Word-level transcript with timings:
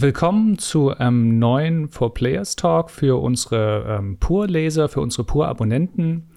Willkommen 0.00 0.58
zu 0.58 0.90
einem 0.90 1.30
ähm, 1.30 1.38
neuen 1.40 1.88
For 1.88 2.14
Players 2.14 2.54
Talk 2.54 2.88
für 2.88 3.20
unsere 3.20 3.98
ähm, 3.98 4.16
Pur-Leser, 4.18 4.88
für 4.88 5.00
unsere 5.00 5.24
Pur-Abonnenten. 5.24 6.28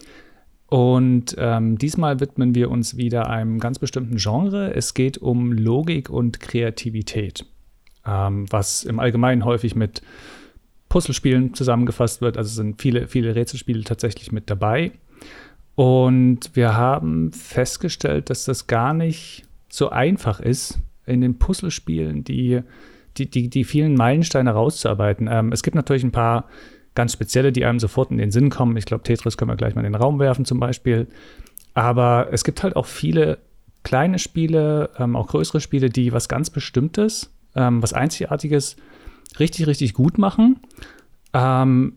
Und 0.65 1.35
ähm, 1.37 1.77
diesmal 1.77 2.19
widmen 2.19 2.55
wir 2.55 2.71
uns 2.71 2.97
wieder 2.97 3.29
einem 3.29 3.59
ganz 3.59 3.77
bestimmten 3.77 4.15
Genre. 4.15 4.73
Es 4.73 4.95
geht 4.95 5.19
um 5.19 5.51
Logik 5.51 6.09
und 6.09 6.39
Kreativität, 6.39 7.45
ähm, 8.03 8.47
was 8.49 8.83
im 8.83 8.99
Allgemeinen 8.99 9.45
häufig 9.45 9.75
mit 9.75 10.01
Puzzlespielen 10.89 11.53
zusammengefasst 11.53 12.19
wird. 12.19 12.37
Also 12.37 12.49
sind 12.49 12.81
viele, 12.81 13.07
viele 13.07 13.35
Rätselspiele 13.35 13.83
tatsächlich 13.83 14.31
mit 14.31 14.49
dabei. 14.49 14.91
Und 15.75 16.49
wir 16.55 16.75
haben 16.75 17.31
festgestellt, 17.31 18.31
dass 18.31 18.43
das 18.45 18.65
gar 18.65 18.95
nicht 18.95 19.43
so 19.69 19.91
einfach 19.91 20.39
ist, 20.39 20.79
in 21.05 21.21
den 21.21 21.37
Puzzlespielen 21.37 22.23
die 22.23 22.63
die, 23.17 23.29
die, 23.29 23.49
die 23.49 23.63
vielen 23.63 23.95
Meilensteine 23.95 24.51
rauszuarbeiten. 24.51 25.27
Ähm, 25.31 25.51
es 25.51 25.63
gibt 25.63 25.75
natürlich 25.75 26.03
ein 26.03 26.11
paar 26.11 26.45
ganz 26.95 27.13
spezielle, 27.13 27.51
die 27.51 27.65
einem 27.65 27.79
sofort 27.79 28.11
in 28.11 28.17
den 28.17 28.31
Sinn 28.31 28.49
kommen. 28.49 28.75
Ich 28.77 28.85
glaube, 28.85 29.03
Tetris 29.03 29.37
können 29.37 29.51
wir 29.51 29.55
gleich 29.55 29.75
mal 29.75 29.85
in 29.85 29.91
den 29.91 30.01
Raum 30.01 30.19
werfen 30.19 30.45
zum 30.45 30.59
Beispiel. 30.59 31.07
Aber 31.73 32.27
es 32.31 32.43
gibt 32.43 32.63
halt 32.63 32.75
auch 32.75 32.85
viele 32.85 33.37
kleine 33.83 34.19
Spiele, 34.19 34.89
ähm, 34.97 35.15
auch 35.15 35.27
größere 35.27 35.61
Spiele, 35.61 35.89
die 35.89 36.13
was 36.13 36.27
ganz 36.27 36.49
Bestimmtes, 36.49 37.33
ähm, 37.55 37.81
was 37.81 37.93
Einzigartiges 37.93 38.75
richtig, 39.39 39.67
richtig 39.67 39.93
gut 39.93 40.17
machen. 40.17 40.59
Ähm, 41.33 41.93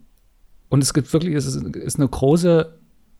und 0.69 0.83
es 0.83 0.95
gibt 0.95 1.12
wirklich, 1.12 1.35
es 1.35 1.47
ist, 1.47 1.62
ist 1.77 1.99
eine 1.99 2.09
große 2.09 2.75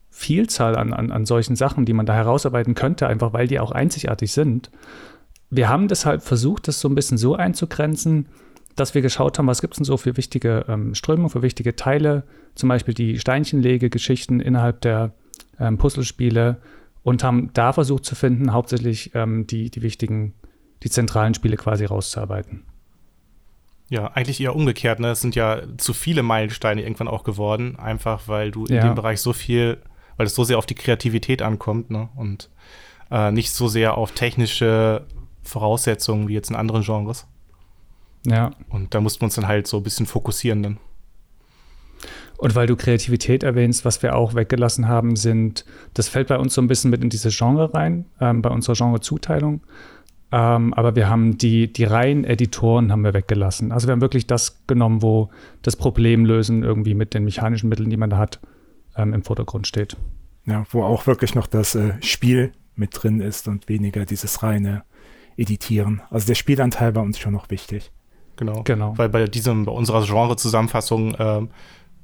Vielzahl 0.09 0.77
an, 0.77 0.93
an, 0.93 1.11
an 1.11 1.25
solchen 1.25 1.55
Sachen, 1.57 1.85
die 1.85 1.93
man 1.93 2.05
da 2.05 2.13
herausarbeiten 2.13 2.73
könnte, 2.73 3.07
einfach 3.07 3.33
weil 3.33 3.47
die 3.47 3.59
auch 3.59 3.71
einzigartig 3.71 4.31
sind 4.31 4.71
wir 5.55 5.69
haben 5.69 5.87
deshalb 5.87 6.23
versucht, 6.23 6.67
das 6.67 6.79
so 6.79 6.89
ein 6.89 6.95
bisschen 6.95 7.17
so 7.17 7.35
einzugrenzen, 7.35 8.27
dass 8.75 8.93
wir 8.93 9.01
geschaut 9.01 9.37
haben, 9.37 9.47
was 9.47 9.61
gibt 9.61 9.73
es 9.73 9.77
denn 9.77 9.85
so 9.85 9.97
für 9.97 10.17
wichtige 10.17 10.65
ähm, 10.67 10.95
Strömungen, 10.95 11.29
für 11.29 11.41
wichtige 11.41 11.75
Teile, 11.75 12.23
zum 12.55 12.69
Beispiel 12.69 12.93
die 12.93 13.19
Steinchenlege-Geschichten 13.19 14.39
innerhalb 14.39 14.81
der 14.81 15.13
ähm, 15.59 15.77
Puzzlespiele 15.77 16.57
und 17.03 17.23
haben 17.23 17.51
da 17.53 17.71
versucht 17.71 18.05
zu 18.05 18.15
finden, 18.15 18.51
hauptsächlich 18.51 19.11
ähm, 19.13 19.47
die, 19.47 19.69
die 19.69 19.81
wichtigen, 19.81 20.33
die 20.83 20.89
zentralen 20.89 21.33
Spiele 21.33 21.55
quasi 21.55 21.85
rauszuarbeiten. 21.85 22.63
Ja, 23.89 24.07
eigentlich 24.07 24.41
eher 24.41 24.55
umgekehrt. 24.55 24.99
Ne? 24.99 25.11
Es 25.11 25.21
sind 25.21 25.35
ja 25.35 25.61
zu 25.77 25.93
viele 25.93 26.23
Meilensteine 26.23 26.81
irgendwann 26.81 27.07
auch 27.07 27.23
geworden, 27.23 27.77
einfach 27.77 28.27
weil 28.27 28.51
du 28.51 28.65
in 28.65 28.75
ja. 28.75 28.81
dem 28.81 28.95
Bereich 28.95 29.21
so 29.21 29.31
viel, 29.31 29.77
weil 30.17 30.25
es 30.25 30.35
so 30.35 30.43
sehr 30.43 30.57
auf 30.57 30.65
die 30.65 30.75
Kreativität 30.75 31.41
ankommt 31.41 31.91
ne? 31.91 32.09
und 32.15 32.49
äh, 33.11 33.31
nicht 33.31 33.51
so 33.51 33.67
sehr 33.67 33.97
auf 33.97 34.11
technische 34.11 35.05
Voraussetzungen 35.45 36.27
wie 36.27 36.33
jetzt 36.33 36.49
in 36.49 36.55
anderen 36.55 36.83
Genres. 36.83 37.27
Ja. 38.25 38.51
Und 38.69 38.93
da 38.93 39.01
mussten 39.01 39.21
wir 39.21 39.25
uns 39.25 39.35
dann 39.35 39.47
halt 39.47 39.67
so 39.67 39.77
ein 39.77 39.83
bisschen 39.83 40.05
fokussieren 40.05 40.63
dann. 40.63 40.77
Und 42.37 42.55
weil 42.55 42.67
du 42.67 42.75
Kreativität 42.75 43.43
erwähnst, 43.43 43.85
was 43.85 44.03
wir 44.03 44.15
auch 44.15 44.35
weggelassen 44.35 44.87
haben, 44.87 45.15
sind, 45.15 45.63
das 45.93 46.09
fällt 46.09 46.27
bei 46.27 46.37
uns 46.37 46.53
so 46.53 46.61
ein 46.61 46.67
bisschen 46.67 46.91
mit 46.91 47.01
in 47.01 47.09
diese 47.09 47.29
Genre 47.29 47.73
rein, 47.73 48.05
ähm, 48.19 48.41
bei 48.41 48.49
unserer 48.49 48.75
Genrezuteilung. 48.75 49.61
Ähm, 50.31 50.73
aber 50.73 50.95
wir 50.95 51.07
haben 51.07 51.37
die, 51.37 51.71
die 51.71 51.85
reinen 51.85 52.25
Editoren 52.25 52.91
haben 52.91 53.03
wir 53.03 53.13
weggelassen. 53.13 53.71
Also 53.71 53.87
wir 53.87 53.93
haben 53.93 54.01
wirklich 54.01 54.27
das 54.27 54.65
genommen, 54.67 55.01
wo 55.01 55.29
das 55.61 55.77
Problem 55.77 56.25
lösen 56.25 56.63
irgendwie 56.63 56.93
mit 56.93 57.13
den 57.13 57.23
mechanischen 57.23 57.69
Mitteln, 57.69 57.89
die 57.89 57.97
man 57.97 58.09
da 58.09 58.17
hat, 58.17 58.41
ähm, 58.97 59.13
im 59.13 59.23
Vordergrund 59.23 59.65
steht. 59.65 59.95
Ja, 60.45 60.65
wo 60.71 60.83
auch 60.83 61.07
wirklich 61.07 61.35
noch 61.35 61.47
das 61.47 61.75
äh, 61.75 61.93
Spiel 62.01 62.51
mit 62.75 62.91
drin 62.91 63.21
ist 63.21 63.47
und 63.47 63.69
weniger 63.69 64.05
dieses 64.05 64.43
reine 64.43 64.83
editieren. 65.37 66.01
Also 66.09 66.27
der 66.27 66.35
Spielanteil 66.35 66.95
war 66.95 67.03
uns 67.03 67.19
schon 67.19 67.33
noch 67.33 67.49
wichtig. 67.49 67.91
Genau. 68.37 68.63
genau. 68.63 68.97
Weil 68.97 69.09
bei 69.09 69.25
diesem, 69.25 69.65
bei 69.65 69.71
unserer 69.71 70.05
Genre-Zusammenfassung, 70.05 71.15
ähm, 71.19 71.49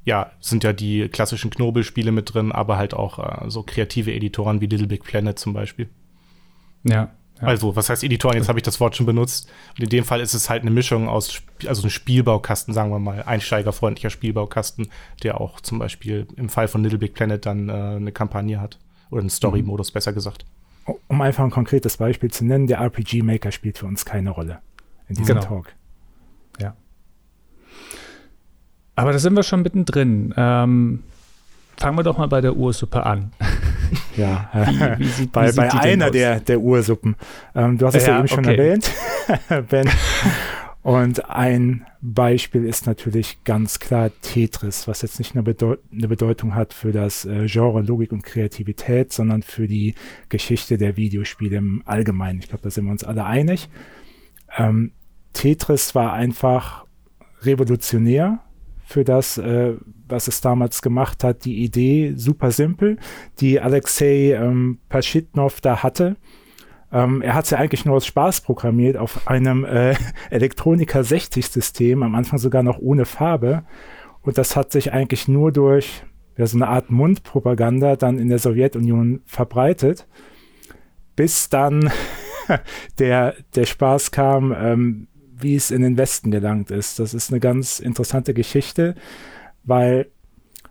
ja, 0.04 0.32
sind 0.40 0.64
ja 0.64 0.74
die 0.74 1.10
klassischen 1.10 1.52
Knobelspiele 1.52 2.12
mit 2.12 2.34
drin, 2.34 2.52
aber 2.52 2.78
halt 2.78 2.94
auch 2.94 3.20
äh, 3.20 3.50
so 3.50 3.64
kreative 3.64 4.14
Editoren 4.14 4.62
wie 4.62 4.66
Little 4.66 4.88
Big 4.88 5.04
Planet 5.04 5.38
zum 5.38 5.54
Beispiel. 5.54 5.90
Ja, 6.84 7.12
ja. 7.40 7.48
Also, 7.48 7.76
was 7.76 7.90
heißt 7.90 8.04
Editoren? 8.04 8.38
Jetzt 8.38 8.50
habe 8.50 8.60
ich 8.60 8.64
das 8.64 8.80
Wort 8.80 8.96
schon 8.96 9.06
benutzt. 9.06 9.52
Und 9.78 9.84
in 9.84 9.90
dem 9.90 10.04
Fall 10.04 10.22
ist 10.22 10.34
es 10.34 10.50
halt 10.50 10.62
eine 10.62 10.72
Mischung 10.72 11.08
aus, 11.08 11.42
also 11.66 11.88
ein 11.88 11.90
Spielbaukasten, 11.90 12.74
sagen 12.74 12.92
wir 12.92 13.00
mal, 13.00 13.24
einsteigerfreundlicher 13.24 14.10
Spielbaukasten, 14.10 14.90
der 15.24 15.42
auch 15.42 15.60
zum 15.60 15.80
Beispiel 15.80 16.28
im 16.36 16.50
Fall 16.50 16.68
von 16.68 16.84
Little 16.84 17.00
Big 17.00 17.14
Planet 17.14 17.46
dann 17.46 17.70
äh, 17.70 17.74
eine 17.74 18.12
Kampagne 18.12 18.60
hat. 18.60 18.80
Oder 19.10 19.22
einen 19.22 19.30
Story-Modus, 19.30 19.92
mhm. 19.92 19.94
besser 19.94 20.14
gesagt 20.14 20.46
um 21.08 21.22
einfach 21.22 21.44
ein 21.44 21.52
konkretes 21.52 21.98
Beispiel 21.98 22.32
zu 22.32 22.46
nennen, 22.46 22.68
der 22.68 22.80
RPG 22.80 23.22
Maker 23.22 23.52
spielt 23.52 23.78
für 23.78 23.86
uns 23.86 24.06
keine 24.06 24.32
Rolle 24.32 24.60
in 25.08 25.16
diesem 25.16 25.36
genau. 25.36 25.48
Talk. 25.48 25.74
Ja. 26.60 26.76
Aber 28.96 29.12
da 29.12 29.20
sind 29.20 29.36
wir 29.36 29.44
schon 29.44 29.62
mittendrin. 29.62 30.34
Ähm, 30.38 31.04
fangen 31.78 31.98
wir 31.98 32.04
doch 32.04 32.18
mal 32.18 32.28
bei 32.28 32.42
der 32.42 32.56
Ursuppe 32.56 33.06
an. 33.06 33.32
Ja, 34.16 34.50
wie, 34.54 35.00
wie 35.00 35.08
sieht, 35.08 35.32
bei, 35.32 35.52
bei 35.52 35.72
einer 35.72 36.12
der, 36.12 36.40
der 36.40 36.60
Ursuppen. 36.60 37.16
Ähm, 37.56 37.78
du 37.78 37.86
hast 37.86 37.96
es 37.96 38.06
ja, 38.06 38.14
ja 38.14 38.20
eben 38.20 38.26
okay. 38.26 38.36
schon 38.36 38.46
erwähnt, 38.46 38.92
Ben. 39.70 39.90
Und 40.84 41.30
ein 41.30 41.86
Beispiel 42.02 42.66
ist 42.66 42.88
natürlich 42.88 43.44
ganz 43.44 43.80
klar 43.80 44.10
Tetris, 44.22 44.88
was 44.88 45.04
jetzt 45.04 45.20
nicht 45.20 45.36
nur 45.36 45.44
Bedeu 45.44 45.78
eine 45.92 46.08
Bedeutung 46.08 46.56
hat 46.56 46.74
für 46.74 46.92
das 46.92 47.24
äh, 47.26 47.46
Genre 47.46 47.82
Logik 47.82 48.12
und 48.12 48.24
Kreativität, 48.24 49.14
sondern 49.14 49.44
für 49.44 49.68
die 49.68 49.94
Geschichte 50.30 50.80
der 50.80 50.98
Videospiele 50.98 51.58
im 51.58 51.84
Allgemeinen. 51.86 52.40
Ich 52.40 52.50
glaube, 52.50 52.64
da 52.64 52.72
sind 52.72 52.86
wir 52.86 52.92
uns 52.92 53.04
alle 53.04 53.26
einig. 53.26 53.70
Ähm, 54.58 54.92
Tetris 55.34 55.94
war 55.94 56.14
einfach 56.14 56.86
revolutionär 57.42 58.40
für 58.84 59.04
das, 59.04 59.38
äh, 59.38 59.76
was 60.08 60.28
es 60.28 60.42
damals 60.42 60.82
gemacht 60.82 61.24
hat. 61.24 61.46
Die 61.46 61.64
Idee 61.64 62.14
super 62.16 62.50
simpel, 62.50 62.98
die 63.40 63.60
Alexei 63.60 64.34
ähm, 64.34 64.80
Paschitnov 64.90 65.62
da 65.62 65.84
hatte 65.84 66.18
ähm, 66.92 67.22
er 67.22 67.36
hat 67.36 67.46
es 67.46 67.52
ja 67.52 67.58
eigentlich 67.58 67.86
nur 67.86 67.96
aus 67.96 68.06
Spaß 68.06 68.42
programmiert 68.42 68.98
auf 68.98 69.28
einem 69.28 69.64
äh, 69.64 69.96
Elektronika 70.30 71.04
60 71.04 71.48
System, 71.48 72.04
am 72.04 72.16
Anfang 72.16 72.40
sogar 72.40 72.64
noch 72.64 72.80
ohne 72.80 73.06
Farbe. 73.06 73.64
Und 74.22 74.38
das 74.38 74.56
hat 74.56 74.72
sich 74.72 74.92
eigentlich 74.92 75.28
nur 75.28 75.52
durch 75.52 76.04
ja, 76.38 76.46
so 76.46 76.58
eine 76.58 76.68
Art 76.68 76.92
Mundpropaganda 76.92 77.96
dann 77.96 78.20
in 78.20 78.30
der 78.30 78.40
Sowjetunion 78.40 79.22
verbreitet, 79.26 80.08
bis 81.16 81.50
dann 81.50 81.92
der, 83.00 83.36
der 83.56 83.66
Spaß 83.66 84.12
kam, 84.12 84.54
ähm, 84.56 85.08
wie 85.38 85.56
es 85.56 85.72
in 85.72 85.82
den 85.82 85.98
Westen 85.98 86.30
gelangt 86.30 86.72
ist. 86.72 87.00
Das 87.00 87.14
ist 87.14 87.32
eine 87.32 87.40
ganz 87.40 87.80
interessante 87.80 88.34
Geschichte, 88.34 88.96
weil 89.64 90.12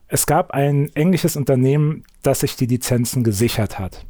es 0.06 0.26
gab 0.26 0.50
ein 0.52 0.90
englisches 0.94 1.36
Unternehmen, 1.36 2.04
das 2.22 2.40
sich 2.40 2.56
die 2.56 2.66
Lizenzen 2.66 3.24
gesichert 3.24 3.78
hat 3.78 4.06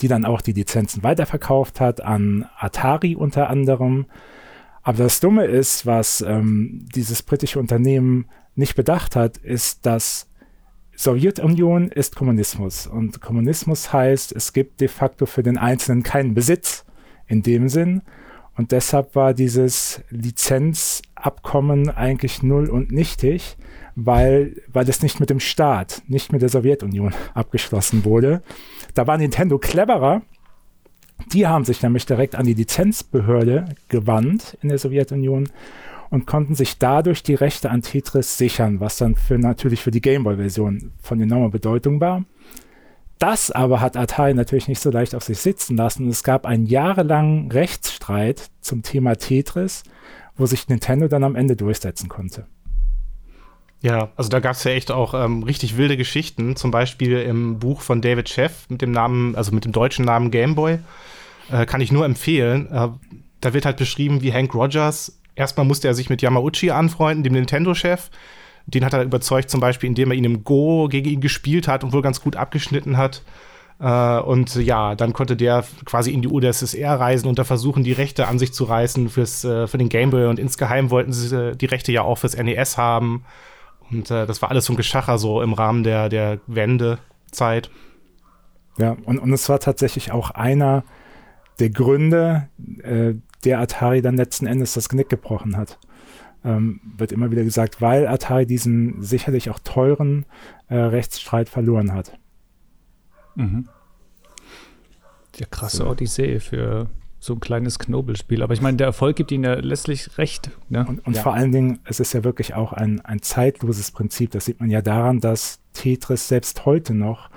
die 0.00 0.08
dann 0.08 0.26
auch 0.26 0.40
die 0.40 0.52
Lizenzen 0.52 1.02
weiterverkauft 1.02 1.80
hat 1.80 2.00
an 2.00 2.46
Atari 2.58 3.14
unter 3.16 3.50
anderem. 3.50 4.06
Aber 4.82 4.98
das 4.98 5.20
Dumme 5.20 5.44
ist, 5.46 5.86
was 5.86 6.20
ähm, 6.20 6.86
dieses 6.94 7.22
britische 7.22 7.58
Unternehmen 7.58 8.26
nicht 8.54 8.76
bedacht 8.76 9.16
hat, 9.16 9.38
ist, 9.38 9.86
dass 9.86 10.28
Sowjetunion 10.96 11.88
ist 11.88 12.16
Kommunismus. 12.16 12.86
Und 12.86 13.20
Kommunismus 13.20 13.92
heißt, 13.92 14.32
es 14.32 14.52
gibt 14.52 14.80
de 14.80 14.88
facto 14.88 15.26
für 15.26 15.42
den 15.42 15.58
Einzelnen 15.58 16.02
keinen 16.02 16.34
Besitz 16.34 16.84
in 17.26 17.42
dem 17.42 17.68
Sinn. 17.68 18.02
Und 18.56 18.70
deshalb 18.70 19.16
war 19.16 19.34
dieses 19.34 20.02
Lizenzabkommen 20.10 21.90
eigentlich 21.90 22.42
null 22.42 22.70
und 22.70 22.92
nichtig, 22.92 23.56
weil, 23.96 24.62
weil 24.68 24.88
es 24.88 25.02
nicht 25.02 25.18
mit 25.18 25.30
dem 25.30 25.40
Staat, 25.40 26.02
nicht 26.06 26.32
mit 26.32 26.42
der 26.42 26.48
Sowjetunion 26.48 27.12
abgeschlossen 27.34 28.04
wurde. 28.04 28.42
Da 28.94 29.06
war 29.06 29.18
Nintendo 29.18 29.58
cleverer. 29.58 30.22
Die 31.32 31.46
haben 31.46 31.64
sich 31.64 31.82
nämlich 31.82 32.06
direkt 32.06 32.34
an 32.34 32.46
die 32.46 32.54
Lizenzbehörde 32.54 33.66
gewandt 33.88 34.56
in 34.62 34.68
der 34.68 34.78
Sowjetunion 34.78 35.48
und 36.10 36.26
konnten 36.26 36.54
sich 36.54 36.78
dadurch 36.78 37.22
die 37.22 37.34
Rechte 37.34 37.70
an 37.70 37.82
Tetris 37.82 38.38
sichern, 38.38 38.80
was 38.80 38.98
dann 38.98 39.16
für 39.16 39.38
natürlich 39.38 39.82
für 39.82 39.90
die 39.90 40.00
Gameboy-Version 40.00 40.92
von 41.00 41.20
enormer 41.20 41.50
Bedeutung 41.50 42.00
war. 42.00 42.24
Das 43.18 43.50
aber 43.50 43.80
hat 43.80 43.96
Atari 43.96 44.34
natürlich 44.34 44.68
nicht 44.68 44.80
so 44.80 44.90
leicht 44.90 45.14
auf 45.14 45.24
sich 45.24 45.38
sitzen 45.38 45.76
lassen. 45.76 46.08
Es 46.08 46.24
gab 46.24 46.46
einen 46.46 46.66
jahrelangen 46.66 47.50
Rechtsstreit 47.50 48.50
zum 48.60 48.82
Thema 48.82 49.16
Tetris, 49.16 49.82
wo 50.36 50.46
sich 50.46 50.68
Nintendo 50.68 51.08
dann 51.08 51.24
am 51.24 51.36
Ende 51.36 51.56
durchsetzen 51.56 52.08
konnte. 52.08 52.46
Ja, 53.84 54.08
also 54.16 54.30
da 54.30 54.40
gab 54.40 54.52
es 54.52 54.64
ja 54.64 54.70
echt 54.70 54.90
auch 54.90 55.12
ähm, 55.12 55.42
richtig 55.42 55.76
wilde 55.76 55.98
Geschichten. 55.98 56.56
Zum 56.56 56.70
Beispiel 56.70 57.18
im 57.18 57.58
Buch 57.58 57.82
von 57.82 58.00
David 58.00 58.30
Sheff 58.30 58.64
mit 58.70 58.80
dem 58.80 58.92
Namen, 58.92 59.36
also 59.36 59.52
mit 59.52 59.66
dem 59.66 59.72
deutschen 59.72 60.06
Namen 60.06 60.30
Gameboy. 60.30 60.78
Äh, 61.52 61.66
kann 61.66 61.82
ich 61.82 61.92
nur 61.92 62.06
empfehlen. 62.06 62.66
Äh, 62.72 62.88
da 63.42 63.52
wird 63.52 63.66
halt 63.66 63.76
beschrieben, 63.76 64.22
wie 64.22 64.32
Hank 64.32 64.54
Rogers, 64.54 65.20
erstmal 65.34 65.66
musste 65.66 65.86
er 65.86 65.92
sich 65.92 66.08
mit 66.08 66.22
Yamauchi 66.22 66.70
anfreunden, 66.70 67.24
dem 67.24 67.34
Nintendo-Chef. 67.34 68.08
Den 68.64 68.86
hat 68.86 68.94
er 68.94 69.02
überzeugt, 69.02 69.50
zum 69.50 69.60
Beispiel, 69.60 69.90
indem 69.90 70.12
er 70.12 70.16
ihn 70.16 70.24
im 70.24 70.44
Go 70.44 70.88
gegen 70.88 71.10
ihn 71.10 71.20
gespielt 71.20 71.68
hat 71.68 71.84
und 71.84 71.92
wohl 71.92 72.00
ganz 72.00 72.22
gut 72.22 72.36
abgeschnitten 72.36 72.96
hat. 72.96 73.20
Äh, 73.80 74.18
und 74.20 74.54
ja, 74.54 74.94
dann 74.94 75.12
konnte 75.12 75.36
der 75.36 75.62
quasi 75.84 76.10
in 76.10 76.22
die 76.22 76.28
UdSSR 76.28 76.98
reisen 76.98 77.28
und 77.28 77.38
da 77.38 77.44
versuchen, 77.44 77.84
die 77.84 77.92
Rechte 77.92 78.28
an 78.28 78.38
sich 78.38 78.54
zu 78.54 78.64
reißen 78.64 79.10
fürs, 79.10 79.44
äh, 79.44 79.66
für 79.66 79.76
den 79.76 79.90
Gameboy. 79.90 80.24
Und 80.28 80.38
insgeheim 80.38 80.88
wollten 80.88 81.12
sie 81.12 81.36
äh, 81.36 81.54
die 81.54 81.66
Rechte 81.66 81.92
ja 81.92 82.00
auch 82.00 82.16
fürs 82.16 82.34
NES 82.34 82.78
haben. 82.78 83.26
Und 83.90 84.10
äh, 84.10 84.26
das 84.26 84.42
war 84.42 84.50
alles 84.50 84.66
so 84.66 84.72
ein 84.72 84.76
Geschacher 84.76 85.18
so 85.18 85.42
im 85.42 85.52
Rahmen 85.52 85.84
der, 85.84 86.08
der 86.08 86.40
Wendezeit. 86.46 87.70
Ja, 88.78 88.96
und, 89.04 89.18
und 89.18 89.32
es 89.32 89.48
war 89.48 89.60
tatsächlich 89.60 90.12
auch 90.12 90.30
einer 90.30 90.84
der 91.58 91.70
Gründe, 91.70 92.48
äh, 92.82 93.14
der 93.44 93.60
Atari 93.60 94.02
dann 94.02 94.16
letzten 94.16 94.46
Endes 94.46 94.74
das 94.74 94.88
Genick 94.88 95.08
gebrochen 95.08 95.56
hat. 95.56 95.78
Ähm, 96.44 96.80
wird 96.96 97.12
immer 97.12 97.30
wieder 97.30 97.44
gesagt, 97.44 97.80
weil 97.80 98.06
Atari 98.06 98.46
diesen 98.46 99.00
sicherlich 99.00 99.50
auch 99.50 99.58
teuren 99.60 100.26
äh, 100.68 100.76
Rechtsstreit 100.76 101.48
verloren 101.48 101.92
hat. 101.92 102.18
Mhm. 103.34 103.68
Ja, 105.36 105.46
krasse 105.50 105.78
so. 105.78 105.88
Odyssee 105.88 106.40
für 106.40 106.88
so 107.24 107.32
ein 107.32 107.40
kleines 107.40 107.78
Knobelspiel. 107.78 108.42
Aber 108.42 108.52
ich 108.52 108.60
meine, 108.60 108.76
der 108.76 108.86
Erfolg 108.86 109.16
gibt 109.16 109.32
ihnen 109.32 109.44
ja 109.44 109.54
letztlich 109.54 110.18
recht. 110.18 110.50
Ne? 110.68 110.84
Und, 110.86 111.06
und 111.06 111.16
ja. 111.16 111.22
vor 111.22 111.32
allen 111.32 111.52
Dingen, 111.52 111.78
es 111.84 111.98
ist 111.98 112.12
ja 112.12 112.22
wirklich 112.22 112.54
auch 112.54 112.74
ein, 112.74 113.00
ein 113.00 113.22
zeitloses 113.22 113.92
Prinzip. 113.92 114.32
Das 114.32 114.44
sieht 114.44 114.60
man 114.60 114.68
ja 114.68 114.82
daran, 114.82 115.20
dass 115.20 115.58
Tetris 115.72 116.28
selbst 116.28 116.66
heute 116.66 116.92
noch 116.92 117.30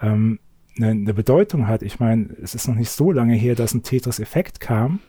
ähm, 0.00 0.38
eine, 0.78 0.90
eine 0.90 1.12
Bedeutung 1.12 1.68
hat. 1.68 1.82
Ich 1.82 2.00
meine, 2.00 2.30
es 2.42 2.54
ist 2.54 2.68
noch 2.68 2.74
nicht 2.74 2.90
so 2.90 3.12
lange 3.12 3.34
her, 3.34 3.54
dass 3.54 3.74
ein 3.74 3.82
Tetris-Effekt 3.82 4.60
kam. 4.60 5.00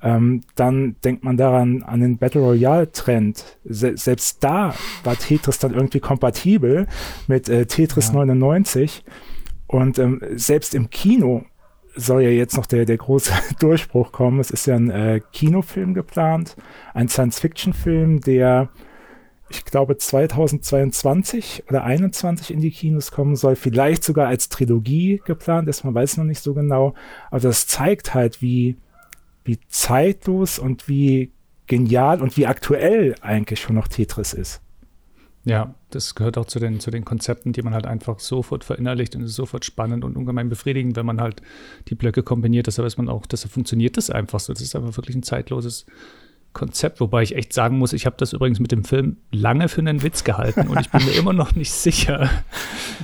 Ähm, 0.00 0.42
dann 0.54 0.94
denkt 1.02 1.24
man 1.24 1.36
daran 1.36 1.82
an 1.82 1.98
den 1.98 2.18
Battle 2.18 2.42
Royale-Trend. 2.42 3.58
Se 3.64 3.96
selbst 3.96 4.44
da 4.44 4.72
war 5.02 5.16
Tetris 5.16 5.58
dann 5.58 5.74
irgendwie 5.74 6.00
kompatibel 6.00 6.86
mit 7.26 7.48
äh, 7.48 7.66
Tetris 7.66 8.08
ja. 8.08 8.14
99. 8.14 9.04
Und 9.66 9.98
ähm, 9.98 10.20
selbst 10.36 10.76
im 10.76 10.90
Kino 10.90 11.44
soll 11.96 12.22
ja 12.22 12.30
jetzt 12.30 12.56
noch 12.56 12.66
der, 12.66 12.84
der 12.84 12.96
große 12.96 13.32
Durchbruch 13.60 14.12
kommen. 14.12 14.40
Es 14.40 14.50
ist 14.50 14.66
ja 14.66 14.76
ein 14.76 14.90
äh, 14.90 15.20
Kinofilm 15.32 15.94
geplant, 15.94 16.56
ein 16.92 17.08
Science-Fiction-Film, 17.08 18.20
der 18.20 18.68
ich 19.50 19.64
glaube 19.64 19.96
2022 19.96 21.64
oder 21.68 21.80
2021 21.80 22.50
in 22.52 22.60
die 22.60 22.70
Kinos 22.70 23.10
kommen 23.10 23.36
soll, 23.36 23.56
vielleicht 23.56 24.02
sogar 24.02 24.28
als 24.28 24.48
Trilogie 24.48 25.20
geplant 25.24 25.68
ist, 25.68 25.84
man 25.84 25.94
weiß 25.94 26.16
noch 26.16 26.24
nicht 26.24 26.40
so 26.40 26.54
genau, 26.54 26.94
aber 27.30 27.40
das 27.40 27.66
zeigt 27.66 28.14
halt, 28.14 28.42
wie, 28.42 28.78
wie 29.44 29.60
zeitlos 29.68 30.58
und 30.58 30.88
wie 30.88 31.32
genial 31.66 32.20
und 32.22 32.36
wie 32.36 32.46
aktuell 32.46 33.14
eigentlich 33.20 33.60
schon 33.60 33.76
noch 33.76 33.88
Tetris 33.88 34.32
ist. 34.32 34.63
Ja, 35.46 35.74
das 35.90 36.14
gehört 36.14 36.38
auch 36.38 36.46
zu 36.46 36.58
den, 36.58 36.80
zu 36.80 36.90
den 36.90 37.04
Konzepten, 37.04 37.52
die 37.52 37.60
man 37.60 37.74
halt 37.74 37.86
einfach 37.86 38.18
sofort 38.18 38.64
verinnerlicht 38.64 39.14
und 39.14 39.22
ist 39.22 39.34
sofort 39.34 39.64
spannend 39.64 40.02
und 40.02 40.16
ungemein 40.16 40.48
befriedigend, 40.48 40.96
wenn 40.96 41.04
man 41.04 41.20
halt 41.20 41.42
die 41.88 41.94
Blöcke 41.94 42.22
kombiniert. 42.22 42.66
Deshalb 42.66 42.86
weiß 42.86 42.96
man 42.96 43.10
auch, 43.10 43.26
deshalb 43.26 43.52
funktioniert 43.52 43.98
das 43.98 44.08
einfach 44.08 44.40
so. 44.40 44.54
Das 44.54 44.62
ist 44.62 44.74
einfach 44.74 44.96
wirklich 44.96 45.16
ein 45.16 45.22
zeitloses 45.22 45.84
Konzept, 46.54 47.00
wobei 47.00 47.22
ich 47.22 47.36
echt 47.36 47.52
sagen 47.52 47.78
muss, 47.78 47.92
ich 47.92 48.06
habe 48.06 48.16
das 48.18 48.32
übrigens 48.32 48.60
mit 48.60 48.72
dem 48.72 48.84
Film 48.84 49.18
lange 49.30 49.68
für 49.68 49.80
einen 49.80 50.02
Witz 50.02 50.24
gehalten 50.24 50.68
und 50.68 50.80
ich 50.80 50.90
bin 50.90 51.04
mir 51.04 51.12
immer 51.18 51.32
noch 51.32 51.54
nicht 51.54 51.72
sicher. 51.72 52.30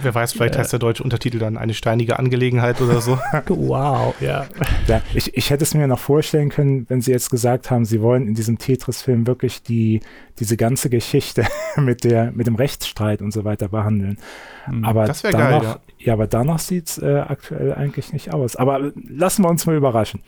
Wer 0.03 0.15
weiß, 0.15 0.33
vielleicht 0.33 0.55
äh, 0.55 0.61
heißt 0.61 0.73
der 0.73 0.79
deutsche 0.79 1.03
Untertitel 1.03 1.39
dann 1.39 1.59
eine 1.59 1.75
steinige 1.75 2.19
Angelegenheit 2.19 2.81
oder 2.81 3.01
so. 3.01 3.19
wow, 3.49 4.15
ja. 4.21 4.47
ja 4.87 5.03
ich, 5.13 5.37
ich 5.37 5.51
hätte 5.51 5.65
es 5.65 5.75
mir 5.75 5.87
noch 5.87 5.99
vorstellen 5.99 6.49
können, 6.49 6.87
wenn 6.89 7.03
Sie 7.03 7.11
jetzt 7.11 7.31
gesagt 7.31 7.71
haben, 7.71 7.85
Sie 7.85 8.01
wollen 8.01 8.27
in 8.27 8.35
diesem 8.35 8.59
Tetris-Film 8.59 9.27
wirklich 9.27 9.63
die, 9.63 10.01
diese 10.39 10.57
ganze 10.57 10.89
Geschichte 10.89 11.45
mit, 11.77 12.05
der, 12.05 12.33
mit 12.33 12.47
dem 12.47 12.55
Rechtsstreit 12.55 13.21
und 13.21 13.33
so 13.33 13.45
weiter 13.45 13.69
behandeln. 13.69 14.17
Hm, 14.65 14.85
aber 14.85 15.05
das 15.05 15.23
wäre 15.25 15.35
geil, 15.35 15.61
ja. 15.63 15.81
ja. 15.99 16.13
aber 16.13 16.27
danach 16.27 16.61
sieht 16.61 16.89
es 16.89 16.99
äh, 16.99 17.19
aktuell 17.19 17.75
eigentlich 17.75 18.13
nicht 18.13 18.33
aus. 18.33 18.57
Aber 18.57 18.93
lassen 19.09 19.43
wir 19.43 19.51
uns 19.51 19.67
mal 19.67 19.77
überraschen. 19.77 20.23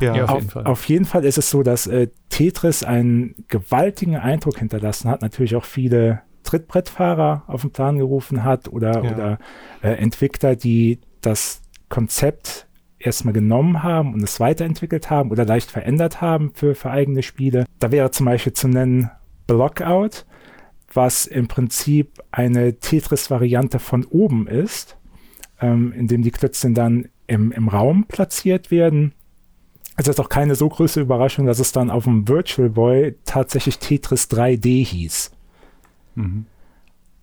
Ja, 0.00 0.16
ja 0.16 0.24
auf, 0.24 0.30
auf, 0.30 0.38
jeden 0.38 0.50
Fall. 0.50 0.64
auf, 0.66 0.84
jeden 0.88 1.04
Fall 1.04 1.24
ist 1.24 1.38
es 1.38 1.50
so, 1.50 1.62
dass 1.62 1.86
äh, 1.86 2.08
Tetris 2.28 2.84
einen 2.84 3.34
gewaltigen 3.48 4.16
Eindruck 4.16 4.58
hinterlassen 4.58 5.10
hat. 5.10 5.22
Natürlich 5.22 5.56
auch 5.56 5.64
viele 5.64 6.22
Trittbrettfahrer 6.42 7.44
auf 7.46 7.62
den 7.62 7.70
Plan 7.70 7.98
gerufen 7.98 8.44
hat 8.44 8.68
oder, 8.68 9.04
ja. 9.04 9.12
oder 9.12 9.38
äh, 9.82 9.92
Entwickler, 9.92 10.56
die 10.56 11.00
das 11.20 11.62
Konzept 11.88 12.66
erstmal 12.98 13.34
genommen 13.34 13.82
haben 13.82 14.14
und 14.14 14.22
es 14.22 14.40
weiterentwickelt 14.40 15.10
haben 15.10 15.30
oder 15.30 15.44
leicht 15.44 15.70
verändert 15.70 16.20
haben 16.20 16.52
für, 16.54 16.74
für 16.74 16.90
eigene 16.90 17.22
Spiele. 17.22 17.64
Da 17.78 17.90
wäre 17.90 18.10
zum 18.10 18.26
Beispiel 18.26 18.52
zu 18.52 18.68
nennen 18.68 19.10
Blockout, 19.46 20.26
was 20.92 21.26
im 21.26 21.48
Prinzip 21.48 22.22
eine 22.30 22.78
Tetris-Variante 22.78 23.78
von 23.78 24.04
oben 24.04 24.46
ist, 24.46 24.96
ähm, 25.60 25.92
in 25.92 26.08
dem 26.08 26.22
die 26.22 26.30
Klötzchen 26.30 26.74
dann 26.74 27.08
im, 27.26 27.52
im 27.52 27.68
Raum 27.68 28.04
platziert 28.06 28.70
werden 28.70 29.12
es 29.96 30.08
ist 30.08 30.20
auch 30.20 30.28
keine 30.28 30.54
so 30.54 30.68
große 30.68 31.00
Überraschung, 31.00 31.46
dass 31.46 31.58
es 31.58 31.72
dann 31.72 31.90
auf 31.90 32.04
dem 32.04 32.28
Virtual 32.28 32.70
Boy 32.70 33.16
tatsächlich 33.24 33.78
Tetris 33.78 34.30
3D 34.30 34.84
hieß. 34.84 35.30
Mhm. 36.14 36.46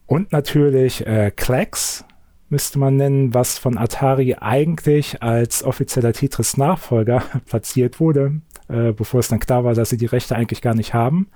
Und 0.05 0.31
natürlich 0.31 1.05
äh, 1.05 1.31
Clax 1.35 2.05
müsste 2.49 2.79
man 2.79 2.95
nennen, 2.95 3.33
was 3.33 3.57
von 3.57 3.77
Atari 3.77 4.35
eigentlich 4.39 5.21
als 5.21 5.63
offizieller 5.63 6.13
Tetris-Nachfolger 6.13 7.23
platziert 7.45 7.99
wurde, 7.99 8.41
äh, 8.69 8.93
bevor 8.93 9.19
es 9.19 9.27
dann 9.27 9.39
klar 9.39 9.63
war, 9.63 9.73
dass 9.73 9.89
sie 9.89 9.97
die 9.97 10.05
Rechte 10.05 10.35
eigentlich 10.35 10.61
gar 10.61 10.75
nicht 10.75 10.93
haben. 10.93 11.27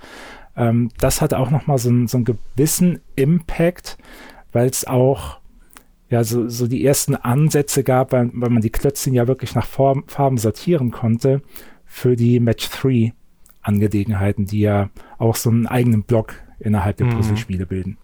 Ähm, 0.56 0.90
das 1.00 1.22
hatte 1.22 1.40
auch 1.40 1.50
nochmal 1.50 1.78
so, 1.78 1.90
so 2.08 2.18
einen 2.18 2.26
gewissen 2.26 3.02
Impact, 3.16 3.98
weil 4.54 4.70
es 4.70 4.88
auch 4.88 5.41
ja, 6.12 6.26
so, 6.26 6.50
so 6.50 6.68
die 6.68 6.86
ersten 6.86 7.16
Ansätze 7.16 7.84
gab, 7.84 8.12
weil, 8.12 8.30
weil 8.34 8.50
man 8.50 8.62
die 8.62 8.70
Klötzchen 8.70 9.14
ja 9.14 9.28
wirklich 9.28 9.56
nach 9.56 9.66
Form, 9.66 10.04
Farben 10.08 10.38
sortieren 10.38 10.92
konnte 10.92 11.42
für 11.86 12.18
die 12.18 12.42
Match 12.42 12.70
3 12.70 13.14
Angelegenheiten, 13.62 14.46
die 14.46 14.60
ja 14.60 14.90
auch 15.18 15.38
so 15.38 15.50
einen 15.50 15.68
eigenen 15.68 16.04
Block 16.04 16.34
innerhalb 16.60 16.98
der 16.98 17.08
mhm. 17.08 17.16
Puzzlespiele 17.16 17.66
bilden. 17.66 17.98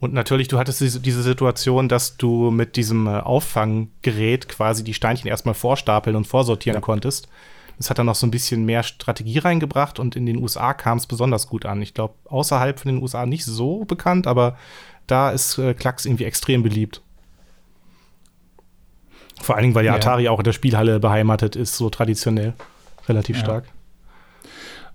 Und 0.00 0.12
natürlich, 0.12 0.48
du 0.48 0.58
hattest 0.58 0.80
diese, 0.80 1.22
Situation, 1.22 1.88
dass 1.88 2.16
du 2.16 2.50
mit 2.50 2.74
diesem 2.74 3.06
äh, 3.06 3.20
Auffanggerät 3.20 4.48
quasi 4.48 4.82
die 4.82 4.94
Steinchen 4.94 5.30
erstmal 5.30 5.54
vorstapeln 5.54 6.16
und 6.16 6.26
vorsortieren 6.26 6.78
ja. 6.78 6.80
konntest. 6.80 7.28
Das 7.78 7.90
hat 7.90 8.00
dann 8.00 8.06
noch 8.06 8.16
so 8.16 8.26
ein 8.26 8.32
bisschen 8.32 8.64
mehr 8.64 8.82
Strategie 8.82 9.38
reingebracht 9.38 10.00
und 10.00 10.16
in 10.16 10.26
den 10.26 10.42
USA 10.42 10.74
kam 10.74 10.98
es 10.98 11.06
besonders 11.06 11.46
gut 11.46 11.64
an. 11.64 11.80
Ich 11.80 11.94
glaube, 11.94 12.14
außerhalb 12.24 12.80
von 12.80 12.92
den 12.92 13.00
USA 13.00 13.24
nicht 13.24 13.44
so 13.44 13.84
bekannt, 13.84 14.26
aber 14.26 14.56
da 15.06 15.30
ist 15.30 15.58
äh, 15.58 15.74
Klacks 15.74 16.04
irgendwie 16.04 16.24
extrem 16.24 16.64
beliebt. 16.64 17.02
Vor 19.42 19.56
allen 19.56 19.62
Dingen, 19.62 19.74
weil 19.74 19.84
ja, 19.84 19.94
Atari 19.94 20.28
auch 20.28 20.38
in 20.38 20.44
der 20.44 20.52
Spielhalle 20.52 21.00
beheimatet 21.00 21.56
ist, 21.56 21.76
so 21.76 21.90
traditionell. 21.90 22.54
Relativ 23.08 23.36
ja. 23.36 23.42
stark. 23.42 23.64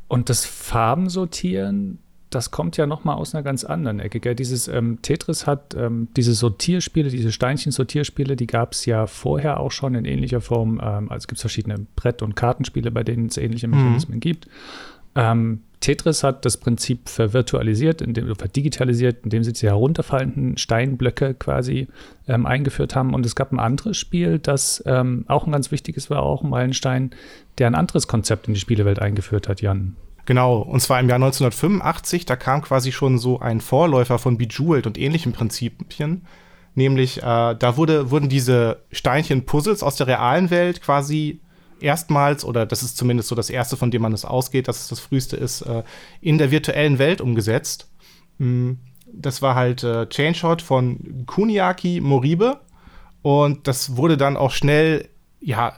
Und 0.07 0.29
das 0.29 0.45
Farbensortieren, 0.45 1.99
das 2.29 2.51
kommt 2.51 2.77
ja 2.77 2.87
noch 2.87 3.03
mal 3.03 3.15
aus 3.15 3.35
einer 3.35 3.43
ganz 3.43 3.63
anderen 3.63 3.99
Ecke. 3.99 4.19
Gell? 4.19 4.35
Dieses 4.35 4.67
ähm, 4.67 4.99
Tetris 5.01 5.45
hat 5.45 5.75
ähm, 5.75 6.07
diese 6.15 6.33
Sortierspiele, 6.33 7.09
diese 7.09 7.31
Steinchen-Sortierspiele, 7.31 8.35
die 8.35 8.47
gab 8.47 8.73
es 8.73 8.85
ja 8.85 9.07
vorher 9.07 9.59
auch 9.59 9.71
schon 9.71 9.95
in 9.95 10.05
ähnlicher 10.05 10.41
Form. 10.41 10.79
Ähm, 10.81 11.11
also 11.11 11.27
gibt 11.27 11.37
es 11.37 11.41
verschiedene 11.41 11.85
Brett- 11.95 12.21
und 12.21 12.35
Kartenspiele, 12.35 12.91
bei 12.91 13.03
denen 13.03 13.27
es 13.27 13.37
ähnliche 13.37 13.67
Mechanismen 13.67 14.17
mhm. 14.17 14.21
gibt. 14.21 14.47
Ähm, 15.15 15.63
Tetris 15.79 16.23
hat 16.23 16.43
das 16.43 16.57
Prinzip 16.57 17.07
vervirtualisiert, 17.07 18.01
indem, 18.01 18.33
verdigitalisiert, 18.35 19.23
indem 19.23 19.43
sie 19.43 19.53
die 19.53 19.67
herunterfallenden 19.67 20.57
Steinblöcke 20.57 21.33
quasi 21.35 21.87
ähm, 22.27 22.45
eingeführt 22.45 22.95
haben. 22.95 23.13
Und 23.13 23.25
es 23.25 23.35
gab 23.35 23.51
ein 23.51 23.59
anderes 23.59 23.97
Spiel, 23.97 24.39
das 24.39 24.83
ähm, 24.85 25.25
auch 25.27 25.45
ein 25.45 25.51
ganz 25.51 25.71
wichtiges 25.71 26.09
war, 26.09 26.23
auch 26.23 26.43
ein 26.43 26.49
Meilenstein, 26.49 27.11
der 27.57 27.67
ein 27.67 27.75
anderes 27.75 28.07
Konzept 28.07 28.47
in 28.47 28.53
die 28.53 28.59
Spielewelt 28.59 28.99
eingeführt 28.99 29.47
hat, 29.47 29.61
Jan. 29.61 29.95
Genau, 30.25 30.57
und 30.57 30.81
zwar 30.81 30.99
im 30.99 31.07
Jahr 31.07 31.15
1985, 31.15 32.25
da 32.25 32.35
kam 32.35 32.61
quasi 32.61 32.91
schon 32.91 33.17
so 33.17 33.39
ein 33.39 33.61
Vorläufer 33.61 34.19
von 34.19 34.37
Bejeweled 34.37 34.85
und 34.85 34.97
ähnlichen 34.97 35.31
Prinzipien. 35.31 36.25
Nämlich, 36.75 37.19
äh, 37.19 37.55
da 37.55 37.77
wurde, 37.77 38.11
wurden 38.11 38.29
diese 38.29 38.83
Steinchen-Puzzles 38.91 39.83
aus 39.83 39.95
der 39.95 40.07
realen 40.07 40.49
Welt 40.49 40.81
quasi 40.81 41.39
erstmals, 41.79 42.43
oder 42.45 42.65
das 42.65 42.83
ist 42.83 42.97
zumindest 42.97 43.29
so 43.29 43.35
das 43.35 43.49
erste, 43.49 43.77
von 43.77 43.91
dem 43.91 44.01
man 44.01 44.13
es 44.13 44.25
ausgeht, 44.25 44.67
dass 44.67 44.81
es 44.81 44.87
das 44.87 44.99
früheste 44.99 45.37
ist, 45.37 45.61
äh, 45.61 45.83
in 46.21 46.37
der 46.37 46.51
virtuellen 46.51 46.99
Welt 46.99 47.21
umgesetzt. 47.21 47.89
Mm, 48.37 48.73
das 49.11 49.41
war 49.41 49.55
halt 49.55 49.83
äh, 49.83 50.07
Chainshot 50.09 50.61
von 50.61 51.23
Kuniaki 51.25 52.01
Moribe. 52.01 52.59
Und 53.21 53.67
das 53.67 53.97
wurde 53.97 54.17
dann 54.17 54.37
auch 54.37 54.51
schnell, 54.51 55.09
ja, 55.41 55.77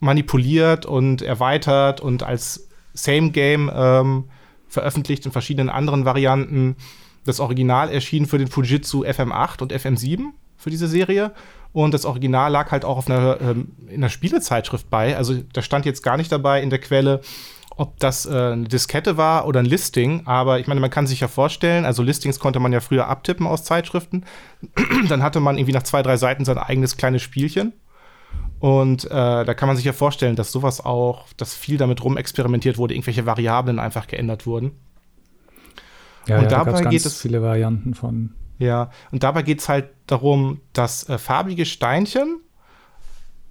manipuliert 0.00 0.86
und 0.86 1.22
erweitert 1.22 2.00
und 2.00 2.22
als 2.22 2.68
Same 2.94 3.30
Game 3.30 3.70
ähm, 3.72 4.24
veröffentlicht 4.68 5.26
in 5.26 5.32
verschiedenen 5.32 5.70
anderen 5.70 6.04
Varianten. 6.04 6.76
Das 7.24 7.40
Original 7.40 7.90
erschien 7.90 8.26
für 8.26 8.38
den 8.38 8.48
Fujitsu 8.48 9.04
FM8 9.04 9.62
und 9.62 9.72
FM7 9.72 10.30
für 10.56 10.70
diese 10.70 10.88
Serie. 10.88 11.32
Und 11.72 11.94
das 11.94 12.04
Original 12.04 12.50
lag 12.50 12.70
halt 12.70 12.84
auch 12.84 12.98
auf 12.98 13.10
einer, 13.10 13.40
ähm, 13.40 13.72
in 13.88 13.96
einer 13.96 14.08
Spielezeitschrift 14.08 14.88
bei. 14.90 15.16
Also 15.16 15.34
da 15.52 15.62
stand 15.62 15.86
jetzt 15.86 16.02
gar 16.02 16.16
nicht 16.16 16.32
dabei 16.32 16.62
in 16.62 16.70
der 16.70 16.78
Quelle, 16.78 17.20
ob 17.78 17.98
das 18.00 18.26
äh, 18.26 18.30
eine 18.30 18.64
Diskette 18.64 19.16
war 19.16 19.46
oder 19.46 19.60
ein 19.60 19.66
Listing, 19.66 20.22
aber 20.26 20.58
ich 20.58 20.66
meine, 20.66 20.80
man 20.80 20.90
kann 20.90 21.06
sich 21.06 21.20
ja 21.20 21.28
vorstellen, 21.28 21.84
also 21.84 22.02
Listings 22.02 22.40
konnte 22.40 22.58
man 22.58 22.72
ja 22.72 22.80
früher 22.80 23.06
abtippen 23.06 23.46
aus 23.46 23.62
Zeitschriften. 23.62 24.24
Dann 25.08 25.22
hatte 25.22 25.38
man 25.38 25.56
irgendwie 25.56 25.72
nach 25.72 25.84
zwei, 25.84 26.02
drei 26.02 26.16
Seiten 26.16 26.44
sein 26.44 26.58
eigenes 26.58 26.96
kleines 26.96 27.22
Spielchen. 27.22 27.72
Und 28.58 29.04
äh, 29.04 29.08
da 29.08 29.54
kann 29.54 29.68
man 29.68 29.76
sich 29.76 29.84
ja 29.84 29.92
vorstellen, 29.92 30.34
dass 30.34 30.50
sowas 30.50 30.84
auch, 30.84 31.26
dass 31.36 31.54
viel 31.54 31.78
damit 31.78 32.02
rumexperimentiert 32.02 32.76
wurde, 32.76 32.94
irgendwelche 32.94 33.24
Variablen 33.24 33.78
einfach 33.78 34.08
geändert 34.08 34.46
wurden. 34.46 34.72
Ja, 36.26 36.38
und 36.38 36.44
ja, 36.44 36.48
dabei 36.48 36.82
da 36.82 36.90
geht 36.90 37.06
es 37.06 37.20
viele 37.20 37.40
Varianten 37.40 37.94
von. 37.94 38.34
Ja, 38.58 38.90
und 39.12 39.22
dabei 39.22 39.42
geht 39.42 39.60
es 39.60 39.68
halt 39.68 39.90
darum, 40.10 40.60
dass 40.72 41.08
äh, 41.08 41.18
farbige 41.18 41.64
Steinchen 41.64 42.40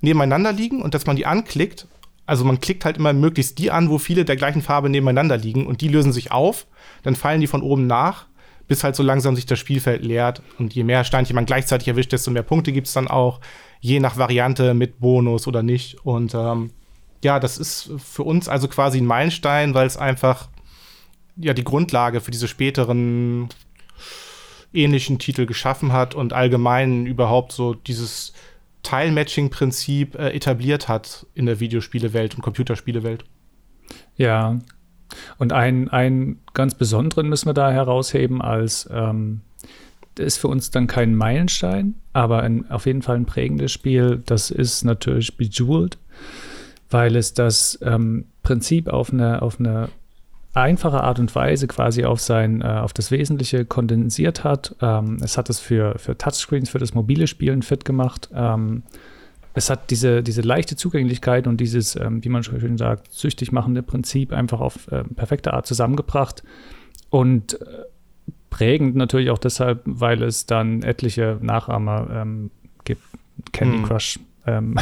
nebeneinander 0.02 0.52
liegen 0.52 0.82
und 0.82 0.94
dass 0.94 1.06
man 1.06 1.16
die 1.16 1.26
anklickt. 1.26 1.88
Also 2.26 2.44
man 2.44 2.60
klickt 2.60 2.84
halt 2.86 2.98
immer 2.98 3.14
möglichst 3.14 3.58
die 3.58 3.72
an, 3.72 3.90
wo 3.90 3.98
viele 3.98 4.26
der 4.26 4.36
gleichen 4.36 4.62
Farbe 4.62 4.90
nebeneinander 4.90 5.38
liegen 5.38 5.66
und 5.66 5.82
die 5.82 5.88
lösen 5.88 6.12
sich 6.12 6.32
auf, 6.32 6.68
dann 7.04 7.16
fallen 7.16 7.40
die 7.40 7.48
von 7.48 7.62
oben 7.62 7.88
nach, 7.88 8.26
bis 8.68 8.84
halt 8.84 8.96
so 8.96 9.04
langsam 9.04 9.36
sich 9.36 9.46
das 9.46 9.60
Spielfeld 9.60 10.04
leert. 10.04 10.42
Und 10.60 10.76
je 10.76 10.84
mehr 10.84 11.06
Steinchen 11.06 11.36
man 11.36 11.46
gleichzeitig 11.46 11.88
erwischt, 11.88 12.12
desto 12.12 12.32
mehr 12.32 12.44
Punkte 12.44 12.74
gibt 12.74 12.88
es 12.88 12.94
dann 12.94 13.08
auch 13.08 13.40
je 13.80 14.00
nach 14.00 14.18
Variante 14.18 14.74
mit 14.74 15.00
Bonus 15.00 15.48
oder 15.48 15.64
nicht. 15.64 16.06
Und 16.06 16.36
ähm, 16.36 16.72
ja, 17.24 17.40
das 17.40 17.58
ist 17.58 17.92
für 17.98 18.24
uns 18.24 18.50
also 18.50 18.68
quasi 18.68 19.00
ein 19.00 19.06
Meilenstein, 19.06 19.74
weil 19.74 19.88
es 19.88 19.98
einfach 19.98 20.50
ja 21.38 21.54
die 21.54 21.64
Grundlage 21.64 22.20
für 22.20 22.32
diese 22.32 22.48
späteren 22.48 23.50
ähnlichen 24.78 25.20
Titel 25.20 25.46
geschaffen 25.46 25.92
hat 25.92 26.16
und 26.16 26.34
allgemein 26.34 27.06
überhaupt 27.06 27.52
so 27.52 27.74
dieses 27.74 28.34
Teilmatching-Prinzip 28.84 30.16
äh, 30.16 30.30
etabliert 30.30 30.88
hat 30.88 31.26
in 31.34 31.46
der 31.46 31.60
Videospielewelt 31.60 32.36
und 32.36 32.42
Computerspielewelt. 32.42 33.26
Ja, 34.16 34.60
und 35.38 35.54
einen, 35.54 36.40
ganz 36.54 36.76
besonderen 36.76 37.30
müssen 37.30 37.48
wir 37.48 37.54
da 37.54 37.72
herausheben 37.72 38.42
als 38.42 38.90
ähm, 38.92 39.42
ist 40.20 40.38
für 40.38 40.48
uns 40.48 40.72
dann 40.72 40.88
kein 40.88 41.14
Meilenstein, 41.16 41.96
aber 42.14 42.42
ein, 42.42 42.70
auf 42.72 42.86
jeden 42.86 43.04
Fall 43.04 43.18
ein 43.18 43.26
prägendes 43.26 43.72
Spiel. 43.72 44.22
Das 44.26 44.50
ist 44.50 44.84
natürlich 44.84 45.38
Bejeweled, 45.38 45.98
weil 46.90 47.16
es 47.16 47.34
das 47.34 47.78
ähm, 47.84 48.26
Prinzip 48.42 48.88
auf 48.88 49.14
eine, 49.14 49.42
auf 49.42 49.60
eine 49.60 49.90
einfache 50.54 51.04
Art 51.04 51.20
und 51.20 51.34
Weise 51.36 51.68
quasi 51.68 52.04
auf 52.04 52.20
sein, 52.20 52.62
äh, 52.62 52.66
auf 52.66 52.94
das 52.94 53.12
Wesentliche 53.12 53.66
kondensiert 53.66 54.44
hat. 54.44 54.76
Ähm, 54.82 55.18
es 55.22 55.38
hat 55.38 55.50
es 55.50 55.60
für, 55.60 55.98
für 56.00 56.18
Touchscreens, 56.18 56.70
für 56.70 56.80
das 56.80 56.94
mobile 56.94 57.28
Spielen 57.28 57.62
fit 57.62 57.86
gemacht. 57.86 58.30
Ähm, 58.34 58.84
es 59.54 59.70
hat 59.70 59.90
diese, 59.90 60.22
diese 60.22 60.42
leichte 60.42 60.76
Zugänglichkeit 60.76 61.48
und 61.48 61.58
dieses, 61.58 61.96
ähm, 61.96 62.24
wie 62.24 62.30
man 62.30 62.44
schön 62.44 62.78
sagt, 62.78 63.12
süchtig 63.12 63.52
machende 63.52 63.82
Prinzip 63.82 64.32
einfach 64.32 64.60
auf 64.60 64.92
äh, 64.92 65.04
perfekte 65.04 65.54
Art 65.54 65.66
zusammengebracht. 65.66 66.44
Und 67.10 67.60
äh, 67.62 67.66
prägend 68.50 68.96
natürlich 68.96 69.30
auch 69.30 69.38
deshalb, 69.38 69.82
weil 69.86 70.24
es 70.24 70.46
dann 70.46 70.84
etliche 70.84 71.38
Nachahmer 71.42 72.08
ähm, 72.12 72.52
gibt. 72.84 73.02
Candy 73.52 73.78
hm. 73.78 73.84
Crush 73.84 74.20
ähm, 74.48 74.76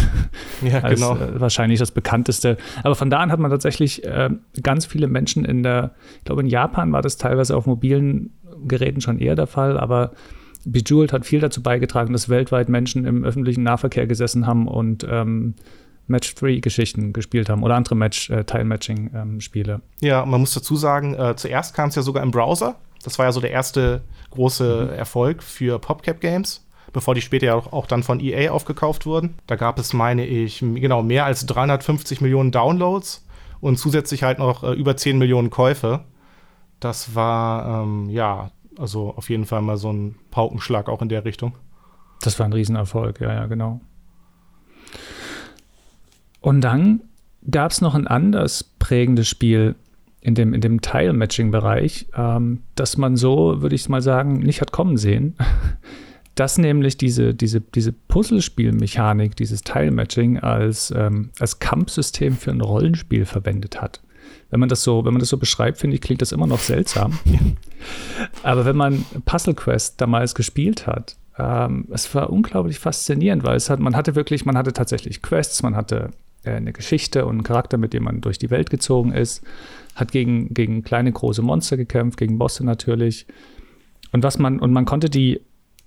ja, 0.62 0.80
als 0.84 1.00
genau. 1.00 1.16
äh, 1.16 1.40
wahrscheinlich 1.40 1.80
das 1.80 1.92
bekannteste. 1.92 2.58
Aber 2.84 2.96
von 2.96 3.10
da 3.10 3.20
an 3.20 3.32
hat 3.32 3.40
man 3.40 3.52
tatsächlich 3.52 4.04
äh, 4.04 4.30
ganz 4.64 4.86
viele 4.86 5.08
Menschen 5.08 5.46
in 5.46 5.64
der, 5.64 5.92
ich 6.20 6.26
glaube 6.26 6.42
in 6.42 6.48
Japan 6.48 6.92
war 6.92 7.02
das 7.02 7.18
teilweise 7.18 7.58
auf 7.58 7.66
mobilen 7.66 8.32
Geräten 8.68 9.02
schon 9.02 9.20
eher 9.20 9.36
der 9.36 9.48
Fall, 9.48 9.78
aber 9.78 10.12
Bejeweled 10.66 11.14
hat 11.14 11.26
viel 11.26 11.40
dazu 11.40 11.62
beigetragen, 11.62 12.12
dass 12.14 12.30
weltweit 12.30 12.70
Menschen 12.70 13.06
im 13.06 13.24
öffentlichen 13.24 13.64
Nahverkehr 13.64 14.08
gesessen 14.08 14.48
haben 14.48 14.68
und 14.68 15.06
ähm, 15.08 15.54
Match-3-Geschichten 16.08 17.14
gespielt 17.14 17.50
haben 17.50 17.64
oder 17.64 17.76
andere 17.76 17.96
Match, 17.96 18.30
äh, 18.30 18.44
Teil-Matching-Spiele. 18.44 19.74
Ähm, 19.74 19.82
ja, 20.02 20.26
man 20.26 20.42
muss 20.42 20.54
dazu 20.54 20.76
sagen, 20.76 21.14
äh, 21.16 21.36
zuerst 21.36 21.76
kam 21.76 21.90
es 21.90 21.96
ja 21.96 22.02
sogar 22.02 22.24
im 22.24 22.32
Browser. 22.32 22.76
Das 23.04 23.20
war 23.20 23.26
ja 23.26 23.32
so 23.32 23.42
der 23.42 23.52
erste 23.52 24.02
große 24.32 24.90
mhm. 24.92 24.98
Erfolg 24.98 25.44
für 25.44 25.80
PopCap 25.80 26.20
Games, 26.20 26.65
bevor 26.96 27.14
die 27.14 27.22
später 27.22 27.48
ja 27.48 27.56
auch, 27.56 27.74
auch, 27.74 27.88
dann 27.88 28.04
von 28.04 28.22
EA 28.22 28.52
aufgekauft 28.52 29.06
wurden. 29.06 29.36
Da 29.48 29.58
gab 29.58 29.78
es, 29.78 29.92
meine 29.92 30.26
ich, 30.26 30.60
genau 30.60 31.04
mehr 31.04 31.26
als 31.26 31.46
350 31.46 32.22
Millionen 32.22 32.52
Downloads 32.52 33.28
und 33.60 33.78
zusätzlich 33.78 34.24
halt 34.24 34.40
noch 34.40 34.64
äh, 34.64 34.72
über 34.72 34.96
10 34.96 35.18
Millionen 35.18 35.50
Käufe. 35.50 36.06
Das 36.80 37.14
war, 37.14 37.84
ähm, 37.84 38.10
ja, 38.10 38.52
also 38.80 39.14
auf 39.14 39.30
jeden 39.30 39.44
Fall 39.44 39.62
mal 39.62 39.76
so 39.76 39.92
ein 39.92 40.16
Paukenschlag 40.32 40.88
auch 40.88 41.02
in 41.02 41.10
der 41.10 41.26
Richtung. 41.26 41.58
Das 42.22 42.40
war 42.40 42.46
ein 42.46 42.54
Riesenerfolg, 42.54 43.20
ja, 43.20 43.34
ja, 43.34 43.46
genau. 43.48 43.82
Und 46.40 46.62
dann 46.62 47.02
gab 47.52 47.72
es 47.72 47.82
noch 47.82 47.94
ein 47.94 48.08
anderes 48.08 48.64
prägendes 48.64 49.28
Spiel, 49.28 49.76
in 50.22 50.34
dem, 50.34 50.54
in 50.54 50.62
dem 50.62 50.80
Tile-Matching-Bereich, 50.80 52.08
ähm, 52.16 52.64
dass 52.76 52.98
man 52.98 53.18
so, 53.18 53.62
würde 53.62 53.76
ich 53.76 53.90
mal 53.90 54.02
sagen, 54.02 54.40
nicht 54.40 54.62
hat 54.62 54.72
kommen 54.72 54.96
sehen. 54.98 55.36
dass 56.36 56.58
nämlich 56.58 56.98
diese, 56.98 57.34
diese, 57.34 57.62
diese 57.62 57.92
Puzzlespielmechanik, 57.92 59.36
dieses 59.36 59.62
Tile-Matching 59.62 60.40
als, 60.40 60.94
ähm, 60.96 61.32
als 61.40 61.60
Kampfsystem 61.60 62.36
für 62.36 62.52
ein 62.52 62.62
Rollenspiel 62.62 63.26
verwendet 63.26 63.82
hat. 63.82 64.02
Wenn 64.50 64.60
man 64.60 64.70
das 64.70 64.84
so, 64.84 65.06
wenn 65.06 65.14
man 65.14 65.20
das 65.20 65.30
so 65.30 65.38
beschreibt, 65.38 65.80
finde 65.80 65.96
ich, 65.96 66.02
klingt 66.02 66.22
das 66.22 66.32
immer 66.32 66.48
noch 66.48 66.60
seltsam. 66.60 67.20
Aber 68.44 68.66
wenn 68.66 68.76
man 68.76 69.06
Puzzle 69.26 69.54
Quest 69.54 70.00
damals 70.02 70.36
gespielt 70.36 70.88
hat, 70.88 71.18
ähm, 71.38 71.88
es 71.92 72.14
war 72.14 72.30
unglaublich 72.30 72.80
faszinierend, 72.80 73.44
weil 73.44 73.56
es 73.56 73.70
hat, 73.70 73.80
man 73.80 73.96
hatte 73.96 74.16
wirklich, 74.16 74.46
man 74.46 74.58
hatte 74.58 74.74
tatsächlich 74.74 75.22
Quests, 75.22 75.64
man 75.64 75.76
hatte 75.76 76.12
äh, 76.44 76.52
eine 76.52 76.74
Geschichte 76.74 77.26
und 77.26 77.32
einen 77.32 77.44
Charakter, 77.44 77.78
mit 77.78 77.94
dem 77.94 78.04
man 78.04 78.22
durch 78.22 78.38
die 78.38 78.50
Welt 78.50 78.70
gezogen 78.70 79.12
ist 79.12 79.42
hat 79.96 80.12
gegen, 80.12 80.54
gegen 80.54 80.84
kleine, 80.84 81.12
große 81.12 81.42
Monster 81.42 81.78
gekämpft, 81.78 82.20
gegen 82.20 82.38
Bosse 82.38 82.66
natürlich. 82.66 83.26
Und 84.12 84.24
was 84.24 84.38
man, 84.38 84.60
und 84.60 84.72
man 84.74 84.86
konnte 84.86 85.10
die 85.10 85.42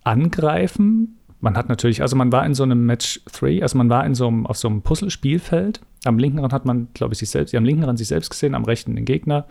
angreifen. 0.08 1.18
Man 1.40 1.56
hat 1.56 1.68
natürlich, 1.68 2.02
also 2.02 2.16
man 2.16 2.32
war 2.32 2.44
in 2.44 2.54
so 2.54 2.64
einem 2.64 2.86
Match 2.86 3.20
3, 3.32 3.62
also 3.62 3.78
man 3.78 3.90
war 3.90 4.04
in 4.04 4.14
so 4.14 4.26
einem, 4.26 4.46
auf 4.46 4.56
so 4.56 4.68
einem 4.68 4.82
Puzzle-Spielfeld. 4.82 5.80
Am 6.04 6.18
linken 6.18 6.40
Rand 6.40 6.52
hat 6.52 6.64
man, 6.64 6.88
glaube 6.94 7.12
ich, 7.12 7.18
sich 7.18 7.30
selbst, 7.30 7.54
am 7.54 7.64
linken 7.64 7.84
Rand 7.84 7.98
sich 7.98 8.08
selbst 8.08 8.30
gesehen, 8.30 8.54
am 8.54 8.64
rechten 8.64 8.96
den 8.96 9.04
Gegner 9.04 9.46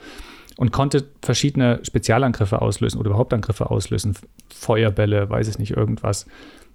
und 0.58 0.72
konnte 0.72 1.06
verschiedene 1.22 1.80
Spezialangriffe 1.84 2.62
auslösen 2.62 3.00
oder 3.00 3.12
überhaupt 3.12 3.34
Angriffe 3.34 3.70
auslösen. 3.70 4.16
Feuerbälle, 4.50 5.30
weiß 5.30 5.48
ich 5.48 5.60
nicht, 5.60 5.72
irgendwas. 5.72 6.26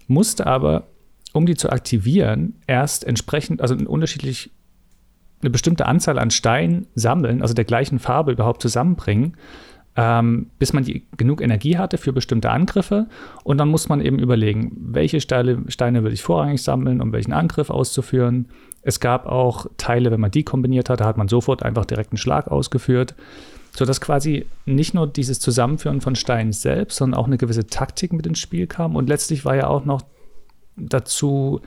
Musste 0.06 0.46
aber, 0.46 0.84
um 1.32 1.44
die 1.44 1.56
zu 1.56 1.70
aktivieren, 1.70 2.54
erst 2.66 3.04
entsprechend, 3.04 3.60
also 3.60 3.74
unterschiedlich 3.74 4.50
eine 5.42 5.50
bestimmte 5.50 5.86
Anzahl 5.86 6.18
an 6.18 6.30
Steinen 6.30 6.86
sammeln, 6.94 7.42
also 7.42 7.52
der 7.52 7.64
gleichen 7.64 7.98
Farbe 7.98 8.32
überhaupt 8.32 8.62
zusammenbringen, 8.62 9.36
ähm, 9.96 10.50
bis 10.58 10.72
man 10.72 10.84
die, 10.84 11.06
genug 11.16 11.42
Energie 11.42 11.76
hatte 11.76 11.98
für 11.98 12.12
bestimmte 12.12 12.50
Angriffe. 12.50 13.06
Und 13.44 13.58
dann 13.58 13.68
muss 13.68 13.88
man 13.88 14.00
eben 14.00 14.18
überlegen, 14.18 14.72
welche 14.78 15.20
Steine, 15.20 15.64
Steine 15.68 16.02
will 16.04 16.12
ich 16.12 16.22
vorrangig 16.22 16.62
sammeln, 16.62 17.00
um 17.00 17.12
welchen 17.12 17.32
Angriff 17.32 17.68
auszuführen. 17.70 18.48
Es 18.82 19.00
gab 19.00 19.26
auch 19.26 19.66
Teile, 19.76 20.10
wenn 20.10 20.20
man 20.20 20.30
die 20.30 20.44
kombiniert 20.44 20.88
hat, 20.88 21.00
da 21.00 21.04
hat 21.04 21.18
man 21.18 21.28
sofort 21.28 21.62
einfach 21.62 21.84
direkt 21.84 22.12
einen 22.12 22.18
Schlag 22.18 22.48
ausgeführt. 22.48 23.14
Sodass 23.74 24.00
quasi 24.00 24.46
nicht 24.66 24.92
nur 24.92 25.06
dieses 25.06 25.40
Zusammenführen 25.40 26.02
von 26.02 26.14
Steinen 26.14 26.52
selbst, 26.52 26.96
sondern 26.98 27.18
auch 27.18 27.26
eine 27.26 27.38
gewisse 27.38 27.66
Taktik 27.66 28.12
mit 28.12 28.26
ins 28.26 28.38
Spiel 28.38 28.66
kam. 28.66 28.96
Und 28.96 29.08
letztlich 29.08 29.44
war 29.44 29.56
ja 29.56 29.66
auch 29.66 29.84
noch 29.84 30.02
dazu, 30.76 31.60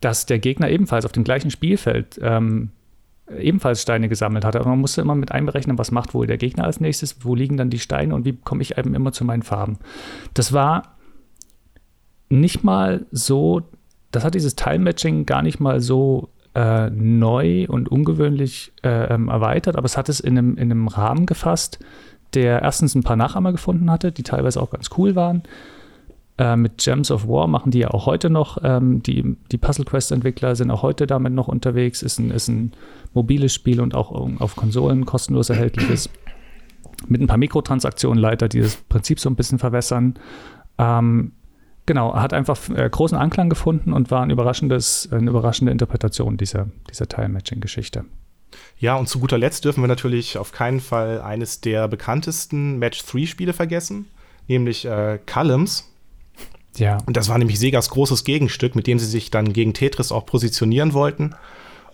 dass 0.00 0.26
der 0.26 0.38
Gegner 0.38 0.70
ebenfalls 0.70 1.06
auf 1.06 1.12
dem 1.12 1.24
gleichen 1.24 1.50
Spielfeld 1.50 2.18
ähm, 2.22 2.70
ebenfalls 3.30 3.82
Steine 3.82 4.08
gesammelt 4.08 4.44
hatte. 4.44 4.60
Aber 4.60 4.70
man 4.70 4.80
musste 4.80 5.00
immer 5.00 5.14
mit 5.14 5.32
einberechnen, 5.32 5.78
was 5.78 5.90
macht 5.90 6.14
wohl 6.14 6.26
der 6.26 6.38
Gegner 6.38 6.64
als 6.64 6.80
nächstes, 6.80 7.24
wo 7.24 7.34
liegen 7.34 7.56
dann 7.56 7.70
die 7.70 7.78
Steine 7.78 8.14
und 8.14 8.24
wie 8.24 8.34
komme 8.36 8.62
ich 8.62 8.78
eben 8.78 8.94
immer 8.94 9.12
zu 9.12 9.24
meinen 9.24 9.42
Farben. 9.42 9.78
Das 10.34 10.52
war 10.52 10.96
nicht 12.28 12.64
mal 12.64 13.06
so, 13.10 13.62
das 14.10 14.24
hat 14.24 14.34
dieses 14.34 14.56
Time-Matching 14.56 15.26
gar 15.26 15.42
nicht 15.42 15.60
mal 15.60 15.80
so 15.80 16.30
äh, 16.54 16.90
neu 16.90 17.66
und 17.68 17.88
ungewöhnlich 17.88 18.72
äh, 18.82 19.14
ähm, 19.14 19.28
erweitert, 19.28 19.76
aber 19.76 19.86
es 19.86 19.96
hat 19.96 20.08
es 20.08 20.20
in 20.20 20.38
einem, 20.38 20.56
in 20.56 20.70
einem 20.70 20.88
Rahmen 20.88 21.26
gefasst, 21.26 21.78
der 22.34 22.62
erstens 22.62 22.94
ein 22.94 23.02
paar 23.02 23.16
Nachahmer 23.16 23.52
gefunden 23.52 23.90
hatte, 23.90 24.10
die 24.10 24.22
teilweise 24.22 24.60
auch 24.60 24.70
ganz 24.70 24.90
cool 24.96 25.14
waren 25.14 25.42
äh, 26.38 26.56
mit 26.56 26.78
Gems 26.78 27.10
of 27.10 27.26
War 27.26 27.46
machen 27.46 27.70
die 27.70 27.78
ja 27.80 27.90
auch 27.90 28.06
heute 28.06 28.28
noch. 28.28 28.58
Ähm, 28.62 29.02
die, 29.02 29.36
die 29.50 29.58
Puzzle 29.58 29.84
Quest-Entwickler 29.84 30.54
sind 30.54 30.70
auch 30.70 30.82
heute 30.82 31.06
damit 31.06 31.32
noch 31.32 31.48
unterwegs. 31.48 32.02
Ist 32.02 32.18
ein, 32.18 32.30
ist 32.30 32.48
ein 32.48 32.72
mobiles 33.14 33.54
Spiel 33.54 33.80
und 33.80 33.94
auch 33.94 34.12
auf 34.40 34.56
Konsolen 34.56 35.06
kostenlos 35.06 35.48
erhältlich 35.48 35.88
ist. 35.88 36.10
Mit 37.08 37.20
ein 37.20 37.26
paar 37.26 37.38
Mikrotransaktionen 37.38 38.18
leider, 38.18 38.48
die 38.48 38.60
das 38.60 38.76
Prinzip 38.76 39.18
so 39.18 39.30
ein 39.30 39.36
bisschen 39.36 39.58
verwässern. 39.58 40.14
Ähm, 40.78 41.32
genau, 41.86 42.14
hat 42.14 42.34
einfach 42.34 42.58
äh, 42.68 42.88
großen 42.90 43.16
Anklang 43.16 43.48
gefunden 43.48 43.92
und 43.92 44.10
war 44.10 44.22
ein 44.22 44.30
überraschendes, 44.30 45.08
eine 45.10 45.30
überraschende 45.30 45.72
Interpretation 45.72 46.36
dieser, 46.36 46.68
dieser 46.90 47.08
Time-Matching-Geschichte. 47.08 48.04
Ja, 48.78 48.96
und 48.96 49.08
zu 49.08 49.20
guter 49.20 49.38
Letzt 49.38 49.64
dürfen 49.64 49.82
wir 49.82 49.88
natürlich 49.88 50.36
auf 50.36 50.52
keinen 50.52 50.80
Fall 50.80 51.20
eines 51.22 51.62
der 51.62 51.88
bekanntesten 51.88 52.78
Match-3-Spiele 52.78 53.52
vergessen, 53.52 54.06
nämlich 54.48 54.84
äh, 54.84 55.18
Columns 55.26 55.90
ja. 56.78 56.98
Und 57.06 57.16
das 57.16 57.28
war 57.28 57.38
nämlich 57.38 57.58
Segas 57.58 57.90
großes 57.90 58.24
Gegenstück, 58.24 58.74
mit 58.74 58.86
dem 58.86 58.98
sie 58.98 59.06
sich 59.06 59.30
dann 59.30 59.52
gegen 59.52 59.74
Tetris 59.74 60.12
auch 60.12 60.26
positionieren 60.26 60.92
wollten. 60.92 61.34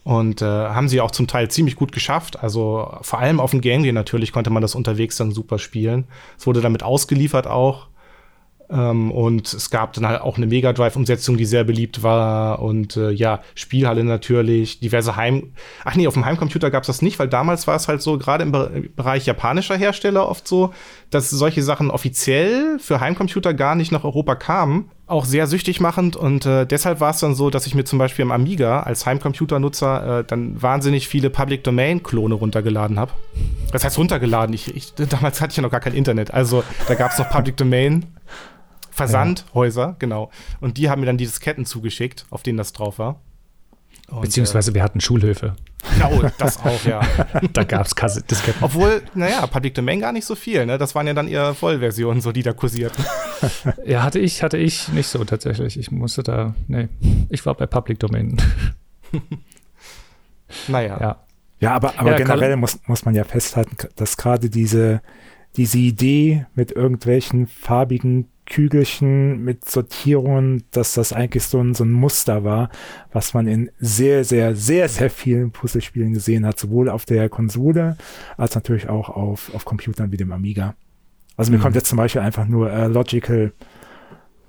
Und 0.04 0.42
äh, 0.42 0.44
haben 0.44 0.88
sie 0.88 1.00
auch 1.00 1.12
zum 1.12 1.28
Teil 1.28 1.48
ziemlich 1.48 1.76
gut 1.76 1.92
geschafft. 1.92 2.42
Also 2.42 2.98
vor 3.02 3.20
allem 3.20 3.38
auf 3.38 3.52
dem 3.52 3.60
Game 3.60 3.82
natürlich 3.94 4.32
konnte 4.32 4.50
man 4.50 4.62
das 4.62 4.74
unterwegs 4.74 5.16
dann 5.16 5.30
super 5.30 5.58
spielen. 5.58 6.06
Es 6.36 6.46
wurde 6.46 6.60
damit 6.60 6.82
ausgeliefert 6.82 7.46
auch. 7.46 7.86
Ähm, 8.72 9.10
und 9.10 9.52
es 9.52 9.70
gab 9.70 9.92
dann 9.92 10.06
halt 10.06 10.22
auch 10.22 10.36
eine 10.36 10.46
Mega 10.46 10.72
Drive-Umsetzung, 10.72 11.36
die 11.36 11.44
sehr 11.44 11.64
beliebt 11.64 12.02
war. 12.02 12.60
Und 12.60 12.96
äh, 12.96 13.10
ja, 13.10 13.40
Spielhalle 13.54 14.02
natürlich, 14.02 14.80
diverse 14.80 15.16
Heim. 15.16 15.52
Ach 15.84 15.94
nee, 15.94 16.06
auf 16.06 16.14
dem 16.14 16.24
Heimcomputer 16.24 16.70
gab 16.70 16.84
es 16.84 16.86
das 16.86 17.02
nicht, 17.02 17.18
weil 17.18 17.28
damals 17.28 17.66
war 17.66 17.76
es 17.76 17.88
halt 17.88 18.00
so, 18.00 18.18
gerade 18.18 18.42
im 18.44 18.52
Be 18.52 18.90
Bereich 18.96 19.26
japanischer 19.26 19.76
Hersteller 19.76 20.28
oft 20.28 20.48
so, 20.48 20.72
dass 21.10 21.28
solche 21.28 21.62
Sachen 21.62 21.90
offiziell 21.90 22.78
für 22.78 23.00
Heimcomputer 23.00 23.52
gar 23.52 23.74
nicht 23.74 23.92
nach 23.92 24.04
Europa 24.04 24.34
kamen. 24.34 24.88
Auch 25.06 25.24
sehr 25.26 25.46
süchtig 25.46 25.80
machend 25.80 26.16
und 26.16 26.46
äh, 26.46 26.64
deshalb 26.64 27.00
war 27.00 27.10
es 27.10 27.18
dann 27.18 27.34
so, 27.34 27.50
dass 27.50 27.66
ich 27.66 27.74
mir 27.74 27.84
zum 27.84 27.98
Beispiel 27.98 28.24
am 28.24 28.32
Amiga 28.32 28.80
als 28.80 29.04
Heimcomputernutzer 29.04 30.20
äh, 30.20 30.24
dann 30.24 30.62
wahnsinnig 30.62 31.06
viele 31.06 31.28
Public 31.28 31.64
Domain-Klone 31.64 32.34
runtergeladen 32.34 32.98
habe. 32.98 33.12
Das 33.72 33.84
heißt 33.84 33.98
runtergeladen. 33.98 34.54
Ich, 34.54 34.74
ich, 34.74 34.94
damals 34.94 35.40
hatte 35.42 35.50
ich 35.50 35.56
ja 35.58 35.62
noch 35.62 35.70
gar 35.70 35.80
kein 35.80 35.92
Internet. 35.92 36.32
Also 36.32 36.64
da 36.88 36.94
gab 36.94 37.10
es 37.10 37.18
noch 37.18 37.28
Public 37.28 37.58
Domain 37.58 38.06
Versandhäuser, 38.92 39.82
ja. 39.82 39.96
genau. 39.98 40.30
Und 40.60 40.76
die 40.76 40.88
haben 40.88 41.00
mir 41.00 41.06
dann 41.06 41.18
die 41.18 41.24
Disketten 41.24 41.64
zugeschickt, 41.66 42.26
auf 42.30 42.42
denen 42.42 42.58
das 42.58 42.72
drauf 42.72 42.98
war. 42.98 43.20
Und, 44.08 44.20
Beziehungsweise 44.20 44.72
äh, 44.72 44.74
wir 44.74 44.82
hatten 44.82 45.00
Schulhöfe. 45.00 45.56
Genau, 45.94 46.22
das 46.38 46.58
auch, 46.58 46.84
ja. 46.84 47.00
da 47.52 47.64
gab 47.64 47.86
es 47.86 47.94
Disketten. 48.24 48.62
Obwohl, 48.62 49.02
naja, 49.14 49.46
Public 49.46 49.74
Domain 49.74 50.00
gar 50.00 50.12
nicht 50.12 50.26
so 50.26 50.34
viel, 50.34 50.66
ne? 50.66 50.78
Das 50.78 50.94
waren 50.94 51.06
ja 51.06 51.14
dann 51.14 51.28
eher 51.28 51.54
Vollversionen, 51.54 52.20
so 52.20 52.30
die 52.30 52.42
da 52.42 52.52
kursierten. 52.52 53.04
ja, 53.86 54.02
hatte 54.02 54.18
ich, 54.18 54.42
hatte 54.42 54.58
ich 54.58 54.88
nicht 54.88 55.08
so 55.08 55.24
tatsächlich. 55.24 55.78
Ich 55.78 55.90
musste 55.90 56.22
da, 56.22 56.54
nee, 56.68 56.88
ich 57.30 57.44
war 57.46 57.54
bei 57.54 57.66
Public 57.66 57.98
Domain. 57.98 58.36
naja. 60.68 60.98
Ja. 61.00 61.16
Ja, 61.60 61.74
aber, 61.74 61.94
aber 61.96 62.10
ja, 62.10 62.16
generell 62.16 62.56
muss, 62.56 62.80
muss 62.86 63.04
man 63.04 63.14
ja 63.14 63.22
festhalten, 63.22 63.76
dass 63.94 64.16
gerade 64.16 64.50
diese, 64.50 65.00
diese 65.56 65.78
Idee 65.78 66.46
mit 66.54 66.72
irgendwelchen 66.72 67.46
farbigen 67.46 68.28
Kügelchen 68.46 69.44
mit 69.44 69.68
Sortierungen, 69.68 70.64
dass 70.72 70.94
das 70.94 71.12
eigentlich 71.12 71.44
so 71.44 71.60
ein, 71.60 71.74
so 71.74 71.84
ein 71.84 71.92
Muster 71.92 72.42
war, 72.42 72.70
was 73.12 73.34
man 73.34 73.46
in 73.46 73.70
sehr, 73.78 74.24
sehr, 74.24 74.56
sehr, 74.56 74.88
sehr 74.88 75.10
vielen 75.10 75.52
Puzzlespielen 75.52 76.12
gesehen 76.12 76.44
hat, 76.44 76.58
sowohl 76.58 76.88
auf 76.88 77.04
der 77.04 77.28
Konsole 77.28 77.96
als 78.36 78.54
natürlich 78.54 78.88
auch 78.88 79.08
auf, 79.10 79.54
auf 79.54 79.64
Computern 79.64 80.10
wie 80.10 80.16
dem 80.16 80.32
Amiga. 80.32 80.74
Also 81.36 81.50
mir 81.50 81.58
mhm. 81.58 81.62
kommt 81.62 81.76
jetzt 81.76 81.88
zum 81.88 81.98
Beispiel 81.98 82.20
einfach 82.20 82.46
nur 82.46 82.70
äh, 82.70 82.88
Logical 82.88 83.52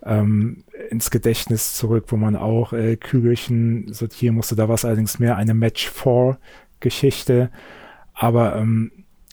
ähm, 0.06 0.64
ins 0.90 1.12
Gedächtnis 1.12 1.76
zurück, 1.76 2.06
wo 2.08 2.18
man 2.18 2.36
auch 2.36 2.74
äh, 2.74 2.98
Kügelchen 2.98 3.94
sortieren 3.94 4.36
musste. 4.36 4.56
Da 4.56 4.68
war 4.68 4.76
es 4.76 4.86
allerdings 4.86 5.20
mehr 5.20 5.38
eine 5.38 5.54
Match-4-Geschichte. 5.54 7.52
Aber 8.14 8.56
ähm, 8.56 8.92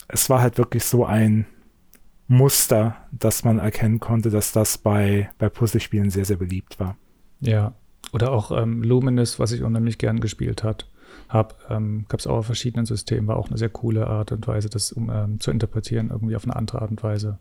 es 0.08 0.30
war 0.30 0.42
halt 0.42 0.58
wirklich 0.58 0.84
so 0.84 1.04
ein, 1.04 1.46
Muster, 2.30 2.96
dass 3.10 3.42
man 3.42 3.58
erkennen 3.58 3.98
konnte, 3.98 4.30
dass 4.30 4.52
das 4.52 4.78
bei, 4.78 5.28
bei 5.38 5.48
Puzzlespielen 5.48 6.10
sehr, 6.10 6.24
sehr 6.24 6.36
beliebt 6.36 6.78
war. 6.78 6.96
Ja, 7.40 7.72
oder 8.12 8.30
auch 8.30 8.52
ähm, 8.52 8.84
Luminous, 8.84 9.40
was 9.40 9.50
ich 9.50 9.64
unheimlich 9.64 9.98
gern 9.98 10.20
gespielt 10.20 10.62
hat, 10.62 10.86
habe, 11.28 11.56
ähm, 11.68 12.04
gab 12.08 12.20
es 12.20 12.28
auch 12.28 12.36
auf 12.36 12.46
verschiedenen 12.46 12.86
Systemen, 12.86 13.26
war 13.26 13.36
auch 13.36 13.48
eine 13.48 13.58
sehr 13.58 13.68
coole 13.68 14.06
Art 14.06 14.30
und 14.30 14.46
Weise, 14.46 14.68
das 14.68 14.92
um, 14.92 15.10
ähm, 15.10 15.40
zu 15.40 15.50
interpretieren, 15.50 16.10
irgendwie 16.10 16.36
auf 16.36 16.44
eine 16.44 16.54
andere 16.54 16.82
Art 16.82 16.92
und 16.92 17.02
Weise. 17.02 17.40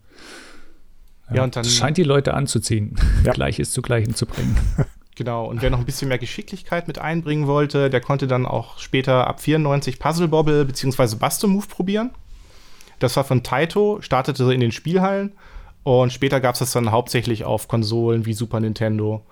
Ja, 1.30 1.36
ja 1.36 1.44
und 1.44 1.56
dann 1.56 1.64
das 1.64 1.76
scheint 1.76 1.98
die 1.98 2.04
Leute 2.04 2.34
anzuziehen, 2.34 2.96
ja. 3.24 3.32
Gleiches 3.32 3.72
zu 3.72 3.84
Gleichem 3.84 4.16
zu 4.16 4.26
bringen. 4.26 4.58
Genau, 5.16 5.48
und 5.48 5.62
wer 5.62 5.70
noch 5.70 5.80
ein 5.80 5.86
bisschen 5.86 6.08
mehr 6.08 6.18
Geschicklichkeit 6.18 6.88
mit 6.88 6.98
einbringen 6.98 7.46
wollte, 7.46 7.90
der 7.90 8.00
konnte 8.00 8.26
dann 8.26 8.46
auch 8.46 8.80
später 8.80 9.28
ab 9.28 9.42
94 9.42 10.00
Puzzle 10.00 10.30
Bobble 10.30 10.64
bzw. 10.64 11.18
Buster 11.18 11.50
Move 11.50 11.68
probieren. 11.68 12.12
Das 13.00 13.16
war 13.16 13.24
von 13.24 13.44
Taito, 13.44 14.00
startete 14.02 14.54
in 14.54 14.60
den 14.60 14.72
Spielhallen 14.72 15.34
und 15.84 16.14
später 16.14 16.40
gab 16.40 16.56
es 16.56 16.60
das 16.60 16.72
dann 16.72 16.92
hauptsächlich 16.92 17.46
auf 17.46 17.68
Konsolen 17.68 18.26
wie 18.26 18.34
Super 18.34 18.60
Nintendo. 18.60 19.26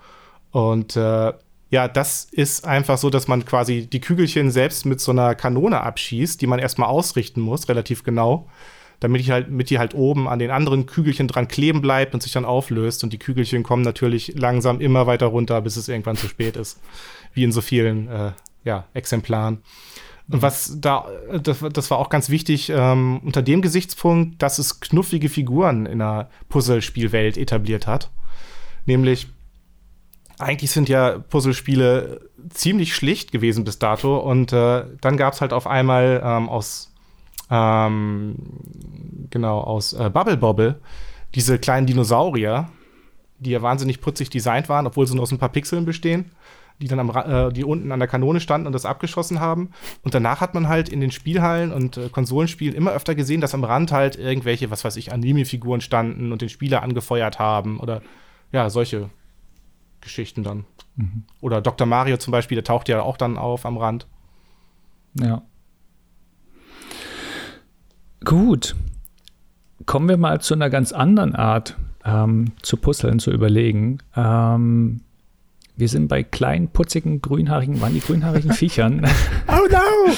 Und 0.50 0.96
äh, 0.96 1.32
ja, 1.70 1.86
das 1.86 2.26
ist 2.30 2.66
einfach 2.66 2.96
so, 2.96 3.10
dass 3.10 3.28
man 3.28 3.44
quasi 3.44 3.86
die 3.86 4.00
Kügelchen 4.00 4.50
selbst 4.50 4.86
mit 4.86 5.00
so 5.00 5.12
einer 5.12 5.34
Kanone 5.34 5.82
abschießt, 5.82 6.40
die 6.40 6.46
man 6.46 6.58
erstmal 6.58 6.88
ausrichten 6.88 7.42
muss, 7.42 7.68
relativ 7.68 8.04
genau, 8.04 8.48
damit 9.00 9.24
die 9.24 9.32
halt, 9.32 9.50
mit 9.50 9.68
die 9.68 9.78
halt 9.78 9.94
oben 9.94 10.28
an 10.28 10.38
den 10.38 10.50
anderen 10.50 10.86
Kügelchen 10.86 11.28
dran 11.28 11.46
kleben 11.46 11.82
bleibt 11.82 12.14
und 12.14 12.22
sich 12.22 12.32
dann 12.32 12.46
auflöst. 12.46 13.04
Und 13.04 13.12
die 13.12 13.18
Kügelchen 13.18 13.62
kommen 13.62 13.82
natürlich 13.82 14.32
langsam 14.36 14.80
immer 14.80 15.06
weiter 15.06 15.26
runter, 15.26 15.60
bis 15.60 15.76
es 15.76 15.88
irgendwann 15.88 16.16
zu 16.16 16.28
spät 16.28 16.56
ist. 16.56 16.80
Wie 17.34 17.44
in 17.44 17.52
so 17.52 17.60
vielen 17.60 18.08
äh, 18.08 18.32
ja, 18.64 18.86
Exemplaren. 18.94 19.62
Und 20.30 20.42
was 20.42 20.78
da, 20.78 21.06
das, 21.42 21.64
das 21.72 21.90
war 21.90 21.98
auch 21.98 22.10
ganz 22.10 22.28
wichtig 22.28 22.70
ähm, 22.70 23.20
unter 23.24 23.40
dem 23.40 23.62
Gesichtspunkt, 23.62 24.42
dass 24.42 24.58
es 24.58 24.80
knuffige 24.80 25.30
Figuren 25.30 25.86
in 25.86 26.00
der 26.00 26.28
Puzzlespielwelt 26.50 27.38
etabliert 27.38 27.86
hat. 27.86 28.10
Nämlich, 28.84 29.28
eigentlich 30.38 30.70
sind 30.70 30.88
ja 30.88 31.18
Puzzlespiele 31.18 32.28
ziemlich 32.50 32.94
schlicht 32.94 33.32
gewesen 33.32 33.64
bis 33.64 33.78
dato 33.78 34.18
und 34.18 34.52
äh, 34.52 34.84
dann 35.00 35.16
gab 35.16 35.32
es 35.32 35.40
halt 35.40 35.52
auf 35.52 35.66
einmal 35.66 36.22
ähm, 36.22 36.48
aus 36.48 36.92
ähm, 37.50 38.36
genau 39.30 39.60
aus 39.60 39.94
äh, 39.94 40.10
Bubble 40.10 40.36
Bobble 40.36 40.80
diese 41.34 41.58
kleinen 41.58 41.86
Dinosaurier, 41.86 42.68
die 43.38 43.50
ja 43.50 43.62
wahnsinnig 43.62 44.00
putzig 44.00 44.28
designt 44.28 44.68
waren, 44.68 44.86
obwohl 44.86 45.06
sie 45.06 45.14
nur 45.14 45.22
aus 45.22 45.32
ein 45.32 45.38
paar 45.38 45.48
Pixeln 45.48 45.86
bestehen 45.86 46.30
die 46.80 46.88
dann 46.88 47.00
am, 47.00 47.10
äh, 47.10 47.52
die 47.52 47.64
unten 47.64 47.92
an 47.92 47.98
der 47.98 48.08
Kanone 48.08 48.40
standen 48.40 48.66
und 48.66 48.72
das 48.72 48.86
abgeschossen 48.86 49.40
haben. 49.40 49.70
Und 50.02 50.14
danach 50.14 50.40
hat 50.40 50.54
man 50.54 50.68
halt 50.68 50.88
in 50.88 51.00
den 51.00 51.10
Spielhallen 51.10 51.72
und 51.72 51.96
äh, 51.96 52.08
Konsolenspielen 52.08 52.74
immer 52.74 52.92
öfter 52.92 53.14
gesehen, 53.14 53.40
dass 53.40 53.54
am 53.54 53.64
Rand 53.64 53.92
halt 53.92 54.16
irgendwelche, 54.16 54.70
was 54.70 54.84
weiß 54.84 54.96
ich, 54.96 55.12
Anime-Figuren 55.12 55.80
standen 55.80 56.32
und 56.32 56.42
den 56.42 56.48
Spieler 56.48 56.82
angefeuert 56.82 57.38
haben 57.38 57.80
oder 57.80 58.02
ja, 58.52 58.70
solche 58.70 59.10
Geschichten 60.00 60.44
dann. 60.44 60.64
Mhm. 60.96 61.24
Oder 61.40 61.60
Dr. 61.60 61.86
Mario 61.86 62.16
zum 62.16 62.32
Beispiel, 62.32 62.56
der 62.56 62.64
taucht 62.64 62.88
ja 62.88 63.02
auch 63.02 63.16
dann 63.16 63.36
auf 63.36 63.66
am 63.66 63.76
Rand. 63.76 64.06
Ja. 65.14 65.42
Gut. 68.24 68.76
Kommen 69.86 70.08
wir 70.08 70.16
mal 70.16 70.40
zu 70.40 70.54
einer 70.54 70.70
ganz 70.70 70.92
anderen 70.92 71.34
Art 71.34 71.76
ähm, 72.04 72.52
zu 72.62 72.76
puzzeln, 72.76 73.18
zu 73.18 73.30
überlegen. 73.30 73.98
Ähm, 74.16 75.00
wir 75.78 75.88
sind 75.88 76.08
bei 76.08 76.24
kleinen, 76.24 76.68
putzigen, 76.68 77.22
grünhaarigen, 77.22 77.80
waren 77.80 77.94
die 77.94 78.00
grünhaarigen 78.00 78.52
Viechern. 78.58 79.06
oh 79.46 79.66
no! 79.70 80.12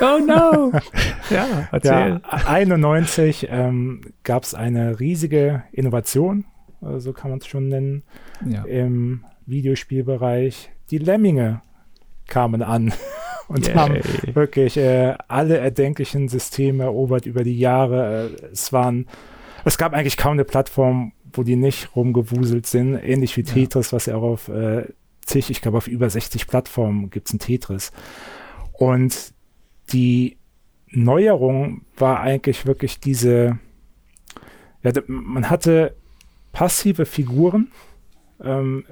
oh 0.00 0.18
no! 0.24 0.72
ja, 1.30 1.68
erzähl. 1.72 2.20
Ja, 2.22 2.46
91 2.46 3.48
ähm, 3.50 4.02
gab 4.22 4.44
es 4.44 4.54
eine 4.54 5.00
riesige 5.00 5.64
Innovation, 5.72 6.44
äh, 6.80 7.00
so 7.00 7.12
kann 7.12 7.30
man 7.30 7.40
es 7.40 7.48
schon 7.48 7.68
nennen, 7.68 8.04
ja. 8.48 8.62
im 8.64 9.24
Videospielbereich. 9.46 10.70
Die 10.92 10.98
Lemminge 10.98 11.60
kamen 12.28 12.62
an 12.62 12.92
und 13.48 13.66
Yay. 13.66 13.74
haben 13.74 14.00
wirklich 14.32 14.76
äh, 14.76 15.16
alle 15.26 15.58
erdenklichen 15.58 16.28
Systeme 16.28 16.84
erobert 16.84 17.26
über 17.26 17.42
die 17.42 17.58
Jahre. 17.58 18.30
Äh, 18.40 18.46
es 18.52 18.72
waren, 18.72 19.08
es 19.64 19.76
gab 19.76 19.92
eigentlich 19.92 20.16
kaum 20.16 20.34
eine 20.34 20.44
Plattform, 20.44 21.14
wo 21.32 21.42
die 21.42 21.56
nicht 21.56 21.96
rumgewuselt 21.96 22.66
sind, 22.66 22.94
ähnlich 22.94 23.36
wie 23.36 23.42
Tetris, 23.42 23.90
ja. 23.90 23.96
was 23.96 24.06
ja 24.06 24.14
auch 24.14 24.22
auf 24.22 24.48
äh, 24.48 24.84
zig, 25.30 25.50
ich 25.50 25.60
glaube 25.60 25.78
auf 25.78 25.88
über 25.88 26.10
60 26.10 26.46
Plattformen 26.46 27.10
gibt 27.10 27.28
es 27.28 27.34
ein 27.34 27.38
Tetris. 27.38 27.92
Und 28.72 29.32
die 29.92 30.36
Neuerung 30.88 31.82
war 31.96 32.20
eigentlich 32.20 32.66
wirklich 32.66 33.00
diese, 33.00 33.58
ja, 34.82 34.92
man 35.06 35.48
hatte 35.48 35.96
passive 36.52 37.06
Figuren, 37.06 37.70
ähm, 38.42 38.84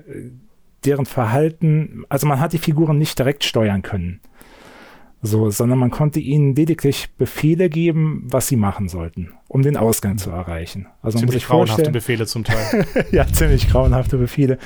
deren 0.85 1.07
Verhalten, 1.07 2.05
also 2.09 2.27
man 2.27 2.41
hat 2.41 2.53
die 2.53 2.59
Figuren 2.59 2.99
nicht 2.99 3.19
direkt 3.19 3.45
steuern 3.45 3.83
können. 3.83 4.21
So, 5.21 5.51
sondern 5.51 5.81
man 5.81 5.91
konnte 5.91 6.21
ihnen 6.21 6.55
lediglich 6.55 7.11
Befehle 7.19 7.69
geben, 7.69 8.23
was 8.25 8.47
sie 8.47 8.57
machen 8.57 8.89
sollten, 8.89 9.33
um 9.49 9.63
den 9.63 9.77
Ausgang 9.77 10.17
zu 10.17 10.31
erreichen. 10.31 10.87
Also 11.03 11.19
ziemlich 11.19 11.47
grauenhafte 11.47 11.91
Befehle 11.91 12.27
zum 12.27 12.45
Teil. 12.45 12.87
ja, 13.11 13.27
ziemlich 13.27 13.69
grauenhafte 13.69 14.17
Befehle. 14.17 14.59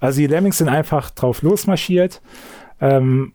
Also 0.00 0.20
die 0.20 0.26
Lemmings 0.26 0.58
sind 0.58 0.68
einfach 0.68 1.10
drauf 1.10 1.42
losmarschiert 1.42 2.22
ähm, 2.80 3.34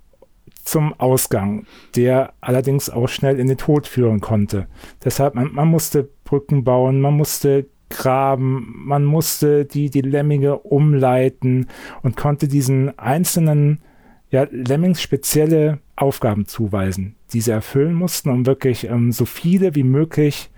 zum 0.64 1.00
Ausgang, 1.00 1.68
der 1.96 2.34
allerdings 2.42 2.90
auch 2.90 3.08
schnell 3.08 3.40
in 3.40 3.48
den 3.48 3.58
Tod 3.58 3.86
führen 3.86 4.20
konnte. 4.20 4.68
Deshalb, 5.04 5.36
man, 5.36 5.54
man 5.54 5.68
musste 5.68 6.10
Brücken 6.24 6.64
bauen, 6.64 7.02
man 7.02 7.14
musste 7.14 7.68
graben, 7.90 8.74
man 8.78 9.06
musste 9.06 9.66
die, 9.66 9.92
die 9.92 10.02
Lemminge 10.02 10.58
umleiten 10.58 11.68
und 12.02 12.18
konnte 12.18 12.48
diesen 12.48 12.98
einzelnen 12.98 13.82
ja, 14.34 14.48
Lemmings 14.50 15.00
spezielle 15.00 15.78
Aufgaben 15.96 16.48
zuweisen, 16.48 17.16
die 17.34 17.40
sie 17.40 17.52
erfüllen 17.52 17.94
mussten, 17.94 18.30
um 18.30 18.48
wirklich 18.48 18.86
ähm, 18.86 19.12
so 19.12 19.26
viele 19.26 19.76
wie 19.76 19.84
möglich 19.84 20.50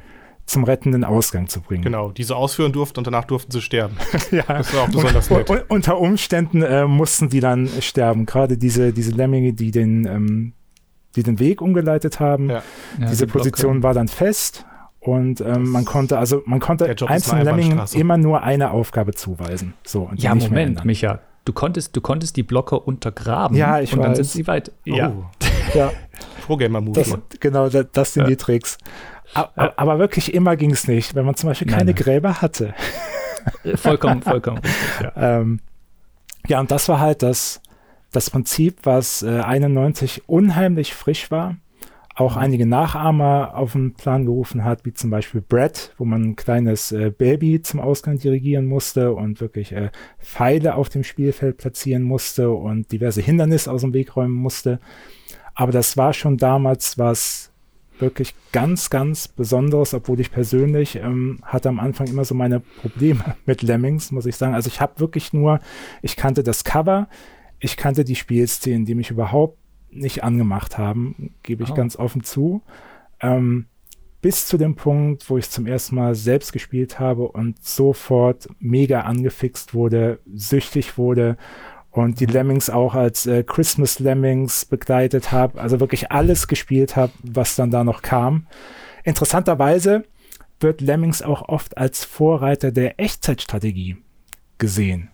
zum 0.45 0.63
rettenden 0.63 1.03
Ausgang 1.03 1.49
zu 1.49 1.59
bringen. 1.59 1.83
Genau, 1.83 2.11
diese 2.11 2.38
ausführen 2.38 2.71
durften 2.71 2.99
und 2.99 3.07
danach 3.07 3.25
durften 3.25 3.51
sie 3.51 3.61
sterben. 3.61 3.97
ja, 4.31 4.43
das 4.43 4.73
war 4.73 4.83
auch 4.83 4.88
besonders 4.88 5.29
und, 5.29 5.49
nett. 5.49 5.65
unter 5.67 5.99
Umständen 5.99 6.61
äh, 6.61 6.88
mussten 6.88 7.29
die 7.29 7.41
dann 7.41 7.67
sterben. 7.81 8.25
Gerade 8.25 8.57
diese, 8.57 8.93
diese 8.93 9.11
Lemminge, 9.11 9.51
die 9.51 9.71
den, 9.71 10.05
ähm, 10.05 10.53
die 11.17 11.23
den 11.23 11.39
Weg 11.39 11.61
umgeleitet 11.61 12.21
haben. 12.21 12.49
Ja. 12.49 12.63
Ja, 12.97 13.09
Diese 13.09 13.25
die 13.25 13.31
Position 13.33 13.83
war 13.83 13.93
dann 13.93 14.07
fest 14.07 14.65
und 15.01 15.41
ähm, 15.41 15.69
man 15.69 15.83
konnte 15.83 16.17
also 16.17 16.43
man 16.45 16.61
konnte 16.61 16.95
einzelnen 17.07 17.43
Lemmingen 17.43 17.81
immer 17.93 18.17
nur 18.17 18.41
eine 18.41 18.71
Aufgabe 18.71 19.13
zuweisen. 19.15 19.73
So, 19.83 20.09
ja, 20.15 20.33
Moment, 20.33 20.85
Micha. 20.85 21.19
Du 21.45 21.53
konntest, 21.53 21.95
du 21.95 22.01
konntest 22.01 22.36
die 22.38 22.43
Blocker 22.43 22.88
untergraben 22.88 23.55
ja, 23.55 23.79
ich 23.79 23.93
und 23.93 23.99
weiß. 23.99 24.05
dann 24.05 24.15
sind 24.15 24.27
sie 24.27 24.47
weit. 24.47 24.71
Oh. 24.89 24.95
Ja. 24.95 25.13
ja. 25.73 25.91
Pro-Gamer-Move. 26.45 27.21
Genau, 27.39 27.69
das, 27.69 27.86
das 27.93 28.13
sind 28.13 28.23
ja. 28.23 28.29
die 28.29 28.36
Tricks. 28.36 28.77
Aber, 29.34 29.73
aber 29.77 29.99
wirklich 29.99 30.34
immer 30.34 30.55
ging 30.55 30.71
es 30.71 30.88
nicht, 30.88 31.15
wenn 31.15 31.25
man 31.25 31.36
zum 31.36 31.49
Beispiel 31.49 31.67
keine 31.67 31.86
nein, 31.86 31.95
nein. 31.95 32.03
Gräber 32.03 32.41
hatte. 32.41 32.73
Vollkommen, 33.75 34.21
vollkommen 34.21 34.58
richtig. 34.63 35.01
Ja. 35.15 35.39
ähm, 35.39 35.60
ja, 36.47 36.60
und 36.60 36.71
das 36.71 36.89
war 36.89 36.99
halt 36.99 37.21
das, 37.21 37.62
das 38.12 38.29
Prinzip, 38.29 38.79
was 38.84 39.23
äh, 39.23 39.41
91 39.41 40.27
unheimlich 40.27 40.93
frisch 40.93 41.31
war, 41.31 41.58
auch 42.15 42.36
mhm. 42.36 42.41
einige 42.41 42.65
Nachahmer 42.65 43.56
auf 43.56 43.73
den 43.73 43.93
Plan 43.93 44.25
gerufen 44.25 44.63
hat, 44.63 44.86
wie 44.86 44.93
zum 44.93 45.10
Beispiel 45.10 45.41
Brett, 45.41 45.93
wo 45.97 46.06
man 46.06 46.23
ein 46.23 46.36
kleines 46.36 46.91
äh, 46.91 47.12
Baby 47.15 47.62
zum 47.62 47.80
Ausgang 47.80 48.17
dirigieren 48.17 48.65
musste 48.65 49.13
und 49.13 49.41
wirklich 49.41 49.73
äh, 49.73 49.91
Pfeile 50.19 50.75
auf 50.75 50.89
dem 50.89 51.04
Spielfeld 51.04 51.58
platzieren 51.58 52.04
musste 52.04 52.51
und 52.51 52.91
diverse 52.91 53.21
Hindernisse 53.21 53.71
aus 53.71 53.82
dem 53.82 53.93
Weg 53.93 54.15
räumen 54.15 54.34
musste. 54.34 54.80
Aber 55.54 55.71
das 55.71 55.97
war 55.97 56.13
schon 56.13 56.38
damals 56.38 56.97
was 56.97 57.51
wirklich 57.99 58.36
ganz, 58.51 58.89
ganz 58.89 59.28
Besonderes, 59.28 59.93
obwohl 59.93 60.19
ich 60.19 60.32
persönlich 60.32 60.97
ähm, 60.97 61.39
hatte 61.43 61.69
am 61.69 61.80
Anfang 61.80 62.08
immer 62.08 62.25
so 62.25 62.36
meine 62.36 62.60
Probleme 62.60 63.36
mit 63.45 63.62
Lemmings, 63.62 64.12
muss 64.12 64.25
ich 64.25 64.36
sagen. 64.36 64.54
Also 64.54 64.67
ich 64.67 64.82
habe 64.82 64.99
wirklich 64.99 65.34
nur, 65.34 65.60
ich 66.01 66.15
kannte 66.15 66.43
das 66.43 66.63
Cover, 66.63 67.08
ich 67.60 67.78
kannte 67.78 68.04
die 68.04 68.15
Spielszenen, 68.15 68.86
die 68.86 68.95
mich 68.95 69.12
überhaupt 69.12 69.58
nicht 69.95 70.23
angemacht 70.23 70.77
haben, 70.77 71.34
gebe 71.43 71.63
ich 71.63 71.71
oh. 71.71 71.75
ganz 71.75 71.95
offen 71.95 72.23
zu. 72.23 72.62
Ähm, 73.21 73.65
bis 74.21 74.47
zu 74.47 74.58
dem 74.58 74.75
Punkt, 74.75 75.29
wo 75.29 75.38
ich 75.38 75.49
zum 75.49 75.67
ersten 75.67 75.95
Mal 75.95 76.15
selbst 76.15 76.51
gespielt 76.51 76.99
habe 76.99 77.27
und 77.27 77.63
sofort 77.63 78.47
mega 78.60 79.01
angefixt 79.01 79.73
wurde, 79.75 80.19
süchtig 80.34 80.97
wurde 80.97 81.38
und 81.91 82.19
die 82.19 82.25
Lemmings 82.25 82.69
auch 82.69 82.95
als 82.95 83.25
äh, 83.25 83.43
Christmas 83.43 83.99
Lemmings 83.99 84.65
begleitet 84.65 85.31
habe, 85.31 85.62
also 85.62 85.79
wirklich 85.79 86.12
alles 86.12 86.47
gespielt 86.47 86.95
habe, 86.95 87.13
was 87.23 87.55
dann 87.55 87.71
da 87.71 87.84
noch 87.84 88.01
kam. 88.01 88.47
Interessanterweise 89.03 90.03
wird 90.60 90.81
Lemmings 90.81 91.21
auch 91.21 91.47
oft 91.47 91.77
als 91.77 92.03
Vorreiter 92.03 92.71
der 92.71 92.99
Echtzeitstrategie 92.99 93.97
gesehen. 94.58 95.10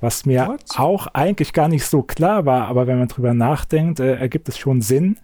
Was 0.00 0.26
mir 0.26 0.46
What? 0.46 0.64
auch 0.76 1.06
eigentlich 1.08 1.52
gar 1.52 1.68
nicht 1.68 1.86
so 1.86 2.02
klar 2.02 2.44
war, 2.44 2.68
aber 2.68 2.86
wenn 2.86 2.98
man 2.98 3.08
drüber 3.08 3.34
nachdenkt, 3.34 4.00
äh, 4.00 4.16
ergibt 4.16 4.48
es 4.48 4.58
schon 4.58 4.82
Sinn, 4.82 5.18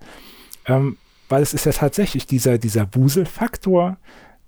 ähm, 0.66 0.96
weil 1.28 1.42
es 1.42 1.54
ist 1.54 1.66
ja 1.66 1.72
tatsächlich 1.72 2.26
dieser, 2.26 2.58
dieser 2.58 2.88
Wuselfaktor, 2.94 3.98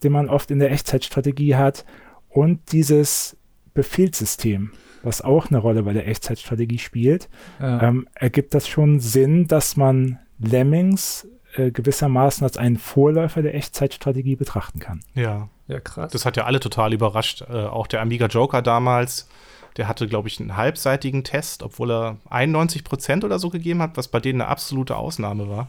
den 0.03 0.13
man 0.13 0.29
oft 0.29 0.51
in 0.51 0.59
der 0.59 0.73
Echtzeitstrategie 0.73 1.57
hat 1.57 1.85
und 2.29 2.73
dieses 2.73 3.37
Befehlssystem 3.75 4.73
was 5.05 5.21
auch 5.21 5.51
eine 5.51 5.59
Rolle 5.59 5.83
bei 5.83 5.93
der 5.93 6.07
Echtzeitstrategie 6.07 6.79
spielt, 6.79 7.29
ja. 7.61 7.83
ähm, 7.83 8.09
ergibt 8.15 8.55
das 8.55 8.69
schon 8.69 9.01
Sinn, 9.01 9.49
dass 9.49 9.77
man 9.77 10.19
Lemmings 10.39 11.27
äh, 11.55 11.71
gewissermaßen 11.71 12.45
als 12.45 12.57
einen 12.57 12.77
Vorläufer 12.77 13.43
der 13.43 13.55
Echtzeitstrategie 13.55 14.37
betrachten 14.37 14.79
kann. 14.79 15.01
Ja. 15.15 15.49
Ja, 15.69 15.81
krass. 15.81 16.13
Das 16.13 16.27
hat 16.27 16.37
ja 16.37 16.45
alle 16.45 16.61
total 16.61 16.93
überrascht. 16.93 17.43
Äh, 17.43 17.65
auch 17.65 17.87
der 17.87 18.03
Amiga 18.03 18.27
Joker 18.27 18.63
damals, 18.63 19.29
der 19.77 19.89
hatte, 19.89 20.07
glaube 20.07 20.29
ich, 20.29 20.41
einen 20.41 20.57
halbseitigen 20.57 21.25
Test, 21.25 21.63
obwohl 21.63 21.91
er 21.91 22.17
91 22.31 22.85
Prozent 22.85 23.25
oder 23.25 23.39
so 23.39 23.51
gegeben 23.51 23.83
hat, 23.83 23.97
was 23.97 24.09
bei 24.09 24.21
denen 24.21 24.41
eine 24.41 24.51
absolute 24.51 24.97
Ausnahme 24.97 25.49
war. 25.49 25.69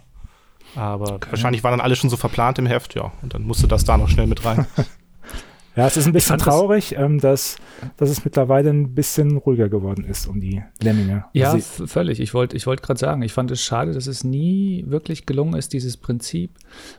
Aber 0.75 1.13
okay. 1.13 1.31
wahrscheinlich 1.31 1.63
waren 1.63 1.73
dann 1.73 1.81
alle 1.81 1.95
schon 1.95 2.09
so 2.09 2.17
verplant 2.17 2.57
im 2.59 2.65
Heft, 2.65 2.95
ja. 2.95 3.11
Und 3.21 3.33
dann 3.33 3.43
musste 3.43 3.67
das 3.67 3.83
da 3.85 3.97
noch 3.97 4.09
schnell 4.09 4.27
mit 4.27 4.43
rein. 4.45 4.65
Ja, 5.75 5.87
es 5.87 5.97
ist 5.97 6.05
ein 6.05 6.13
bisschen 6.13 6.37
traurig, 6.37 6.95
ähm, 6.97 7.19
dass, 7.19 7.55
dass 7.97 8.09
es 8.09 8.23
mittlerweile 8.23 8.69
ein 8.69 8.93
bisschen 8.93 9.37
ruhiger 9.37 9.69
geworden 9.69 10.05
ist 10.05 10.27
um 10.27 10.39
die 10.39 10.61
Lemminge. 10.81 11.25
Ja, 11.33 11.57
völlig. 11.57 12.19
Ich 12.19 12.33
wollte 12.33 12.55
ich 12.55 12.67
wollt 12.67 12.83
gerade 12.83 12.99
sagen, 12.99 13.23
ich 13.23 13.33
fand 13.33 13.49
es 13.49 13.61
schade, 13.61 13.91
dass 13.91 14.05
es 14.05 14.23
nie 14.23 14.83
wirklich 14.87 15.25
gelungen 15.25 15.55
ist, 15.55 15.73
dieses 15.73 15.97
Prinzip. 15.97 16.51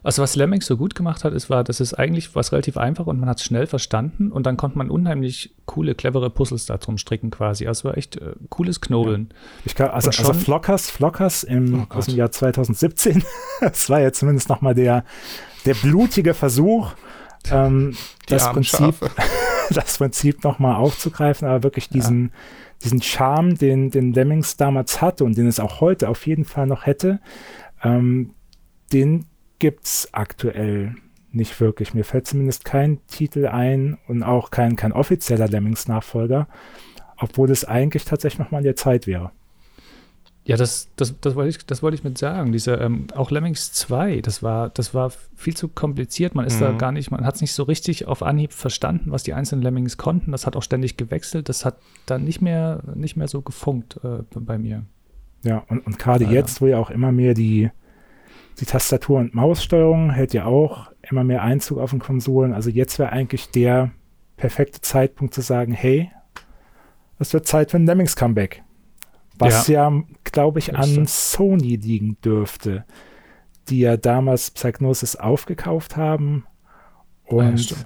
Also 0.03 0.23
was 0.23 0.35
Lemmings 0.35 0.67
so 0.67 0.77
gut 0.77 0.97
gemacht 0.97 1.23
hat, 1.23 1.33
ist, 1.33 1.51
war, 1.51 1.63
dass 1.63 1.79
es 1.79 1.95
eigentlich 1.95 2.35
was 2.35 2.51
relativ 2.51 2.77
einfach 2.77 3.07
und 3.07 3.21
man 3.21 3.29
hat 3.29 3.39
es 3.39 3.45
schnell 3.45 3.69
verstanden 3.69 4.33
und 4.33 4.45
dann 4.45 4.57
konnte 4.57 4.77
man 4.77 4.91
unheimlich 4.91 5.55
coole, 5.67 5.95
clevere 5.95 6.31
Puzzles 6.31 6.67
da 6.67 6.77
drum 6.79 6.99
stricken 6.99 7.31
quasi. 7.31 7.69
Also 7.69 7.89
war 7.89 7.97
echt 7.97 8.17
äh, 8.17 8.33
cooles 8.49 8.81
Knobeln. 8.81 9.29
Ja. 9.31 9.37
Ich 9.67 9.75
glaub, 9.77 9.95
also, 9.95 10.09
also 10.09 10.33
Flockers, 10.33 10.91
Flockers 10.91 11.45
im, 11.45 11.87
oh 11.91 11.95
aus 11.95 12.07
dem 12.07 12.17
Jahr 12.17 12.33
2017, 12.33 13.23
das 13.61 13.89
war 13.89 14.01
ja 14.01 14.13
zumindest 14.13 14.49
nochmal 14.49 14.75
der, 14.75 15.05
der 15.65 15.75
blutige 15.75 16.35
Versuch, 16.35 16.93
ähm, 17.51 17.97
das, 18.27 18.51
Prinzip, 18.51 18.95
das 19.71 19.99
Prinzip 19.99 20.45
nochmal 20.45 20.77
aufzugreifen, 20.77 21.49
aber 21.49 21.63
wirklich 21.63 21.89
diesen, 21.89 22.27
ja. 22.27 22.31
diesen 22.85 23.03
Charme, 23.03 23.55
den, 23.55 23.91
den 23.91 24.13
Lemmings 24.13 24.57
damals 24.57 25.01
hatte 25.01 25.25
und 25.25 25.37
den 25.37 25.47
es 25.47 25.61
auch 25.61 25.81
heute 25.81 26.09
auf 26.09 26.27
jeden 26.27 26.45
Fall 26.45 26.67
noch 26.67 26.87
hätte, 26.87 27.21
ähm, 27.83 28.35
den 28.93 29.27
gibt 29.59 29.85
es 29.85 30.09
aktuell 30.13 30.95
nicht 31.33 31.61
wirklich. 31.61 31.95
Mir 31.95 32.05
fällt 32.05 32.27
zumindest 32.27 32.65
kein 32.65 33.05
Titel 33.07 33.47
ein 33.47 33.99
und 34.07 34.23
auch 34.23 34.51
kein, 34.51 34.77
kein 34.77 34.93
offizieller 34.93 35.49
Lemmings-Nachfolger, 35.49 36.47
obwohl 37.19 37.51
es 37.51 37.65
eigentlich 37.65 38.05
tatsächlich 38.05 38.39
nochmal 38.39 38.61
in 38.61 38.67
der 38.67 38.77
Zeit 38.77 39.07
wäre. 39.07 39.33
Ja, 40.47 40.59
das, 40.59 40.91
das, 40.97 41.19
das 41.21 41.35
wollte 41.37 41.49
ich, 41.51 41.65
das 41.65 41.83
wollte 41.83 41.95
ich 41.95 42.05
mit 42.05 42.19
sagen. 42.19 42.53
Diese, 42.53 42.75
ähm, 42.75 43.07
auch 43.15 43.31
Lemmings 43.31 43.73
2, 43.73 44.21
das 44.21 44.43
war, 44.43 44.69
das 44.69 44.93
war 44.93 45.11
viel 45.35 45.57
zu 45.57 45.69
kompliziert. 45.69 46.35
Man 46.35 46.47
ist 46.47 46.57
mhm. 46.57 46.65
da 46.65 46.73
gar 46.73 46.93
nicht, 46.93 47.11
man 47.11 47.25
hat 47.25 47.37
es 47.37 47.41
nicht 47.41 47.55
so 47.55 47.63
richtig 47.63 48.07
auf 48.07 48.23
Anhieb 48.23 48.53
verstanden, 48.53 49.11
was 49.11 49.23
die 49.23 49.33
einzelnen 49.33 49.63
Lemmings 49.63 49.97
konnten. 49.97 50.33
Das 50.33 50.47
hat 50.47 50.55
auch 50.55 50.63
ständig 50.63 50.99
gewechselt. 50.99 51.49
Das 51.49 51.65
hat 51.65 51.79
dann 52.05 52.25
nicht 52.25 52.43
mehr, 52.43 52.83
nicht 52.95 53.17
mehr 53.17 53.29
so 53.29 53.41
gefunkt 53.41 53.99
äh, 54.05 54.19
bei 54.35 54.59
mir. 54.59 54.85
Ja, 55.45 55.63
und, 55.69 55.87
und 55.87 55.99
gerade 55.99 56.25
jetzt, 56.25 56.61
wo 56.61 56.67
ja 56.67 56.79
auch 56.79 56.91
immer 56.91 57.11
mehr 57.11 57.33
die, 57.33 57.71
die 58.61 58.67
Tastatur- 58.67 59.21
und 59.21 59.35
Maussteuerung 59.35 60.11
hält 60.11 60.35
ja 60.35 60.45
auch 60.45 60.91
immer 61.03 61.25
mehr 61.25 61.43
Einzug 61.43 61.79
auf 61.79 61.91
den 61.91 62.01
Konsolen. 62.01 62.53
Also 62.53 62.69
jetzt 62.69 62.99
wäre 62.99 63.13
eigentlich 63.13 63.51
der 63.51 63.93
perfekte 64.37 64.81
Zeitpunkt 64.83 65.33
zu 65.33 65.41
sagen, 65.41 65.73
hey, 65.73 66.11
es 67.19 67.33
wird 67.33 67.47
Zeit 67.47 67.71
für 67.71 67.77
ein 67.77 67.87
Lemmings-Comeback. 67.87 68.64
Was 69.39 69.69
ja, 69.69 69.91
ja 69.91 70.03
glaube 70.25 70.59
ich, 70.59 70.77
an 70.77 71.07
Sony 71.07 71.77
liegen 71.77 72.17
dürfte, 72.25 72.85
die 73.69 73.81
ja 73.81 73.97
damals 73.97 74.51
Psygnosis 74.51 75.17
aufgekauft 75.17 75.97
haben. 75.97 76.47
Und 77.25 77.71
ja, 77.71 77.77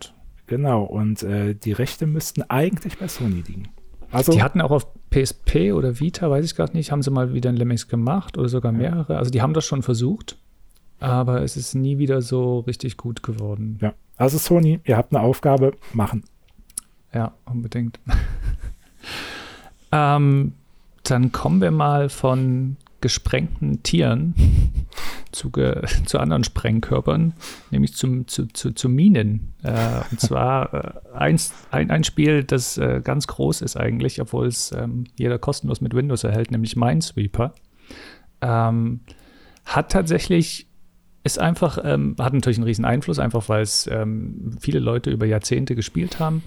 genau, 0.47 0.85
und 0.85 1.23
äh, 1.23 1.55
die 1.55 1.73
Rechte 1.73 2.07
müssten 2.07 2.43
eigentlich 2.43 2.99
bei 2.99 3.09
Sony 3.09 3.43
liegen. 3.47 3.69
Also, 4.11 4.33
die 4.33 4.43
hatten 4.43 4.61
auch 4.61 4.71
auf 4.71 4.87
PSP 5.11 5.73
oder 5.73 6.01
Vita, 6.01 6.31
weiß 6.31 6.45
ich 6.45 6.55
gerade 6.55 6.77
nicht, 6.77 6.93
haben 6.93 7.03
sie 7.03 7.11
mal 7.11 7.35
wieder 7.35 7.51
ein 7.51 7.57
Lemmings 7.57 7.89
gemacht 7.89 8.39
oder 8.39 8.49
sogar 8.49 8.73
mehrere. 8.73 9.19
Also 9.19 9.31
die 9.31 9.43
haben 9.43 9.55
das 9.55 9.67
schon 9.67 9.83
versucht, 9.83 10.39
aber 10.99 11.43
es 11.43 11.57
ist 11.57 11.75
nie 11.75 11.99
wieder 11.99 12.23
so 12.23 12.61
richtig 12.61 12.97
gut 12.97 13.23
geworden. 13.23 13.79
Ja, 13.81 13.95
also 14.17 14.39
Sony, 14.39 14.81
ihr 14.85 14.97
habt 14.97 15.15
eine 15.15 15.23
Aufgabe, 15.23 15.73
machen. 15.93 16.25
Ja, 17.13 17.33
unbedingt. 17.45 18.01
ähm, 19.93 20.55
dann 21.11 21.33
kommen 21.33 21.61
wir 21.61 21.71
mal 21.71 22.09
von 22.09 22.77
gesprengten 23.01 23.83
Tieren 23.83 24.35
zu, 25.33 25.51
ge, 25.51 25.83
zu 26.05 26.19
anderen 26.19 26.43
Sprengkörpern, 26.43 27.35
nämlich 27.71 27.95
zum, 27.95 28.27
zu, 28.27 28.47
zu, 28.47 28.73
zu 28.73 28.89
Minen. 28.89 29.55
Äh, 29.63 30.01
und 30.11 30.21
zwar 30.21 30.75
äh, 30.75 31.15
eins, 31.15 31.53
ein, 31.71 31.91
ein 31.91 32.05
Spiel, 32.05 32.43
das 32.45 32.77
äh, 32.79 33.01
ganz 33.03 33.27
groß 33.27 33.63
ist 33.63 33.77
eigentlich, 33.77 34.21
obwohl 34.21 34.49
es 34.49 34.73
ähm, 34.73 35.05
jeder 35.17 35.39
kostenlos 35.39 35.81
mit 35.81 35.95
Windows 35.95 36.25
erhält, 36.25 36.51
nämlich 36.51 36.77
Minesweeper. 36.77 37.55
Ähm, 38.41 39.01
hat 39.65 39.93
tatsächlich, 39.93 40.67
ist 41.23 41.39
einfach, 41.39 41.79
ähm, 41.85 42.17
hat 42.19 42.33
natürlich 42.33 42.59
einen 42.59 42.67
riesen 42.67 42.85
Einfluss, 42.85 43.19
einfach 43.19 43.49
weil 43.49 43.63
es 43.63 43.87
ähm, 43.87 44.57
viele 44.61 44.81
Leute 44.81 45.11
über 45.11 45.27
Jahrzehnte 45.27 45.77
gespielt 45.77 46.19
haben. 46.19 46.43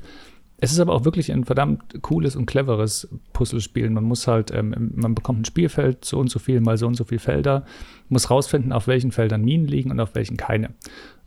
Es 0.63 0.71
ist 0.71 0.80
aber 0.80 0.93
auch 0.93 1.06
wirklich 1.06 1.32
ein 1.32 1.43
verdammt 1.43 2.04
cooles 2.04 2.36
und 2.36 2.45
cleveres 2.45 3.10
Puzzlespiel. 3.34 3.89
Man 3.89 4.04
muss 4.04 4.28
halt, 4.28 4.52
ähm, 4.52 4.91
man 4.95 5.15
bekommt 5.15 5.41
ein 5.41 5.45
Spielfeld, 5.45 6.06
so 6.06 6.19
und 6.19 6.30
so 6.30 6.38
viel 6.38 6.62
mal 6.62 6.78
so 6.78 6.86
und 6.86 6.93
so 6.93 7.04
viele 7.04 7.19
Felder, 7.19 7.65
muss 8.10 8.30
rausfinden, 8.30 8.71
auf 8.71 8.86
welchen 8.86 9.12
Feldern 9.12 9.43
Minen 9.43 9.67
liegen 9.67 9.89
und 9.89 10.00
auf 10.00 10.13
welchen 10.13 10.38
keine. 10.38 10.69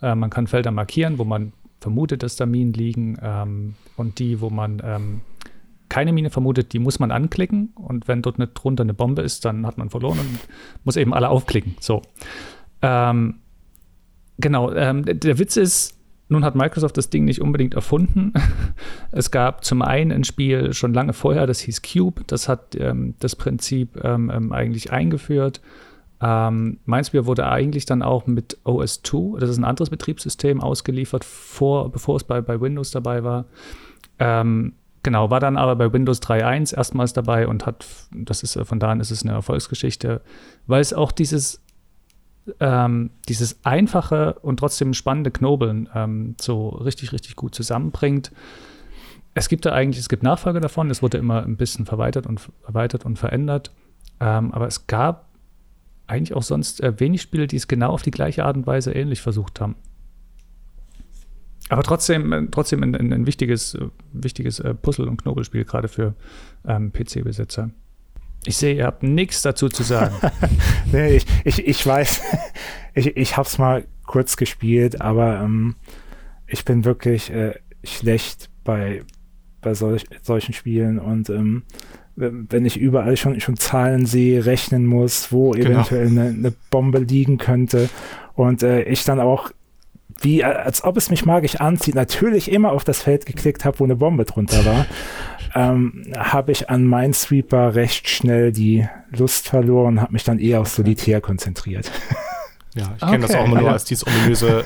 Äh, 0.00 0.14
man 0.14 0.30
kann 0.30 0.46
Felder 0.46 0.70
markieren, 0.70 1.18
wo 1.18 1.24
man 1.24 1.52
vermutet, 1.80 2.22
dass 2.22 2.36
da 2.36 2.46
Minen 2.46 2.74
liegen 2.74 3.18
ähm, 3.20 3.74
und 3.96 4.20
die, 4.20 4.40
wo 4.40 4.50
man 4.50 4.80
ähm, 4.84 5.20
keine 5.88 6.12
Mine 6.12 6.30
vermutet, 6.30 6.72
die 6.72 6.78
muss 6.78 7.00
man 7.00 7.10
anklicken 7.10 7.72
und 7.74 8.06
wenn 8.06 8.22
dort 8.22 8.38
nicht 8.38 8.54
drunter 8.54 8.84
eine 8.84 8.94
Bombe 8.94 9.22
ist, 9.22 9.44
dann 9.44 9.66
hat 9.66 9.78
man 9.78 9.90
verloren 9.90 10.20
und 10.20 10.38
muss 10.84 10.96
eben 10.96 11.12
alle 11.12 11.28
aufklicken. 11.28 11.74
So. 11.80 12.02
Ähm, 12.82 13.40
genau, 14.38 14.72
ähm, 14.72 15.04
der 15.04 15.38
Witz 15.40 15.56
ist, 15.56 15.93
nun 16.28 16.44
hat 16.44 16.54
Microsoft 16.54 16.96
das 16.96 17.10
Ding 17.10 17.24
nicht 17.24 17.40
unbedingt 17.40 17.74
erfunden. 17.74 18.32
es 19.12 19.30
gab 19.30 19.64
zum 19.64 19.82
einen 19.82 20.10
ein 20.12 20.24
Spiel 20.24 20.72
schon 20.72 20.94
lange 20.94 21.12
vorher, 21.12 21.46
das 21.46 21.60
hieß 21.60 21.82
Cube. 21.82 22.22
Das 22.26 22.48
hat 22.48 22.74
ähm, 22.76 23.14
das 23.18 23.36
Prinzip 23.36 24.02
ähm, 24.02 24.30
ähm 24.34 24.52
eigentlich 24.52 24.92
eingeführt. 24.92 25.60
Ähm, 26.20 26.78
mein 26.86 27.04
Spiel 27.04 27.26
wurde 27.26 27.46
eigentlich 27.46 27.84
dann 27.84 28.02
auch 28.02 28.26
mit 28.26 28.58
OS2, 28.64 29.38
das 29.38 29.50
ist 29.50 29.58
ein 29.58 29.64
anderes 29.64 29.90
Betriebssystem, 29.90 30.60
ausgeliefert, 30.60 31.24
vor, 31.24 31.90
bevor 31.90 32.16
es 32.16 32.24
bei, 32.24 32.40
bei 32.40 32.60
Windows 32.60 32.92
dabei 32.92 33.24
war. 33.24 33.46
Ähm, 34.18 34.74
genau, 35.02 35.30
war 35.30 35.40
dann 35.40 35.56
aber 35.56 35.76
bei 35.76 35.92
Windows 35.92 36.22
3.1 36.22 36.74
erstmals 36.74 37.12
dabei 37.12 37.48
und 37.48 37.66
hat, 37.66 37.86
das 38.12 38.42
ist 38.42 38.58
von 38.62 38.78
da 38.78 38.92
an 38.92 39.00
ist 39.00 39.10
es 39.10 39.22
eine 39.22 39.32
Erfolgsgeschichte, 39.32 40.22
weil 40.66 40.80
es 40.80 40.94
auch 40.94 41.12
dieses, 41.12 41.63
ähm, 42.60 43.10
dieses 43.28 43.64
einfache 43.64 44.34
und 44.42 44.58
trotzdem 44.58 44.94
spannende 44.94 45.30
Knobeln 45.30 45.88
ähm, 45.94 46.36
so 46.40 46.68
richtig, 46.68 47.12
richtig 47.12 47.36
gut 47.36 47.54
zusammenbringt. 47.54 48.32
Es 49.34 49.48
gibt 49.48 49.66
da 49.66 49.72
eigentlich, 49.72 49.98
es 49.98 50.08
gibt 50.08 50.22
Nachfolge 50.22 50.60
davon, 50.60 50.90
es 50.90 51.02
wurde 51.02 51.18
immer 51.18 51.42
ein 51.42 51.56
bisschen 51.56 51.86
verweitert 51.86 52.26
und 52.26 52.50
erweitert 52.66 53.04
und 53.04 53.18
verändert. 53.18 53.72
Ähm, 54.20 54.52
aber 54.52 54.66
es 54.66 54.86
gab 54.86 55.28
eigentlich 56.06 56.34
auch 56.34 56.42
sonst 56.42 56.82
äh, 56.82 56.98
wenig 57.00 57.22
Spiele, 57.22 57.46
die 57.46 57.56
es 57.56 57.66
genau 57.66 57.90
auf 57.90 58.02
die 58.02 58.10
gleiche 58.10 58.44
Art 58.44 58.56
und 58.56 58.66
Weise 58.66 58.92
ähnlich 58.92 59.22
versucht 59.22 59.60
haben. 59.60 59.74
Aber 61.68 61.82
trotzdem, 61.82 62.32
äh, 62.32 62.46
trotzdem 62.50 62.82
ein, 62.82 62.94
ein, 62.94 63.12
ein 63.12 63.26
wichtiges, 63.26 63.74
äh, 63.74 63.88
wichtiges 64.12 64.60
äh, 64.60 64.74
Puzzle- 64.74 65.08
und 65.08 65.22
Knobelspiel, 65.22 65.64
gerade 65.64 65.88
für 65.88 66.14
ähm, 66.66 66.92
PC-Besitzer. 66.92 67.70
Ich 68.46 68.56
sehe, 68.56 68.74
ihr 68.74 68.86
habt 68.86 69.02
nichts 69.02 69.42
dazu 69.42 69.68
zu 69.68 69.82
sagen. 69.82 70.14
nee, 70.92 71.16
ich, 71.16 71.26
ich, 71.44 71.66
ich 71.66 71.86
weiß, 71.86 72.20
ich, 72.94 73.16
ich 73.16 73.36
habe 73.36 73.46
es 73.48 73.58
mal 73.58 73.84
kurz 74.06 74.36
gespielt, 74.36 75.00
aber 75.00 75.40
ähm, 75.40 75.76
ich 76.46 76.64
bin 76.64 76.84
wirklich 76.84 77.30
äh, 77.30 77.54
schlecht 77.82 78.50
bei, 78.64 79.02
bei 79.60 79.74
solch, 79.74 80.04
solchen 80.22 80.52
Spielen 80.52 80.98
und 80.98 81.30
ähm, 81.30 81.62
wenn 82.16 82.64
ich 82.64 82.76
überall 82.76 83.16
schon, 83.16 83.40
schon 83.40 83.56
Zahlen 83.56 84.06
sehe, 84.06 84.46
rechnen 84.46 84.86
muss, 84.86 85.32
wo 85.32 85.50
genau. 85.50 85.70
eventuell 85.70 86.06
eine, 86.06 86.28
eine, 86.28 86.52
Bombe 86.70 86.98
liegen 86.98 87.38
könnte. 87.38 87.88
Und 88.34 88.62
äh, 88.62 88.82
ich 88.84 89.04
dann 89.04 89.18
auch, 89.18 89.50
wie 90.24 90.42
als 90.42 90.82
ob 90.82 90.96
es 90.96 91.10
mich 91.10 91.24
magisch 91.24 91.56
anzieht, 91.56 91.94
natürlich 91.94 92.50
immer 92.50 92.72
auf 92.72 92.82
das 92.82 93.02
Feld 93.02 93.26
geklickt 93.26 93.64
habe, 93.64 93.78
wo 93.78 93.84
eine 93.84 93.96
Bombe 93.96 94.24
drunter 94.24 94.64
war, 94.64 94.86
ähm, 95.54 96.12
habe 96.16 96.52
ich 96.52 96.70
an 96.70 96.88
Minesweeper 96.88 97.74
recht 97.74 98.08
schnell 98.08 98.50
die 98.50 98.88
Lust 99.10 99.48
verloren, 99.48 100.00
habe 100.00 100.12
mich 100.12 100.24
dann 100.24 100.38
eher 100.38 100.60
auf 100.60 100.68
Solitär 100.68 101.20
konzentriert. 101.20 101.90
Ja, 102.76 102.92
ich 102.96 103.00
kenne 103.02 103.12
okay. 103.12 103.20
das 103.20 103.36
auch 103.36 103.44
immer 103.44 103.60
nur 103.60 103.70
als 103.70 103.84
dieses 103.84 104.04
ominöse 104.04 104.64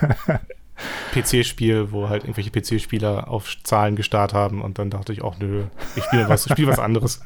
PC-Spiel, 1.12 1.92
wo 1.92 2.09
halt 2.09 2.25
irgendwelche 2.25 2.51
PC-Spieler 2.51 3.29
auf 3.29 3.55
Zahlen 3.64 3.97
gestarrt 3.97 4.33
haben 4.33 4.62
und 4.62 4.79
dann 4.79 4.88
dachte 4.88 5.12
ich 5.12 5.21
auch, 5.21 5.38
nö, 5.38 5.64
ich 5.94 6.05
spiele 6.05 6.27
was, 6.27 6.47
ich 6.47 6.53
spiele 6.53 6.68
was 6.68 6.79
anderes. 6.79 7.21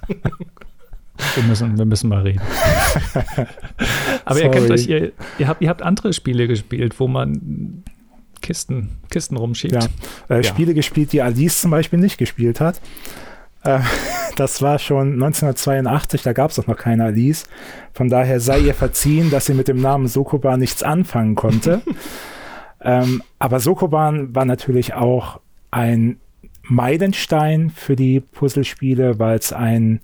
Wir 1.36 1.44
müssen, 1.44 1.78
wir 1.78 1.84
müssen 1.84 2.08
mal 2.08 2.22
reden. 2.22 2.40
Aber 4.24 4.34
Sorry. 4.34 4.42
ihr 4.42 4.50
kennt 4.50 4.70
euch, 4.72 4.88
ihr, 4.88 5.12
ihr, 5.38 5.46
habt, 5.46 5.62
ihr 5.62 5.68
habt 5.68 5.82
andere 5.82 6.12
Spiele 6.12 6.48
gespielt, 6.48 6.98
wo 6.98 7.06
man 7.06 7.84
Kisten, 8.42 8.90
Kisten 9.10 9.36
rumschiebt. 9.36 9.74
Ja, 9.74 9.86
äh, 10.28 10.36
ja. 10.36 10.42
Spiele 10.42 10.74
gespielt, 10.74 11.12
die 11.12 11.22
Alice 11.22 11.60
zum 11.60 11.70
Beispiel 11.70 11.98
nicht 11.98 12.18
gespielt 12.18 12.60
hat. 12.60 12.80
Äh, 13.64 13.80
das 14.36 14.60
war 14.60 14.78
schon 14.78 15.14
1982, 15.14 16.22
da 16.22 16.32
gab 16.32 16.50
es 16.50 16.58
noch 16.66 16.76
keine 16.76 17.04
Alice. 17.04 17.44
Von 17.94 18.08
daher 18.08 18.40
sei 18.40 18.60
ihr 18.60 18.74
verziehen, 18.74 19.30
dass 19.30 19.46
sie 19.46 19.54
mit 19.54 19.68
dem 19.68 19.80
Namen 19.80 20.08
Sokoba 20.08 20.56
nichts 20.56 20.82
anfangen 20.82 21.34
konnte. 21.34 21.82
Ähm, 22.84 23.22
aber 23.38 23.60
Sokoban 23.60 24.34
war 24.34 24.44
natürlich 24.44 24.94
auch 24.94 25.38
ein 25.70 26.18
Meilenstein 26.64 27.70
für 27.70 27.96
die 27.96 28.20
Puzzlespiele, 28.20 29.18
weil 29.18 29.38
es 29.38 29.52
ein 29.52 30.00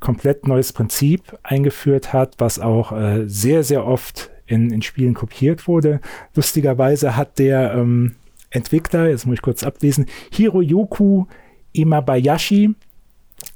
komplett 0.00 0.46
neues 0.46 0.72
Prinzip 0.72 1.38
eingeführt 1.42 2.12
hat, 2.12 2.34
was 2.38 2.58
auch 2.58 2.92
äh, 2.92 3.24
sehr, 3.26 3.64
sehr 3.64 3.84
oft 3.86 4.30
in, 4.48 4.70
in 4.70 4.82
Spielen 4.82 5.14
kopiert 5.14 5.68
wurde. 5.68 6.00
Lustigerweise 6.34 7.16
hat 7.16 7.38
der 7.38 7.74
ähm, 7.74 8.16
Entwickler, 8.50 9.08
jetzt 9.08 9.26
muss 9.26 9.34
ich 9.34 9.42
kurz 9.42 9.62
ablesen, 9.62 10.06
Hiroyoku 10.32 11.26
Imabayashi, 11.72 12.74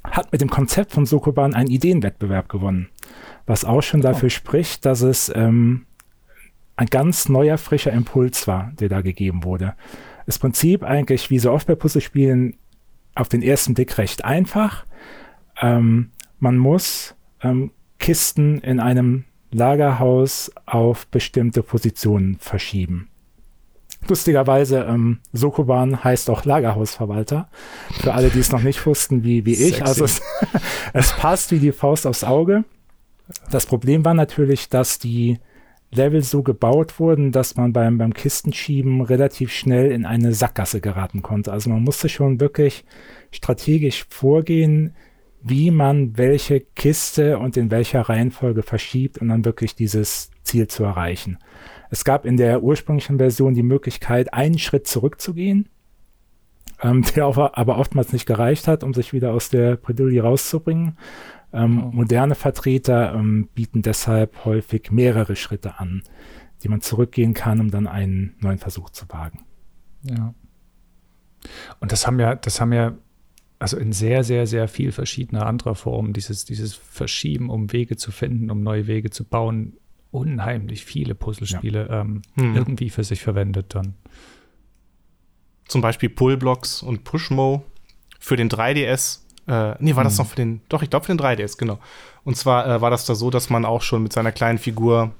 hat 0.05 0.31
mit 0.31 0.41
dem 0.41 0.51
Konzept 0.51 0.93
von 0.93 1.07
Sokoban 1.07 1.55
einen 1.55 1.71
Ideenwettbewerb 1.71 2.49
gewonnen. 2.49 2.89
Was 3.47 3.65
auch 3.65 3.83
schon 3.83 4.01
dafür 4.01 4.29
oh. 4.29 4.31
spricht, 4.31 4.85
dass 4.87 5.01
es 5.01 5.33
ähm, 5.35 5.87
ein 6.77 6.87
ganz 6.87 7.29
neuer, 7.29 7.59
frischer 7.59 7.93
Impuls 7.93 8.47
war, 8.47 8.73
der 8.79 8.89
da 8.89 9.01
gegeben 9.01 9.45
wurde. 9.45 9.75
Das 10.27 10.39
Prinzip 10.39 10.85
eigentlich, 10.85 11.31
wie 11.31 11.39
so 11.39 11.51
oft 11.51 11.67
bei 11.67 11.75
Puzzlespielen, 11.75 12.57
auf 13.15 13.29
den 13.29 13.43
ersten 13.43 13.75
Blick 13.75 13.99
recht 13.99 14.25
einfach. 14.25 14.87
Ähm, 15.61 16.11
man 16.39 16.57
muss 16.57 17.15
ähm, 17.43 17.73
Kisten 17.99 18.59
in 18.59 18.81
einem 18.81 19.25
Lagerhaus 19.53 20.51
auf 20.67 21.07
bestimmte 21.07 21.63
Positionen 21.63 22.37
verschieben. 22.39 23.09
Lustigerweise, 24.09 24.81
ähm, 24.89 25.21
Sokoban 25.33 26.03
heißt 26.03 26.29
auch 26.29 26.45
Lagerhausverwalter. 26.45 27.49
Für 28.01 28.15
alle, 28.15 28.31
die 28.31 28.41
es 28.41 28.51
noch 28.51 28.63
nicht 28.63 28.85
wussten, 28.85 29.23
wie, 29.23 29.47
wie 29.47 29.55
ich. 29.55 29.85
Also 29.85 30.05
es, 30.05 30.21
es 30.93 31.13
passt 31.13 31.53
wie 31.53 31.61
die 31.61 31.73
Faust 31.73 32.07
aufs 32.07 32.25
Auge. 32.25 32.65
Das 33.51 33.67
Problem 33.67 34.05
war 34.05 34.15
natürlich, 34.15 34.69
dass 34.69 34.99
die 34.99 35.39
Level 35.93 36.23
so 36.23 36.43
gebaut 36.43 36.99
wurden, 36.99 37.33
dass 37.33 37.57
man 37.57 37.73
beim, 37.73 37.99
beim 37.99 38.15
Kistenschieben 38.15 39.03
relativ 39.03 39.53
schnell 39.53 39.93
in 39.93 40.07
eine 40.07 40.33
Sackgasse 40.33 40.81
geraten 40.81 41.23
konnte. 41.23 41.53
Also 41.53 41.71
man 41.71 41.83
musste 41.83 42.09
schon 42.09 42.41
wirklich 42.41 42.85
strategisch 43.31 44.07
vorgehen, 44.09 44.95
wie 45.43 45.71
man 45.71 46.17
welche 46.17 46.61
Kiste 46.61 47.39
und 47.39 47.57
in 47.57 47.71
welcher 47.71 48.03
Reihenfolge 48.03 48.63
verschiebt, 48.63 49.19
um 49.19 49.29
dann 49.29 49.45
wirklich 49.45 49.75
dieses 49.75 50.31
Ziel 50.45 50.69
zu 50.69 50.85
erreichen. 50.85 51.39
Es 51.91 52.05
gab 52.05 52.25
in 52.25 52.37
der 52.37 52.63
ursprünglichen 52.63 53.19
Version 53.19 53.55
die 53.55 53.63
Möglichkeit, 53.63 54.33
einen 54.33 54.59
Schritt 54.59 54.87
zurückzugehen, 54.87 55.69
ähm, 56.81 57.03
der 57.17 57.27
aber 57.27 57.79
oftmals 57.79 58.13
nicht 58.13 58.27
gereicht 58.27 58.69
hat, 58.69 58.85
um 58.85 58.95
sich 58.95 59.13
wieder 59.13 59.33
aus 59.33 59.51
der 59.51 59.77
Bredouille 59.77 60.23
rauszubringen. 60.23 60.97
Ähm, 61.53 61.85
oh. 61.85 61.91
Moderne 61.93 62.35
Vertreter 62.35 63.15
ähm, 63.15 63.49
bieten 63.55 63.83
deshalb 63.83 64.45
häufig 64.45 64.91
mehrere 64.91 65.37
Schritte 65.37 65.79
an, 65.79 66.03
die 66.63 66.69
man 66.69 66.81
zurückgehen 66.81 67.35
kann, 67.35 67.61
um 67.61 67.71
dann 67.71 67.87
einen 67.87 68.37
neuen 68.41 68.59
Versuch 68.59 68.91
zu 68.91 69.09
wagen. 69.09 69.41
Ja. 70.05 70.35
Und 71.81 71.93
das 71.93 72.07
haben 72.07 72.19
ja, 72.21 72.35
das 72.35 72.61
haben 72.61 72.73
ja, 72.73 72.95
also 73.63 73.77
in 73.77 73.93
sehr, 73.93 74.25
sehr, 74.25 74.47
sehr 74.47 74.67
viel 74.67 74.91
verschiedener 74.91 75.47
anderer 75.47 75.77
Formen, 75.77 76.13
dieses, 76.13 76.45
dieses 76.45 76.75
Verschieben, 76.75 77.49
um 77.49 77.73
Wege 77.73 77.97
zu 77.97 78.11
finden, 78.11 78.51
um 78.51 78.63
neue 78.63 78.89
Wege 78.89 79.11
zu 79.11 79.25
bauen, 79.25 79.75
unheimlich 80.11 80.85
viele 80.85 81.15
Puzzlespiele 81.15 81.89
ja. 81.89 82.01
ähm, 82.01 82.23
hm. 82.35 82.57
irgendwie 82.57 82.91
für 82.91 83.05
sich 83.05 83.23
verwendet 83.23 83.75
dann. 83.75 83.95
Zum 85.69 85.81
Beispiel 85.81 86.09
Pullblocks 86.09 86.83
und 86.83 87.05
Pushmo 87.05 87.65
für 88.19 88.37
den 88.37 88.51
3DS 88.51 89.21
äh, 89.47 89.75
nee, 89.79 89.97
war 89.97 90.05
das 90.05 90.19
hm. 90.19 90.25
noch 90.25 90.31
für 90.31 90.37
den, 90.37 90.61
doch, 90.69 90.83
ich 90.83 90.91
glaube 90.91 91.07
für 91.07 91.15
den 91.15 91.25
3DS, 91.25 91.57
genau. 91.57 91.79
Und 92.25 92.37
zwar 92.37 92.67
äh, 92.67 92.81
war 92.81 92.91
das 92.91 93.07
da 93.07 93.15
so, 93.15 93.31
dass 93.31 93.49
man 93.49 93.65
auch 93.65 93.83
schon 93.83 94.03
mit 94.03 94.13
seiner 94.13 94.33
kleinen 94.33 94.59
Figur 94.59 95.13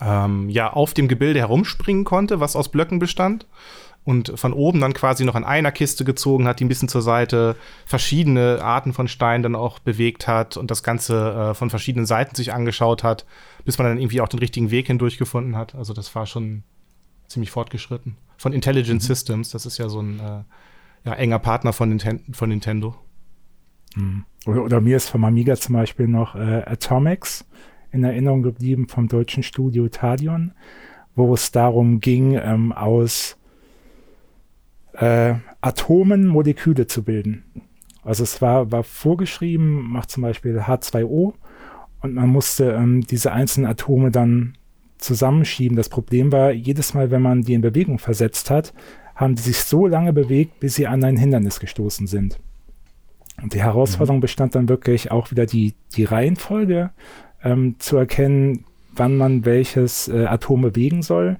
ähm, 0.00 0.48
ja 0.48 0.72
auf 0.72 0.94
dem 0.94 1.08
Gebilde 1.08 1.40
herumspringen 1.40 2.04
konnte, 2.04 2.38
was 2.38 2.56
aus 2.56 2.70
Blöcken 2.70 3.00
bestand. 3.00 3.46
Und 4.04 4.38
von 4.38 4.52
oben 4.52 4.80
dann 4.80 4.92
quasi 4.92 5.24
noch 5.24 5.34
an 5.34 5.44
einer 5.44 5.72
Kiste 5.72 6.04
gezogen 6.04 6.46
hat, 6.46 6.60
die 6.60 6.66
ein 6.66 6.68
bisschen 6.68 6.88
zur 6.88 7.00
Seite 7.00 7.56
verschiedene 7.86 8.60
Arten 8.62 8.92
von 8.92 9.08
Steinen 9.08 9.42
dann 9.42 9.54
auch 9.54 9.78
bewegt 9.78 10.28
hat 10.28 10.58
und 10.58 10.70
das 10.70 10.82
Ganze 10.82 11.50
äh, 11.50 11.54
von 11.54 11.70
verschiedenen 11.70 12.04
Seiten 12.04 12.34
sich 12.34 12.52
angeschaut 12.52 13.02
hat, 13.02 13.24
bis 13.64 13.78
man 13.78 13.86
dann 13.86 13.98
irgendwie 13.98 14.20
auch 14.20 14.28
den 14.28 14.40
richtigen 14.40 14.70
Weg 14.70 14.88
hindurch 14.88 15.16
gefunden 15.16 15.56
hat. 15.56 15.74
Also 15.74 15.94
das 15.94 16.14
war 16.14 16.26
schon 16.26 16.64
ziemlich 17.28 17.50
fortgeschritten. 17.50 18.16
Von 18.36 18.52
Intelligent 18.52 19.02
mhm. 19.02 19.06
Systems, 19.06 19.50
das 19.50 19.64
ist 19.64 19.78
ja 19.78 19.88
so 19.88 20.00
ein 20.00 20.20
äh, 20.20 20.42
ja, 21.04 21.14
enger 21.14 21.38
Partner 21.38 21.72
von, 21.72 21.88
Ninten 21.88 22.34
von 22.34 22.50
Nintendo. 22.50 22.94
Hm. 23.94 24.24
Oder, 24.46 24.64
oder, 24.64 24.80
mir 24.80 24.96
ist 24.96 25.08
vom 25.08 25.24
Amiga 25.24 25.56
zum 25.56 25.74
Beispiel 25.74 26.08
noch 26.08 26.34
äh, 26.34 26.62
Atomics 26.66 27.46
in 27.92 28.04
Erinnerung 28.04 28.42
geblieben 28.42 28.88
vom 28.88 29.08
deutschen 29.08 29.42
Studio 29.42 29.88
Tadion, 29.88 30.52
wo 31.14 31.32
es 31.32 31.52
darum 31.52 32.00
ging, 32.00 32.32
ähm, 32.34 32.72
aus 32.72 33.38
äh, 34.94 35.34
Atomen 35.60 36.26
Moleküle 36.26 36.86
zu 36.86 37.02
bilden. 37.02 37.44
Also 38.02 38.22
es 38.22 38.42
war, 38.42 38.70
war 38.70 38.84
vorgeschrieben, 38.84 39.90
macht 39.90 40.10
zum 40.10 40.22
Beispiel 40.22 40.58
H2O 40.60 41.34
und 42.02 42.14
man 42.14 42.28
musste 42.28 42.72
ähm, 42.72 43.00
diese 43.00 43.32
einzelnen 43.32 43.70
Atome 43.70 44.10
dann 44.10 44.56
zusammenschieben. 44.98 45.76
Das 45.76 45.88
Problem 45.88 46.32
war, 46.32 46.52
jedes 46.52 46.94
Mal, 46.94 47.10
wenn 47.10 47.22
man 47.22 47.42
die 47.42 47.54
in 47.54 47.62
Bewegung 47.62 47.98
versetzt 47.98 48.50
hat, 48.50 48.74
haben 49.14 49.36
die 49.36 49.42
sich 49.42 49.62
so 49.62 49.86
lange 49.86 50.12
bewegt, 50.12 50.60
bis 50.60 50.74
sie 50.74 50.86
an 50.86 51.02
ein 51.04 51.16
Hindernis 51.16 51.60
gestoßen 51.60 52.06
sind. 52.06 52.38
Und 53.42 53.54
die 53.54 53.62
Herausforderung 53.62 54.18
mhm. 54.18 54.22
bestand 54.22 54.54
dann 54.54 54.68
wirklich 54.68 55.10
auch 55.10 55.30
wieder 55.30 55.46
die, 55.46 55.74
die 55.96 56.04
Reihenfolge 56.04 56.90
ähm, 57.42 57.76
zu 57.78 57.96
erkennen, 57.96 58.64
wann 58.94 59.16
man 59.16 59.44
welches 59.44 60.08
äh, 60.08 60.26
Atom 60.26 60.62
bewegen 60.62 61.02
soll 61.02 61.38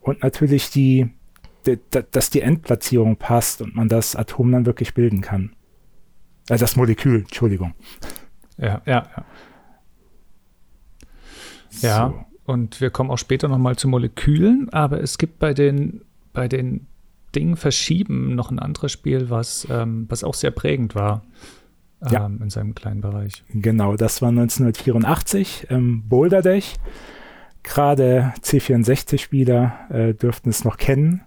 und 0.00 0.22
natürlich 0.22 0.70
die, 0.70 1.08
die, 1.08 1.10
dass 1.64 2.30
die 2.30 2.40
Endplatzierung 2.40 3.16
passt 3.16 3.62
und 3.62 3.74
man 3.74 3.88
das 3.88 4.16
Atom 4.16 4.52
dann 4.52 4.66
wirklich 4.66 4.94
bilden 4.94 5.20
kann. 5.20 5.52
Also 6.48 6.62
das 6.62 6.76
Molekül, 6.76 7.20
Entschuldigung. 7.20 7.74
Ja, 8.58 8.82
ja, 8.86 9.06
ja. 9.16 9.24
So. 11.70 11.86
Ja, 11.86 12.24
und 12.44 12.80
wir 12.80 12.90
kommen 12.90 13.10
auch 13.10 13.18
später 13.18 13.48
nochmal 13.48 13.76
zu 13.76 13.88
Molekülen, 13.88 14.68
aber 14.70 15.00
es 15.00 15.16
gibt 15.18 15.38
bei 15.38 15.54
den, 15.54 16.02
bei 16.32 16.48
den 16.48 16.86
Dingen 17.34 17.56
verschieben 17.56 18.34
noch 18.34 18.50
ein 18.50 18.58
anderes 18.58 18.92
Spiel, 18.92 19.30
was, 19.30 19.66
ähm, 19.70 20.06
was 20.08 20.22
auch 20.22 20.34
sehr 20.34 20.50
prägend 20.50 20.94
war 20.94 21.22
ja. 22.10 22.26
ähm, 22.26 22.40
in 22.42 22.50
seinem 22.50 22.74
kleinen 22.74 23.00
Bereich. 23.00 23.44
Genau, 23.52 23.96
das 23.96 24.22
war 24.22 24.28
1984, 24.28 25.68
ähm, 25.70 26.02
Boulder 26.08 26.42
Dash. 26.42 26.74
Gerade 27.62 28.34
C64-Spieler 28.42 29.90
äh, 29.90 30.14
dürften 30.14 30.50
es 30.50 30.64
noch 30.64 30.76
kennen, 30.76 31.22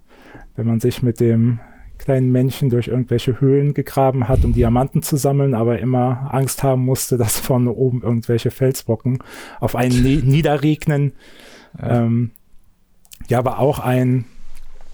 wenn 0.56 0.68
man 0.68 0.80
sich 0.80 1.04
mit 1.04 1.20
dem 1.20 1.60
kleinen 1.98 2.32
Männchen 2.32 2.70
durch 2.70 2.88
irgendwelche 2.88 3.40
Höhlen 3.40 3.74
gegraben 3.74 4.28
hat, 4.28 4.44
um 4.44 4.54
Diamanten 4.54 5.02
zu 5.02 5.18
sammeln, 5.18 5.54
aber 5.54 5.80
immer 5.80 6.30
Angst 6.32 6.64
haben 6.64 6.84
musste, 6.84 7.18
dass 7.20 7.40
vorne 7.40 7.72
oben 7.72 8.02
irgendwelche 8.02 8.52
Felsbrocken 8.52 9.20
auf 9.60 9.76
einen 9.76 10.02
niederregnen. 10.04 11.14
Ja. 11.80 12.04
Ähm, 12.04 12.32
ja, 13.28 13.40
aber 13.40 13.60
auch 13.60 13.80
ein 13.80 14.26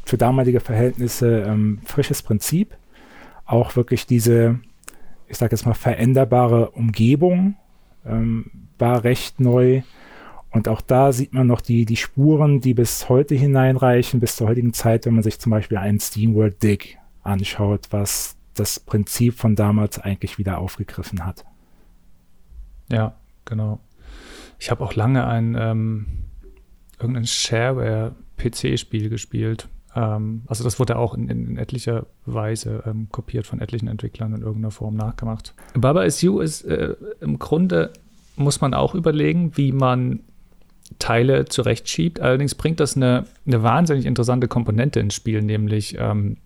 für 0.06 0.18
damalige 0.18 0.60
Verhältnisse 0.60 1.44
ähm, 1.48 1.80
frisches 1.86 2.22
Prinzip. 2.22 2.76
Auch 3.46 3.76
wirklich 3.76 4.06
diese, 4.06 4.60
ich 5.28 5.38
sage 5.38 5.56
jetzt 5.56 5.66
mal, 5.66 5.74
veränderbare 5.74 6.72
Umgebung 6.72 7.56
ähm, 8.06 8.46
war 8.78 9.04
recht 9.04 9.40
neu. 9.40 9.82
Und 10.52 10.68
auch 10.68 10.82
da 10.82 11.14
sieht 11.14 11.34
man 11.34 11.48
noch 11.48 11.62
die, 11.62 11.86
die 11.86 11.96
Spuren, 11.96 12.60
die 12.60 12.74
bis 12.74 13.08
heute 13.08 13.36
hineinreichen, 13.36 14.20
bis 14.20 14.36
zur 14.36 14.50
heutigen 14.50 14.74
Zeit, 14.74 15.06
wenn 15.06 15.14
man 15.14 15.24
sich 15.24 15.40
zum 15.40 15.52
Beispiel 15.52 15.78
einen 15.78 16.00
SteamWorld 16.00 16.62
Dig 16.62 16.98
anschaut, 17.24 17.88
was 17.92 18.36
das 18.54 18.80
Prinzip 18.80 19.36
von 19.36 19.56
damals 19.56 19.98
eigentlich 19.98 20.38
wieder 20.38 20.58
aufgegriffen 20.58 21.26
hat. 21.26 21.46
Ja, 22.92 23.16
genau. 23.46 23.80
Ich 24.60 24.70
habe 24.70 24.84
auch 24.84 24.94
lange 24.94 25.26
ein 25.26 25.56
ähm, 25.58 26.06
irgendein 27.00 27.26
Shareware-PC-Spiel 27.26 29.10
gespielt. 29.10 29.70
Ähm, 29.96 30.44
also 30.48 30.66
das 30.66 30.80
wurde 30.80 30.98
auch 30.98 31.14
in, 31.14 31.30
in 31.30 31.58
etlicher 31.58 32.08
Weise 32.26 32.84
ähm, 32.86 33.08
kopiert 33.10 33.48
von 33.48 33.62
etlichen 33.62 33.88
Entwicklern 33.88 34.34
in 34.34 34.42
irgendeiner 34.42 34.72
Form 34.72 34.96
nachgemacht. 34.96 35.54
Baba 35.74 36.04
is 36.04 36.22
You 36.22 36.42
ist 36.42 36.64
äh, 36.64 36.96
im 37.22 37.40
Grunde 37.40 37.94
muss 38.36 38.62
man 38.62 38.74
auch 38.74 38.96
überlegen, 38.96 39.56
wie 39.58 39.72
man 39.72 40.22
Teile 41.00 41.46
zurechtschiebt. 41.46 42.20
Allerdings 42.20 42.56
bringt 42.56 42.80
das 42.80 42.96
eine, 42.96 43.26
eine 43.46 43.64
wahnsinnig 43.64 44.06
interessante 44.06 44.48
Komponente 44.48 45.00
ins 45.00 45.16
Spiel, 45.16 45.42
nämlich 45.42 45.98
ähm, 46.00 46.38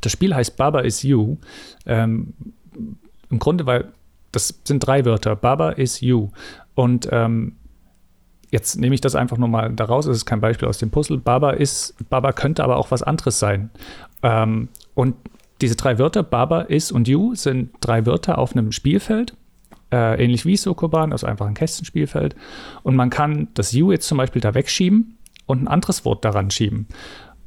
das 0.00 0.12
Spiel 0.12 0.34
heißt 0.34 0.56
Baba 0.56 0.80
is 0.80 1.02
You. 1.02 1.36
Ähm, 1.86 2.34
Im 3.30 3.38
Grunde, 3.38 3.66
weil 3.66 3.92
das 4.32 4.60
sind 4.64 4.80
drei 4.86 5.04
Wörter. 5.04 5.36
Baba 5.36 5.70
is 5.70 6.00
You. 6.00 6.30
Und 6.74 7.08
ähm, 7.12 7.56
jetzt 8.50 8.78
nehme 8.78 8.94
ich 8.94 9.00
das 9.00 9.14
einfach 9.14 9.36
nur 9.36 9.48
mal 9.48 9.72
daraus. 9.72 10.06
Es 10.06 10.18
ist 10.18 10.26
kein 10.26 10.40
Beispiel 10.40 10.68
aus 10.68 10.78
dem 10.78 10.90
Puzzle. 10.90 11.18
Baba 11.18 11.50
ist, 11.50 11.94
Baba 12.08 12.32
könnte 12.32 12.64
aber 12.64 12.76
auch 12.76 12.90
was 12.90 13.02
anderes 13.02 13.38
sein. 13.38 13.70
Ähm, 14.22 14.68
und 14.94 15.14
diese 15.60 15.76
drei 15.76 15.98
Wörter, 15.98 16.22
Baba, 16.22 16.62
is 16.62 16.90
und 16.90 17.06
You, 17.08 17.34
sind 17.34 17.70
drei 17.80 18.04
Wörter 18.06 18.38
auf 18.38 18.52
einem 18.52 18.72
Spielfeld. 18.72 19.34
Äh, 19.92 20.24
ähnlich 20.24 20.46
wie 20.46 20.56
Sokoban, 20.56 21.12
also 21.12 21.26
einfach 21.26 21.46
ein 21.46 21.54
Kästenspielfeld. 21.54 22.34
Und 22.82 22.96
man 22.96 23.10
kann 23.10 23.48
das 23.52 23.72
You 23.72 23.92
jetzt 23.92 24.08
zum 24.08 24.16
Beispiel 24.16 24.40
da 24.40 24.54
wegschieben 24.54 25.18
und 25.44 25.62
ein 25.62 25.68
anderes 25.68 26.06
Wort 26.06 26.24
daran 26.24 26.50
schieben. 26.50 26.86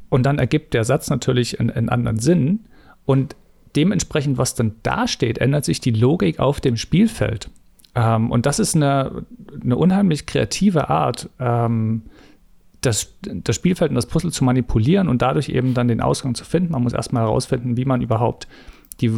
Und 0.09 0.27
dann 0.27 0.37
ergibt 0.37 0.75
der 0.75 0.83
Satz 0.83 1.09
natürlich 1.09 1.59
einen, 1.59 1.71
einen 1.71 1.89
anderen 1.89 2.19
Sinn. 2.19 2.65
Und 3.05 3.35
dementsprechend, 3.75 4.37
was 4.37 4.53
dann 4.53 4.75
da 4.83 5.07
steht, 5.07 5.39
ändert 5.39 5.65
sich 5.65 5.79
die 5.81 5.91
Logik 5.91 6.39
auf 6.39 6.61
dem 6.61 6.77
Spielfeld. 6.77 7.49
Ähm, 7.95 8.29
und 8.29 8.45
das 8.45 8.59
ist 8.59 8.75
eine, 8.75 9.25
eine 9.63 9.75
unheimlich 9.75 10.27
kreative 10.27 10.89
Art, 10.89 11.29
ähm, 11.39 12.03
das, 12.81 13.15
das 13.23 13.55
Spielfeld 13.55 13.89
und 13.89 13.95
das 13.95 14.05
Puzzle 14.05 14.31
zu 14.31 14.43
manipulieren 14.43 15.07
und 15.07 15.23
dadurch 15.23 15.49
eben 15.49 15.73
dann 15.73 15.87
den 15.87 16.01
Ausgang 16.01 16.35
zu 16.35 16.45
finden. 16.45 16.73
Man 16.73 16.83
muss 16.83 16.93
erstmal 16.93 17.23
herausfinden, 17.23 17.75
wie 17.75 17.85
man 17.85 18.01
überhaupt 18.01 18.47
die 19.01 19.11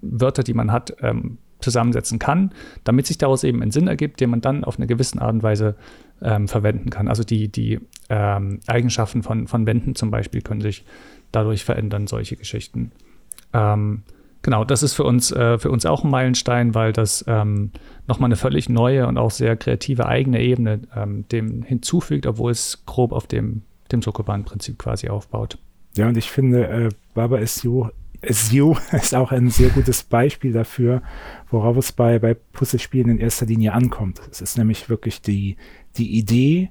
Wörter, 0.00 0.42
die 0.42 0.54
man 0.54 0.72
hat, 0.72 0.96
ähm, 1.02 1.36
zusammensetzen 1.64 2.18
kann, 2.18 2.52
damit 2.84 3.06
sich 3.06 3.18
daraus 3.18 3.42
eben 3.42 3.62
ein 3.62 3.70
Sinn 3.70 3.88
ergibt, 3.88 4.20
den 4.20 4.30
man 4.30 4.40
dann 4.40 4.62
auf 4.62 4.78
eine 4.78 4.86
gewisse 4.86 5.20
Art 5.20 5.34
und 5.34 5.42
Weise 5.42 5.74
ähm, 6.22 6.46
verwenden 6.46 6.90
kann. 6.90 7.08
Also 7.08 7.24
die, 7.24 7.48
die 7.48 7.80
ähm, 8.08 8.60
Eigenschaften 8.66 9.22
von, 9.22 9.48
von 9.48 9.66
Wänden 9.66 9.94
zum 9.94 10.10
Beispiel 10.10 10.42
können 10.42 10.60
sich 10.60 10.84
dadurch 11.32 11.64
verändern, 11.64 12.06
solche 12.06 12.36
Geschichten. 12.36 12.92
Ähm, 13.52 14.02
genau, 14.42 14.64
das 14.64 14.82
ist 14.82 14.94
für 14.94 15.04
uns, 15.04 15.32
äh, 15.32 15.58
für 15.58 15.70
uns 15.70 15.86
auch 15.86 16.04
ein 16.04 16.10
Meilenstein, 16.10 16.74
weil 16.74 16.92
das 16.92 17.24
ähm, 17.26 17.72
nochmal 18.06 18.28
eine 18.28 18.36
völlig 18.36 18.68
neue 18.68 19.06
und 19.06 19.18
auch 19.18 19.30
sehr 19.30 19.56
kreative 19.56 20.06
eigene 20.06 20.40
Ebene 20.40 20.80
ähm, 20.94 21.26
dem 21.28 21.62
hinzufügt, 21.62 22.26
obwohl 22.26 22.52
es 22.52 22.84
grob 22.86 23.12
auf 23.12 23.26
dem, 23.26 23.62
dem 23.90 24.02
Sokoban-Prinzip 24.02 24.78
quasi 24.78 25.08
aufbaut. 25.08 25.58
Ja, 25.96 26.08
und 26.08 26.16
ich 26.16 26.30
finde, 26.30 26.66
äh, 26.66 26.88
Baba 27.14 27.44
SU 27.46 27.88
SU 28.28 28.76
ist 28.92 29.14
auch 29.14 29.32
ein 29.32 29.50
sehr 29.50 29.70
gutes 29.70 30.02
Beispiel 30.02 30.52
dafür, 30.52 31.02
worauf 31.50 31.76
es 31.76 31.92
bei, 31.92 32.18
bei 32.18 32.34
Puzzlespielen 32.34 33.10
in 33.10 33.18
erster 33.18 33.46
Linie 33.46 33.72
ankommt. 33.72 34.20
Es 34.30 34.40
ist 34.40 34.58
nämlich 34.58 34.88
wirklich 34.88 35.22
die, 35.22 35.56
die 35.96 36.18
Idee 36.18 36.70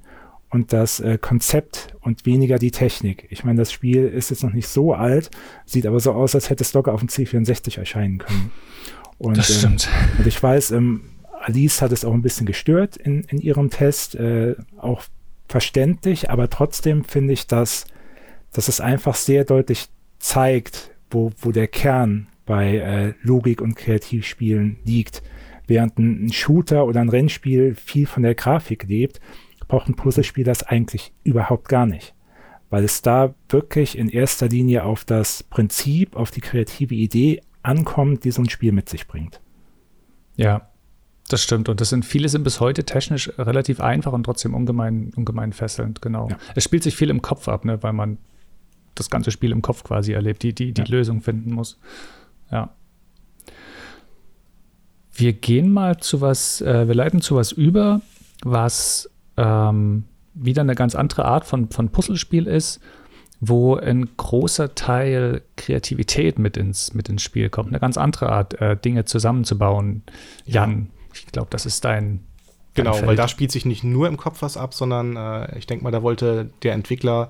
und 0.50 0.72
das 0.72 1.00
äh, 1.00 1.18
Konzept 1.18 1.96
und 2.02 2.26
weniger 2.26 2.60
die 2.60 2.72
Technik. 2.72 3.28
Ich 3.30 3.44
meine, 3.44 3.60
das 3.60 3.72
Spiel 3.72 4.06
ist 4.06 4.30
jetzt 4.30 4.44
noch 4.44 4.54
nicht 4.54 4.68
so 4.68 4.94
alt, 4.94 5.32
sieht 5.66 5.88
aber 5.88 6.00
so 6.00 6.14
aus, 6.14 6.36
als 6.36 6.50
hätte 6.50 6.64
es 6.64 6.74
locker 6.74 6.94
auf 6.94 7.00
dem 7.00 7.10
C64 7.10 7.80
erscheinen 7.80 8.20
können. 8.20 8.52
Und, 9.18 9.38
das 9.38 9.58
stimmt. 9.58 9.88
Ähm, 9.88 10.20
und 10.20 10.28
ich 10.28 10.42
weiß, 10.42 10.72
ähm, 10.72 11.02
Alice 11.42 11.82
hat 11.82 11.92
es 11.92 12.06
auch 12.06 12.14
ein 12.14 12.22
bisschen 12.22 12.46
gestört 12.46 12.98
in, 12.98 13.24
in 13.24 13.40
ihrem 13.40 13.70
Test, 13.70 14.16
äh, 14.16 14.56
auch 14.78 15.04
verständlich, 15.48 16.30
aber 16.30 16.50
trotzdem 16.50 17.04
finde 17.04 17.34
ich, 17.34 17.48
dass, 17.48 17.86
dass 18.52 18.68
es 18.68 18.80
einfach 18.80 19.16
sehr 19.16 19.44
deutlich 19.46 19.90
zeigt, 20.20 20.93
wo, 21.14 21.32
wo 21.38 21.52
der 21.52 21.68
Kern 21.68 22.28
bei 22.46 22.78
äh, 22.78 23.14
Logik 23.22 23.62
und 23.62 23.76
Kreativspielen 23.76 24.78
liegt. 24.84 25.24
Während 25.66 25.98
ein, 25.98 26.32
Shooter 26.34 26.86
oder 26.86 27.00
ein 27.00 27.10
Rennspiel 27.10 27.76
viel 27.76 28.06
von 28.06 28.24
der 28.24 28.36
Grafik 28.36 28.84
lebt, 28.88 29.22
braucht 29.68 29.88
ein 29.88 29.96
Puzzlespiel 29.96 30.44
das 30.44 30.64
eigentlich 30.64 31.14
überhaupt 31.24 31.70
gar 31.70 31.86
nicht. 31.86 32.14
Weil 32.70 32.84
es 32.84 33.02
da 33.02 33.34
wirklich 33.50 33.98
in 33.98 34.10
erster 34.10 34.50
Linie 34.50 34.84
auf 34.84 35.06
das 35.06 35.44
Prinzip, 35.44 36.16
auf 36.16 36.32
die 36.32 36.42
kreative 36.42 36.96
Idee 36.96 37.42
ankommt, 37.62 38.26
die 38.26 38.32
so 38.32 38.42
ein 38.42 38.50
Spiel 38.50 38.72
mit 38.72 38.90
sich 38.90 39.08
bringt. 39.08 39.40
Ja, 40.36 40.70
das 41.30 41.44
stimmt. 41.44 41.70
Und 41.70 41.80
das 41.80 41.90
sind 41.90 42.04
viele 42.04 42.28
sind 42.30 42.44
bis 42.44 42.60
heute 42.60 42.84
technisch 42.84 43.32
relativ 43.38 43.80
einfach 43.80 44.12
und 44.12 44.24
trotzdem 44.24 44.54
ungemein, 44.54 45.12
ungemein 45.16 45.54
fesselnd, 45.54 46.02
genau. 46.02 46.30
Ja. 46.30 46.38
Es 46.56 46.66
spielt 46.66 46.84
sich 46.84 46.96
viel 46.96 47.10
im 47.10 47.22
Kopf 47.22 47.48
ab, 47.48 47.64
ne, 47.64 47.82
weil 47.82 47.94
man 47.94 48.18
das 48.96 49.10
ganze 49.10 49.32
Spiel 49.32 49.52
im 49.52 49.62
Kopf 49.62 49.84
quasi 49.84 50.14
erlebt, 50.14 50.44
die, 50.44 50.54
die, 50.54 50.74
die 50.74 50.82
ja. 50.82 50.88
Lösung 50.88 51.22
finden 51.22 51.54
muss. 51.54 51.80
Ja. 52.52 52.70
Wir 55.14 55.34
gehen 55.34 55.72
mal 55.72 55.98
zu 55.98 56.22
was, 56.22 56.62
äh, 56.62 56.88
wir 56.88 56.96
leiten 56.96 57.22
zu 57.22 57.36
was 57.36 57.52
über, 57.52 58.02
was 58.44 59.10
ähm, 59.38 60.06
wieder 60.34 60.62
eine 60.62 60.76
ganz 60.76 60.96
andere 60.96 61.26
Art 61.26 61.46
von, 61.46 61.70
von 61.70 61.90
Puzzlespiel 61.90 62.48
ist, 62.48 62.80
wo 63.40 63.76
ein 63.76 64.10
großer 64.18 64.74
Teil 64.74 65.42
Kreativität 65.56 66.40
mit 66.40 66.58
ins, 66.58 66.94
mit 66.94 67.10
ins 67.10 67.22
Spiel 67.22 67.50
kommt. 67.50 67.70
Eine 67.70 67.80
ganz 67.80 67.98
andere 67.98 68.30
Art, 68.30 68.60
äh, 68.62 68.78
Dinge 68.78 69.06
zusammenzubauen. 69.06 70.04
Jan, 70.46 70.72
ja. 70.72 71.10
ich 71.14 71.26
glaube, 71.28 71.48
das 71.50 71.66
ist 71.66 71.84
dein. 71.86 72.24
Genau, 72.74 73.00
weil 73.06 73.16
da 73.16 73.28
spielt 73.28 73.52
sich 73.52 73.66
nicht 73.66 73.84
nur 73.84 74.08
im 74.08 74.18
Kopf 74.18 74.42
was 74.42 74.58
ab, 74.58 74.74
sondern 74.74 75.16
äh, 75.16 75.58
ich 75.60 75.68
denke 75.68 75.84
mal, 75.84 75.92
da 75.92 76.02
wollte 76.02 76.50
der 76.64 76.74
Entwickler 76.74 77.30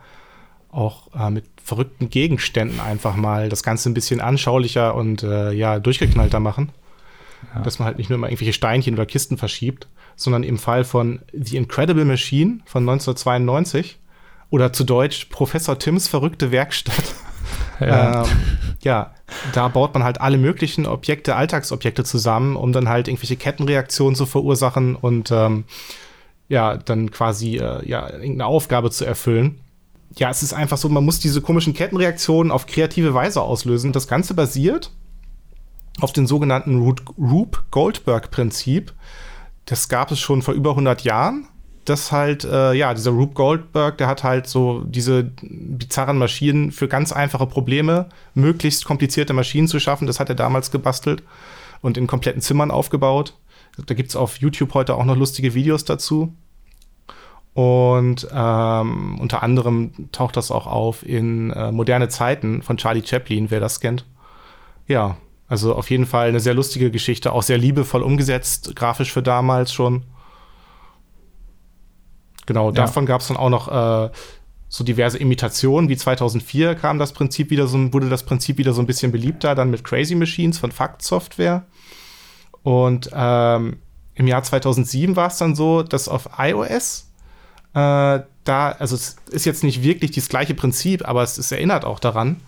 auch 0.69 1.13
äh, 1.13 1.29
mit 1.29 1.45
verrückten 1.63 2.09
Gegenständen 2.09 2.79
einfach 2.79 3.15
mal 3.15 3.49
das 3.49 3.63
Ganze 3.63 3.89
ein 3.89 3.93
bisschen 3.93 4.19
anschaulicher 4.19 4.95
und 4.95 5.23
äh, 5.23 5.53
ja, 5.53 5.79
durchgeknallter 5.79 6.39
machen. 6.39 6.71
Ja. 7.55 7.61
Dass 7.61 7.79
man 7.79 7.87
halt 7.87 7.97
nicht 7.97 8.09
nur 8.09 8.17
immer 8.17 8.27
irgendwelche 8.27 8.53
Steinchen 8.53 8.93
oder 8.93 9.05
Kisten 9.05 9.37
verschiebt, 9.37 9.87
sondern 10.15 10.43
im 10.43 10.57
Fall 10.57 10.83
von 10.83 11.21
The 11.31 11.57
Incredible 11.57 12.05
Machine 12.05 12.59
von 12.65 12.83
1992 12.83 13.99
oder 14.49 14.73
zu 14.73 14.83
Deutsch 14.83 15.25
Professor 15.25 15.79
Tims 15.79 16.07
verrückte 16.07 16.51
Werkstatt. 16.51 17.03
Ja. 17.79 18.23
ähm, 18.23 18.29
ja, 18.83 19.13
da 19.53 19.67
baut 19.67 19.93
man 19.93 20.03
halt 20.03 20.21
alle 20.21 20.37
möglichen 20.37 20.85
Objekte, 20.85 21.35
Alltagsobjekte 21.35 22.03
zusammen, 22.03 22.55
um 22.55 22.71
dann 22.71 22.87
halt 22.87 23.07
irgendwelche 23.07 23.35
Kettenreaktionen 23.35 24.15
zu 24.15 24.25
verursachen 24.25 24.95
und 24.95 25.31
ähm, 25.31 25.65
ja, 26.47 26.77
dann 26.77 27.11
quasi 27.11 27.57
äh, 27.57 27.85
ja, 27.85 28.09
irgendeine 28.09 28.45
Aufgabe 28.45 28.91
zu 28.91 29.05
erfüllen 29.05 29.59
ja, 30.15 30.29
es 30.29 30.43
ist 30.43 30.53
einfach 30.53 30.77
so, 30.77 30.89
man 30.89 31.05
muss 31.05 31.19
diese 31.19 31.41
komischen 31.41 31.73
Kettenreaktionen 31.73 32.51
auf 32.51 32.65
kreative 32.65 33.13
Weise 33.13 33.41
auslösen. 33.41 33.93
Das 33.93 34.07
Ganze 34.07 34.33
basiert 34.33 34.91
auf 35.99 36.13
dem 36.13 36.27
sogenannten 36.27 36.79
Rube 36.79 37.59
Goldberg-Prinzip. 37.71 38.93
Das 39.65 39.89
gab 39.89 40.11
es 40.11 40.19
schon 40.19 40.41
vor 40.41 40.53
über 40.53 40.71
100 40.71 41.03
Jahren. 41.03 41.47
Das 41.85 42.11
halt, 42.11 42.45
äh, 42.45 42.73
ja, 42.73 42.93
dieser 42.93 43.11
Rube 43.11 43.33
Goldberg, 43.33 43.97
der 43.97 44.07
hat 44.07 44.23
halt 44.23 44.47
so 44.47 44.83
diese 44.85 45.31
bizarren 45.41 46.17
Maschinen 46.17 46.71
für 46.71 46.87
ganz 46.87 47.11
einfache 47.11 47.45
Probleme, 47.45 48.07
möglichst 48.35 48.85
komplizierte 48.85 49.33
Maschinen 49.33 49.67
zu 49.67 49.79
schaffen. 49.79 50.07
Das 50.07 50.19
hat 50.19 50.29
er 50.29 50.35
damals 50.35 50.71
gebastelt 50.71 51.23
und 51.81 51.97
in 51.97 52.07
kompletten 52.07 52.41
Zimmern 52.41 52.71
aufgebaut. 52.71 53.33
Da 53.85 53.95
gibt 53.95 54.09
es 54.09 54.15
auf 54.15 54.37
YouTube 54.37 54.73
heute 54.75 54.95
auch 54.95 55.03
noch 55.03 55.17
lustige 55.17 55.55
Videos 55.55 55.83
dazu. 55.83 56.33
Und 57.53 58.27
ähm, 58.33 59.19
unter 59.19 59.43
anderem 59.43 59.91
taucht 60.11 60.37
das 60.37 60.49
auch 60.49 60.65
auf 60.65 61.05
in 61.05 61.51
äh, 61.51 61.71
Moderne 61.71 62.09
Zeiten 62.09 62.63
von 62.63 62.77
Charlie 62.77 63.05
Chaplin, 63.05 63.51
wer 63.51 63.59
das 63.59 63.79
kennt. 63.79 64.05
Ja, 64.87 65.17
also 65.47 65.75
auf 65.75 65.91
jeden 65.91 66.07
Fall 66.07 66.29
eine 66.29 66.39
sehr 66.39 66.55
lustige 66.55 66.89
Geschichte, 66.89 67.31
auch 67.31 67.43
sehr 67.43 67.59
liebevoll 67.59 68.01
umgesetzt, 68.01 68.75
grafisch 68.75 69.11
für 69.11 69.21
damals 69.21 69.71
schon. 69.71 70.03
Genau, 72.47 72.67
ja. 72.67 72.71
davon 72.71 73.05
gab 73.05 73.21
es 73.21 73.27
dann 73.27 73.37
auch 73.37 73.49
noch 73.49 73.67
äh, 73.67 74.09
so 74.67 74.83
diverse 74.83 75.19
Imitationen. 75.19 75.89
Wie 75.89 75.95
2004 75.95 76.73
kam 76.73 76.97
das 76.97 77.13
Prinzip 77.13 77.51
wieder 77.51 77.67
so, 77.67 77.93
wurde 77.93 78.09
das 78.09 78.23
Prinzip 78.23 78.57
wieder 78.57 78.73
so 78.73 78.81
ein 78.81 78.87
bisschen 78.87 79.11
beliebter, 79.11 79.53
dann 79.53 79.69
mit 79.69 79.83
Crazy 79.83 80.15
Machines 80.15 80.57
von 80.57 80.71
Fakt 80.71 81.03
Software. 81.03 81.65
Und 82.63 83.11
ähm, 83.13 83.77
im 84.15 84.27
Jahr 84.27 84.41
2007 84.41 85.15
war 85.15 85.27
es 85.27 85.37
dann 85.37 85.53
so, 85.53 85.83
dass 85.83 86.07
auf 86.07 86.29
iOS 86.39 87.12
äh, 87.73 88.21
da, 88.43 88.71
also 88.71 88.95
es 88.95 89.15
ist 89.31 89.45
jetzt 89.45 89.63
nicht 89.63 89.83
wirklich 89.83 90.11
das 90.11 90.29
gleiche 90.29 90.53
Prinzip, 90.53 91.07
aber 91.07 91.23
es, 91.23 91.37
es 91.37 91.51
erinnert 91.51 91.85
auch 91.85 91.99
daran. 91.99 92.41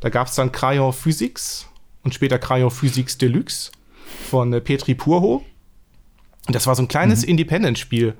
Da 0.00 0.08
gab 0.08 0.28
es 0.28 0.34
dann 0.34 0.52
Crayon 0.52 0.92
Physics 0.92 1.66
und 2.04 2.14
später 2.14 2.38
Crayon 2.38 2.70
Physics 2.70 3.18
Deluxe 3.18 3.72
von 4.30 4.52
äh, 4.52 4.60
Petri 4.60 4.94
Purho. 4.94 5.44
Das 6.46 6.66
war 6.66 6.74
so 6.74 6.82
ein 6.82 6.88
kleines 6.88 7.22
mhm. 7.22 7.30
Independent-Spiel. 7.30 8.14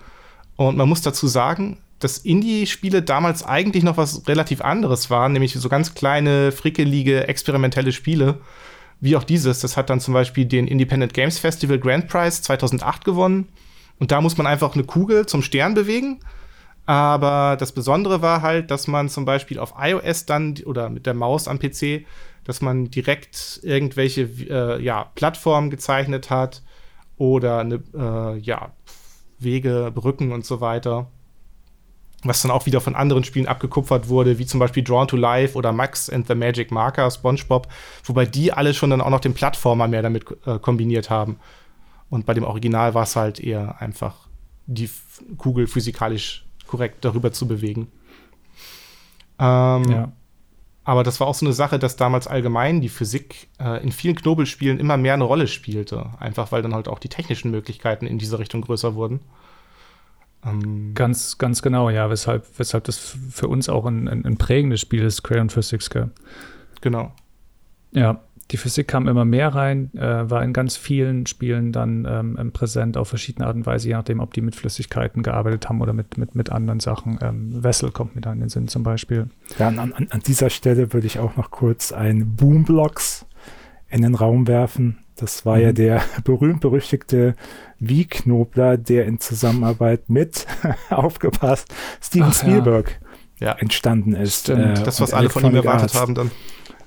Und 0.56 0.76
man 0.76 0.88
muss 0.88 1.02
dazu 1.02 1.28
sagen, 1.28 1.78
dass 1.98 2.18
Indie-Spiele 2.18 3.02
damals 3.02 3.44
eigentlich 3.44 3.84
noch 3.84 3.96
was 3.96 4.26
relativ 4.28 4.60
anderes 4.60 5.10
waren, 5.10 5.32
nämlich 5.32 5.54
so 5.54 5.68
ganz 5.68 5.94
kleine, 5.94 6.52
frickelige, 6.52 7.26
experimentelle 7.26 7.92
Spiele. 7.92 8.40
Wie 9.00 9.16
auch 9.16 9.24
dieses. 9.24 9.60
Das 9.60 9.76
hat 9.76 9.90
dann 9.90 10.00
zum 10.00 10.14
Beispiel 10.14 10.44
den 10.44 10.66
Independent 10.66 11.14
Games 11.14 11.38
Festival 11.38 11.78
Grand 11.78 12.08
Prize 12.08 12.42
2008 12.42 13.04
gewonnen. 13.04 13.48
Und 14.00 14.10
da 14.10 14.20
muss 14.20 14.36
man 14.36 14.46
einfach 14.46 14.74
eine 14.74 14.84
Kugel 14.84 15.26
zum 15.26 15.42
Stern 15.42 15.74
bewegen. 15.74 16.20
Aber 16.88 17.58
das 17.60 17.72
Besondere 17.72 18.22
war 18.22 18.40
halt, 18.40 18.70
dass 18.70 18.86
man 18.86 19.10
zum 19.10 19.26
Beispiel 19.26 19.58
auf 19.58 19.74
iOS 19.78 20.24
dann 20.24 20.54
oder 20.64 20.88
mit 20.88 21.04
der 21.04 21.12
Maus 21.12 21.46
am 21.46 21.58
PC, 21.58 22.06
dass 22.44 22.62
man 22.62 22.90
direkt 22.90 23.60
irgendwelche 23.62 24.22
äh, 24.22 24.82
ja, 24.82 25.04
Plattformen 25.14 25.68
gezeichnet 25.68 26.30
hat 26.30 26.62
oder 27.18 27.58
eine, 27.58 27.82
äh, 27.94 28.38
ja, 28.38 28.72
Wege, 29.38 29.92
Brücken 29.94 30.32
und 30.32 30.46
so 30.46 30.62
weiter. 30.62 31.08
Was 32.22 32.40
dann 32.40 32.50
auch 32.50 32.64
wieder 32.64 32.80
von 32.80 32.94
anderen 32.94 33.22
Spielen 33.22 33.48
abgekupfert 33.48 34.08
wurde, 34.08 34.38
wie 34.38 34.46
zum 34.46 34.58
Beispiel 34.58 34.82
Drawn 34.82 35.08
to 35.08 35.18
Life 35.18 35.58
oder 35.58 35.72
Max 35.72 36.08
and 36.08 36.26
the 36.26 36.34
Magic 36.34 36.70
Marker, 36.70 37.10
SpongeBob, 37.10 37.68
wobei 38.04 38.24
die 38.24 38.50
alle 38.50 38.72
schon 38.72 38.88
dann 38.88 39.02
auch 39.02 39.10
noch 39.10 39.20
den 39.20 39.34
Plattformer 39.34 39.88
mehr 39.88 40.00
damit 40.00 40.24
äh, 40.46 40.58
kombiniert 40.58 41.10
haben. 41.10 41.38
Und 42.08 42.24
bei 42.24 42.32
dem 42.32 42.44
Original 42.44 42.94
war 42.94 43.02
es 43.02 43.14
halt 43.14 43.40
eher 43.40 43.78
einfach 43.78 44.26
die 44.64 44.88
Kugel 45.36 45.66
physikalisch 45.66 46.47
korrekt 46.68 47.04
darüber 47.04 47.32
zu 47.32 47.48
bewegen. 47.48 47.88
Ähm, 49.40 49.84
ja. 49.84 50.12
Aber 50.84 51.02
das 51.02 51.20
war 51.20 51.26
auch 51.26 51.34
so 51.34 51.44
eine 51.44 51.52
Sache, 51.52 51.78
dass 51.78 51.96
damals 51.96 52.26
allgemein 52.26 52.80
die 52.80 52.88
Physik 52.88 53.48
äh, 53.60 53.82
in 53.82 53.92
vielen 53.92 54.14
Knobelspielen 54.14 54.80
immer 54.80 54.96
mehr 54.96 55.14
eine 55.14 55.24
Rolle 55.24 55.46
spielte. 55.46 56.10
Einfach 56.18 56.50
weil 56.50 56.62
dann 56.62 56.74
halt 56.74 56.88
auch 56.88 56.98
die 56.98 57.10
technischen 57.10 57.50
Möglichkeiten 57.50 58.06
in 58.06 58.16
diese 58.16 58.38
Richtung 58.38 58.62
größer 58.62 58.94
wurden. 58.94 59.20
Ähm 60.44 60.94
ganz, 60.94 61.36
ganz 61.36 61.60
genau, 61.60 61.90
ja, 61.90 62.08
weshalb, 62.08 62.46
weshalb 62.58 62.84
das 62.84 63.18
für 63.30 63.48
uns 63.48 63.68
auch 63.68 63.84
ein, 63.84 64.08
ein, 64.08 64.24
ein 64.24 64.38
prägendes 64.38 64.80
Spiel 64.80 65.02
ist, 65.02 65.22
Crayon 65.22 65.50
Physics. 65.50 65.90
Gell? 65.90 66.10
Genau. 66.80 67.12
Ja, 67.92 68.22
die 68.50 68.56
Physik 68.56 68.88
kam 68.88 69.08
immer 69.08 69.24
mehr 69.24 69.54
rein, 69.54 69.90
äh, 69.94 70.30
war 70.30 70.42
in 70.42 70.52
ganz 70.52 70.76
vielen 70.76 71.26
Spielen 71.26 71.70
dann 71.72 72.06
ähm, 72.08 72.52
präsent 72.52 72.96
auf 72.96 73.08
verschiedene 73.08 73.46
Art 73.46 73.56
und 73.56 73.66
Weise, 73.66 73.88
je 73.88 73.94
nachdem, 73.94 74.20
ob 74.20 74.32
die 74.32 74.40
mit 74.40 74.56
Flüssigkeiten 74.56 75.22
gearbeitet 75.22 75.68
haben 75.68 75.80
oder 75.82 75.92
mit, 75.92 76.16
mit, 76.16 76.34
mit 76.34 76.50
anderen 76.50 76.80
Sachen. 76.80 77.18
Ähm, 77.20 77.62
Wessel 77.62 77.90
kommt 77.90 78.14
mit 78.14 78.24
in 78.24 78.40
den 78.40 78.48
Sinn 78.48 78.68
zum 78.68 78.82
Beispiel. 78.82 79.28
Ja, 79.58 79.68
an, 79.68 79.78
an, 79.78 80.06
an 80.10 80.20
dieser 80.20 80.48
Stelle 80.48 80.92
würde 80.92 81.06
ich 81.06 81.18
auch 81.18 81.36
noch 81.36 81.50
kurz 81.50 81.92
ein 81.92 82.36
Boomblocks 82.36 83.26
in 83.90 84.02
den 84.02 84.14
Raum 84.14 84.46
werfen. 84.46 84.98
Das 85.16 85.44
war 85.44 85.56
mhm. 85.56 85.62
ja 85.62 85.72
der 85.72 86.02
berühmt-berüchtigte 86.24 87.34
Wie-Knobler, 87.78 88.78
der 88.78 89.06
in 89.06 89.20
Zusammenarbeit 89.20 90.08
mit, 90.08 90.46
aufgepasst, 90.90 91.74
Steven 92.00 92.28
Ach, 92.30 92.34
Spielberg 92.34 92.98
ja. 93.40 93.52
entstanden 93.52 94.14
ist. 94.14 94.48
Äh, 94.48 94.74
das, 94.74 95.00
was 95.00 95.12
alle 95.12 95.28
von 95.28 95.44
ihm 95.44 95.54
erwartet 95.54 95.82
Arts. 95.82 96.00
haben 96.00 96.14
dann. 96.14 96.30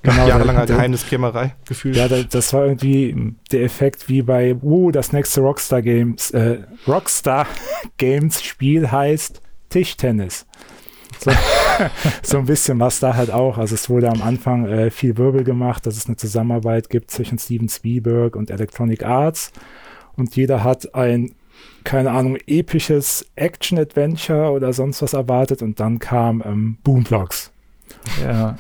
Genau, 0.04 0.28
Jahrelanger 0.28 0.66
Geheimniskrämerei 0.66 1.56
gefühlt. 1.68 1.96
Ja, 1.96 2.08
das 2.08 2.54
war 2.54 2.66
irgendwie 2.66 3.36
der 3.52 3.62
Effekt 3.64 4.10
wie 4.10 4.24
bei, 4.24 4.56
uh, 4.56 4.92
das 4.92 5.14
nächste 5.14 5.42
Rockstar 5.42 5.82
Games, 5.82 6.32
äh, 6.32 6.60
Rockstar 6.88 7.46
Games 7.98 8.42
Spiel 8.42 8.92
heißt 8.92 9.42
Tischtennis. 9.70 10.48
So, 11.20 11.32
so, 12.24 12.38
ein 12.40 12.46
bisschen 12.46 12.80
was 12.80 13.00
da 13.00 13.16
halt 13.16 13.30
auch. 13.30 13.60
Also 13.60 13.76
es 13.76 13.90
wurde 13.92 14.10
am 14.10 14.24
Anfang 14.24 14.68
äh, 14.68 14.90
viel 14.90 15.18
Wirbel 15.18 15.44
gemacht, 15.44 15.86
dass 15.86 15.96
es 15.96 16.08
eine 16.08 16.18
Zusammenarbeit 16.18 16.90
gibt 16.90 17.12
zwischen 17.12 17.38
Steven 17.38 17.70
Spielberg 17.70 18.36
und 18.36 18.50
Electronic 18.50 19.06
Arts. 19.06 19.52
Und 20.16 20.36
jeder 20.36 20.64
hat 20.64 20.96
ein, 20.96 21.36
keine 21.84 22.10
Ahnung, 22.10 22.38
episches 22.48 23.28
Action-Adventure 23.36 24.50
oder 24.52 24.74
sonst 24.74 25.04
was 25.04 25.14
erwartet. 25.14 25.62
Und 25.62 25.80
dann 25.80 26.00
kam 26.00 26.42
ähm, 26.44 26.78
Boomblocks. 26.84 27.52
Ja. 28.24 28.58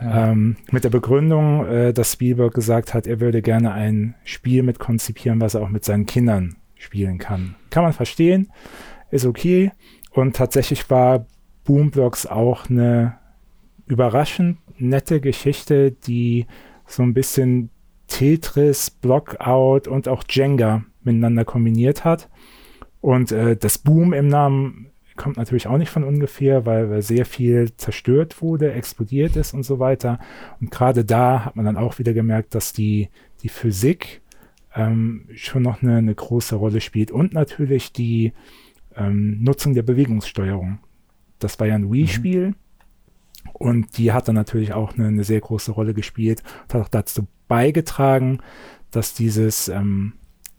Ähm, 0.00 0.56
mit 0.70 0.84
der 0.84 0.90
Begründung, 0.90 1.66
äh, 1.66 1.92
dass 1.92 2.12
Spielberg 2.12 2.54
gesagt 2.54 2.94
hat, 2.94 3.06
er 3.06 3.20
würde 3.20 3.42
gerne 3.42 3.72
ein 3.72 4.14
Spiel 4.24 4.62
mit 4.62 4.78
konzipieren, 4.78 5.40
was 5.40 5.54
er 5.54 5.62
auch 5.62 5.68
mit 5.68 5.84
seinen 5.84 6.06
Kindern 6.06 6.56
spielen 6.74 7.18
kann. 7.18 7.54
Kann 7.70 7.84
man 7.84 7.92
verstehen, 7.92 8.50
ist 9.10 9.26
okay. 9.26 9.72
Und 10.10 10.36
tatsächlich 10.36 10.88
war 10.90 11.26
Boomblocks 11.64 12.26
auch 12.26 12.68
eine 12.68 13.18
überraschend 13.86 14.58
nette 14.78 15.20
Geschichte, 15.20 15.92
die 15.92 16.46
so 16.86 17.02
ein 17.02 17.14
bisschen 17.14 17.70
Tetris, 18.06 18.90
Blockout 18.90 19.88
und 19.88 20.08
auch 20.08 20.24
Jenga 20.28 20.84
miteinander 21.02 21.44
kombiniert 21.44 22.04
hat. 22.04 22.28
Und 23.00 23.32
äh, 23.32 23.56
das 23.56 23.78
Boom 23.78 24.12
im 24.12 24.28
Namen 24.28 24.90
kommt 25.16 25.36
natürlich 25.36 25.66
auch 25.66 25.78
nicht 25.78 25.90
von 25.90 26.04
ungefähr, 26.04 26.66
weil, 26.66 26.90
weil 26.90 27.02
sehr 27.02 27.26
viel 27.26 27.74
zerstört 27.76 28.42
wurde, 28.42 28.72
explodiert 28.72 29.36
ist 29.36 29.54
und 29.54 29.62
so 29.62 29.78
weiter. 29.78 30.18
Und 30.60 30.70
gerade 30.70 31.04
da 31.04 31.44
hat 31.44 31.56
man 31.56 31.64
dann 31.64 31.76
auch 31.76 31.98
wieder 31.98 32.12
gemerkt, 32.12 32.54
dass 32.54 32.72
die, 32.72 33.08
die 33.42 33.48
Physik 33.48 34.22
ähm, 34.74 35.28
schon 35.34 35.62
noch 35.62 35.82
eine, 35.82 35.96
eine 35.96 36.14
große 36.14 36.56
Rolle 36.56 36.80
spielt 36.80 37.10
und 37.10 37.32
natürlich 37.32 37.92
die 37.92 38.32
ähm, 38.96 39.42
Nutzung 39.42 39.74
der 39.74 39.82
Bewegungssteuerung. 39.82 40.78
Das 41.38 41.60
war 41.60 41.66
ja 41.66 41.74
ein 41.74 41.92
Wii-Spiel 41.92 42.48
mhm. 42.48 42.54
und 43.52 43.98
die 43.98 44.12
hat 44.12 44.28
dann 44.28 44.34
natürlich 44.34 44.72
auch 44.72 44.94
eine, 44.94 45.08
eine, 45.08 45.24
sehr 45.24 45.40
große 45.40 45.72
Rolle 45.72 45.94
gespielt 45.94 46.42
und 46.64 46.74
hat 46.74 46.82
auch 46.82 46.88
dazu 46.88 47.26
beigetragen, 47.46 48.40
dass 48.90 49.14
dieses, 49.14 49.68
ähm, 49.68 50.14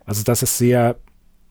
also 0.05 0.23
dass 0.23 0.43
es 0.43 0.57
sehr 0.57 0.97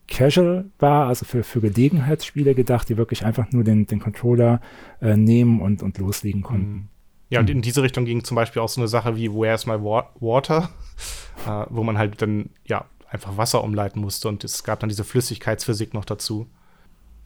casual 0.07 0.65
war, 0.79 1.07
also 1.07 1.25
für, 1.25 1.43
für 1.43 1.61
Gelegenheitsspiele 1.61 2.55
gedacht, 2.55 2.89
die 2.89 2.97
wirklich 2.97 3.25
einfach 3.25 3.51
nur 3.51 3.63
den, 3.63 3.87
den 3.87 3.99
Controller 3.99 4.61
äh, 5.01 5.17
nehmen 5.17 5.61
und, 5.61 5.81
und 5.81 5.97
loslegen 5.97 6.41
konnten. 6.41 6.73
Mhm. 6.73 6.87
Ja, 7.29 7.39
und 7.39 7.49
in 7.49 7.61
diese 7.61 7.81
Richtung 7.81 8.05
ging 8.05 8.23
zum 8.23 8.35
Beispiel 8.35 8.61
auch 8.61 8.69
so 8.69 8.79
eine 8.79 8.87
Sache 8.87 9.15
wie 9.15 9.31
Where's 9.31 9.65
My 9.65 9.73
Water, 9.73 10.69
äh, 11.47 11.65
wo 11.69 11.83
man 11.83 11.97
halt 11.97 12.21
dann 12.21 12.49
ja 12.65 12.85
einfach 13.09 13.37
Wasser 13.37 13.63
umleiten 13.63 13.99
musste 13.99 14.27
und 14.27 14.43
es 14.43 14.63
gab 14.63 14.79
dann 14.79 14.89
diese 14.89 15.03
Flüssigkeitsphysik 15.03 15.93
noch 15.93 16.05
dazu. 16.05 16.47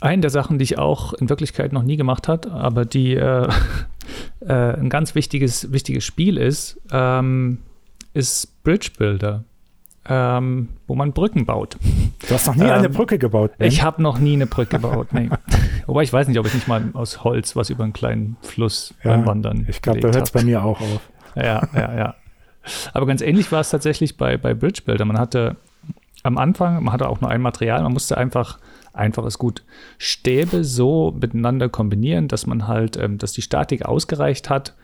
Eine 0.01 0.21
der 0.21 0.29
Sachen, 0.29 0.57
die 0.57 0.63
ich 0.63 0.77
auch 0.77 1.13
in 1.13 1.29
Wirklichkeit 1.29 1.73
noch 1.73 1.83
nie 1.83 1.97
gemacht 1.97 2.29
habe, 2.29 2.51
aber 2.51 2.85
die 2.85 3.15
äh, 3.15 3.49
äh, 4.39 4.53
ein 4.53 4.89
ganz 4.89 5.15
wichtiges, 5.15 5.73
wichtiges 5.73 6.05
Spiel 6.05 6.37
ist, 6.37 6.79
ähm, 6.91 7.59
ist 8.13 8.63
Bridge 8.63 8.91
Builder 8.97 9.43
ähm, 10.09 10.69
wo 10.87 10.95
man 10.95 11.13
Brücken 11.13 11.45
baut. 11.45 11.77
Du 12.27 12.33
hast 12.33 12.47
noch 12.47 12.55
nie 12.55 12.63
ähm, 12.63 12.71
eine 12.71 12.89
Brücke 12.89 13.19
gebaut. 13.19 13.51
Ben? 13.57 13.67
Ich 13.67 13.83
habe 13.83 14.01
noch 14.01 14.17
nie 14.17 14.33
eine 14.33 14.47
Brücke 14.47 14.77
gebaut. 14.77 15.13
Nee. 15.13 15.29
Wobei 15.85 16.01
ich 16.01 16.11
weiß 16.11 16.27
nicht, 16.27 16.39
ob 16.39 16.47
ich 16.47 16.53
nicht 16.53 16.67
mal 16.67 16.83
aus 16.93 17.23
Holz 17.23 17.55
was 17.55 17.69
über 17.69 17.83
einen 17.83 17.93
kleinen 17.93 18.37
Fluss 18.41 18.95
ja, 19.03 19.11
beim 19.11 19.25
Wandern. 19.25 19.65
Ich 19.69 19.81
glaube, 19.81 19.99
da 19.99 20.07
hört 20.07 20.23
es 20.23 20.31
bei 20.31 20.43
mir 20.43 20.63
auch 20.63 20.81
auf. 20.81 21.09
Ja, 21.35 21.61
ja, 21.75 21.95
ja. 21.95 22.15
Aber 22.91 23.05
ganz 23.05 23.21
ähnlich 23.21 23.51
war 23.51 23.61
es 23.61 23.69
tatsächlich 23.69 24.17
bei, 24.17 24.35
bei 24.35 24.55
Bridge 24.55 24.81
Builder. 24.83 25.05
Man 25.05 25.19
hatte 25.19 25.57
am 26.23 26.37
Anfang, 26.37 26.83
man 26.83 26.91
hatte 26.91 27.07
auch 27.07 27.21
nur 27.21 27.29
ein 27.29 27.41
Material, 27.41 27.83
man 27.83 27.93
musste 27.93 28.17
einfach, 28.17 28.57
einfach 28.91 29.25
ist 29.25 29.37
gut, 29.37 29.63
Stäbe 29.99 30.63
so 30.63 31.15
miteinander 31.19 31.69
kombinieren, 31.69 32.27
dass 32.27 32.47
man 32.47 32.67
halt, 32.67 32.97
ähm, 32.97 33.19
dass 33.19 33.31
die 33.31 33.43
Statik 33.43 33.85
ausgereicht 33.85 34.49
hat, 34.49 34.75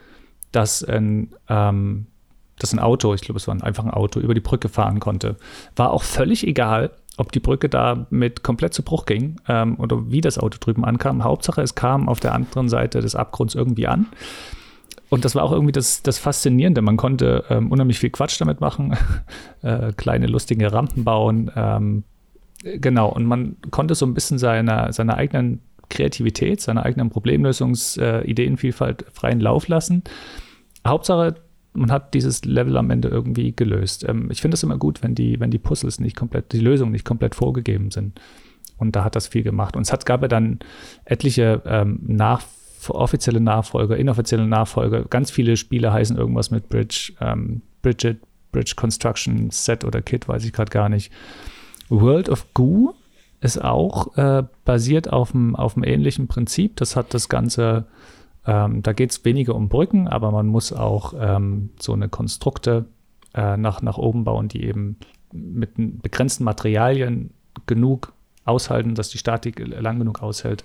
dass 0.51 0.83
ein, 0.83 1.33
ähm, 1.49 2.05
dass 2.59 2.73
ein 2.73 2.79
Auto, 2.79 3.13
ich 3.13 3.21
glaube, 3.21 3.37
es 3.37 3.47
war 3.47 3.63
einfach 3.63 3.83
ein 3.83 3.91
Auto, 3.91 4.19
über 4.19 4.33
die 4.33 4.41
Brücke 4.41 4.69
fahren 4.69 4.99
konnte. 4.99 5.35
War 5.75 5.91
auch 5.91 6.03
völlig 6.03 6.47
egal, 6.47 6.91
ob 7.17 7.31
die 7.31 7.39
Brücke 7.39 7.69
da 7.69 8.07
mit 8.09 8.43
komplett 8.43 8.73
zu 8.73 8.83
Bruch 8.83 9.05
ging 9.05 9.39
ähm, 9.47 9.79
oder 9.79 10.11
wie 10.11 10.21
das 10.21 10.37
Auto 10.37 10.57
drüben 10.59 10.83
ankam. 10.85 11.23
Hauptsache, 11.23 11.61
es 11.61 11.75
kam 11.75 12.09
auf 12.09 12.19
der 12.19 12.33
anderen 12.33 12.69
Seite 12.69 13.01
des 13.01 13.15
Abgrunds 13.15 13.55
irgendwie 13.55 13.87
an. 13.87 14.07
Und 15.09 15.23
das 15.23 15.35
war 15.35 15.43
auch 15.43 15.51
irgendwie 15.51 15.71
das, 15.71 16.01
das 16.01 16.17
Faszinierende. 16.17 16.81
Man 16.81 16.97
konnte 16.97 17.45
ähm, 17.49 17.71
unheimlich 17.71 17.99
viel 17.99 18.09
Quatsch 18.09 18.39
damit 18.41 18.59
machen, 18.59 18.97
äh, 19.61 19.93
kleine 19.93 20.27
lustige 20.27 20.73
Rampen 20.73 21.03
bauen. 21.03 21.51
Ähm, 21.55 22.03
genau, 22.63 23.09
und 23.09 23.25
man 23.25 23.57
konnte 23.71 23.95
so 23.95 24.05
ein 24.05 24.13
bisschen 24.13 24.37
seiner, 24.37 24.91
seiner 24.91 25.15
eigenen 25.15 25.61
Kreativität, 25.89 26.61
seiner 26.61 26.83
eigenen 26.83 27.09
Problemlösungsideenvielfalt 27.09 29.03
äh, 29.03 29.05
freien 29.11 29.39
Lauf 29.39 29.67
lassen. 29.67 30.03
Hauptsache, 30.85 31.35
man 31.75 31.91
hat 31.91 32.13
dieses 32.13 32.45
Level 32.45 32.77
am 32.77 32.89
Ende 32.89 33.07
irgendwie 33.07 33.55
gelöst. 33.55 34.05
Ähm, 34.07 34.29
ich 34.31 34.41
finde 34.41 34.55
es 34.55 34.63
immer 34.63 34.77
gut, 34.77 35.03
wenn 35.03 35.15
die, 35.15 35.39
wenn 35.39 35.51
die 35.51 35.59
Puzzles 35.59 35.99
nicht 35.99 36.15
komplett, 36.15 36.51
die 36.51 36.59
Lösungen 36.59 36.91
nicht 36.91 37.05
komplett 37.05 37.35
vorgegeben 37.35 37.91
sind. 37.91 38.19
Und 38.77 38.95
da 38.95 39.03
hat 39.03 39.15
das 39.15 39.27
viel 39.27 39.43
gemacht. 39.43 39.75
Und 39.75 39.83
es 39.83 39.93
hat, 39.93 40.05
gab 40.05 40.21
ja 40.21 40.27
dann 40.27 40.59
etliche 41.05 41.61
ähm, 41.65 41.99
nach, 42.03 42.43
offizielle 42.87 43.39
Nachfolger, 43.39 43.97
inoffizielle 43.97 44.47
Nachfolger. 44.47 45.05
Ganz 45.05 45.31
viele 45.31 45.57
Spiele 45.57 45.91
heißen 45.91 46.17
irgendwas 46.17 46.51
mit 46.51 46.69
Bridge, 46.69 47.13
ähm, 47.19 47.61
Bridget, 47.81 48.19
Bridge 48.51 48.73
Construction 48.75 49.49
Set 49.49 49.83
oder 49.83 50.01
Kit, 50.01 50.27
weiß 50.27 50.45
ich 50.45 50.53
gerade 50.53 50.69
gar 50.69 50.89
nicht. 50.89 51.11
World 51.89 52.29
of 52.29 52.53
Goo 52.53 52.93
ist 53.41 53.63
auch 53.63 54.15
äh, 54.17 54.43
basiert 54.65 55.11
auf 55.11 55.33
einem 55.33 55.83
ähnlichen 55.83 56.27
Prinzip. 56.27 56.75
Das 56.77 56.95
hat 56.95 57.13
das 57.13 57.29
Ganze 57.29 57.85
ähm, 58.47 58.83
da 58.83 58.93
geht 58.93 59.11
es 59.11 59.25
weniger 59.25 59.55
um 59.55 59.69
Brücken, 59.69 60.07
aber 60.07 60.31
man 60.31 60.47
muss 60.47 60.71
auch 60.71 61.13
ähm, 61.17 61.71
so 61.79 61.93
eine 61.93 62.09
Konstrukte 62.09 62.85
äh, 63.33 63.57
nach, 63.57 63.81
nach 63.81 63.97
oben 63.97 64.23
bauen, 64.23 64.47
die 64.47 64.63
eben 64.63 64.97
mit 65.31 65.71
begrenzten 65.75 66.43
Materialien 66.43 67.31
genug 67.65 68.13
aushalten, 68.45 68.93
dass 68.93 69.09
die 69.09 69.17
Statik 69.17 69.59
lang 69.59 69.97
genug 69.97 70.21
aushält, 70.21 70.63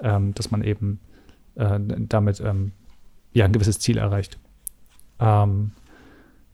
ähm, 0.00 0.32
dass 0.34 0.50
man 0.50 0.62
eben 0.62 1.00
äh, 1.56 1.78
damit 1.80 2.40
ähm, 2.40 2.72
ja, 3.32 3.44
ein 3.44 3.52
gewisses 3.52 3.80
Ziel 3.80 3.98
erreicht. 3.98 4.38
Ähm, 5.18 5.72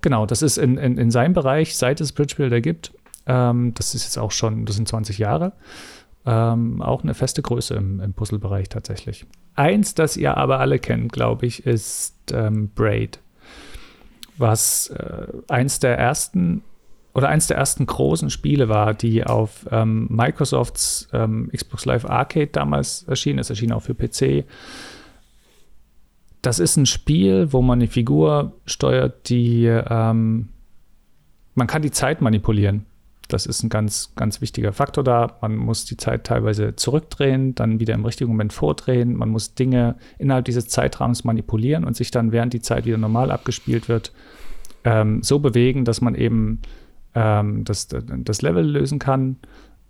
genau, 0.00 0.24
das 0.24 0.40
ist 0.40 0.56
in, 0.56 0.78
in, 0.78 0.96
in 0.96 1.10
seinem 1.10 1.34
Bereich, 1.34 1.76
seit 1.76 2.00
es 2.00 2.12
Bridge 2.12 2.36
Builder 2.38 2.62
gibt, 2.62 2.94
ähm, 3.26 3.74
das 3.74 3.94
ist 3.94 4.04
jetzt 4.04 4.18
auch 4.18 4.30
schon, 4.30 4.64
das 4.64 4.76
sind 4.76 4.88
20 4.88 5.18
Jahre, 5.18 5.52
auch 6.26 7.02
eine 7.02 7.12
feste 7.12 7.42
Größe 7.42 7.74
im, 7.74 8.00
im 8.00 8.14
Puzzlebereich 8.14 8.70
tatsächlich. 8.70 9.26
Eins, 9.56 9.94
das 9.94 10.16
ihr 10.16 10.36
aber 10.36 10.60
alle 10.60 10.78
kennt, 10.78 11.12
glaube 11.12 11.46
ich, 11.46 11.64
ist 11.64 12.14
ähm, 12.32 12.70
Braid, 12.74 13.20
was 14.36 14.88
äh, 14.88 15.26
eins 15.48 15.78
der 15.78 15.96
ersten 15.96 16.62
oder 17.14 17.28
eins 17.28 17.46
der 17.46 17.56
ersten 17.56 17.86
großen 17.86 18.28
Spiele 18.28 18.68
war, 18.68 18.92
die 18.92 19.24
auf 19.24 19.66
ähm, 19.70 20.08
Microsofts 20.10 21.08
ähm, 21.12 21.48
Xbox 21.54 21.84
Live 21.84 22.04
Arcade 22.04 22.48
damals 22.48 23.04
erschienen 23.04 23.38
ist, 23.38 23.50
erschien 23.50 23.72
auch 23.72 23.82
für 23.82 23.94
PC. 23.94 24.44
Das 26.42 26.58
ist 26.58 26.76
ein 26.76 26.86
Spiel, 26.86 27.52
wo 27.52 27.62
man 27.62 27.78
eine 27.78 27.88
Figur 27.88 28.54
steuert, 28.66 29.28
die 29.28 29.66
ähm, 29.66 30.48
man 31.54 31.66
kann 31.68 31.82
die 31.82 31.92
Zeit 31.92 32.20
manipulieren. 32.20 32.84
Das 33.28 33.46
ist 33.46 33.62
ein 33.62 33.68
ganz, 33.68 34.12
ganz 34.16 34.40
wichtiger 34.40 34.72
Faktor 34.72 35.02
da. 35.02 35.38
Man 35.40 35.56
muss 35.56 35.84
die 35.84 35.96
Zeit 35.96 36.24
teilweise 36.24 36.76
zurückdrehen, 36.76 37.54
dann 37.54 37.80
wieder 37.80 37.94
im 37.94 38.04
richtigen 38.04 38.30
Moment 38.30 38.52
vordrehen. 38.52 39.16
Man 39.16 39.30
muss 39.30 39.54
Dinge 39.54 39.96
innerhalb 40.18 40.44
dieses 40.44 40.68
Zeitrahmens 40.68 41.24
manipulieren 41.24 41.84
und 41.84 41.96
sich 41.96 42.10
dann, 42.10 42.32
während 42.32 42.52
die 42.52 42.60
Zeit 42.60 42.84
wieder 42.84 42.98
normal 42.98 43.30
abgespielt 43.30 43.88
wird, 43.88 44.12
ähm, 44.84 45.22
so 45.22 45.38
bewegen, 45.38 45.84
dass 45.84 46.00
man 46.00 46.14
eben 46.14 46.60
ähm, 47.14 47.64
das, 47.64 47.88
das 47.88 48.42
Level 48.42 48.64
lösen 48.64 48.98
kann. 48.98 49.36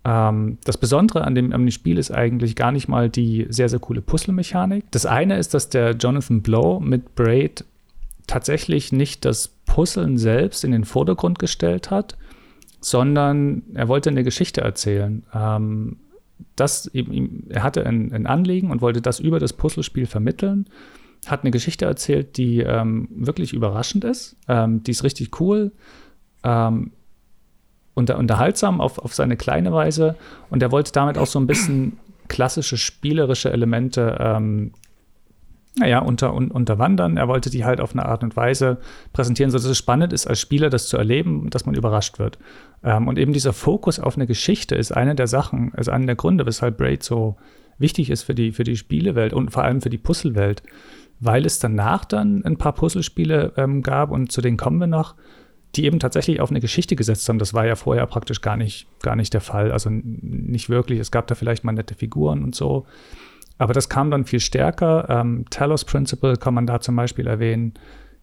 Ähm, 0.05 0.57
das 0.63 0.77
Besondere 0.77 1.25
an 1.25 1.35
dem, 1.35 1.51
an 1.51 1.61
dem 1.61 1.71
Spiel 1.71 1.97
ist 1.97 2.11
eigentlich 2.11 2.55
gar 2.55 2.71
nicht 2.71 2.87
mal 2.87 3.09
die 3.09 3.47
sehr, 3.49 3.67
sehr 3.67 3.79
coole 3.79 4.01
Puzzle-Mechanik. 4.01 4.85
Das 4.91 5.05
eine 5.05 5.37
ist, 5.37 5.53
dass 5.53 5.69
der 5.69 5.91
Jonathan 5.91 6.41
Blow 6.41 6.79
mit 6.79 7.15
Braid 7.15 7.65
tatsächlich 8.27 8.91
nicht 8.91 9.25
das 9.25 9.49
Puzzeln 9.65 10.17
selbst 10.17 10.63
in 10.63 10.71
den 10.71 10.85
Vordergrund 10.85 11.39
gestellt 11.39 11.91
hat, 11.91 12.17
sondern 12.85 13.63
er 13.73 13.87
wollte 13.87 14.11
eine 14.11 14.23
Geschichte 14.23 14.61
erzählen. 14.61 15.23
Ähm, 15.33 15.97
das, 16.55 16.85
er 17.49 17.63
hatte 17.63 17.83
ein, 17.83 18.13
ein, 18.13 18.27
Anliegen 18.27 18.69
und 18.69 18.83
wollte 18.83 19.01
das 19.01 19.19
über 19.19 19.39
das 19.39 19.53
Puzzlespiel 19.53 20.05
vermitteln. 20.05 20.67
Hat 21.25 21.41
eine 21.41 21.49
Geschichte 21.49 21.85
erzählt, 21.85 22.37
die 22.37 22.59
ähm, 22.59 23.07
wirklich 23.09 23.53
überraschend 23.53 24.03
ist. 24.03 24.37
Ähm, 24.47 24.83
die 24.83 24.91
ist 24.91 25.03
richtig 25.03 25.39
cool. 25.39 25.71
Ähm, 26.43 26.91
unter, 27.95 28.19
unterhaltsam 28.19 28.79
auf, 28.79 28.99
auf 28.99 29.15
seine 29.15 29.35
kleine 29.35 29.73
Weise. 29.73 30.15
Und 30.51 30.61
er 30.61 30.71
wollte 30.71 30.91
damit 30.91 31.17
auch 31.17 31.25
so 31.25 31.39
ein 31.39 31.47
bisschen 31.47 31.97
klassische 32.27 32.77
spielerische 32.77 33.51
Elemente 33.51 34.15
ähm, 34.19 34.73
naja, 35.77 35.99
unter, 35.99 36.33
un, 36.33 36.51
unterwandern. 36.51 37.17
Er 37.17 37.27
wollte 37.27 37.49
die 37.49 37.65
halt 37.65 37.81
auf 37.81 37.91
eine 37.91 38.05
Art 38.05 38.23
und 38.23 38.35
Weise 38.35 38.77
präsentieren, 39.11 39.51
sodass 39.51 39.65
es 39.65 39.77
spannend 39.77 40.13
ist, 40.13 40.25
als 40.25 40.39
Spieler 40.39 40.69
das 40.69 40.87
zu 40.87 40.97
erleben, 40.97 41.49
dass 41.49 41.65
man 41.65 41.75
überrascht 41.75 42.17
wird. 42.17 42.37
Ähm, 42.83 43.07
und 43.07 43.19
eben 43.19 43.33
dieser 43.33 43.53
Fokus 43.53 43.99
auf 43.99 44.15
eine 44.15 44.27
Geschichte 44.27 44.75
ist 44.75 44.91
eine 44.91 45.15
der 45.15 45.27
Sachen, 45.27 45.73
ist 45.73 45.89
einer 45.89 46.05
der 46.05 46.15
Gründe, 46.15 46.45
weshalb 46.45 46.77
Braid 46.77 47.03
so 47.03 47.35
wichtig 47.77 48.09
ist 48.09 48.23
für 48.23 48.33
die, 48.33 48.53
für 48.53 48.63
die 48.63 48.77
Spielewelt 48.77 49.33
und 49.33 49.51
vor 49.51 49.63
allem 49.63 49.81
für 49.81 49.89
die 49.89 49.97
Puzzlewelt, 49.97 50.63
weil 51.19 51.45
es 51.45 51.59
danach 51.59 52.05
dann 52.05 52.43
ein 52.45 52.57
paar 52.57 52.73
Puzzlespiele 52.73 53.53
ähm, 53.57 53.81
gab 53.83 54.11
und 54.11 54.31
zu 54.31 54.41
denen 54.41 54.57
kommen 54.57 54.79
wir 54.79 54.87
noch, 54.87 55.15
die 55.75 55.83
eben 55.83 55.99
tatsächlich 55.99 56.39
auf 56.39 56.51
eine 56.51 56.61
Geschichte 56.61 56.95
gesetzt 56.95 57.27
haben. 57.27 57.39
Das 57.39 57.53
war 57.53 57.65
ja 57.65 57.75
vorher 57.75 58.05
praktisch 58.07 58.39
gar 58.39 58.55
nicht, 58.55 58.87
gar 59.01 59.17
nicht 59.17 59.33
der 59.33 59.41
Fall. 59.41 59.73
Also 59.73 59.89
nicht 59.91 60.69
wirklich. 60.69 60.99
Es 60.99 61.11
gab 61.11 61.27
da 61.27 61.35
vielleicht 61.35 61.65
mal 61.65 61.73
nette 61.73 61.95
Figuren 61.95 62.43
und 62.45 62.55
so. 62.55 62.85
Aber 63.57 63.73
das 63.73 63.89
kam 63.89 64.11
dann 64.11 64.25
viel 64.25 64.39
stärker. 64.39 65.09
Ähm, 65.09 65.45
Talos 65.49 65.85
Principle 65.85 66.35
kann 66.35 66.53
man 66.53 66.67
da 66.67 66.79
zum 66.79 66.95
Beispiel 66.95 67.27
erwähnen. 67.27 67.73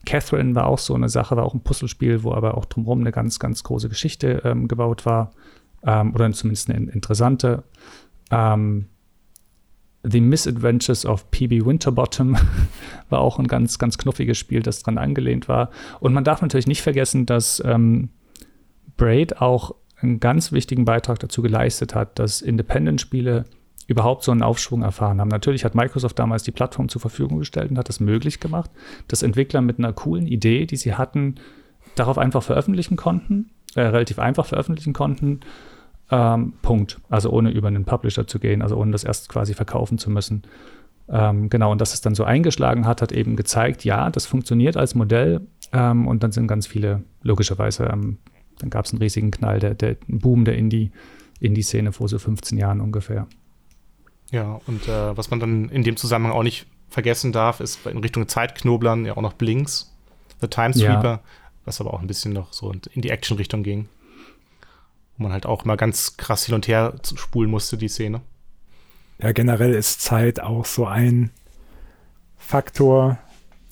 Catherine 0.04 0.54
war 0.54 0.66
auch 0.66 0.78
so 0.78 0.94
eine 0.94 1.08
Sache, 1.08 1.36
war 1.36 1.44
auch 1.44 1.54
ein 1.54 1.62
Puzzlespiel, 1.62 2.22
wo 2.22 2.32
aber 2.34 2.56
auch 2.56 2.64
drumherum 2.64 3.00
eine 3.00 3.12
ganz, 3.12 3.38
ganz 3.38 3.62
große 3.62 3.88
Geschichte 3.88 4.42
ähm, 4.44 4.68
gebaut 4.68 5.06
war. 5.06 5.32
Ähm, 5.84 6.14
oder 6.14 6.30
zumindest 6.32 6.70
eine 6.70 6.90
interessante. 6.90 7.64
Ähm, 8.30 8.86
The 10.04 10.20
Misadventures 10.20 11.06
of 11.06 11.30
PB 11.30 11.64
Winterbottom 11.64 12.36
war 13.08 13.20
auch 13.20 13.38
ein 13.38 13.46
ganz, 13.46 13.78
ganz 13.78 13.98
knuffiges 13.98 14.36
Spiel, 14.36 14.60
das 14.60 14.82
dran 14.82 14.98
angelehnt 14.98 15.48
war. 15.48 15.70
Und 16.00 16.12
man 16.12 16.24
darf 16.24 16.42
natürlich 16.42 16.66
nicht 16.66 16.82
vergessen, 16.82 17.24
dass 17.24 17.62
ähm, 17.64 18.10
Braid 18.96 19.40
auch 19.40 19.76
einen 19.96 20.18
ganz 20.18 20.50
wichtigen 20.50 20.84
Beitrag 20.84 21.20
dazu 21.20 21.42
geleistet 21.42 21.94
hat, 21.94 22.18
dass 22.18 22.42
Independent-Spiele 22.42 23.44
überhaupt 23.86 24.24
so 24.24 24.32
einen 24.32 24.42
Aufschwung 24.42 24.82
erfahren 24.82 25.20
haben. 25.20 25.28
Natürlich 25.28 25.64
hat 25.64 25.74
Microsoft 25.74 26.18
damals 26.18 26.42
die 26.42 26.52
Plattform 26.52 26.88
zur 26.88 27.00
Verfügung 27.00 27.38
gestellt 27.38 27.70
und 27.70 27.78
hat 27.78 27.88
es 27.88 28.00
möglich 28.00 28.40
gemacht, 28.40 28.70
dass 29.08 29.22
Entwickler 29.22 29.60
mit 29.60 29.78
einer 29.78 29.92
coolen 29.92 30.26
Idee, 30.26 30.66
die 30.66 30.76
sie 30.76 30.94
hatten, 30.94 31.36
darauf 31.94 32.18
einfach 32.18 32.42
veröffentlichen 32.42 32.96
konnten, 32.96 33.50
äh, 33.74 33.82
relativ 33.82 34.18
einfach 34.18 34.46
veröffentlichen 34.46 34.92
konnten. 34.92 35.40
Ähm, 36.10 36.54
Punkt. 36.62 37.00
Also 37.08 37.30
ohne 37.30 37.50
über 37.50 37.68
einen 37.68 37.84
Publisher 37.84 38.26
zu 38.26 38.38
gehen, 38.38 38.62
also 38.62 38.76
ohne 38.76 38.92
das 38.92 39.04
erst 39.04 39.28
quasi 39.28 39.54
verkaufen 39.54 39.98
zu 39.98 40.10
müssen. 40.10 40.42
Ähm, 41.08 41.50
genau, 41.50 41.72
und 41.72 41.80
dass 41.80 41.94
es 41.94 42.00
dann 42.00 42.14
so 42.14 42.24
eingeschlagen 42.24 42.86
hat, 42.86 43.02
hat 43.02 43.12
eben 43.12 43.36
gezeigt, 43.36 43.84
ja, 43.84 44.10
das 44.10 44.26
funktioniert 44.26 44.76
als 44.76 44.94
Modell. 44.94 45.46
Ähm, 45.72 46.06
und 46.06 46.22
dann 46.22 46.32
sind 46.32 46.46
ganz 46.46 46.66
viele, 46.66 47.02
logischerweise, 47.22 47.84
ähm, 47.84 48.18
dann 48.58 48.70
gab 48.70 48.84
es 48.84 48.92
einen 48.92 49.02
riesigen 49.02 49.30
Knall, 49.30 49.58
der, 49.58 49.74
der 49.74 49.96
Boom 50.06 50.44
der 50.44 50.56
Indie, 50.56 50.92
Indie-Szene 51.40 51.92
vor 51.92 52.08
so 52.08 52.18
15 52.18 52.58
Jahren 52.58 52.80
ungefähr. 52.80 53.26
Ja, 54.32 54.60
und 54.66 54.88
äh, 54.88 55.16
was 55.16 55.30
man 55.30 55.40
dann 55.40 55.68
in 55.68 55.84
dem 55.84 55.96
Zusammenhang 55.96 56.32
auch 56.32 56.42
nicht 56.42 56.66
vergessen 56.88 57.32
darf, 57.32 57.60
ist 57.60 57.86
in 57.86 57.98
Richtung 57.98 58.26
Zeitknoblern 58.26 59.04
ja 59.04 59.16
auch 59.16 59.22
noch 59.22 59.34
Blinks, 59.34 59.94
The 60.40 60.48
Time 60.48 60.72
Sweeper, 60.72 61.04
ja. 61.04 61.20
was 61.66 61.80
aber 61.80 61.92
auch 61.92 62.00
ein 62.00 62.06
bisschen 62.06 62.32
noch 62.32 62.52
so 62.52 62.72
in 62.72 63.02
die 63.02 63.10
Action-Richtung 63.10 63.62
ging. 63.62 63.88
Wo 65.16 65.24
man 65.24 65.32
halt 65.32 65.44
auch 65.44 65.66
mal 65.66 65.76
ganz 65.76 66.16
krass 66.16 66.46
hin 66.46 66.54
und 66.54 66.66
her 66.66 66.94
spulen 67.14 67.50
musste, 67.50 67.76
die 67.76 67.88
Szene. 67.88 68.22
Ja, 69.18 69.32
generell 69.32 69.74
ist 69.74 70.00
Zeit 70.00 70.40
auch 70.40 70.64
so 70.64 70.86
ein 70.86 71.30
Faktor, 72.38 73.18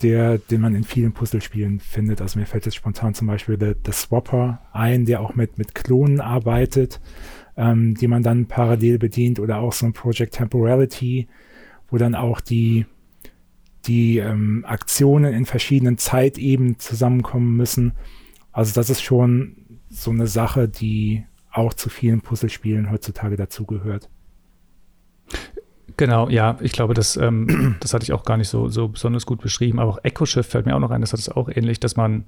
der, 0.02 0.36
den 0.36 0.61
man 0.61 0.74
in 0.74 0.84
vielen 0.84 1.12
Puzzlespielen 1.12 1.80
findet. 1.80 2.20
Also 2.20 2.38
mir 2.38 2.46
fällt 2.46 2.66
jetzt 2.66 2.74
spontan 2.74 3.14
zum 3.14 3.26
Beispiel 3.26 3.56
der, 3.56 3.74
der 3.74 3.94
Swapper 3.94 4.61
ein, 4.72 5.06
der 5.06 5.22
auch 5.22 5.34
mit, 5.34 5.56
mit 5.56 5.74
Klonen 5.74 6.20
arbeitet 6.20 7.00
ähm, 7.57 7.94
die 7.94 8.09
man 8.09 8.22
dann 8.22 8.46
parallel 8.46 8.98
bedient 8.98 9.40
oder 9.40 9.59
auch 9.59 9.72
so 9.72 9.86
ein 9.86 9.92
Project 9.92 10.34
Temporality, 10.34 11.28
wo 11.88 11.98
dann 11.98 12.14
auch 12.14 12.40
die, 12.40 12.86
die 13.86 14.18
ähm, 14.18 14.64
Aktionen 14.66 15.32
in 15.32 15.46
verschiedenen 15.46 15.98
Zeitebenen 15.98 16.78
zusammenkommen 16.78 17.57
müssen. 17.57 17.92
Also 18.53 18.72
das 18.74 18.90
ist 18.90 19.03
schon 19.03 19.57
so 19.88 20.11
eine 20.11 20.26
Sache, 20.26 20.68
die 20.68 21.24
auch 21.53 21.74
zu 21.74 21.88
vielen 21.88 22.20
Puzzlespielen 22.20 22.90
heutzutage 22.90 23.36
dazugehört. 23.36 24.09
Genau, 25.96 26.28
ja, 26.28 26.57
ich 26.61 26.72
glaube, 26.72 26.94
das, 26.94 27.16
ähm, 27.16 27.76
das 27.80 27.92
hatte 27.92 28.05
ich 28.05 28.12
auch 28.12 28.24
gar 28.24 28.36
nicht 28.36 28.48
so, 28.48 28.68
so 28.68 28.88
besonders 28.88 29.26
gut 29.26 29.40
beschrieben, 29.40 29.78
aber 29.78 29.90
auch 29.90 29.98
Echo 30.03 30.24
Shift 30.26 30.51
fällt 30.51 30.66
mir 30.66 30.74
auch 30.74 30.80
noch 30.80 30.90
ein, 30.90 31.01
das 31.01 31.12
hat 31.12 31.20
es 31.20 31.28
auch 31.28 31.48
ähnlich, 31.48 31.80
dass 31.80 31.96
man, 31.96 32.24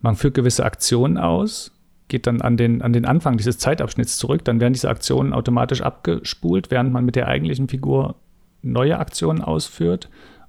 man 0.00 0.16
führt 0.16 0.34
gewisse 0.34 0.64
Aktionen 0.64 1.18
aus 1.18 1.72
geht 2.08 2.26
dann 2.26 2.40
an 2.40 2.56
den, 2.56 2.82
an 2.82 2.92
den 2.92 3.04
Anfang 3.04 3.36
dieses 3.36 3.58
Zeitabschnitts 3.58 4.18
zurück, 4.18 4.44
dann 4.44 4.60
werden 4.60 4.72
diese 4.72 4.88
Aktionen 4.88 5.32
automatisch 5.32 5.82
abgespult, 5.82 6.70
während 6.70 6.92
man 6.92 7.04
mit 7.04 7.16
der 7.16 7.28
eigentlichen 7.28 7.68
Figur 7.68 8.16
neue 8.62 8.98
Aktionen 8.98 9.42
ausführt 9.42 10.08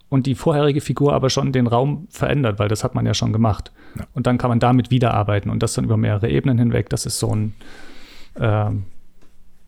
und 0.09 0.25
die 0.25 0.35
vorherige 0.35 0.81
Figur 0.81 1.13
aber 1.13 1.29
schon 1.29 1.51
den 1.51 1.67
Raum 1.67 2.07
verändert, 2.09 2.59
weil 2.59 2.69
das 2.69 2.83
hat 2.83 2.95
man 2.95 3.05
ja 3.05 3.13
schon 3.13 3.33
gemacht. 3.33 3.71
Ja. 3.97 4.07
Und 4.13 4.27
dann 4.27 4.37
kann 4.37 4.49
man 4.49 4.59
damit 4.59 4.91
wiederarbeiten 4.91 5.51
und 5.51 5.61
das 5.63 5.73
dann 5.73 5.85
über 5.85 5.97
mehrere 5.97 6.29
Ebenen 6.29 6.57
hinweg. 6.57 6.89
Das 6.89 7.05
ist 7.05 7.19
so 7.19 7.33
ein 7.33 7.53
äh, 8.35 8.71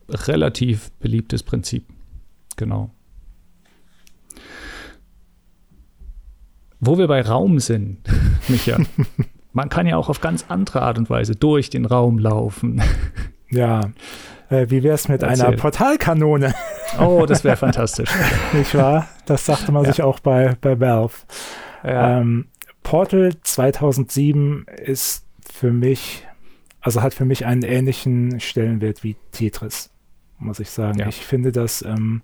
relativ 0.08 0.90
beliebtes 0.92 1.42
Prinzip. 1.42 1.84
Genau. 2.56 2.90
Wo 6.80 6.96
wir 6.96 7.08
bei 7.08 7.20
Raum 7.20 7.58
sind, 7.60 7.98
Micha, 8.48 8.78
man 9.52 9.68
kann 9.68 9.86
ja 9.86 9.96
auch 9.96 10.08
auf 10.08 10.20
ganz 10.20 10.46
andere 10.48 10.82
Art 10.82 10.98
und 10.98 11.10
Weise 11.10 11.34
durch 11.34 11.70
den 11.70 11.86
Raum 11.86 12.18
laufen. 12.18 12.82
Ja. 13.52 13.80
Äh, 14.48 14.66
wie 14.68 14.84
wäre 14.84 14.94
es 14.94 15.08
mit 15.08 15.24
Erzähl. 15.24 15.46
einer 15.46 15.56
Portalkanone? 15.56 16.54
Oh, 17.00 17.26
das 17.26 17.42
wäre 17.42 17.56
fantastisch. 17.56 18.08
Nicht 18.52 18.76
wahr? 18.76 19.08
Das 19.26 19.44
sagte 19.44 19.72
man 19.72 19.84
ja. 19.84 19.90
sich 19.90 20.02
auch 20.02 20.20
bei, 20.20 20.56
bei 20.60 20.78
Valve. 20.78 21.16
Ja. 21.82 22.20
Ähm, 22.20 22.46
Portal 22.84 23.32
2007 23.42 24.66
ist 24.84 25.26
für 25.52 25.72
mich, 25.72 26.26
also 26.80 27.02
hat 27.02 27.12
für 27.12 27.24
mich 27.24 27.44
einen 27.44 27.62
ähnlichen 27.62 28.38
Stellenwert 28.38 29.02
wie 29.02 29.16
Tetris, 29.32 29.90
muss 30.38 30.60
ich 30.60 30.70
sagen. 30.70 31.00
Ja. 31.00 31.08
Ich 31.08 31.26
finde 31.26 31.50
das 31.50 31.82
ähm, 31.82 32.22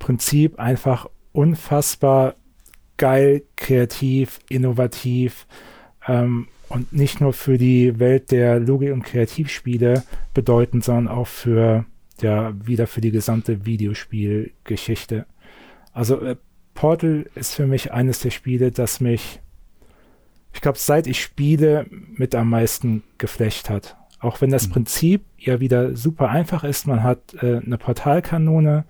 Prinzip 0.00 0.58
einfach 0.58 1.06
unfassbar 1.32 2.34
geil, 2.96 3.42
kreativ, 3.56 4.40
innovativ 4.48 5.46
ähm, 6.10 6.48
und 6.68 6.92
nicht 6.92 7.20
nur 7.20 7.32
für 7.32 7.56
die 7.56 7.98
Welt 7.98 8.30
der 8.30 8.60
Logik- 8.60 8.92
und 8.92 9.02
Kreativspiele 9.02 10.02
bedeutend, 10.34 10.84
sondern 10.84 11.08
auch 11.08 11.26
für 11.26 11.84
ja 12.20 12.52
wieder 12.66 12.86
für 12.86 13.00
die 13.00 13.12
gesamte 13.12 13.64
Videospielgeschichte. 13.64 15.26
Also 15.92 16.20
äh, 16.20 16.36
Portal 16.74 17.26
ist 17.34 17.54
für 17.54 17.66
mich 17.66 17.92
eines 17.92 18.20
der 18.20 18.30
Spiele, 18.30 18.70
das 18.70 19.00
mich, 19.00 19.40
ich 20.52 20.60
glaube, 20.60 20.78
seit 20.78 21.06
ich 21.06 21.20
spiele, 21.20 21.86
mit 21.90 22.34
am 22.34 22.50
meisten 22.50 23.02
geflecht 23.18 23.70
hat. 23.70 23.96
Auch 24.18 24.40
wenn 24.40 24.50
das 24.50 24.68
mhm. 24.68 24.72
Prinzip 24.72 25.24
ja 25.38 25.60
wieder 25.60 25.96
super 25.96 26.28
einfach 26.28 26.62
ist. 26.62 26.86
Man 26.86 27.02
hat 27.02 27.34
äh, 27.42 27.60
eine 27.64 27.78
Portalkanone, 27.78 28.84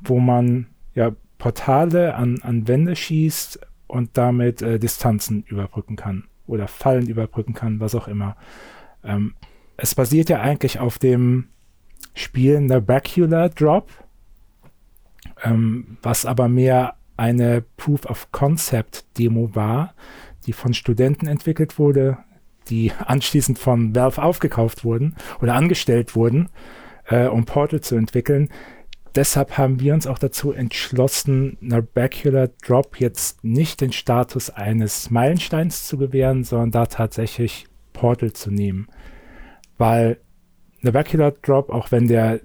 wo 0.00 0.18
man 0.18 0.66
ja 0.94 1.12
Portale 1.38 2.14
an, 2.14 2.40
an 2.42 2.66
Wände 2.68 2.96
schießt 2.96 3.60
und 3.92 4.16
damit 4.16 4.62
äh, 4.62 4.78
Distanzen 4.78 5.44
überbrücken 5.46 5.96
kann 5.96 6.24
oder 6.46 6.66
Fallen 6.66 7.08
überbrücken 7.08 7.52
kann, 7.52 7.78
was 7.78 7.94
auch 7.94 8.08
immer. 8.08 8.36
Ähm, 9.04 9.34
es 9.76 9.94
basiert 9.94 10.30
ja 10.30 10.40
eigentlich 10.40 10.80
auf 10.80 10.98
dem 10.98 11.48
Spiel 12.14 12.60
Nabacula 12.60 13.50
Drop, 13.50 13.90
ähm, 15.44 15.98
was 16.02 16.24
aber 16.24 16.48
mehr 16.48 16.94
eine 17.18 17.62
Proof 17.76 18.06
of 18.06 18.32
Concept 18.32 19.04
Demo 19.18 19.54
war, 19.54 19.94
die 20.46 20.54
von 20.54 20.72
Studenten 20.72 21.26
entwickelt 21.26 21.78
wurde, 21.78 22.16
die 22.68 22.92
anschließend 23.04 23.58
von 23.58 23.94
Valve 23.94 24.22
aufgekauft 24.22 24.84
wurden 24.84 25.16
oder 25.42 25.54
angestellt 25.54 26.16
wurden, 26.16 26.48
äh, 27.08 27.26
um 27.26 27.44
Portal 27.44 27.82
zu 27.82 27.96
entwickeln. 27.96 28.48
Deshalb 29.14 29.58
haben 29.58 29.78
wir 29.78 29.92
uns 29.92 30.06
auch 30.06 30.18
dazu 30.18 30.52
entschlossen, 30.52 31.58
Narbacular 31.60 32.48
Drop 32.64 32.98
jetzt 32.98 33.44
nicht 33.44 33.82
den 33.82 33.92
Status 33.92 34.48
eines 34.48 35.10
Meilensteins 35.10 35.86
zu 35.86 35.98
gewähren, 35.98 36.44
sondern 36.44 36.70
da 36.70 36.86
tatsächlich 36.86 37.66
Portal 37.92 38.32
zu 38.32 38.50
nehmen. 38.50 38.88
Weil 39.76 40.18
Narbacular 40.80 41.32
Drop, 41.32 41.68
auch 41.68 41.92
wenn 41.92 42.08
der, 42.08 42.40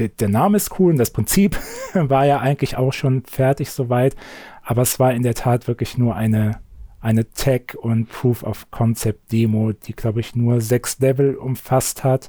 der, 0.00 0.08
der 0.08 0.28
Name 0.28 0.56
ist 0.56 0.78
cool 0.80 0.90
und 0.90 0.98
das 0.98 1.12
Prinzip 1.12 1.56
war 1.94 2.26
ja 2.26 2.40
eigentlich 2.40 2.76
auch 2.76 2.92
schon 2.92 3.22
fertig 3.22 3.70
soweit, 3.70 4.16
aber 4.64 4.82
es 4.82 4.98
war 4.98 5.14
in 5.14 5.22
der 5.22 5.34
Tat 5.34 5.68
wirklich 5.68 5.96
nur 5.98 6.16
eine, 6.16 6.58
eine 7.00 7.26
Tech- 7.26 7.76
und 7.80 8.08
Proof-of-Concept-Demo, 8.10 9.72
die, 9.72 9.92
glaube 9.92 10.18
ich, 10.18 10.34
nur 10.34 10.60
sechs 10.60 10.98
Level 10.98 11.36
umfasst 11.36 12.02
hat 12.02 12.28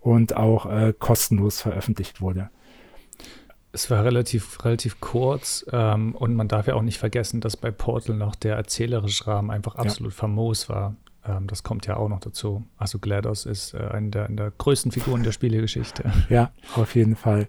und 0.00 0.36
auch 0.36 0.66
äh, 0.66 0.92
kostenlos 0.98 1.62
veröffentlicht 1.62 2.20
wurde. 2.20 2.50
Es 3.74 3.90
war 3.90 4.04
relativ, 4.04 4.62
relativ 4.64 5.00
kurz 5.00 5.64
ähm, 5.72 6.14
und 6.14 6.34
man 6.34 6.46
darf 6.46 6.66
ja 6.66 6.74
auch 6.74 6.82
nicht 6.82 6.98
vergessen, 6.98 7.40
dass 7.40 7.56
bei 7.56 7.70
Portal 7.70 8.16
noch 8.16 8.34
der 8.34 8.56
erzählerische 8.56 9.26
Rahmen 9.26 9.50
einfach 9.50 9.76
absolut 9.76 10.12
ja. 10.12 10.18
famos 10.18 10.68
war. 10.68 10.94
Ähm, 11.24 11.46
das 11.46 11.62
kommt 11.62 11.86
ja 11.86 11.96
auch 11.96 12.08
noch 12.08 12.20
dazu. 12.20 12.64
Also 12.76 12.98
GLaDOS 12.98 13.46
ist 13.46 13.74
äh, 13.74 13.78
eine 13.78 14.10
der, 14.10 14.26
eine 14.26 14.36
der 14.36 14.50
größten 14.50 14.92
Figuren 14.92 15.22
der 15.22 15.32
Spielegeschichte. 15.32 16.04
Ja, 16.28 16.50
auf 16.76 16.94
jeden 16.94 17.16
Fall. 17.16 17.48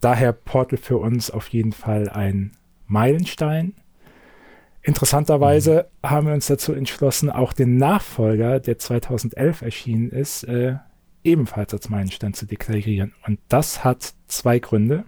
Daher 0.00 0.32
Portal 0.32 0.78
für 0.78 0.98
uns 0.98 1.30
auf 1.30 1.48
jeden 1.48 1.72
Fall 1.72 2.08
ein 2.08 2.52
Meilenstein. 2.86 3.74
Interessanterweise 4.82 5.88
mhm. 6.02 6.08
haben 6.08 6.26
wir 6.28 6.34
uns 6.34 6.46
dazu 6.46 6.72
entschlossen, 6.72 7.30
auch 7.30 7.52
den 7.52 7.76
Nachfolger, 7.76 8.60
der 8.60 8.78
2011 8.78 9.62
erschienen 9.62 10.10
ist, 10.10 10.44
äh, 10.44 10.76
ebenfalls 11.24 11.72
als 11.74 11.88
Meilenstein 11.88 12.34
zu 12.34 12.46
deklarieren. 12.46 13.12
Und 13.26 13.40
das 13.48 13.82
hat 13.82 14.14
zwei 14.28 14.60
Gründe. 14.60 15.04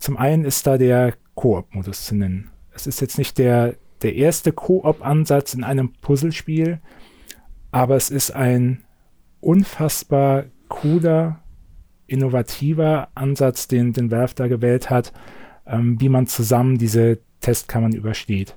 Zum 0.00 0.16
einen 0.16 0.44
ist 0.44 0.66
da 0.66 0.78
der 0.78 1.14
Koop-Modus 1.34 2.06
zu 2.06 2.16
nennen. 2.16 2.50
Es 2.72 2.86
ist 2.86 3.00
jetzt 3.02 3.18
nicht 3.18 3.36
der, 3.36 3.76
der 4.00 4.14
erste 4.14 4.50
Koop-Ansatz 4.50 5.52
in 5.52 5.62
einem 5.62 5.92
Puzzlespiel, 6.00 6.80
aber 7.70 7.96
es 7.96 8.10
ist 8.10 8.30
ein 8.30 8.82
unfassbar 9.40 10.44
cooler, 10.68 11.40
innovativer 12.06 13.08
Ansatz, 13.14 13.68
den, 13.68 13.92
den 13.92 14.10
Valve 14.10 14.34
da 14.34 14.48
gewählt 14.48 14.88
hat, 14.88 15.12
ähm, 15.66 16.00
wie 16.00 16.08
man 16.08 16.26
zusammen 16.26 16.78
diese 16.78 17.18
Testkammern 17.40 17.92
übersteht. 17.92 18.56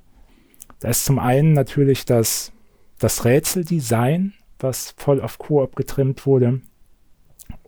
Da 0.80 0.90
ist 0.90 1.04
zum 1.04 1.20
einen 1.20 1.52
natürlich 1.52 2.06
das, 2.06 2.54
das 3.00 3.26
Rätseldesign, 3.26 4.34
was 4.60 4.96
voll 4.98 5.20
auf 5.20 5.40
Koop 5.40 5.76
getrimmt 5.76 6.26
wurde. 6.26 6.62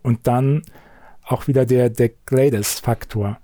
Und 0.02 0.28
dann 0.28 0.62
auch 1.24 1.48
wieder 1.48 1.66
der, 1.66 1.90
der 1.90 2.10
Gladys-Faktor 2.10 3.40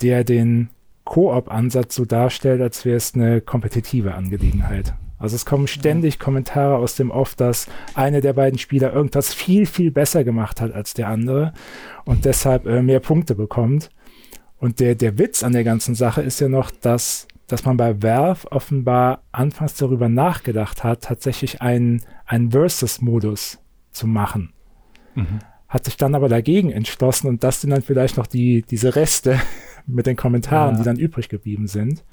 der 0.00 0.24
den 0.24 0.70
Koop-Ansatz 1.04 1.94
so 1.94 2.04
darstellt, 2.04 2.60
als 2.60 2.84
wäre 2.84 2.96
es 2.96 3.14
eine 3.14 3.40
kompetitive 3.40 4.14
Angelegenheit. 4.14 4.94
Also 5.18 5.36
es 5.36 5.44
kommen 5.44 5.66
ständig. 5.66 6.18
Kommentare 6.18 6.76
aus 6.76 6.94
dem 6.94 7.10
Off, 7.10 7.34
dass 7.34 7.66
einer 7.94 8.20
der 8.20 8.34
beiden 8.34 8.58
Spieler 8.58 8.92
irgendwas 8.92 9.34
viel, 9.34 9.66
viel 9.66 9.90
besser 9.90 10.22
gemacht 10.22 10.60
hat 10.60 10.72
als 10.72 10.94
der 10.94 11.08
andere 11.08 11.52
und 12.04 12.24
deshalb 12.24 12.66
äh, 12.66 12.82
mehr 12.82 13.00
Punkte 13.00 13.34
bekommt. 13.34 13.90
Und 14.58 14.80
der, 14.80 14.94
der 14.94 15.18
Witz 15.18 15.42
an 15.42 15.52
der 15.52 15.64
ganzen 15.64 15.94
Sache 15.94 16.22
ist 16.22 16.40
ja 16.40 16.48
noch, 16.48 16.70
dass, 16.70 17.26
dass 17.46 17.64
man 17.64 17.76
bei 17.76 18.02
Valve 18.02 18.50
offenbar 18.50 19.22
anfangs 19.32 19.74
darüber 19.74 20.08
nachgedacht 20.08 20.84
hat, 20.84 21.02
tatsächlich 21.02 21.62
einen, 21.62 22.02
einen 22.26 22.50
Versus-Modus 22.50 23.58
zu 23.90 24.06
machen. 24.06 24.52
Mhm. 25.14 25.40
Hat 25.68 25.84
sich 25.84 25.96
dann 25.96 26.14
aber 26.14 26.28
dagegen 26.28 26.70
entschlossen 26.70 27.28
und 27.28 27.44
das 27.44 27.60
sind 27.60 27.70
dann 27.70 27.82
vielleicht 27.82 28.16
noch 28.16 28.26
die, 28.26 28.62
diese 28.62 28.94
Reste 28.94 29.38
mit 29.88 30.06
den 30.06 30.16
Kommentaren, 30.16 30.74
ja. 30.74 30.78
die 30.78 30.84
dann 30.84 30.98
übrig 30.98 31.28
geblieben 31.28 31.66
sind. 31.66 32.04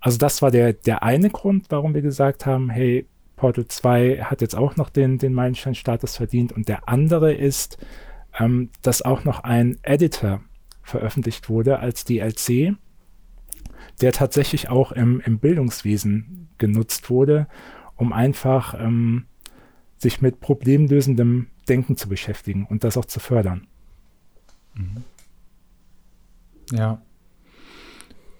Also 0.00 0.18
das 0.18 0.42
war 0.42 0.50
der, 0.50 0.72
der 0.72 1.02
eine 1.02 1.30
Grund, 1.30 1.66
warum 1.70 1.94
wir 1.94 2.02
gesagt 2.02 2.46
haben, 2.46 2.70
hey, 2.70 3.06
Portal 3.36 3.66
2 3.66 4.18
hat 4.22 4.40
jetzt 4.40 4.54
auch 4.54 4.76
noch 4.76 4.90
den, 4.90 5.18
den 5.18 5.32
Meilenstein-Status 5.32 6.16
verdient. 6.16 6.52
Und 6.52 6.68
der 6.68 6.88
andere 6.88 7.32
ist, 7.32 7.78
ähm, 8.38 8.70
dass 8.82 9.02
auch 9.02 9.24
noch 9.24 9.44
ein 9.44 9.78
Editor 9.82 10.40
veröffentlicht 10.82 11.48
wurde 11.48 11.78
als 11.78 12.04
DLC, 12.04 12.76
der 14.00 14.12
tatsächlich 14.12 14.68
auch 14.68 14.92
im, 14.92 15.20
im 15.20 15.38
Bildungswesen 15.38 16.48
genutzt 16.58 17.10
wurde, 17.10 17.48
um 17.96 18.12
einfach 18.12 18.74
ähm, 18.78 19.24
sich 19.96 20.20
mit 20.20 20.40
problemlösendem 20.40 21.48
Denken 21.68 21.96
zu 21.96 22.08
beschäftigen 22.08 22.66
und 22.68 22.84
das 22.84 22.96
auch 22.96 23.06
zu 23.06 23.20
fördern. 23.20 23.66
Mhm. 24.74 25.04
Ja. 26.72 27.02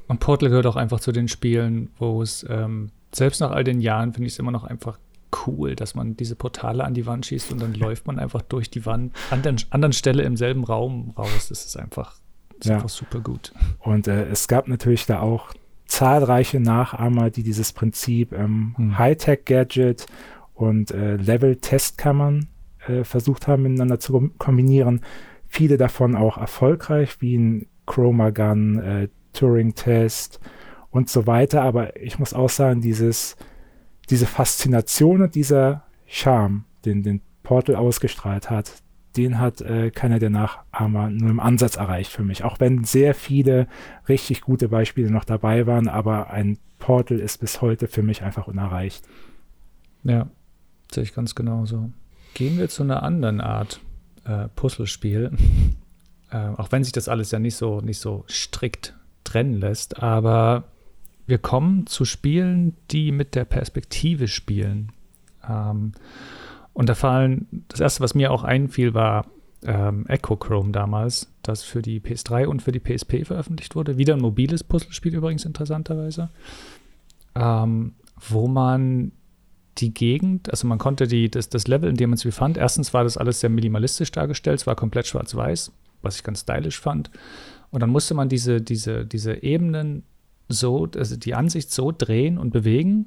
Und 0.07 0.21
Portal 0.21 0.49
gehört 0.49 0.67
auch 0.67 0.77
einfach 0.77 1.01
zu 1.01 1.13
den 1.13 1.29
Spielen, 1.29 1.91
wo 1.99 2.23
es, 2.23 2.45
ähm, 2.49 2.91
selbst 3.15 3.41
nach 3.41 3.51
all 3.51 3.65
den 3.65 3.81
Jahren, 3.81 4.13
finde 4.13 4.27
ich 4.27 4.35
es 4.35 4.39
immer 4.39 4.51
noch 4.51 4.65
einfach 4.65 4.99
cool, 5.47 5.75
dass 5.75 5.95
man 5.95 6.17
diese 6.17 6.37
Portale 6.37 6.85
an 6.85 6.95
die 6.95 7.07
Wand 7.07 7.27
schießt 7.27 7.53
und 7.53 7.61
dann 7.61 7.75
läuft 7.75 8.07
man 8.07 8.19
einfach 8.19 8.43
durch 8.43 8.71
die 8.71 8.87
Wand 8.87 9.15
an 9.31 9.43
der 9.43 9.57
anderen 9.71 9.93
Stelle 9.93 10.23
im 10.23 10.37
selben 10.37 10.65
Raum 10.65 11.13
raus. 11.17 11.49
Das 11.49 11.65
ist 11.65 11.77
einfach, 11.77 12.17
das 12.51 12.59
ist 12.61 12.67
ja. 12.67 12.75
einfach 12.77 12.89
super 12.89 13.21
gut. 13.21 13.53
Und 13.81 14.09
äh, 14.09 14.27
es 14.27 14.49
gab 14.49 14.69
natürlich 14.69 15.07
da 15.07 15.21
auch 15.21 15.53
zahlreiche 15.87 16.61
Nachahmer, 16.61 17.31
die 17.31 17.43
dieses 17.43 17.73
Prinzip 17.73 18.33
ähm, 18.33 18.75
hm. 18.77 18.99
Hightech-Gadget 18.99 20.07
und 20.55 20.91
äh, 20.91 21.17
Level-Testkammern 21.17 22.49
äh, 22.87 23.05
versucht 23.05 23.47
haben, 23.49 23.65
miteinander 23.65 23.99
zu 24.01 24.31
kombinieren. 24.39 25.01
Viele 25.47 25.77
davon 25.77 26.17
auch 26.17 26.39
erfolgreich, 26.39 27.21
wie 27.21 27.37
ein 27.37 27.67
Chroma 27.87 28.31
Gun, 28.31 28.79
äh, 28.79 29.09
Turing-Test 29.33 30.41
und 30.91 31.09
so 31.09 31.27
weiter. 31.27 31.63
Aber 31.63 32.01
ich 32.01 32.19
muss 32.19 32.35
auch 32.35 32.51
sagen, 32.51 32.81
dieses, 32.81 33.37
diese 34.11 34.27
Faszination 34.27 35.23
und 35.23 35.35
dieser 35.35 35.85
Charme, 36.07 36.65
den, 36.85 37.03
den 37.03 37.21
Portal 37.43 37.77
ausgestrahlt 37.77 38.51
hat, 38.51 38.83
den 39.17 39.39
hat 39.39 39.61
äh, 39.61 39.91
keiner 39.91 40.19
der 40.19 40.31
Nachahmer 40.31 41.09
nur 41.11 41.31
im 41.31 41.41
Ansatz 41.41 41.77
erreicht 41.77 42.11
für 42.11 42.25
mich. 42.25 42.43
Auch 42.43 42.59
wenn 42.59 42.85
sehr 42.85 43.15
viele 43.15 43.69
richtig 44.09 44.41
gute 44.41 44.69
Beispiele 44.69 45.11
noch 45.11 45.25
dabei 45.25 45.67
waren, 45.67 45.89
aber 45.89 46.31
ein 46.31 46.59
Portal 46.79 47.21
ist 47.21 47.39
bis 47.39 47.63
heute 47.63 47.87
für 47.87 48.03
mich 48.03 48.23
einfach 48.23 48.49
unerreicht. 48.49 49.07
Ja, 50.03 50.29
sehe 50.93 51.05
ich 51.05 51.15
ganz 51.15 51.35
genauso. 51.35 51.91
Gehen 52.35 52.59
wir 52.59 52.69
zu 52.69 52.83
einer 52.83 53.03
anderen 53.03 53.41
Art 53.41 53.81
äh, 54.25 54.49
Puzzlespiel. 54.57 55.31
Äh, 56.35 56.49
auch 56.57 56.73
wenn 56.73 56.83
sich 56.83 56.93
das 56.93 57.09
alles 57.09 57.31
ja 57.31 57.39
nicht 57.39 57.55
so, 57.55 57.81
nicht 57.81 58.01
so 58.01 58.25
strikt 58.29 58.95
trennen 59.23 59.61
lässt, 59.61 60.03
aber 60.03 60.65
wir 61.27 61.39
kommen 61.39 61.87
zu 61.87 62.05
Spielen, 62.05 62.77
die 62.91 63.13
mit 63.13 63.35
der 63.37 63.45
Perspektive 63.45 64.27
spielen. 64.27 64.91
Ähm, 65.49 65.93
und 66.73 66.89
da 66.89 66.97
fallen, 66.97 67.65
das 67.69 67.81
erste, 67.81 68.03
was 68.03 68.17
mir 68.17 68.33
auch 68.33 68.43
einfiel, 68.43 68.95
war 68.95 69.27
ähm, 69.63 70.07
Echochrome 70.09 70.73
damals, 70.73 71.33
das 71.43 71.63
für 71.63 71.83
die 71.83 72.01
PS3 72.01 72.47
und 72.47 72.63
für 72.63 72.73
die 72.73 72.81
PSP 72.81 73.25
veröffentlicht 73.25 73.77
wurde. 73.77 73.97
Wieder 73.97 74.15
ein 74.15 74.21
mobiles 74.21 74.65
Puzzlespiel 74.65 75.15
übrigens 75.15 75.45
interessanterweise, 75.45 76.31
ähm, 77.37 77.95
wo 78.29 78.49
man 78.49 79.13
die 79.79 79.95
Gegend, 79.95 80.51
also 80.51 80.67
man 80.67 80.79
konnte 80.79 81.07
die, 81.07 81.31
das, 81.31 81.49
das 81.49 81.69
Level, 81.69 81.89
in 81.89 81.97
dem 81.97 82.11
man 82.11 82.17
es 82.17 82.25
befand, 82.25 82.57
erstens 82.57 82.93
war 82.93 83.05
das 83.05 83.17
alles 83.17 83.41
sehr 83.41 83.51
minimalistisch 83.51 84.11
dargestellt, 84.11 84.61
es 84.61 84.67
war 84.67 84.77
komplett 84.77 85.07
schwarz-weiß, 85.07 85.73
was 86.05 86.17
ich 86.17 86.23
ganz 86.23 86.41
stylisch 86.41 86.81
fand. 86.81 87.11
Und 87.71 87.81
dann 87.81 87.91
musste 87.91 88.15
man 88.15 88.29
diese, 88.29 88.61
diese, 88.61 89.05
diese 89.05 89.43
Ebenen 89.43 90.05
so, 90.49 90.89
also 90.97 91.17
die 91.17 91.35
Ansicht 91.35 91.71
so 91.71 91.93
drehen 91.93 92.39
und 92.39 92.51
bewegen, 92.51 93.07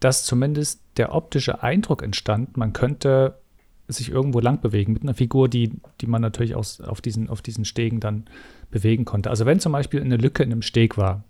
dass 0.00 0.24
zumindest 0.24 0.82
der 0.96 1.14
optische 1.14 1.62
Eindruck 1.62 2.02
entstand, 2.02 2.56
man 2.56 2.72
könnte 2.72 3.38
sich 3.86 4.10
irgendwo 4.10 4.40
lang 4.40 4.60
bewegen 4.60 4.92
mit 4.92 5.02
einer 5.02 5.14
Figur, 5.14 5.48
die, 5.48 5.72
die 6.00 6.06
man 6.06 6.22
natürlich 6.22 6.54
aus, 6.54 6.80
auf, 6.80 7.00
diesen, 7.00 7.28
auf 7.28 7.42
diesen 7.42 7.64
Stegen 7.64 8.00
dann 8.00 8.24
bewegen 8.70 9.04
konnte. 9.04 9.30
Also 9.30 9.46
wenn 9.46 9.60
zum 9.60 9.72
Beispiel 9.72 10.00
eine 10.00 10.16
Lücke 10.16 10.42
in 10.42 10.52
einem 10.52 10.62
Steg 10.62 10.96
war, 10.96 11.24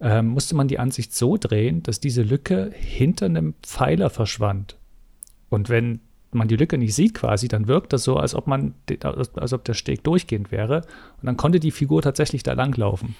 äh, 0.00 0.22
musste 0.22 0.54
man 0.54 0.68
die 0.68 0.78
Ansicht 0.78 1.14
so 1.14 1.36
drehen, 1.36 1.82
dass 1.82 2.00
diese 2.00 2.22
Lücke 2.22 2.70
hinter 2.74 3.26
einem 3.26 3.54
Pfeiler 3.62 4.10
verschwand. 4.10 4.76
Und 5.48 5.68
wenn 5.68 6.00
man 6.36 6.48
die 6.48 6.56
Lücke 6.56 6.78
nicht 6.78 6.94
sieht 6.94 7.14
quasi, 7.14 7.48
dann 7.48 7.68
wirkt 7.68 7.92
das 7.92 8.04
so, 8.04 8.16
als 8.16 8.34
ob 8.34 8.46
man, 8.46 8.74
als 9.02 9.52
ob 9.52 9.64
der 9.64 9.74
Steg 9.74 10.04
durchgehend 10.04 10.52
wäre. 10.52 10.82
Und 11.20 11.26
dann 11.26 11.36
konnte 11.36 11.60
die 11.60 11.70
Figur 11.70 12.02
tatsächlich 12.02 12.42
da 12.42 12.52
langlaufen. 12.52 13.16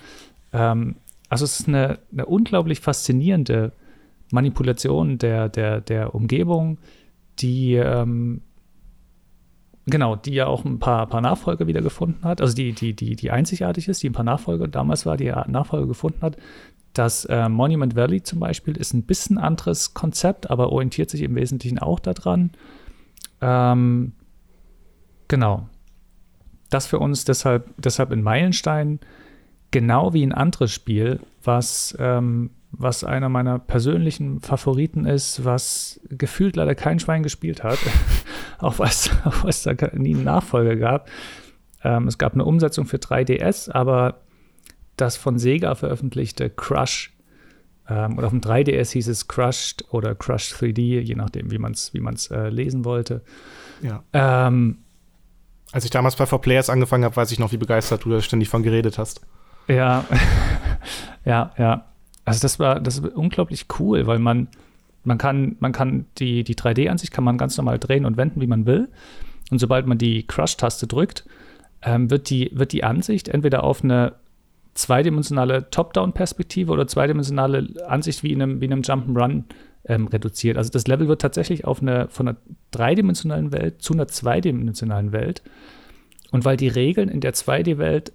Ähm, 0.53 0.97
also 1.29 1.45
es 1.45 1.61
ist 1.61 1.69
eine, 1.69 1.99
eine 2.13 2.27
unglaublich 2.27 2.81
faszinierende 2.81 3.73
Manipulation 4.31 5.19
der, 5.19 5.49
der, 5.49 5.81
der 5.81 6.15
Umgebung, 6.15 6.79
die 7.39 7.75
ähm, 7.75 8.43
genau, 9.87 10.17
die 10.17 10.35
ja 10.35 10.47
auch 10.47 10.65
ein 10.65 10.79
paar, 10.79 11.07
paar 11.07 11.21
Nachfolger 11.21 11.67
wieder 11.67 11.83
gefunden 11.83 12.25
hat, 12.25 12.41
also 12.41 12.55
die, 12.55 12.73
die, 12.73 12.95
die, 12.95 13.17
die 13.17 13.31
einzigartig 13.31 13.89
ist, 13.89 14.03
die 14.03 14.11
ein 14.11 14.15
paar 14.15 14.25
Nachfolger 14.25 14.69
damals 14.69 15.07
war, 15.07 15.17
die 15.17 15.33
Nachfolger 15.47 15.87
gefunden 15.87 16.21
hat. 16.23 16.37
Das 16.93 17.27
äh, 17.27 17.49
Monument 17.49 17.95
Valley 17.95 18.23
zum 18.23 18.41
Beispiel 18.41 18.77
ist 18.77 18.95
ein 18.95 19.03
bisschen 19.03 19.39
anderes 19.39 19.95
Konzept, 19.95 20.51
aber 20.51 20.73
orientiert 20.73 21.11
sich 21.11 21.23
im 21.23 21.35
Wesentlichen 21.35 21.79
auch 21.79 22.01
daran. 22.01 22.51
Ähm, 23.41 24.13
genau. 25.29 25.69
Das 26.71 26.87
für 26.87 26.99
uns 26.99 27.25
deshalb, 27.25 27.73
deshalb 27.79 28.11
ein 28.11 28.23
Meilenstein, 28.23 29.01
genau 29.71 30.13
wie 30.13 30.25
ein 30.25 30.33
anderes 30.33 30.73
Spiel, 30.73 31.21
was, 31.43 31.97
ähm, 31.99 32.51
was 32.73 33.05
einer 33.05 33.29
meiner 33.29 33.59
persönlichen 33.59 34.41
Favoriten 34.41 35.07
ist, 35.07 35.45
was 35.45 36.01
gefühlt 36.09 36.57
leider 36.57 36.75
kein 36.75 36.99
Schwein 36.99 37.23
gespielt 37.23 37.63
hat, 37.63 37.79
auch 38.59 38.79
was, 38.79 39.11
was 39.43 39.63
da 39.63 39.75
nie 39.93 40.15
einen 40.15 40.25
Nachfolger 40.25 40.77
gab. 40.77 41.09
Ähm, 41.85 42.09
es 42.09 42.19
gab 42.19 42.35
eine 42.35 42.45
Umsetzung 42.45 42.87
für 42.87 42.97
3DS, 42.97 43.71
aber 43.71 44.23
das 44.97 45.17
von 45.17 45.39
Sega 45.39 45.75
veröffentlichte 45.75 46.51
Crush 46.51 47.16
ähm, 47.89 48.19
oder 48.19 48.27
auf 48.27 48.33
dem 48.33 48.41
3DS 48.41 48.93
hieß 48.93 49.09
es 49.09 49.29
Crushed 49.29 49.85
oder 49.91 50.15
Crush 50.15 50.53
3D, 50.55 51.01
je 51.01 51.15
nachdem, 51.15 51.51
wie 51.51 51.59
man 51.59 51.73
es 51.73 51.95
wie 51.95 52.01
man's, 52.01 52.31
äh, 52.31 52.49
lesen 52.49 52.85
wollte. 52.85 53.23
Ja. 53.83 54.03
Ähm, 54.13 54.79
Als 55.73 55.85
ich 55.85 55.91
damals 55.91 56.17
bei 56.17 56.25
4Players 56.25 56.71
angefangen 56.71 57.05
habe, 57.05 57.17
weiß 57.17 57.31
ich 57.33 57.39
noch, 57.39 57.53
wie 57.53 57.59
begeistert 57.59 58.05
du 58.05 58.11
da 58.11 58.21
ständig 58.21 58.49
von 58.49 58.63
geredet 58.63 58.99
hast. 58.99 59.21
Ja, 59.69 60.05
ja, 61.25 61.53
ja. 61.59 61.87
Also 62.25 62.41
das 62.41 62.59
war, 62.59 62.81
das 62.81 62.99
ist 62.99 63.15
unglaublich 63.15 63.67
cool, 63.79 64.07
weil 64.07 64.19
man, 64.19 64.49
man 65.05 65.19
kann, 65.19 65.57
man 65.61 65.73
kann 65.73 66.07
die, 66.19 66.43
die 66.43 66.57
3D-Ansicht 66.57 67.13
kann 67.13 67.25
man 67.25 67.39
ganz 67.39 67.57
normal 67.57 67.79
drehen 67.79 68.05
und 68.05 68.17
wenden, 68.17 68.41
wie 68.41 68.49
man 68.49 68.67
will. 68.67 68.89
Und 69.51 69.61
sobald 69.61 69.87
man 69.87 69.99
die 69.99 70.27
Crush-Taste 70.27 70.89
drückt, 70.89 71.25
ähm, 71.83 72.11
wird, 72.11 72.31
die, 72.31 72.51
wird 72.53 72.73
die 72.73 72.83
Ansicht 72.83 73.29
entweder 73.29 73.63
auf 73.63 73.85
eine 73.85 74.15
zweidimensionale 74.77 75.71
Top-Down-Perspektive 75.71 76.71
oder 76.71 76.87
zweidimensionale 76.87 77.69
Ansicht 77.89 78.23
wie 78.23 78.33
in 78.33 78.43
einem, 78.43 78.61
wie 78.61 78.67
in 78.67 78.73
einem 78.73 78.83
Jump'n'Run 78.83 79.45
ähm, 79.87 80.07
reduziert. 80.07 80.57
Also 80.57 80.71
das 80.71 80.87
Level 80.87 81.09
wird 81.09 81.21
tatsächlich 81.21 81.65
auf 81.65 81.81
eine, 81.81 82.09
von 82.09 82.29
einer 82.29 82.37
dreidimensionalen 82.71 83.53
Welt 83.53 83.83
zu 83.83 83.95
einer 83.95 84.07
zweidimensionalen 84.07 85.13
Welt. 85.13 85.43
Und 86.31 86.45
weil 86.45 86.57
die 86.57 86.69
Regeln 86.69 87.09
in 87.09 87.21
der 87.21 87.35
2D-Welt 87.35 88.13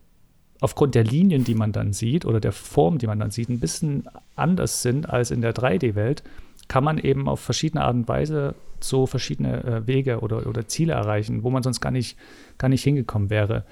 aufgrund 0.59 0.93
der 0.93 1.03
Linien, 1.03 1.43
die 1.43 1.55
man 1.55 1.71
dann 1.71 1.93
sieht 1.93 2.25
oder 2.25 2.39
der 2.39 2.51
Form, 2.51 2.99
die 2.99 3.07
man 3.07 3.19
dann 3.19 3.31
sieht, 3.31 3.49
ein 3.49 3.59
bisschen 3.59 4.07
anders 4.35 4.83
sind 4.83 5.09
als 5.09 5.31
in 5.31 5.41
der 5.41 5.55
3D-Welt, 5.55 6.23
kann 6.67 6.83
man 6.83 6.99
eben 6.99 7.27
auf 7.27 7.39
verschiedene 7.39 7.83
Art 7.83 7.95
und 7.95 8.07
Weise 8.07 8.53
so 8.79 9.07
verschiedene 9.07 9.63
äh, 9.63 9.87
Wege 9.87 10.19
oder, 10.19 10.45
oder 10.45 10.67
Ziele 10.67 10.93
erreichen, 10.93 11.43
wo 11.43 11.49
man 11.49 11.63
sonst 11.63 11.81
gar 11.81 11.91
nicht, 11.91 12.17
gar 12.57 12.69
nicht 12.69 12.83
hingekommen 12.83 13.29
wäre 13.29 13.65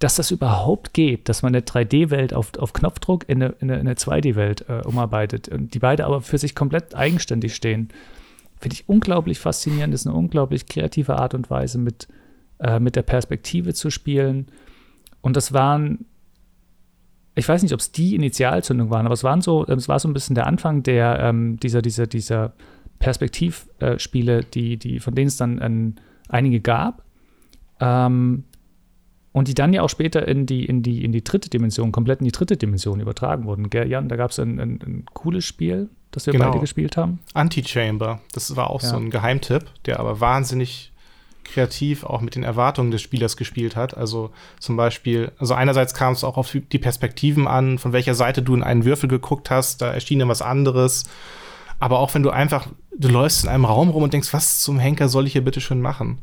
dass 0.00 0.14
das 0.14 0.30
überhaupt 0.30 0.94
geht, 0.94 1.28
dass 1.28 1.42
man 1.42 1.54
eine 1.54 1.62
3D-Welt 1.62 2.32
auf, 2.32 2.56
auf 2.58 2.72
Knopfdruck 2.72 3.28
in 3.28 3.42
eine, 3.42 3.54
in 3.60 3.70
eine 3.70 3.94
2D-Welt 3.94 4.64
äh, 4.68 4.80
umarbeitet 4.86 5.48
und 5.48 5.74
die 5.74 5.78
beide 5.78 6.06
aber 6.06 6.22
für 6.22 6.38
sich 6.38 6.54
komplett 6.54 6.94
eigenständig 6.94 7.54
stehen, 7.54 7.90
finde 8.58 8.74
ich 8.74 8.88
unglaublich 8.88 9.38
faszinierend. 9.38 9.92
Das 9.92 10.02
ist 10.02 10.06
eine 10.06 10.16
unglaublich 10.16 10.66
kreative 10.66 11.16
Art 11.16 11.34
und 11.34 11.50
Weise, 11.50 11.76
mit, 11.76 12.08
äh, 12.60 12.80
mit 12.80 12.96
der 12.96 13.02
Perspektive 13.02 13.74
zu 13.74 13.90
spielen. 13.90 14.46
Und 15.20 15.36
das 15.36 15.52
waren, 15.52 16.06
ich 17.34 17.46
weiß 17.46 17.62
nicht, 17.62 17.74
ob 17.74 17.80
es 17.80 17.92
die 17.92 18.14
Initialzündung 18.14 18.88
waren, 18.88 19.04
aber 19.04 19.12
es 19.12 19.22
waren 19.22 19.42
so, 19.42 19.66
es 19.66 19.86
war 19.86 19.98
so 20.00 20.08
ein 20.08 20.14
bisschen 20.14 20.34
der 20.34 20.46
Anfang 20.46 20.82
der, 20.82 21.20
ähm, 21.20 21.60
dieser, 21.60 21.82
dieser, 21.82 22.06
dieser 22.06 22.54
Perspektivspiele, 23.00 24.38
äh, 24.38 24.44
die, 24.54 24.78
die, 24.78 24.98
von 24.98 25.14
denen 25.14 25.28
es 25.28 25.36
dann 25.36 25.60
ähm, 25.60 25.96
einige 26.30 26.60
gab. 26.60 27.04
Ähm, 27.80 28.44
und 29.32 29.48
die 29.48 29.54
dann 29.54 29.72
ja 29.72 29.82
auch 29.82 29.90
später 29.90 30.26
in 30.26 30.46
die, 30.46 30.64
in 30.64 30.82
die, 30.82 31.04
in 31.04 31.12
die 31.12 31.22
dritte 31.22 31.50
Dimension, 31.50 31.92
komplett 31.92 32.20
in 32.20 32.24
die 32.24 32.32
dritte 32.32 32.56
Dimension 32.56 33.00
übertragen 33.00 33.44
wurden. 33.44 33.70
Gell, 33.70 33.88
Jan, 33.88 34.08
da 34.08 34.16
gab 34.16 34.30
es 34.30 34.38
ein, 34.38 34.58
ein, 34.58 34.80
ein, 34.84 35.04
cooles 35.12 35.44
Spiel, 35.44 35.88
das 36.10 36.26
wir 36.26 36.32
genau. 36.32 36.46
beide 36.46 36.60
gespielt 36.60 36.96
haben. 36.96 37.20
Antichamber, 37.34 38.20
das 38.32 38.56
war 38.56 38.70
auch 38.70 38.82
ja. 38.82 38.88
so 38.88 38.96
ein 38.96 39.10
Geheimtipp, 39.10 39.66
der 39.84 40.00
aber 40.00 40.20
wahnsinnig 40.20 40.92
kreativ 41.44 42.04
auch 42.04 42.20
mit 42.20 42.34
den 42.34 42.44
Erwartungen 42.44 42.90
des 42.90 43.02
Spielers 43.02 43.36
gespielt 43.36 43.76
hat. 43.76 43.96
Also 43.96 44.30
zum 44.58 44.76
Beispiel, 44.76 45.32
also 45.38 45.54
einerseits 45.54 45.94
kam 45.94 46.12
es 46.12 46.24
auch 46.24 46.36
auf 46.36 46.50
die 46.52 46.78
Perspektiven 46.78 47.46
an, 47.46 47.78
von 47.78 47.92
welcher 47.92 48.14
Seite 48.14 48.42
du 48.42 48.54
in 48.54 48.62
einen 48.62 48.84
Würfel 48.84 49.08
geguckt 49.08 49.50
hast, 49.50 49.80
da 49.82 49.92
erschien 49.92 50.18
dann 50.18 50.28
was 50.28 50.42
anderes. 50.42 51.04
Aber 51.78 51.98
auch 51.98 52.14
wenn 52.14 52.22
du 52.22 52.30
einfach, 52.30 52.68
du 52.96 53.08
läufst 53.08 53.44
in 53.44 53.50
einem 53.50 53.64
Raum 53.64 53.88
rum 53.88 54.02
und 54.02 54.12
denkst, 54.12 54.32
was 54.32 54.60
zum 54.60 54.78
Henker 54.78 55.08
soll 55.08 55.26
ich 55.26 55.32
hier 55.32 55.44
bitte 55.44 55.60
schön 55.60 55.80
machen? 55.80 56.18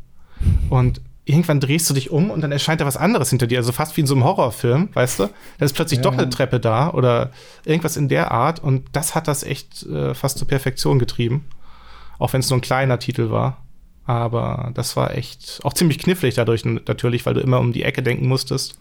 Und 0.70 1.02
irgendwann 1.28 1.60
drehst 1.60 1.90
du 1.90 1.94
dich 1.94 2.10
um 2.10 2.32
und 2.32 2.42
dann 2.42 2.52
erscheint 2.52 2.80
da 2.80 2.86
was 2.86 2.98
anderes 2.98 3.30
hinter 3.30 3.48
dir. 3.48 3.58
Also 3.58 3.72
fast 3.72 3.98
wie 3.98 4.02
in 4.02 4.08
so 4.08 4.16
einem 4.16 4.24
Horrorfilm, 4.24 4.90
weißt 4.94 5.20
du? 5.20 5.30
Da 5.58 5.66
ist 5.66 5.74
plötzlich 5.74 5.98
ja. 5.98 6.04
doch 6.04 6.14
eine 6.14 6.30
Treppe 6.30 6.60
da 6.60 6.92
oder 6.92 7.32
irgendwas 7.66 7.98
in 7.98 8.08
der 8.08 8.32
Art. 8.32 8.62
Und 8.64 8.86
das 8.94 9.14
hat 9.14 9.28
das 9.28 9.44
echt 9.44 9.84
äh, 9.84 10.14
fast 10.14 10.38
zur 10.38 10.48
Perfektion 10.48 11.00
getrieben. 11.00 11.46
Auch 12.18 12.34
wenn 12.34 12.40
es 12.40 12.50
nur 12.50 12.58
ein 12.58 12.62
kleiner 12.62 12.98
Titel 12.98 13.30
war. 13.30 13.66
Aber 14.06 14.72
das 14.74 14.96
war 14.96 15.16
echt 15.16 15.60
auch 15.64 15.74
ziemlich 15.74 16.00
knifflig 16.00 16.36
dadurch 16.36 16.64
natürlich, 16.64 17.26
weil 17.26 17.34
du 17.34 17.42
immer 17.42 17.60
um 17.60 17.74
die 17.74 17.84
Ecke 17.84 18.02
denken 18.02 18.28
musstest. 18.28 18.80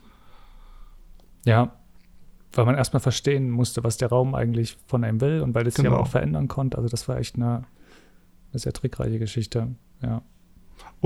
Ja, 1.44 1.72
weil 2.52 2.64
man 2.64 2.76
erstmal 2.76 3.00
verstehen 3.00 3.50
musste, 3.50 3.82
was 3.82 3.96
der 3.96 4.08
Raum 4.08 4.36
eigentlich 4.36 4.76
von 4.86 5.02
einem 5.02 5.20
will 5.20 5.40
und 5.40 5.54
weil 5.54 5.64
das 5.64 5.74
genau. 5.74 5.88
sich 5.88 5.94
aber 5.94 6.02
auch 6.02 6.10
verändern 6.10 6.46
konnte. 6.46 6.76
Also 6.76 6.88
das 6.88 7.08
war 7.08 7.18
echt 7.18 7.34
eine, 7.34 7.64
eine 8.52 8.58
sehr 8.60 8.72
trickreiche 8.72 9.18
Geschichte. 9.18 9.74
Ja. 10.00 10.22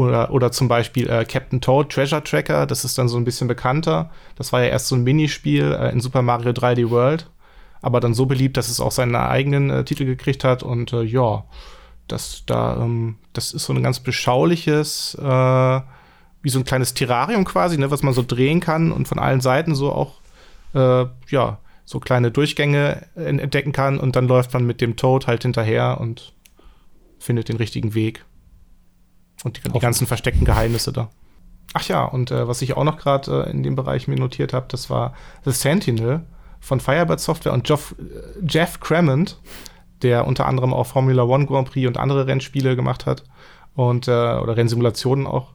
Oder, 0.01 0.31
oder 0.31 0.51
zum 0.51 0.67
Beispiel 0.67 1.11
äh, 1.11 1.27
Captain 1.27 1.61
Toad 1.61 1.93
Treasure 1.93 2.25
Tracker, 2.25 2.65
das 2.65 2.87
ist 2.87 2.97
dann 2.97 3.07
so 3.07 3.19
ein 3.19 3.25
bisschen 3.25 3.49
bekannter. 3.49 4.11
Das 4.35 4.51
war 4.51 4.63
ja 4.63 4.69
erst 4.69 4.89
so 4.89 4.97
ein 4.97 5.05
Minispiel 5.05 5.77
äh, 5.79 5.93
in 5.93 6.01
Super 6.01 6.23
Mario 6.23 6.53
3D 6.53 6.89
World, 6.89 7.29
aber 7.83 8.01
dann 8.01 8.15
so 8.15 8.25
beliebt, 8.25 8.57
dass 8.57 8.71
es 8.71 8.81
auch 8.81 8.93
seinen 8.93 9.15
eigenen 9.15 9.69
äh, 9.69 9.85
Titel 9.85 10.07
gekriegt 10.07 10.43
hat. 10.43 10.63
Und 10.63 10.95
äh, 10.95 11.03
ja, 11.03 11.45
das, 12.09 12.45
da, 12.47 12.77
ähm, 12.77 13.17
das 13.35 13.53
ist 13.53 13.67
so 13.67 13.75
ein 13.75 13.83
ganz 13.83 14.01
beschauliches, 14.01 15.19
äh, 15.21 15.81
wie 16.43 16.49
so 16.49 16.59
ein 16.59 16.65
kleines 16.65 16.95
Terrarium 16.95 17.45
quasi, 17.45 17.77
ne, 17.77 17.91
was 17.91 18.03
man 18.03 18.15
so 18.15 18.25
drehen 18.27 18.61
kann 18.61 18.93
und 18.93 19.07
von 19.07 19.19
allen 19.19 19.43
Seiten 19.43 19.75
so 19.75 19.93
auch, 19.93 20.15
äh, 20.73 21.05
ja, 21.29 21.59
so 21.85 22.01
kleine 22.01 22.31
Durchgänge 22.31 23.07
entdecken 23.17 23.73
kann. 23.73 23.99
Und 23.99 24.17
dann 24.17 24.29
läuft 24.29 24.55
man 24.55 24.65
mit 24.65 24.81
dem 24.81 24.97
Toad 24.97 25.27
halt 25.27 25.43
hinterher 25.43 26.01
und 26.01 26.33
findet 27.19 27.51
den 27.51 27.57
richtigen 27.57 27.93
Weg. 27.93 28.25
Und 29.45 29.59
die, 29.59 29.71
die 29.71 29.79
ganzen 29.79 30.07
versteckten 30.07 30.45
Geheimnisse 30.45 30.93
da. 30.93 31.11
Ach 31.73 31.87
ja, 31.89 32.05
und 32.05 32.31
äh, 32.31 32.49
was 32.49 32.63
ich 32.63 32.77
auch 32.77 32.85
noch 32.85 32.99
gerade 32.99 33.45
äh, 33.47 33.51
in 33.51 33.63
dem 33.63 33.77
Bereich 33.77 34.09
mir 34.09 34.19
notiert 34.19 34.53
habe, 34.53 34.67
das 34.69 34.91
war 34.91 35.15
The 35.45 35.53
Sentinel 35.53 36.25
von 36.61 36.81
Firebird 36.81 37.21
Software 37.21 37.53
und 37.53 37.69
Jeff, 37.69 37.95
äh, 37.99 38.47
Jeff 38.47 38.81
Cremont, 38.81 39.41
der 40.03 40.27
unter 40.27 40.47
anderem 40.47 40.75
auch 40.75 40.87
Formula 40.87 41.23
One 41.23 41.47
Grand 41.47 41.71
Prix 41.71 41.87
und 41.87 41.97
andere 41.97 42.27
Rennspiele 42.27 42.75
gemacht 42.75 43.07
hat 43.07 43.25
und 43.75 44.09
äh, 44.09 44.11
oder 44.11 44.57
Rennsimulationen 44.57 45.27
auch. 45.27 45.53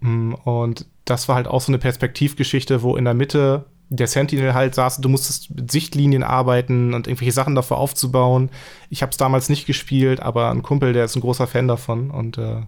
Mm, 0.00 0.32
und 0.44 0.86
das 1.04 1.28
war 1.28 1.36
halt 1.36 1.48
auch 1.48 1.60
so 1.60 1.70
eine 1.70 1.78
Perspektivgeschichte, 1.78 2.82
wo 2.82 2.96
in 2.96 3.04
der 3.04 3.14
Mitte 3.14 3.66
der 3.90 4.06
Sentinel 4.06 4.54
halt 4.54 4.74
saß, 4.76 5.00
du 5.00 5.08
musstest 5.08 5.50
mit 5.50 5.70
Sichtlinien 5.70 6.22
arbeiten 6.22 6.94
und 6.94 7.08
irgendwelche 7.08 7.32
Sachen 7.32 7.56
dafür 7.56 7.76
aufzubauen. 7.76 8.50
Ich 8.88 9.02
habe 9.02 9.10
es 9.10 9.16
damals 9.16 9.48
nicht 9.48 9.66
gespielt, 9.66 10.20
aber 10.20 10.50
ein 10.50 10.62
Kumpel, 10.62 10.92
der 10.92 11.04
ist 11.04 11.16
ein 11.16 11.20
großer 11.20 11.48
Fan 11.48 11.66
davon 11.66 12.10
und 12.12 12.38
äh, 12.38 12.62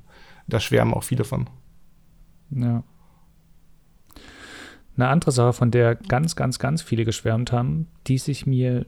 da 0.47 0.61
schwärmen 0.61 0.95
auch 0.95 1.05
viele 1.05 1.25
von. 1.25 1.49
Ja. 2.51 2.83
Eine 4.97 5.09
andere 5.09 5.33
Sache, 5.33 5.53
von 5.53 5.71
der 5.71 5.95
ganz, 5.95 6.37
ganz, 6.37 6.59
ganz 6.59 6.83
viele 6.83 7.05
geschwärmt 7.05 7.53
haben, 7.53 7.89
die 8.07 8.19
sich 8.19 8.47
mir 8.47 8.87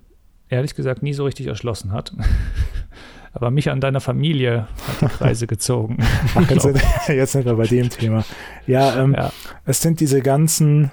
ehrlich 0.48 0.74
gesagt 0.74 1.02
nie 1.02 1.14
so 1.14 1.24
richtig 1.24 1.46
erschlossen 1.46 1.92
hat. 1.92 2.14
Aber 3.32 3.50
mich 3.50 3.70
an 3.70 3.80
deiner 3.80 4.00
Familie 4.00 4.68
hat 4.86 5.00
die 5.00 5.16
Kreise 5.16 5.46
gezogen. 5.48 5.98
Ach, 6.36 6.48
jetzt, 6.48 6.62
sind, 6.62 6.80
jetzt, 7.08 7.32
sind, 7.32 7.44
wir 7.46 7.54
bei 7.54 7.66
dem 7.66 7.90
Thema. 7.90 8.24
Ja, 8.66 8.96
ähm, 9.02 9.14
ja, 9.14 9.32
es 9.64 9.82
sind 9.82 9.98
diese 9.98 10.20
ganzen 10.20 10.92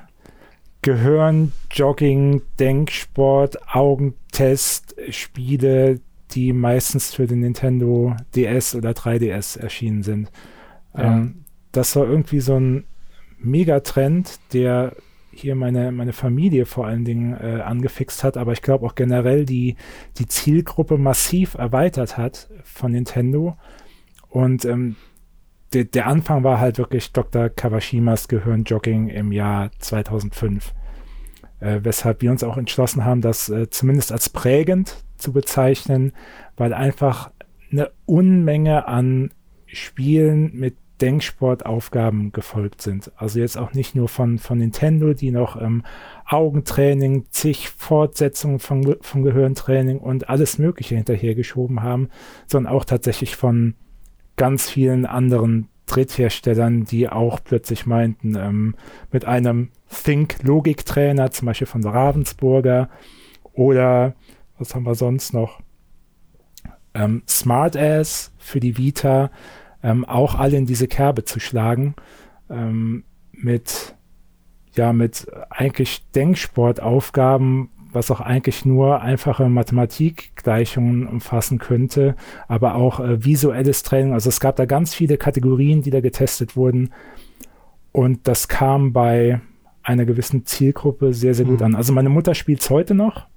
Gehirn, 0.82 1.52
Jogging, 1.70 2.42
Denksport, 2.60 3.60
Augentest, 3.76 4.96
Spiele, 5.10 6.00
die 6.34 6.54
meistens 6.54 7.14
für 7.14 7.28
den 7.28 7.40
Nintendo 7.40 8.16
DS 8.36 8.76
oder 8.76 8.92
3DS 8.92 9.60
erschienen 9.60 10.04
sind. 10.04 10.32
Ja. 10.96 11.18
Ähm, 11.18 11.46
das 11.72 11.96
war 11.96 12.06
irgendwie 12.06 12.42
so 12.42 12.60
ein 12.60 12.86
Megatrend, 13.40 14.40
der 14.54 14.96
hier 15.32 15.56
meine, 15.56 15.92
meine 15.92 16.14
Familie 16.14 16.66
vor 16.66 16.86
allen 16.86 17.06
Dingen 17.06 17.34
äh, 17.34 17.62
angefixt 17.62 18.24
hat, 18.24 18.38
aber 18.38 18.52
ich 18.52 18.62
glaube 18.62 18.86
auch 18.86 18.96
generell 18.96 19.46
die, 19.46 19.78
die 20.18 20.28
Zielgruppe 20.28 20.98
massiv 20.98 21.56
erweitert 21.56 22.18
hat 22.18 22.50
von 22.64 22.92
Nintendo. 22.92 23.56
Und 24.30 24.66
ähm, 24.66 24.98
de, 25.74 25.86
der 25.86 26.08
Anfang 26.08 26.44
war 26.44 26.60
halt 26.60 26.78
wirklich 26.78 27.14
Dr. 27.14 27.50
Kawashimas 27.50 28.28
Gehirnjogging 28.28 29.08
im 29.08 29.32
Jahr 29.32 29.72
2005. 29.80 30.74
Äh, 31.60 31.80
weshalb 31.84 32.22
wir 32.22 32.32
uns 32.32 32.44
auch 32.44 32.58
entschlossen 32.58 33.06
haben, 33.06 33.22
das 33.22 33.50
äh, 33.50 33.70
zumindest 33.70 34.12
als 34.12 34.30
prägend 34.30 35.04
zu 35.22 35.34
bezeichnen, 35.34 36.14
weil 36.58 36.74
einfach 36.74 37.32
eine 37.72 37.92
Unmenge 38.06 38.88
an 38.88 39.32
Spielen 39.66 40.52
mit 40.54 40.76
Denksportaufgaben 41.02 42.32
gefolgt 42.32 42.82
sind. 42.82 43.12
Also 43.16 43.40
jetzt 43.40 43.58
auch 43.58 43.74
nicht 43.74 43.96
nur 43.96 44.08
von, 44.08 44.38
von 44.38 44.60
Nintendo, 44.60 45.14
die 45.14 45.32
noch 45.32 45.60
ähm, 45.60 45.84
Augentraining, 46.28 47.26
zig 47.32 47.70
Fortsetzungen 47.70 48.60
von, 48.60 48.98
von 49.02 49.24
Gehirntraining 49.24 49.98
und 49.98 50.30
alles 50.30 50.60
Mögliche 50.60 50.96
hinterhergeschoben 50.96 51.82
haben, 51.82 52.10
sondern 52.46 52.72
auch 52.72 52.86
tatsächlich 52.86 53.36
von 53.36 53.74
ganz 54.36 54.70
vielen 54.70 55.06
anderen 55.06 55.70
Drittherstellern, 55.88 56.86
die 56.86 57.10
auch 57.10 57.40
plötzlich 57.44 57.86
meinten, 57.86 58.36
ähm, 58.36 58.76
mit 59.12 59.26
einem 59.26 59.70
Think-Logik-Trainer, 60.04 61.32
zum 61.32 61.48
Beispiel 61.48 61.68
von 61.68 61.86
Ravensburger 61.86 62.90
oder 63.54 64.14
was 64.62 64.76
haben 64.76 64.86
wir 64.86 64.96
sonst 64.96 65.34
noch? 65.34 65.60
Ähm, 66.94 67.24
Smartass 67.28 68.32
für 68.38 68.60
die 68.60 68.78
Vita, 68.78 69.32
ähm, 69.84 70.06
auch 70.06 70.36
alle 70.36 70.58
in 70.58 70.66
diese 70.66 70.88
Kerbe 70.88 71.26
zu 71.26 71.40
schlagen, 71.40 71.96
ähm, 72.50 73.04
mit, 73.34 73.96
ja, 74.74 74.94
mit 74.94 75.28
eigentlich 75.50 76.06
Denksportaufgaben, 76.12 77.70
was 77.92 78.12
auch 78.12 78.22
eigentlich 78.22 78.66
nur 78.66 79.02
einfache 79.02 79.50
Mathematikgleichungen 79.50 81.08
umfassen 81.08 81.58
könnte, 81.58 82.16
aber 82.48 82.76
auch 82.76 83.00
äh, 83.00 83.26
visuelles 83.26 83.84
Training. 83.84 84.14
Also 84.14 84.30
es 84.30 84.40
gab 84.40 84.56
da 84.56 84.66
ganz 84.66 84.94
viele 84.94 85.18
Kategorien, 85.18 85.82
die 85.82 85.90
da 85.90 86.02
getestet 86.02 86.56
wurden. 86.56 86.92
Und 87.92 88.28
das 88.28 88.48
kam 88.48 88.94
bei 88.94 89.42
einer 89.84 90.06
gewissen 90.06 90.46
Zielgruppe 90.46 91.14
sehr, 91.14 91.34
sehr 91.34 91.46
gut 91.46 91.60
mhm. 91.60 91.66
an. 91.68 91.76
Also 91.76 91.94
meine 91.94 92.10
Mutter 92.10 92.36
spielt 92.36 92.62
es 92.62 92.70
heute 92.70 92.94
noch. 92.94 93.28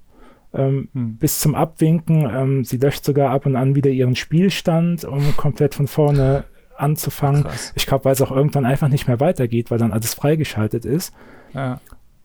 Ähm, 0.54 0.88
hm. 0.92 1.16
bis 1.16 1.40
zum 1.40 1.54
Abwinken. 1.54 2.30
Ähm, 2.30 2.64
sie 2.64 2.76
löscht 2.76 3.04
sogar 3.04 3.30
ab 3.30 3.44
und 3.46 3.56
an 3.56 3.74
wieder 3.74 3.90
ihren 3.90 4.14
Spielstand, 4.14 5.04
um 5.04 5.36
komplett 5.36 5.74
von 5.74 5.88
vorne 5.88 6.44
anzufangen. 6.76 7.42
Krass. 7.42 7.72
Ich 7.74 7.86
glaube, 7.86 8.04
weil 8.04 8.12
es 8.12 8.22
auch 8.22 8.30
irgendwann 8.30 8.64
einfach 8.64 8.88
nicht 8.88 9.08
mehr 9.08 9.20
weitergeht, 9.20 9.70
weil 9.70 9.78
dann 9.78 9.92
alles 9.92 10.14
freigeschaltet 10.14 10.84
ist. 10.84 11.12
Ja. 11.54 11.80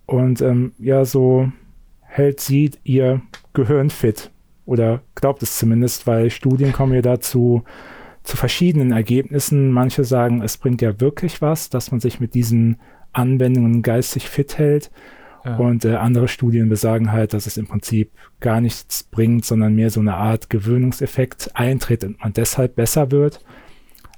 Und 0.05 0.41
ähm, 0.41 0.73
ja, 0.79 1.05
so 1.05 1.51
hält 2.01 2.39
sie 2.39 2.71
ihr 2.83 3.21
Gehirn 3.53 3.89
fit. 3.89 4.31
Oder 4.65 5.01
glaubt 5.15 5.41
es 5.41 5.57
zumindest, 5.57 6.05
weil 6.05 6.29
Studien 6.29 6.73
kommen 6.73 6.93
ja 6.93 7.01
dazu 7.01 7.63
zu 8.23 8.37
verschiedenen 8.37 8.91
Ergebnissen. 8.91 9.71
Manche 9.71 10.03
sagen, 10.03 10.41
es 10.43 10.57
bringt 10.57 10.81
ja 10.81 10.99
wirklich 10.99 11.41
was, 11.41 11.69
dass 11.69 11.91
man 11.91 11.99
sich 11.99 12.19
mit 12.19 12.33
diesen 12.33 12.77
Anwendungen 13.11 13.81
geistig 13.81 14.29
fit 14.29 14.57
hält. 14.57 14.91
Ja. 15.45 15.57
Und 15.57 15.85
äh, 15.85 15.95
andere 15.95 16.27
Studien 16.27 16.69
besagen 16.69 17.11
halt, 17.11 17.33
dass 17.33 17.45
es 17.45 17.57
im 17.57 17.67
Prinzip 17.67 18.11
gar 18.39 18.61
nichts 18.61 19.03
bringt, 19.03 19.45
sondern 19.45 19.75
mehr 19.75 19.89
so 19.89 19.99
eine 19.99 20.15
Art 20.15 20.49
Gewöhnungseffekt 20.49 21.51
eintritt 21.53 22.03
und 22.03 22.19
man 22.19 22.33
deshalb 22.33 22.75
besser 22.75 23.11
wird. 23.11 23.43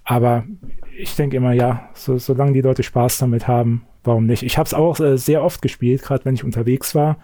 Aber 0.04 0.44
ich 0.98 1.16
denke 1.16 1.38
immer, 1.38 1.54
ja, 1.54 1.90
so, 1.94 2.18
solange 2.18 2.54
die 2.54 2.62
Leute 2.62 2.84
Spaß 2.84 3.20
damit 3.20 3.48
haben, 3.48 3.84
warum 4.04 4.26
nicht? 4.26 4.44
Ich 4.44 4.58
habe 4.58 4.68
es 4.68 4.74
auch 4.74 5.00
äh, 5.00 5.18
sehr 5.18 5.44
oft 5.44 5.62
gespielt, 5.62 6.02
gerade 6.02 6.26
wenn 6.26 6.36
ich 6.36 6.44
unterwegs 6.44 6.96
war 6.96 7.18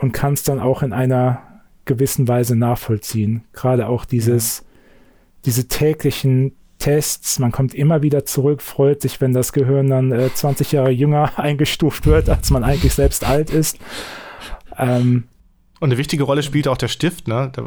und 0.00 0.12
kann 0.12 0.34
es 0.34 0.44
dann 0.44 0.60
auch 0.60 0.82
in 0.82 0.92
einer 0.92 1.42
gewissen 1.84 2.28
Weise 2.28 2.56
nachvollziehen. 2.56 3.44
Gerade 3.52 3.88
auch 3.88 4.04
dieses, 4.04 4.58
ja. 4.58 4.64
diese 5.46 5.68
täglichen 5.68 6.52
Tests. 6.86 7.40
Man 7.40 7.50
kommt 7.50 7.74
immer 7.74 8.02
wieder 8.02 8.24
zurück, 8.24 8.62
freut 8.62 9.02
sich, 9.02 9.20
wenn 9.20 9.32
das 9.32 9.52
Gehirn 9.52 9.90
dann 9.90 10.12
äh, 10.12 10.32
20 10.32 10.70
Jahre 10.70 10.90
jünger 10.90 11.36
eingestuft 11.36 12.06
wird, 12.06 12.28
als 12.28 12.50
man 12.50 12.62
eigentlich 12.62 12.94
selbst 12.94 13.24
alt 13.24 13.50
ist. 13.50 13.78
Ähm, 14.78 15.24
und 15.80 15.88
eine 15.88 15.98
wichtige 15.98 16.22
Rolle 16.22 16.44
spielt 16.44 16.68
auch 16.68 16.76
der 16.76 16.86
Stift, 16.86 17.26
ne? 17.26 17.50
Der, 17.50 17.66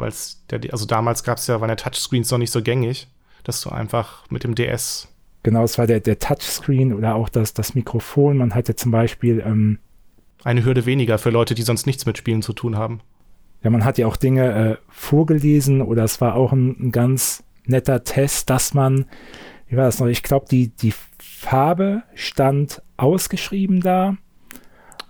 also 0.72 0.86
damals 0.86 1.22
gab 1.22 1.36
es 1.36 1.46
ja, 1.48 1.60
waren 1.60 1.68
der 1.68 1.76
Touchscreens 1.76 2.30
noch 2.30 2.38
nicht 2.38 2.50
so 2.50 2.62
gängig, 2.62 3.08
dass 3.44 3.60
du 3.60 3.68
einfach 3.68 4.24
mit 4.30 4.42
dem 4.42 4.54
DS. 4.54 5.08
Genau, 5.42 5.64
es 5.64 5.76
war 5.76 5.86
der, 5.86 6.00
der 6.00 6.18
Touchscreen 6.18 6.94
oder 6.94 7.14
auch 7.14 7.28
das, 7.28 7.52
das 7.52 7.74
Mikrofon. 7.74 8.38
Man 8.38 8.54
hatte 8.54 8.74
zum 8.74 8.90
Beispiel. 8.90 9.42
Ähm, 9.44 9.80
eine 10.44 10.64
Hürde 10.64 10.86
weniger 10.86 11.18
für 11.18 11.28
Leute, 11.28 11.54
die 11.54 11.62
sonst 11.62 11.86
nichts 11.86 12.06
mit 12.06 12.16
Spielen 12.16 12.40
zu 12.40 12.54
tun 12.54 12.78
haben. 12.78 13.00
Ja, 13.62 13.68
man 13.68 13.84
hat 13.84 13.98
ja 13.98 14.06
auch 14.06 14.16
Dinge 14.16 14.54
äh, 14.54 14.76
vorgelesen 14.88 15.82
oder 15.82 16.04
es 16.04 16.22
war 16.22 16.36
auch 16.36 16.52
ein, 16.52 16.70
ein 16.80 16.90
ganz 16.90 17.44
netter 17.66 18.04
Test, 18.04 18.50
dass 18.50 18.74
man, 18.74 19.06
wie 19.68 19.76
war 19.76 19.84
das 19.84 20.00
noch, 20.00 20.06
ich 20.06 20.22
glaube, 20.22 20.46
die, 20.50 20.68
die 20.68 20.94
Farbe 21.18 22.02
stand 22.14 22.82
ausgeschrieben 22.96 23.80
da, 23.80 24.16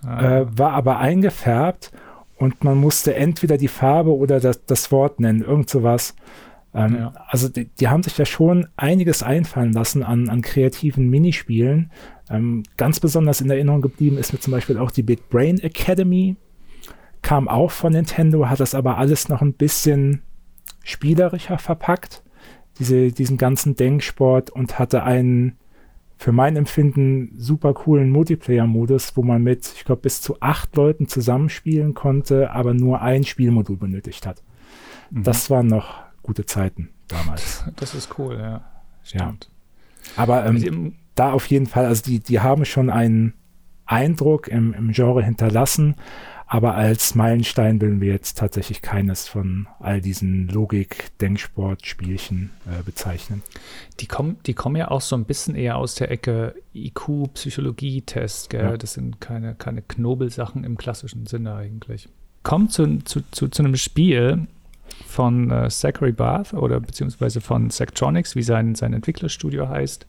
ah. 0.03 0.39
äh, 0.39 0.57
war 0.57 0.73
aber 0.73 0.99
eingefärbt 0.99 1.91
und 2.37 2.63
man 2.63 2.77
musste 2.77 3.15
entweder 3.15 3.57
die 3.57 3.67
Farbe 3.67 4.15
oder 4.15 4.39
das, 4.39 4.65
das 4.65 4.91
Wort 4.91 5.19
nennen, 5.19 5.41
irgend 5.41 5.69
sowas. 5.69 6.15
Ähm, 6.73 6.95
ja. 6.95 7.13
Also 7.27 7.49
die, 7.49 7.65
die, 7.65 7.87
haben 7.87 8.03
sich 8.03 8.17
ja 8.17 8.25
schon 8.25 8.67
einiges 8.77 9.23
einfallen 9.23 9.73
lassen 9.73 10.03
an, 10.03 10.29
an 10.29 10.41
kreativen 10.41 11.09
Minispielen. 11.09 11.91
Ähm, 12.29 12.63
ganz 12.77 12.99
besonders 12.99 13.41
in 13.41 13.49
Erinnerung 13.49 13.81
geblieben 13.81 14.17
ist 14.17 14.31
mir 14.31 14.39
zum 14.39 14.51
Beispiel 14.51 14.77
auch 14.77 14.91
die 14.91 15.03
Big 15.03 15.29
Brain 15.29 15.59
Academy. 15.59 16.37
Kam 17.21 17.47
auch 17.47 17.71
von 17.71 17.93
Nintendo, 17.93 18.47
hat 18.47 18.59
das 18.59 18.73
aber 18.73 18.97
alles 18.97 19.27
noch 19.27 19.41
ein 19.41 19.53
bisschen 19.53 20.23
spielerischer 20.83 21.59
verpackt 21.59 22.23
diese, 22.79 23.11
diesen 23.11 23.37
ganzen 23.37 23.75
Denksport 23.75 24.49
und 24.49 24.79
hatte 24.79 25.03
einen 25.03 25.57
für 26.17 26.31
mein 26.31 26.55
Empfinden 26.55 27.33
super 27.35 27.73
coolen 27.73 28.11
Multiplayer-Modus, 28.11 29.17
wo 29.17 29.23
man 29.23 29.41
mit, 29.41 29.73
ich 29.75 29.85
glaube, 29.85 30.03
bis 30.03 30.21
zu 30.21 30.39
acht 30.39 30.75
Leuten 30.75 31.07
zusammenspielen 31.07 31.95
konnte, 31.95 32.51
aber 32.51 32.75
nur 32.75 33.01
ein 33.01 33.23
Spielmodul 33.23 33.77
benötigt 33.77 34.27
hat. 34.27 34.43
Mhm. 35.09 35.23
Das 35.23 35.49
waren 35.49 35.65
noch 35.65 36.03
gute 36.21 36.45
Zeiten 36.45 36.89
damals. 37.07 37.63
Das 37.75 37.95
ist 37.95 38.19
cool, 38.19 38.37
ja. 38.39 38.61
Stimmt. 39.03 39.49
Ja. 40.15 40.23
Aber 40.23 40.45
ähm, 40.45 40.93
da 41.15 41.31
auf 41.31 41.47
jeden 41.47 41.65
Fall, 41.65 41.85
also 41.85 42.03
die, 42.03 42.19
die 42.19 42.39
haben 42.39 42.65
schon 42.65 42.91
einen 42.91 43.33
Eindruck 43.87 44.47
im, 44.47 44.73
im 44.73 44.91
Genre 44.91 45.23
hinterlassen, 45.23 45.95
aber 46.53 46.75
als 46.75 47.15
Meilenstein 47.15 47.79
würden 47.79 48.01
wir 48.01 48.11
jetzt 48.11 48.37
tatsächlich 48.37 48.81
keines 48.81 49.25
von 49.25 49.69
all 49.79 50.01
diesen 50.01 50.49
Logik-Denksport-Spielchen 50.49 52.49
äh, 52.65 52.83
bezeichnen. 52.83 53.41
Die 54.01 54.05
kommen, 54.05 54.37
die 54.45 54.53
kommen 54.53 54.75
ja 54.75 54.91
auch 54.91 54.99
so 54.99 55.15
ein 55.15 55.23
bisschen 55.23 55.55
eher 55.55 55.77
aus 55.77 55.95
der 55.95 56.11
Ecke 56.11 56.55
IQ-Psychologie-Test, 56.73 58.51
ja. 58.51 58.75
Das 58.75 58.95
sind 58.95 59.21
keine, 59.21 59.55
keine 59.55 59.81
Knobelsachen 59.81 60.65
im 60.65 60.77
klassischen 60.77 61.25
Sinne 61.25 61.55
eigentlich. 61.55 62.09
Kommt 62.43 62.73
zu, 62.73 62.97
zu, 63.05 63.21
zu, 63.31 63.47
zu 63.47 63.63
einem 63.63 63.77
Spiel 63.77 64.45
von 65.07 65.51
äh, 65.51 65.69
Zachary 65.69 66.11
Barth 66.11 66.53
oder 66.53 66.81
beziehungsweise 66.81 67.39
von 67.39 67.69
Sectronics, 67.69 68.35
wie 68.35 68.43
sein, 68.43 68.75
sein 68.75 68.91
Entwicklerstudio 68.91 69.69
heißt. 69.69 70.05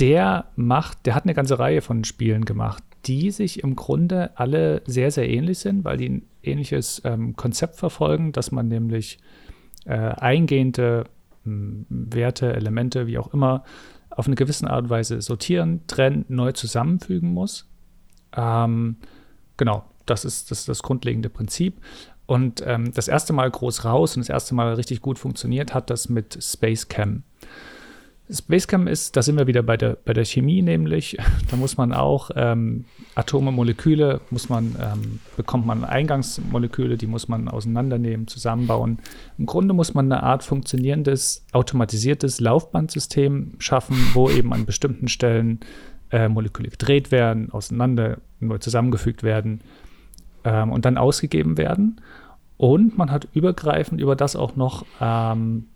Der 0.00 0.46
macht, 0.56 1.04
der 1.04 1.14
hat 1.14 1.24
eine 1.24 1.34
ganze 1.34 1.58
Reihe 1.58 1.82
von 1.82 2.02
Spielen 2.04 2.46
gemacht 2.46 2.82
die 3.06 3.30
sich 3.30 3.62
im 3.62 3.76
Grunde 3.76 4.36
alle 4.36 4.82
sehr, 4.86 5.10
sehr 5.10 5.28
ähnlich 5.28 5.58
sind, 5.58 5.84
weil 5.84 5.96
die 5.96 6.08
ein 6.08 6.22
ähnliches 6.42 7.00
ähm, 7.04 7.36
Konzept 7.36 7.76
verfolgen, 7.76 8.32
dass 8.32 8.50
man 8.50 8.68
nämlich 8.68 9.18
äh, 9.84 9.92
eingehende 9.92 11.04
mh, 11.44 11.52
hm, 11.52 11.86
Werte, 11.88 12.54
Elemente, 12.54 13.06
wie 13.06 13.18
auch 13.18 13.32
immer, 13.32 13.64
auf 14.10 14.26
eine 14.26 14.36
gewisse 14.36 14.68
Art 14.68 14.84
und 14.84 14.90
Weise 14.90 15.20
sortieren, 15.20 15.80
trennen, 15.86 16.24
neu 16.28 16.52
zusammenfügen 16.52 17.32
muss. 17.32 17.68
Ähm, 18.34 18.96
genau, 19.56 19.84
das 20.06 20.24
ist 20.24 20.50
das, 20.50 20.60
ist 20.60 20.68
das 20.68 20.82
grundlegende 20.82 21.28
Prinzip. 21.28 21.80
Und 22.26 22.62
ähm, 22.66 22.92
das 22.92 23.06
erste 23.06 23.32
Mal 23.32 23.50
groß 23.50 23.84
raus 23.84 24.16
und 24.16 24.22
das 24.22 24.30
erste 24.30 24.54
Mal 24.54 24.74
richtig 24.74 25.00
gut 25.00 25.18
funktioniert 25.18 25.74
hat 25.74 25.90
das 25.90 26.08
mit 26.08 26.42
Space 26.42 26.88
Cam. 26.88 27.22
Spacecam 28.28 28.88
ist, 28.88 29.16
da 29.16 29.22
sind 29.22 29.38
wir 29.38 29.46
wieder 29.46 29.62
bei 29.62 29.76
der, 29.76 29.96
bei 30.04 30.12
der 30.12 30.24
Chemie 30.24 30.62
nämlich. 30.62 31.16
Da 31.50 31.56
muss 31.56 31.76
man 31.76 31.92
auch 31.92 32.30
ähm, 32.34 32.86
Atome, 33.14 33.52
Moleküle, 33.52 34.20
muss 34.30 34.48
man, 34.48 34.74
ähm, 34.80 35.20
bekommt 35.36 35.64
man 35.64 35.84
Eingangsmoleküle, 35.84 36.96
die 36.96 37.06
muss 37.06 37.28
man 37.28 37.48
auseinandernehmen, 37.48 38.26
zusammenbauen. 38.26 38.98
Im 39.38 39.46
Grunde 39.46 39.74
muss 39.74 39.94
man 39.94 40.10
eine 40.10 40.24
Art 40.24 40.42
funktionierendes, 40.42 41.44
automatisiertes 41.52 42.40
Laufbandsystem 42.40 43.52
schaffen, 43.58 43.96
wo 44.12 44.28
eben 44.28 44.52
an 44.52 44.66
bestimmten 44.66 45.06
Stellen 45.06 45.60
äh, 46.10 46.28
Moleküle 46.28 46.70
gedreht 46.70 47.12
werden, 47.12 47.52
auseinander, 47.52 48.18
neu 48.40 48.58
zusammengefügt 48.58 49.22
werden 49.22 49.60
ähm, 50.44 50.72
und 50.72 50.84
dann 50.84 50.98
ausgegeben 50.98 51.58
werden. 51.58 52.00
Und 52.56 52.98
man 52.98 53.10
hat 53.10 53.28
übergreifend 53.34 54.00
über 54.00 54.16
das 54.16 54.34
auch 54.34 54.56
noch 54.56 54.84
ähm, 55.00 55.66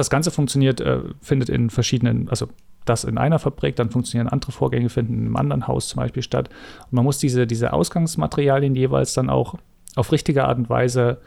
das 0.00 0.10
Ganze 0.10 0.30
funktioniert, 0.30 0.80
äh, 0.80 1.00
findet 1.20 1.48
in 1.48 1.70
verschiedenen, 1.70 2.28
also 2.28 2.48
das 2.86 3.04
in 3.04 3.18
einer 3.18 3.38
Fabrik, 3.38 3.76
dann 3.76 3.90
funktionieren 3.90 4.28
andere 4.28 4.52
Vorgänge, 4.52 4.88
finden 4.88 5.14
in 5.14 5.26
einem 5.26 5.36
anderen 5.36 5.68
Haus 5.68 5.88
zum 5.88 6.00
Beispiel 6.00 6.22
statt. 6.22 6.48
Und 6.84 6.92
man 6.94 7.04
muss 7.04 7.18
diese, 7.18 7.46
diese 7.46 7.72
Ausgangsmaterialien 7.72 8.74
jeweils 8.74 9.12
dann 9.12 9.28
auch 9.28 9.56
auf 9.96 10.12
richtige 10.12 10.46
Art 10.46 10.58
und 10.58 10.70
Weise 10.70 11.20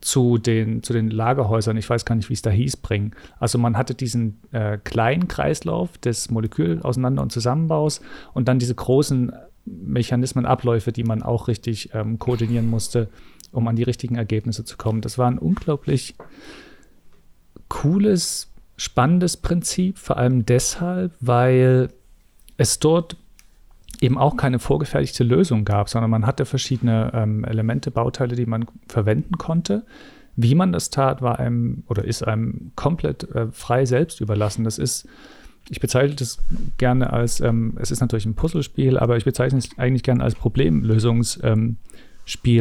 zu 0.00 0.38
den, 0.38 0.82
zu 0.82 0.92
den 0.92 1.10
Lagerhäusern, 1.10 1.76
ich 1.76 1.88
weiß 1.88 2.04
gar 2.04 2.14
nicht, 2.14 2.28
wie 2.28 2.34
es 2.34 2.42
da 2.42 2.50
hieß, 2.50 2.78
bringen. 2.78 3.12
Also 3.38 3.58
man 3.58 3.76
hatte 3.76 3.94
diesen 3.94 4.40
äh, 4.52 4.78
kleinen 4.78 5.28
Kreislauf 5.28 5.96
des 5.98 6.30
Molekül-Auseinander- 6.30 7.22
und 7.22 7.32
Zusammenbaus 7.32 8.00
und 8.32 8.48
dann 8.48 8.58
diese 8.58 8.74
großen 8.74 9.32
Mechanismen, 9.64 10.44
Abläufe, 10.44 10.92
die 10.92 11.04
man 11.04 11.22
auch 11.22 11.48
richtig 11.48 11.90
ähm, 11.94 12.18
koordinieren 12.18 12.68
musste, 12.68 13.08
um 13.50 13.66
an 13.68 13.76
die 13.76 13.82
richtigen 13.82 14.16
Ergebnisse 14.16 14.64
zu 14.64 14.76
kommen. 14.76 15.00
Das 15.00 15.16
war 15.16 15.30
ein 15.30 15.38
unglaublich 15.38 16.14
cooles, 17.74 18.48
spannendes 18.76 19.36
Prinzip, 19.36 19.98
vor 19.98 20.16
allem 20.16 20.46
deshalb, 20.46 21.12
weil 21.20 21.88
es 22.56 22.78
dort 22.78 23.16
eben 24.00 24.16
auch 24.16 24.36
keine 24.36 24.60
vorgefertigte 24.60 25.24
Lösung 25.24 25.64
gab, 25.64 25.88
sondern 25.88 26.10
man 26.10 26.24
hatte 26.24 26.44
verschiedene 26.44 27.10
ähm, 27.12 27.44
Elemente, 27.44 27.90
Bauteile, 27.90 28.36
die 28.36 28.46
man 28.46 28.66
verwenden 28.88 29.38
konnte. 29.38 29.84
Wie 30.36 30.54
man 30.54 30.72
das 30.72 30.90
tat, 30.90 31.20
war 31.20 31.40
einem 31.40 31.82
oder 31.88 32.04
ist 32.04 32.22
einem 32.26 32.70
komplett 32.76 33.24
äh, 33.34 33.48
frei 33.50 33.86
selbst 33.86 34.20
überlassen. 34.20 34.62
Das 34.64 34.78
ist, 34.78 35.08
ich 35.68 35.80
bezeichne 35.80 36.14
das 36.14 36.38
gerne 36.78 37.12
als, 37.12 37.40
ähm, 37.40 37.76
es 37.80 37.90
ist 37.90 38.00
natürlich 38.00 38.26
ein 38.26 38.34
Puzzlespiel, 38.34 38.98
aber 38.98 39.16
ich 39.16 39.24
bezeichne 39.24 39.58
es 39.58 39.76
eigentlich 39.78 40.04
gerne 40.04 40.22
als 40.22 40.36
Problemlösungsspiel, 40.36 41.78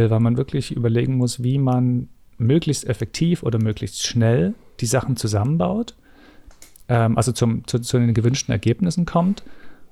ähm, 0.01 0.09
weil 0.09 0.19
man 0.19 0.37
wirklich 0.37 0.71
überlegen 0.71 1.17
muss, 1.17 1.43
wie 1.43 1.59
man 1.59 2.09
möglichst 2.39 2.87
effektiv 2.87 3.43
oder 3.43 3.61
möglichst 3.61 4.07
schnell 4.07 4.55
die 4.79 4.85
Sachen 4.85 5.15
zusammenbaut, 5.15 5.95
ähm, 6.87 7.17
also 7.17 7.31
zum, 7.31 7.65
zu, 7.67 7.79
zu, 7.79 7.99
den 7.99 8.13
gewünschten 8.13 8.51
Ergebnissen 8.51 9.05
kommt. 9.05 9.43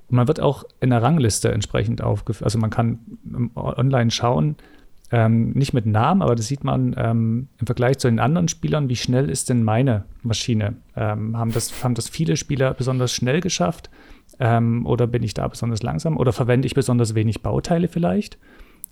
Und 0.08 0.16
man 0.16 0.28
wird 0.28 0.40
auch 0.40 0.64
in 0.80 0.90
der 0.90 1.02
Rangliste 1.02 1.52
entsprechend 1.52 2.02
aufgeführt. 2.02 2.44
Also 2.44 2.58
man 2.58 2.70
kann 2.70 2.98
online 3.54 4.10
schauen, 4.10 4.56
ähm, 5.12 5.50
nicht 5.50 5.74
mit 5.74 5.84
Namen, 5.84 6.22
aber 6.22 6.34
das 6.34 6.46
sieht 6.46 6.64
man 6.64 6.94
ähm, 6.96 7.48
im 7.58 7.66
Vergleich 7.66 7.98
zu 7.98 8.08
den 8.08 8.18
anderen 8.18 8.48
Spielern, 8.48 8.88
wie 8.88 8.96
schnell 8.96 9.28
ist 9.28 9.50
denn 9.50 9.62
meine 9.62 10.04
Maschine? 10.22 10.76
Ähm, 10.96 11.36
haben, 11.36 11.52
das, 11.52 11.84
haben 11.84 11.94
das 11.94 12.08
viele 12.08 12.36
Spieler 12.36 12.72
besonders 12.72 13.12
schnell 13.12 13.42
geschafft? 13.42 13.90
Ähm, 14.40 14.86
oder 14.86 15.06
bin 15.06 15.22
ich 15.22 15.34
da 15.34 15.46
besonders 15.46 15.82
langsam? 15.82 16.16
Oder 16.16 16.32
verwende 16.32 16.64
ich 16.66 16.74
besonders 16.74 17.14
wenig 17.14 17.42
Bauteile 17.42 17.88
vielleicht? 17.88 18.38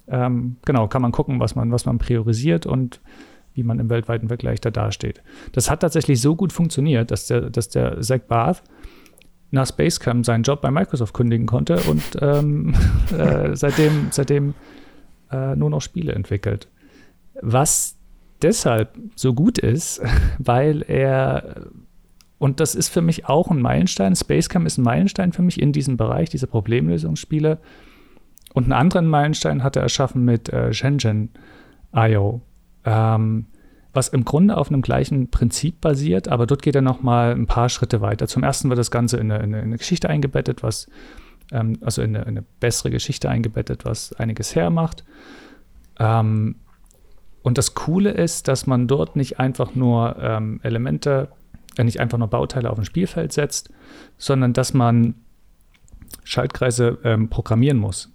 Ähm, 0.09 0.57
genau, 0.67 0.89
kann 0.89 1.01
man 1.01 1.13
gucken, 1.13 1.41
was 1.41 1.55
man, 1.55 1.73
was 1.73 1.87
man 1.87 1.99
priorisiert 1.99 2.67
und 2.67 3.01
wie 3.55 3.63
man 3.63 3.79
im 3.79 3.91
weltweiten 3.91 4.29
Vergleich 4.29 4.61
da 4.61 4.71
dasteht. 4.71 5.23
Das 5.53 5.71
hat 5.71 5.81
tatsächlich 5.81 6.21
so 6.21 6.37
gut 6.37 6.53
funktioniert, 6.53 7.11
dass 7.11 7.27
der, 7.27 7.51
dass 7.51 7.69
der 7.69 8.01
Zach 8.01 8.21
Barth 8.29 8.63
nach 9.51 9.67
Spacecam 9.67 10.25
seinen 10.25 10.43
Job 10.43 10.61
bei 10.61 10.71
Microsoft 10.71 11.15
kündigen 11.15 11.47
konnte 11.47 11.79
und 11.89 12.03
ähm, 12.21 12.75
äh, 13.17 13.55
seitdem, 13.57 14.09
seitdem 14.11 14.55
äh, 15.31 15.57
nur 15.57 15.71
noch 15.71 15.83
Spiele 15.83 16.13
entwickelt. 16.13 16.69
Was 17.43 17.97
deshalb 18.43 18.97
so 19.17 19.35
gut 19.35 19.59
ist, 19.59 20.01
weil 20.39 20.85
er, 20.87 21.67
und 22.39 22.61
das 22.61 22.75
ist 22.75 22.89
für 22.89 23.03
mich 23.03 23.29
auch 23.29 23.51
ein 23.51 23.61
Meilenstein, 23.61 24.15
Spacecam 24.15 24.67
ist 24.67 24.79
ein 24.79 24.85
Meilenstein 24.85 25.33
für 25.33 25.43
mich 25.43 25.61
in 25.61 25.73
diesem 25.73 25.97
Bereich, 25.97 26.31
diese 26.31 26.47
Problemlösungsspiele. 26.47 27.59
Und 28.53 28.65
einen 28.65 28.73
anderen 28.73 29.07
Meilenstein 29.07 29.63
hat 29.63 29.77
er 29.77 29.83
erschaffen 29.83 30.25
mit 30.25 30.49
äh, 30.53 30.73
Shenzhen.io 30.73 32.41
ähm, 32.85 33.47
was 33.93 34.09
im 34.09 34.25
Grunde 34.25 34.57
auf 34.57 34.69
einem 34.69 34.83
gleichen 34.83 35.31
Prinzip 35.31 35.81
basiert, 35.81 36.29
aber 36.29 36.47
dort 36.47 36.63
geht 36.63 36.77
er 36.77 36.83
noch 36.83 37.03
mal 37.03 37.33
ein 37.33 37.47
paar 37.47 37.69
Schritte 37.69 38.01
weiter. 38.01 38.29
Zum 38.29 38.43
ersten 38.43 38.69
wird 38.69 38.79
das 38.79 38.91
Ganze 38.91 39.17
in 39.17 39.33
eine, 39.33 39.43
in 39.43 39.55
eine 39.55 39.77
Geschichte 39.79 40.09
eingebettet, 40.09 40.63
was 40.63 40.89
ähm, 41.51 41.79
also 41.81 42.03
in 42.03 42.15
eine, 42.15 42.25
in 42.25 42.39
eine, 42.39 42.45
bessere 42.61 42.91
Geschichte 42.91 43.29
eingebettet, 43.29 43.85
was 43.85 44.13
einiges 44.13 44.55
hermacht. 44.55 45.05
Ähm, 45.99 46.57
und 47.43 47.59
das 47.59 47.75
Coole 47.75 48.11
ist, 48.11 48.49
dass 48.49 48.67
man 48.67 48.87
dort 48.87 49.17
nicht 49.17 49.41
einfach 49.41 49.75
nur 49.75 50.17
ähm, 50.21 50.61
Elemente, 50.63 51.29
äh, 51.77 51.85
nicht 51.85 52.01
einfach 52.01 52.19
nur 52.19 52.29
Bauteile 52.29 52.71
auf 52.71 52.79
ein 52.79 52.85
Spielfeld 52.85 53.33
setzt, 53.33 53.71
sondern 54.19 54.53
dass 54.53 54.75
man 54.75 55.15
Schaltkreise 56.25 56.99
ähm, 57.03 57.29
programmieren 57.29 57.79
muss, 57.79 58.13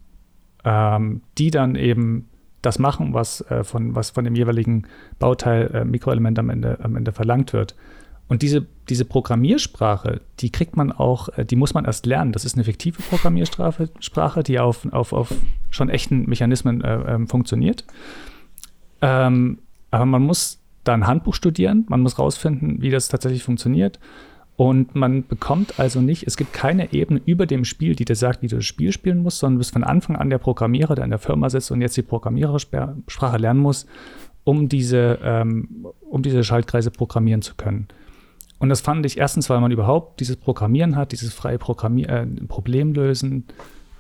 ähm, 0.64 1.22
die 1.38 1.52
dann 1.52 1.76
eben 1.76 2.30
das 2.66 2.80
machen, 2.80 3.14
was, 3.14 3.42
äh, 3.50 3.64
von, 3.64 3.96
was 3.96 4.10
von 4.10 4.24
dem 4.24 4.36
jeweiligen 4.36 4.88
Bauteil 5.20 5.72
äh, 5.74 5.86
Mikroelement 5.86 6.40
am 6.40 6.50
Ende, 6.50 6.80
am 6.82 6.96
Ende 6.96 7.12
verlangt 7.12 7.54
wird. 7.54 7.76
Und 8.28 8.42
diese, 8.42 8.66
diese 8.90 9.06
Programmiersprache, 9.06 10.22
die 10.40 10.52
kriegt 10.52 10.76
man 10.76 10.92
auch, 10.92 11.30
äh, 11.38 11.46
die 11.46 11.56
muss 11.56 11.74
man 11.74 11.86
erst 11.86 12.06
lernen. 12.06 12.32
Das 12.32 12.46
ist 12.46 12.56
eine 12.56 12.64
fiktive 12.64 13.02
Programmiersprache, 13.02 13.90
Sprache, 14.00 14.44
die 14.44 14.60
auf, 14.60 14.92
auf, 14.92 15.14
auf 15.14 15.34
schon 15.70 15.90
echten 15.90 16.28
Mechanismen 16.28 16.84
äh, 16.84 17.16
ähm, 17.16 17.28
funktioniert. 17.28 17.86
Ähm, 19.02 19.60
aber 19.92 20.06
man 20.06 20.24
muss 20.24 20.60
da 20.84 20.94
ein 20.94 21.08
Handbuch 21.08 21.36
studieren, 21.36 21.86
man 21.90 22.02
muss 22.02 22.20
rausfinden, 22.20 22.82
wie 22.82 22.90
das 22.90 23.10
tatsächlich 23.10 23.44
funktioniert. 23.44 24.00
Und 24.58 24.96
man 24.96 25.28
bekommt 25.28 25.80
also 25.80 26.00
nicht, 26.02 26.26
es 26.26 26.38
gibt 26.38 26.54
keine 26.54 26.94
Ebene 26.94 27.22
über 27.26 27.46
dem 27.46 27.66
Spiel, 27.66 27.96
die 27.96 28.06
dir 28.06 28.16
sagt, 28.16 28.42
wie 28.42 28.48
du 28.48 28.56
das 28.58 28.66
Spiel 28.66 28.94
spielen 28.94 29.22
musst, 29.22 29.40
sondern 29.40 29.56
du 29.56 29.60
bist 29.60 29.74
von 29.74 29.84
Anfang 29.84 30.16
an 30.16 30.30
der 30.30 30.38
Programmierer, 30.38 30.96
der 30.96 31.04
in 31.04 31.10
der 31.10 31.20
Firma 31.20 31.50
sitzt 31.50 31.72
und 31.72 31.82
jetzt 31.82 31.98
die 31.98 32.04
Programmierersprache 32.04 33.38
lernen 33.38 33.60
muss, 33.60 33.86
um 34.46 34.70
diese, 34.70 35.20
ähm, 35.24 35.88
um 36.10 36.22
diese 36.22 36.44
Schaltkreise 36.44 36.90
programmieren 36.90 37.42
zu 37.42 37.56
können. 37.56 37.88
Und 38.58 38.70
das 38.70 38.80
fand 38.80 39.06
ich 39.06 39.18
erstens, 39.18 39.50
weil 39.50 39.60
man 39.60 39.72
überhaupt 39.72 40.22
dieses 40.22 40.38
Programmieren 40.38 40.96
hat, 40.96 41.12
dieses 41.12 41.34
freie 41.34 41.58
Programmier 41.58 42.08
äh, 42.08 42.26
Problemlösen, 42.48 43.44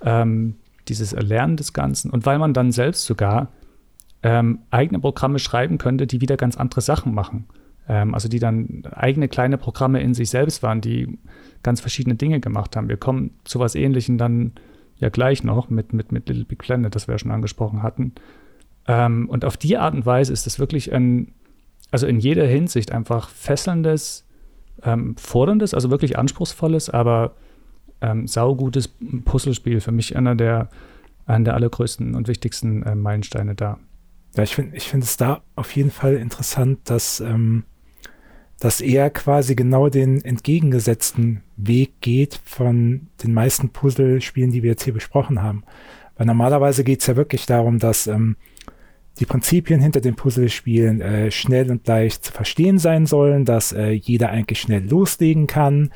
ähm, 0.03 0.55
dieses 0.87 1.11
Erlernen 1.11 1.57
des 1.57 1.73
Ganzen 1.73 2.11
und 2.11 2.25
weil 2.25 2.39
man 2.39 2.53
dann 2.53 2.71
selbst 2.71 3.05
sogar 3.05 3.49
ähm, 4.23 4.59
eigene 4.71 4.99
Programme 4.99 5.39
schreiben 5.39 5.77
könnte, 5.77 6.07
die 6.07 6.21
wieder 6.21 6.37
ganz 6.37 6.55
andere 6.55 6.81
Sachen 6.81 7.13
machen. 7.13 7.45
Ähm, 7.87 8.13
also 8.13 8.27
die 8.27 8.39
dann 8.39 8.83
eigene 8.91 9.27
kleine 9.27 9.57
Programme 9.57 10.01
in 10.01 10.13
sich 10.13 10.29
selbst 10.29 10.63
waren, 10.63 10.81
die 10.81 11.17
ganz 11.63 11.81
verschiedene 11.81 12.15
Dinge 12.15 12.39
gemacht 12.39 12.75
haben. 12.75 12.89
Wir 12.89 12.97
kommen 12.97 13.31
zu 13.43 13.59
was 13.59 13.75
Ähnlichem 13.75 14.17
dann 14.17 14.53
ja 14.97 15.09
gleich 15.09 15.43
noch 15.43 15.69
mit, 15.69 15.93
mit, 15.93 16.11
mit 16.11 16.27
Little 16.29 16.45
Big 16.45 16.59
Planet, 16.59 16.95
das 16.95 17.07
wir 17.07 17.15
ja 17.15 17.19
schon 17.19 17.31
angesprochen 17.31 17.83
hatten. 17.83 18.13
Ähm, 18.87 19.29
und 19.29 19.45
auf 19.45 19.57
die 19.57 19.77
Art 19.77 19.93
und 19.93 20.05
Weise 20.05 20.31
ist 20.31 20.47
es 20.47 20.59
wirklich 20.59 20.93
ein, 20.93 21.33
also 21.91 22.07
in 22.07 22.19
jeder 22.19 22.45
Hinsicht 22.45 22.91
einfach 22.91 23.29
fesselndes, 23.29 24.25
ähm, 24.83 25.15
forderndes, 25.17 25.73
also 25.73 25.89
wirklich 25.89 26.17
anspruchsvolles, 26.17 26.89
aber 26.89 27.35
ähm, 28.01 28.27
saugutes 28.27 28.93
Puzzlespiel. 29.25 29.81
Für 29.81 29.91
mich 29.91 30.15
einer 30.15 30.35
der, 30.35 30.69
einer 31.25 31.45
der 31.45 31.53
allergrößten 31.55 32.15
und 32.15 32.27
wichtigsten 32.27 32.83
äh, 32.83 32.95
Meilensteine 32.95 33.55
da. 33.55 33.79
Ja, 34.35 34.43
ich 34.43 34.55
finde 34.55 34.75
ich 34.75 34.87
finde 34.87 35.05
es 35.05 35.17
da 35.17 35.41
auf 35.55 35.75
jeden 35.75 35.91
Fall 35.91 36.15
interessant, 36.15 36.79
dass 36.85 37.21
ähm, 37.21 37.63
dass 38.59 38.81
er 38.81 39.09
quasi 39.09 39.55
genau 39.55 39.89
den 39.89 40.23
entgegengesetzten 40.23 41.41
Weg 41.57 42.01
geht 42.01 42.39
von 42.43 43.07
den 43.23 43.33
meisten 43.33 43.69
Puzzlespielen, 43.69 44.51
die 44.51 44.63
wir 44.63 44.71
jetzt 44.71 44.83
hier 44.83 44.93
besprochen 44.93 45.41
haben. 45.41 45.63
Weil 46.15 46.27
normalerweise 46.27 46.83
geht 46.83 47.01
es 47.01 47.07
ja 47.07 47.15
wirklich 47.17 47.45
darum, 47.45 47.79
dass 47.79 48.07
ähm, 48.07 48.37
die 49.19 49.25
Prinzipien 49.25 49.81
hinter 49.81 50.01
den 50.01 50.15
Puzzlespielen 50.15 51.01
äh, 51.01 51.31
schnell 51.31 51.69
und 51.69 51.85
leicht 51.87 52.23
zu 52.23 52.31
verstehen 52.31 52.77
sein 52.77 53.05
sollen, 53.05 53.43
dass 53.45 53.73
äh, 53.73 53.91
jeder 53.91 54.29
eigentlich 54.29 54.61
schnell 54.61 54.87
loslegen 54.87 55.47
kann. 55.47 55.91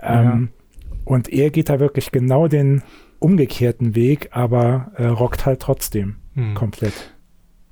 Ähm, 0.00 0.50
ja. 0.74 0.88
Und 1.04 1.28
er 1.28 1.50
geht 1.50 1.68
da 1.68 1.80
wirklich 1.80 2.10
genau 2.10 2.48
den 2.48 2.82
umgekehrten 3.18 3.94
Weg, 3.94 4.28
aber 4.32 4.92
äh, 4.96 5.06
rockt 5.06 5.44
halt 5.44 5.60
trotzdem 5.60 6.16
hm. 6.34 6.54
komplett. 6.54 7.14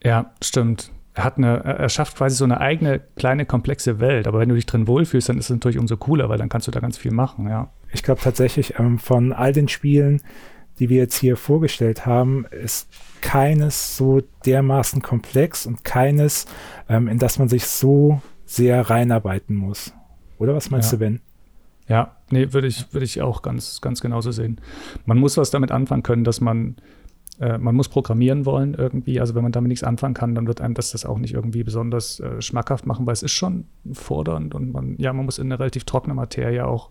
Ja, 0.03 0.33
stimmt 0.43 0.93
hat 1.25 1.39
eine, 1.39 1.65
er 1.65 1.89
schafft 1.89 2.17
quasi 2.17 2.37
so 2.37 2.45
eine 2.45 2.61
eigene 2.61 3.01
kleine 3.17 3.47
komplexe 3.47 4.01
Welt. 4.01 4.27
Aber 4.27 4.39
wenn 4.39 4.49
du 4.49 4.55
dich 4.55 4.67
drin 4.67 4.87
wohlfühlst, 4.87 5.29
dann 5.29 5.39
ist 5.39 5.47
es 5.47 5.51
natürlich 5.51 5.79
umso 5.79 5.97
cooler, 5.97 6.29
weil 6.29 6.39
dann 6.39 6.49
kannst 6.49 6.67
du 6.67 6.71
da 6.71 6.81
ganz 6.81 6.99
viel 6.99 7.13
machen, 7.13 7.49
ja. 7.49 7.71
Ich 7.93 8.03
glaube 8.03 8.21
tatsächlich, 8.21 8.79
ähm, 8.79 8.99
von 8.99 9.33
all 9.33 9.53
den 9.53 9.69
Spielen, 9.69 10.21
die 10.79 10.91
wir 10.91 10.99
jetzt 10.99 11.17
hier 11.17 11.37
vorgestellt 11.37 12.05
haben, 12.05 12.45
ist 12.51 12.89
keines 13.23 13.97
so 13.97 14.23
dermaßen 14.45 15.01
komplex 15.03 15.67
und 15.67 15.85
keines, 15.85 16.47
ähm, 16.89 17.09
in 17.09 17.19
das 17.19 17.39
man 17.39 17.49
sich 17.49 17.67
so 17.67 18.21
sehr 18.45 18.91
reinarbeiten 18.91 19.57
muss. 19.57 19.95
Oder 20.39 20.55
was 20.55 20.71
meinst 20.71 20.93
ja. 20.93 20.99
du, 20.99 21.05
Ben? 21.05 21.21
Ja, 21.89 22.17
nee, 22.31 22.53
würde 22.53 22.67
ich, 22.67 22.93
würde 22.93 23.05
ich 23.05 23.23
auch 23.23 23.43
ganz, 23.43 23.81
ganz 23.81 24.01
genauso 24.01 24.33
sehen. 24.33 24.61
Man 25.05 25.19
muss 25.19 25.37
was 25.37 25.51
damit 25.51 25.71
anfangen 25.71 26.03
können, 26.03 26.25
dass 26.25 26.41
man, 26.41 26.77
äh, 27.41 27.59
man 27.59 27.75
muss 27.75 27.89
programmieren 27.89 28.47
wollen 28.47 28.75
irgendwie. 28.75 29.21
Also 29.21 29.35
wenn 29.35 29.43
man 29.43 29.53
damit 29.53 29.69
nichts 29.69 29.85
anfangen 29.85 30.15
kann, 30.15 30.35
dann 30.35 30.47
wird 30.47 30.61
einem 30.61 30.75
das 30.75 30.93
das 30.93 31.05
auch 31.05 31.19
nicht 31.19 31.35
irgendwie 31.35 31.65
besonders 31.65 32.21
äh, 32.21 32.41
schmackhaft 32.41 32.87
machen, 32.87 33.07
weil 33.07 33.13
es 33.13 33.23
ist 33.23 33.33
schon 33.33 33.67
fordernd 33.93 34.55
und 34.55 34.73
man, 34.73 34.97
ja, 34.99 35.13
man 35.13 35.25
muss 35.25 35.39
in 35.39 35.47
eine 35.47 35.59
relativ 35.59 35.85
trockene 35.85 36.15
Materie 36.15 36.67
auch 36.67 36.91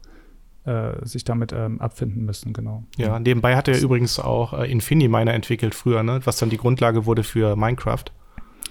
äh, 0.66 1.06
sich 1.06 1.24
damit 1.24 1.54
ähm, 1.54 1.80
abfinden 1.80 2.26
müssen, 2.26 2.54
genau. 2.54 2.84
Ja, 2.98 3.20
nebenbei 3.20 3.56
hat 3.56 3.68
er 3.68 3.80
übrigens 3.80 4.20
auch 4.20 4.54
äh, 4.54 4.72
Infiniminer 4.72 5.34
entwickelt 5.34 5.76
früher, 5.76 6.04
ne? 6.04 6.22
was 6.24 6.38
dann 6.38 6.50
die 6.50 6.58
Grundlage 6.58 7.06
wurde 7.06 7.24
für 7.24 7.56
Minecraft. 7.56 8.06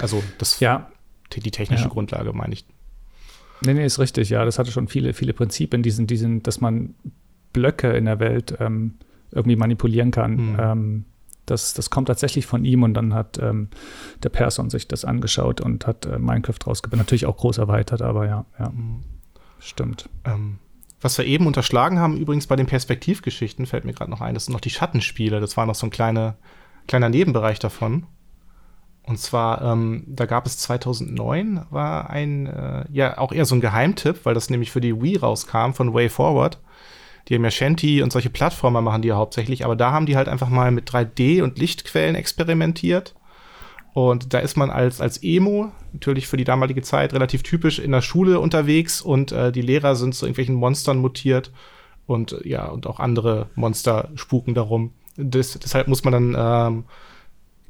Also 0.01 0.23
das 0.39 0.61
ja. 0.61 0.89
die 1.35 1.51
technische 1.51 1.85
ja. 1.85 1.91
Grundlage, 1.91 2.33
meine 2.33 2.55
ich. 2.55 2.67
Nee, 3.65 3.75
nee, 3.75 3.85
ist 3.87 3.99
richtig, 3.99 4.31
ja. 4.31 4.45
Das 4.45 4.59
hatte 4.59 4.71
schon 4.71 4.89
viele, 4.89 5.13
viele 5.15 5.33
Prinzipien, 5.33 5.83
diesen, 5.83 6.07
diesen, 6.07 6.43
dass 6.43 6.61
man 6.61 6.95
Blöcke 7.53 7.93
in 7.93 8.05
der 8.05 8.19
Welt 8.19 8.57
ähm, 8.61 8.95
irgendwie 9.31 9.57
manipulieren 9.57 10.11
kann. 10.11 10.35
Mhm. 10.35 10.57
Ähm, 10.59 11.05
das, 11.47 11.75
das 11.75 11.91
kommt 11.91 12.09
tatsächlich 12.09 12.47
von 12.47 12.65
ihm 12.65 12.83
und 12.83 12.95
dann 12.95 13.15
hat 13.15 13.39
ähm, 13.39 13.69
der 14.23 14.31
Person 14.31 14.71
sich 14.71 14.89
das 14.89 15.05
angeschaut 15.05 15.61
und 15.61 15.87
hat 15.87 16.07
äh, 16.07 16.19
Minecraft 16.19 16.67
rausgebracht. 16.67 16.99
Natürlich 16.99 17.27
auch 17.27 17.37
groß 17.37 17.59
erweitert, 17.59 18.03
aber 18.03 18.27
ja, 18.27 18.45
ja. 18.59 18.71
Mhm. 18.71 19.03
Stimmt. 19.59 20.09
Ähm, 20.25 20.59
was 21.01 21.19
wir 21.19 21.27
eben 21.27 21.47
unterschlagen 21.47 21.99
haben, 21.99 22.17
übrigens 22.17 22.47
bei 22.47 22.57
den 22.57 22.67
Perspektivgeschichten, 22.67 23.67
fällt 23.67 23.85
mir 23.85 23.93
gerade 23.93 24.11
noch 24.11 24.21
ein, 24.21 24.35
das 24.35 24.47
sind 24.47 24.53
noch 24.53 24.61
die 24.61 24.71
Schattenspiele. 24.71 25.41
Das 25.41 25.57
war 25.57 25.67
noch 25.67 25.75
so 25.75 25.87
ein 25.87 25.91
kleine, 25.91 26.37
kleiner 26.87 27.09
Nebenbereich 27.09 27.59
davon. 27.59 28.07
Und 29.03 29.19
zwar, 29.19 29.61
ähm, 29.63 30.05
da 30.07 30.25
gab 30.25 30.47
es 30.47 30.57
2009, 30.59 31.67
war 31.69 32.09
ein, 32.09 32.47
äh, 32.47 32.87
ja, 32.91 33.19
auch 33.19 33.33
eher 33.33 33.45
so 33.45 33.55
ein 33.55 33.61
Geheimtipp, 33.61 34.25
weil 34.25 34.33
das 34.33 34.49
nämlich 34.49 34.71
für 34.71 34.81
die 34.81 35.01
Wii 35.01 35.19
rauskam 35.19 35.73
von 35.73 35.93
Way 35.93 36.09
Forward. 36.09 36.59
Die 37.29 37.35
haben 37.35 37.45
ja 37.45 37.51
Shanty 37.51 38.03
und 38.03 38.13
solche 38.13 38.31
Plattformer 38.31 38.81
machen 38.81 39.03
die 39.03 39.09
ja 39.09 39.17
hauptsächlich, 39.17 39.65
aber 39.65 39.77
da 39.77 39.93
haben 39.93 40.07
die 40.07 40.17
halt 40.17 40.29
einfach 40.29 40.49
mal 40.49 40.71
mit 40.71 40.91
3D 40.91 41.43
und 41.43 41.59
Lichtquellen 41.59 42.15
experimentiert 42.15 43.15
und 43.95 44.35
da 44.35 44.41
ist 44.41 44.57
man 44.57 44.71
als, 44.71 45.01
als 45.01 45.23
Emo, 45.23 45.71
natürlich 45.93 46.27
für 46.27 46.37
die 46.37 46.45
damalige 46.45 46.83
Zeit 46.83 47.15
relativ 47.15 47.45
typisch, 47.45 47.79
in 47.79 47.93
der 47.93 48.03
Schule 48.03 48.41
unterwegs 48.41 49.01
und 49.01 49.31
äh, 49.31 49.53
die 49.53 49.63
Lehrer 49.63 49.95
sind 49.95 50.17
zu 50.17 50.27
irgendwelchen 50.27 50.57
Monstern 50.57 50.99
mutiert 50.99 51.53
und 52.09 52.37
ja, 52.45 52.67
und 52.67 52.89
auch 52.89 52.99
andere 52.99 53.51
Monster 53.55 54.11
spuken 54.17 54.53
darum. 54.53 54.93
Das, 55.17 55.57
deshalb 55.61 55.87
muss 55.87 56.03
man 56.03 56.13
dann 56.13 56.37
ähm, 56.37 56.85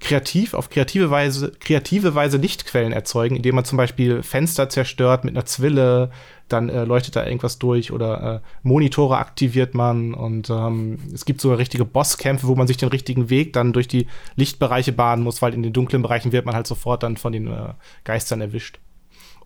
kreativ, 0.04 0.54
auf 0.54 0.68
kreative 0.68 1.10
Weise, 1.10 1.52
kreative 1.58 2.14
Weise 2.14 2.36
Lichtquellen 2.36 2.92
erzeugen, 2.92 3.36
indem 3.36 3.54
man 3.54 3.64
zum 3.64 3.78
Beispiel 3.78 4.22
Fenster 4.22 4.68
zerstört 4.68 5.24
mit 5.24 5.34
einer 5.34 5.46
Zwille, 5.46 6.10
dann 6.48 6.68
äh, 6.68 6.84
leuchtet 6.84 7.16
da 7.16 7.24
irgendwas 7.24 7.58
durch 7.58 7.90
oder 7.90 8.34
äh, 8.34 8.40
Monitore 8.62 9.16
aktiviert 9.16 9.74
man 9.74 10.12
und 10.12 10.50
ähm, 10.50 10.98
es 11.12 11.24
gibt 11.24 11.40
sogar 11.40 11.56
richtige 11.56 11.86
Bosskämpfe, 11.86 12.46
wo 12.46 12.54
man 12.54 12.66
sich 12.66 12.76
den 12.76 12.90
richtigen 12.90 13.30
Weg 13.30 13.54
dann 13.54 13.72
durch 13.72 13.88
die 13.88 14.06
Lichtbereiche 14.36 14.92
bahnen 14.92 15.22
muss, 15.22 15.40
weil 15.40 15.54
in 15.54 15.62
den 15.62 15.72
dunklen 15.72 16.02
Bereichen 16.02 16.32
wird 16.32 16.44
man 16.44 16.54
halt 16.54 16.66
sofort 16.66 17.02
dann 17.02 17.16
von 17.16 17.32
den 17.32 17.46
äh, 17.46 17.72
Geistern 18.04 18.42
erwischt. 18.42 18.78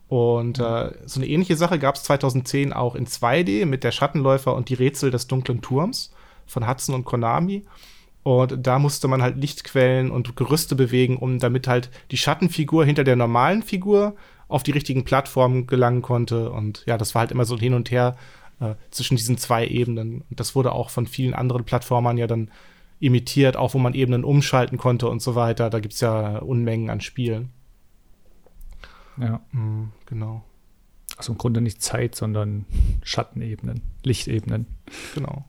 Und 0.09 0.59
äh, 0.59 0.91
so 1.07 1.21
eine 1.21 1.29
ähnliche 1.29 1.57
Sache 1.57 1.79
gab 1.79 1.95
es 1.95 2.03
2010 2.03 2.73
auch 2.73 2.97
in 2.97 3.07
2D 3.07 3.65
mit 3.65 3.85
der 3.85 3.93
Schattenläufer 3.93 4.57
und 4.57 4.71
die 4.71 4.75
Rätsel 4.75 5.13
des 5.13 5.29
dunklen 5.29 5.61
Turms 5.61 6.13
von 6.47 6.67
Hudson 6.67 6.97
und 6.97 7.05
Konami. 7.05 7.65
Und 8.23 8.67
da 8.67 8.79
musste 8.79 9.09
man 9.09 9.23
halt 9.23 9.37
Lichtquellen 9.37 10.11
und 10.11 10.37
Gerüste 10.37 10.75
bewegen, 10.75 11.17
um 11.17 11.39
damit 11.39 11.67
halt 11.67 11.91
die 12.11 12.17
Schattenfigur 12.17 12.85
hinter 12.85 13.05
der 13.05 13.17
normalen 13.17 13.63
Figur 13.63 14.17
auf 14.49 14.63
die 14.63 14.73
richtigen 14.73 15.05
Plattformen 15.05 15.67
gelangen 15.67 16.03
konnte. 16.03 16.51
Und 16.51 16.83
ja, 16.87 16.99
das 16.99 17.15
war 17.15 17.21
halt 17.21 17.33
immer 17.33 17.45
so 17.45 17.59
hin 17.59 17.75
und 17.75 17.91
her 17.91 18.17
äh, 18.61 18.75
zwischen 18.91 19.17
diesen 19.17 19.39
zwei 19.39 19.67
Ebenen. 19.67 20.23
Und 20.29 20.41
das 20.41 20.55
wurde 20.55 20.73
auch 20.73 20.91
von 20.91 21.07
vielen 21.07 21.35
anderen 21.35 21.65
Plattformern 21.65 22.19
ja 22.19 22.27
dann 22.27 22.51
imitiert, 23.01 23.57
auch 23.57 23.75
wo 23.75 23.79
man 23.79 23.95
Ebenen 23.95 24.25
umschalten 24.25 24.79
konnte 24.79 25.09
und 25.09 25.23
so 25.23 25.35
weiter. 25.35 25.71
Da 25.71 25.81
gibt 25.81 25.95
es 25.95 26.01
ja 26.01 26.39
Unmengen 26.39 26.91
an 26.91 27.01
Spielen. 27.01 27.51
Ja. 29.21 29.41
Mhm, 29.53 29.93
genau. 30.07 30.43
Also 31.17 31.33
im 31.33 31.39
Grunde 31.39 31.61
nicht 31.61 31.83
Zeit, 31.83 32.15
sondern 32.15 32.67
Schattenebenen, 33.03 33.83
Lichtebenen. 34.05 34.67
Genau. 35.15 35.45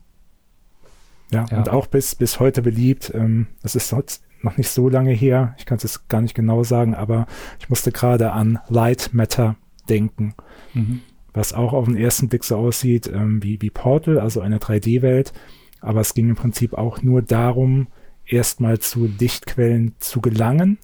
Ja, 1.32 1.46
ja, 1.50 1.58
und 1.58 1.68
auch 1.68 1.86
bis, 1.86 2.14
bis 2.14 2.40
heute 2.40 2.62
beliebt. 2.62 3.12
Ähm, 3.14 3.46
das 3.62 3.74
ist 3.74 3.94
noch 4.42 4.56
nicht 4.56 4.70
so 4.70 4.88
lange 4.88 5.12
her. 5.12 5.54
Ich 5.58 5.66
kann 5.66 5.76
es 5.76 5.82
jetzt 5.82 6.08
gar 6.08 6.20
nicht 6.20 6.34
genau 6.34 6.64
sagen, 6.64 6.94
aber 6.94 7.26
ich 7.58 7.68
musste 7.68 7.92
gerade 7.92 8.32
an 8.32 8.58
Light 8.68 9.10
Matter 9.12 9.56
denken. 9.88 10.34
Mhm. 10.74 11.00
Was 11.32 11.52
auch 11.52 11.72
auf 11.72 11.86
den 11.86 11.96
ersten 11.96 12.28
Blick 12.28 12.44
so 12.44 12.56
aussieht 12.56 13.10
ähm, 13.12 13.42
wie, 13.42 13.60
wie 13.62 13.70
Portal, 13.70 14.18
also 14.18 14.40
eine 14.40 14.58
3D-Welt. 14.58 15.32
Aber 15.80 16.00
es 16.00 16.14
ging 16.14 16.28
im 16.28 16.36
Prinzip 16.36 16.74
auch 16.74 17.02
nur 17.02 17.22
darum, 17.22 17.86
erstmal 18.26 18.78
zu 18.78 19.06
Lichtquellen 19.06 19.94
zu 19.98 20.20
gelangen 20.20 20.78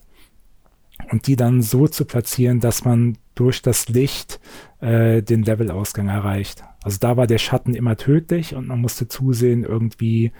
und 1.11 1.27
die 1.27 1.37
dann 1.37 1.63
so 1.63 1.89
zu 1.89 2.05
platzieren, 2.05 2.61
dass 2.61 2.85
man 2.85 3.19
durch 3.37 3.63
das 3.63 3.89
Licht 3.89 4.41
äh, 4.81 5.23
den 5.23 5.45
Levelausgang 5.45 6.09
erreicht. 6.09 6.65
Also 6.83 6.99
da 6.99 7.17
war 7.17 7.29
der 7.29 7.39
Schatten 7.39 7.75
immer 7.75 7.97
tödlich 7.97 8.57
und 8.57 8.67
man 8.67 8.81
musste 8.81 9.07
zusehen, 9.07 9.63
irgendwie 9.63 10.33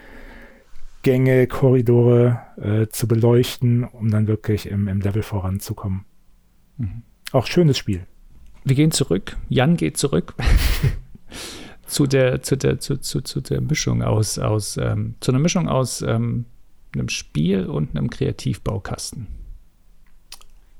Gänge, 1.03 1.47
Korridore 1.47 2.41
äh, 2.57 2.87
zu 2.87 3.07
beleuchten, 3.07 3.85
um 3.85 4.09
dann 4.09 4.27
wirklich 4.27 4.67
im, 4.67 4.89
im 4.89 4.99
Level 4.99 5.23
voranzukommen. 5.23 6.03
Mhm. 6.77 7.03
Auch 7.31 7.47
schönes 7.47 7.77
Spiel. 7.77 8.05
Wir 8.65 8.75
gehen 8.75 8.91
zurück. 8.91 9.37
Jan 9.47 9.77
geht 9.77 9.97
zurück 9.97 10.33
zu 11.85 12.07
der, 12.07 12.41
zu 12.41 12.57
der, 12.57 12.79
zu, 12.79 12.97
zu, 12.97 13.21
zu 13.21 13.41
der 13.41 13.61
Mischung 13.61 14.01
aus, 14.03 14.39
aus 14.39 14.75
ähm, 14.77 15.15
zu 15.19 15.31
einer 15.31 15.39
Mischung 15.39 15.69
aus 15.69 16.01
ähm, 16.01 16.45
einem 16.93 17.09
Spiel 17.09 17.65
und 17.65 17.95
einem 17.95 18.09
Kreativbaukasten. 18.09 19.27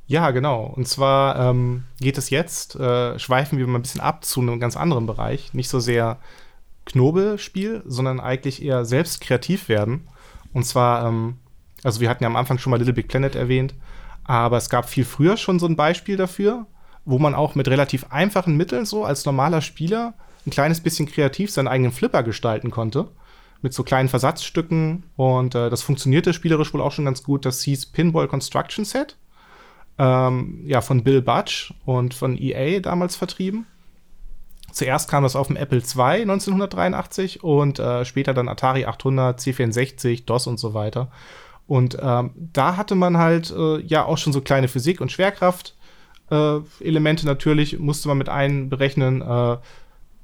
Ja, 0.07 0.31
genau. 0.31 0.63
Und 0.63 0.87
zwar 0.87 1.37
ähm, 1.37 1.83
geht 1.99 2.17
es 2.17 2.29
jetzt, 2.29 2.75
äh, 2.77 3.19
schweifen 3.19 3.59
wir 3.59 3.67
mal 3.67 3.79
ein 3.79 3.81
bisschen 3.81 4.01
ab 4.01 4.23
zu 4.23 4.39
einem 4.39 4.59
ganz 4.59 4.77
anderen 4.77 5.05
Bereich. 5.05 5.53
Nicht 5.53 5.67
so 5.67 5.81
sehr 5.81 6.17
Knobelspiel, 6.85 7.83
sondern 7.85 8.21
eigentlich 8.21 8.63
eher 8.63 8.85
selbst 8.85 9.19
kreativ 9.19 9.67
werden. 9.67 10.07
Und 10.53 10.65
zwar, 10.65 11.05
ähm, 11.05 11.35
also 11.83 11.99
wir 11.99 12.09
hatten 12.09 12.23
ja 12.23 12.29
am 12.29 12.37
Anfang 12.37 12.57
schon 12.57 12.71
mal 12.71 12.77
Little 12.77 12.93
Big 12.93 13.09
Planet 13.09 13.35
erwähnt, 13.35 13.75
aber 14.23 14.55
es 14.55 14.69
gab 14.69 14.87
viel 14.87 15.03
früher 15.03 15.35
schon 15.35 15.59
so 15.59 15.67
ein 15.67 15.75
Beispiel 15.75 16.15
dafür, 16.15 16.65
wo 17.03 17.19
man 17.19 17.35
auch 17.35 17.55
mit 17.55 17.67
relativ 17.67 18.05
einfachen 18.09 18.55
Mitteln 18.55 18.85
so 18.85 19.03
als 19.03 19.25
normaler 19.25 19.61
Spieler 19.61 20.13
ein 20.45 20.51
kleines 20.51 20.79
bisschen 20.79 21.07
kreativ 21.07 21.51
seinen 21.51 21.67
eigenen 21.67 21.91
Flipper 21.91 22.23
gestalten 22.23 22.71
konnte. 22.71 23.09
Mit 23.61 23.73
so 23.73 23.83
kleinen 23.83 24.07
Versatzstücken. 24.07 25.03
Und 25.17 25.53
äh, 25.55 25.69
das 25.69 25.81
funktionierte 25.81 26.31
spielerisch 26.33 26.73
wohl 26.73 26.81
auch 26.81 26.91
schon 26.93 27.05
ganz 27.05 27.23
gut. 27.23 27.45
Das 27.45 27.61
hieß 27.63 27.87
Pinball 27.87 28.29
Construction 28.29 28.85
Set 28.85 29.17
ähm, 29.99 30.63
ja, 30.65 30.81
von 30.81 31.03
Bill 31.03 31.21
Budge 31.21 31.73
und 31.85 32.13
von 32.13 32.37
EA 32.37 32.79
damals 32.79 33.15
vertrieben. 33.15 33.65
Zuerst 34.71 35.09
kam 35.09 35.23
das 35.23 35.35
auf 35.35 35.47
dem 35.47 35.55
Apple 35.55 35.79
II 35.79 36.21
1983 36.21 37.43
und 37.43 37.79
äh, 37.79 38.05
später 38.05 38.35
dann 38.35 38.47
Atari 38.47 38.85
800, 38.85 39.39
C64, 39.39 40.25
DOS 40.25 40.45
und 40.45 40.59
so 40.59 40.75
weiter. 40.75 41.09
Und 41.65 41.97
ähm, 42.01 42.31
da 42.35 42.75
hatte 42.77 42.95
man 42.95 43.17
halt 43.17 43.51
äh, 43.51 43.79
ja 43.81 44.05
auch 44.05 44.17
schon 44.17 44.31
so 44.33 44.41
kleine 44.41 44.67
Physik- 44.67 44.99
und 45.01 45.11
Schwerkraft-Elemente 45.11 47.23
äh, 47.23 47.25
natürlich, 47.25 47.79
musste 47.79 48.07
man 48.07 48.17
mit 48.17 48.29
einberechnen, 48.29 49.21
äh, 49.21 49.57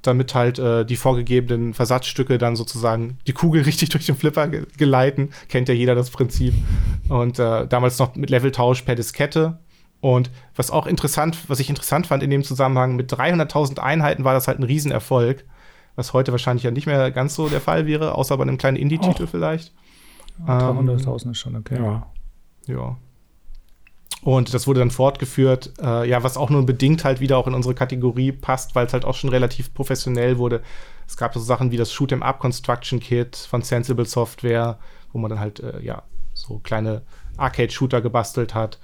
damit 0.01 0.33
halt 0.35 0.59
äh, 0.59 0.85
die 0.85 0.97
vorgegebenen 0.97 1.73
Versatzstücke 1.73 2.37
dann 2.37 2.55
sozusagen 2.55 3.17
die 3.27 3.33
Kugel 3.33 3.61
richtig 3.63 3.89
durch 3.89 4.05
den 4.05 4.15
Flipper 4.15 4.47
ge 4.47 4.65
geleiten. 4.77 5.31
Kennt 5.49 5.67
ja 5.67 5.73
jeder 5.73 5.95
das 5.95 6.11
Prinzip. 6.11 6.53
Und 7.09 7.39
äh, 7.39 7.67
damals 7.67 7.99
noch 7.99 8.15
mit 8.15 8.29
Leveltausch 8.29 8.83
per 8.83 8.95
Diskette. 8.95 9.59
Und 10.03 10.31
was 10.53 10.69
auch 10.69 10.85
interessant, 10.85 11.37
was 11.47 11.61
ich 11.61 11.69
interessant 11.69 12.07
fand 12.07 12.23
in 12.23 12.29
dem 12.29 12.43
Zusammenhang, 12.43 12.97
mit 12.97 13.13
300.000 13.13 13.79
Einheiten 13.79 14.25
war 14.25 14.33
das 14.33 14.49
halt 14.49 14.59
ein 14.59 14.63
Riesenerfolg. 14.63 15.45
Was 15.95 16.11
heute 16.11 16.33
wahrscheinlich 16.33 16.63
ja 16.63 16.71
nicht 16.71 16.87
mehr 16.87 17.09
ganz 17.09 17.35
so 17.35 17.47
der 17.47 17.61
Fall 17.61 17.85
wäre, 17.85 18.15
außer 18.15 18.35
bei 18.35 18.41
einem 18.41 18.57
kleinen 18.57 18.75
Indie-Titel 18.75 19.27
vielleicht. 19.27 19.71
300.000 20.45 21.25
ähm, 21.25 21.31
ist 21.31 21.37
schon 21.37 21.55
okay. 21.55 21.81
Ja. 21.81 22.07
Ja. 22.67 22.97
Und 24.23 24.53
das 24.53 24.67
wurde 24.67 24.81
dann 24.81 24.91
fortgeführt, 24.91 25.71
äh, 25.81 26.09
ja, 26.09 26.21
was 26.21 26.35
auch 26.35 26.49
nur 26.49 26.65
bedingt 26.65 27.05
halt 27.05 27.21
wieder 27.21 27.37
auch 27.37 27.47
in 27.47 27.53
unsere 27.53 27.73
Kategorie 27.73 28.33
passt, 28.33 28.75
weil 28.75 28.87
es 28.87 28.91
halt 28.91 29.05
auch 29.05 29.15
schon 29.15 29.29
relativ 29.29 29.73
professionell 29.73 30.37
wurde. 30.37 30.63
Es 31.07 31.15
gab 31.15 31.33
so 31.33 31.39
Sachen 31.39 31.71
wie 31.71 31.77
das 31.77 31.93
Shoot 31.93 32.11
'em 32.11 32.23
Up 32.23 32.39
Construction 32.39 32.99
Kit 32.99 33.37
von 33.37 33.61
Sensible 33.61 34.05
Software, 34.05 34.79
wo 35.13 35.19
man 35.19 35.29
dann 35.29 35.39
halt, 35.39 35.61
äh, 35.61 35.79
ja, 35.81 36.03
so 36.33 36.59
kleine 36.59 37.03
Arcade-Shooter 37.37 38.01
gebastelt 38.01 38.53
hat. 38.53 38.79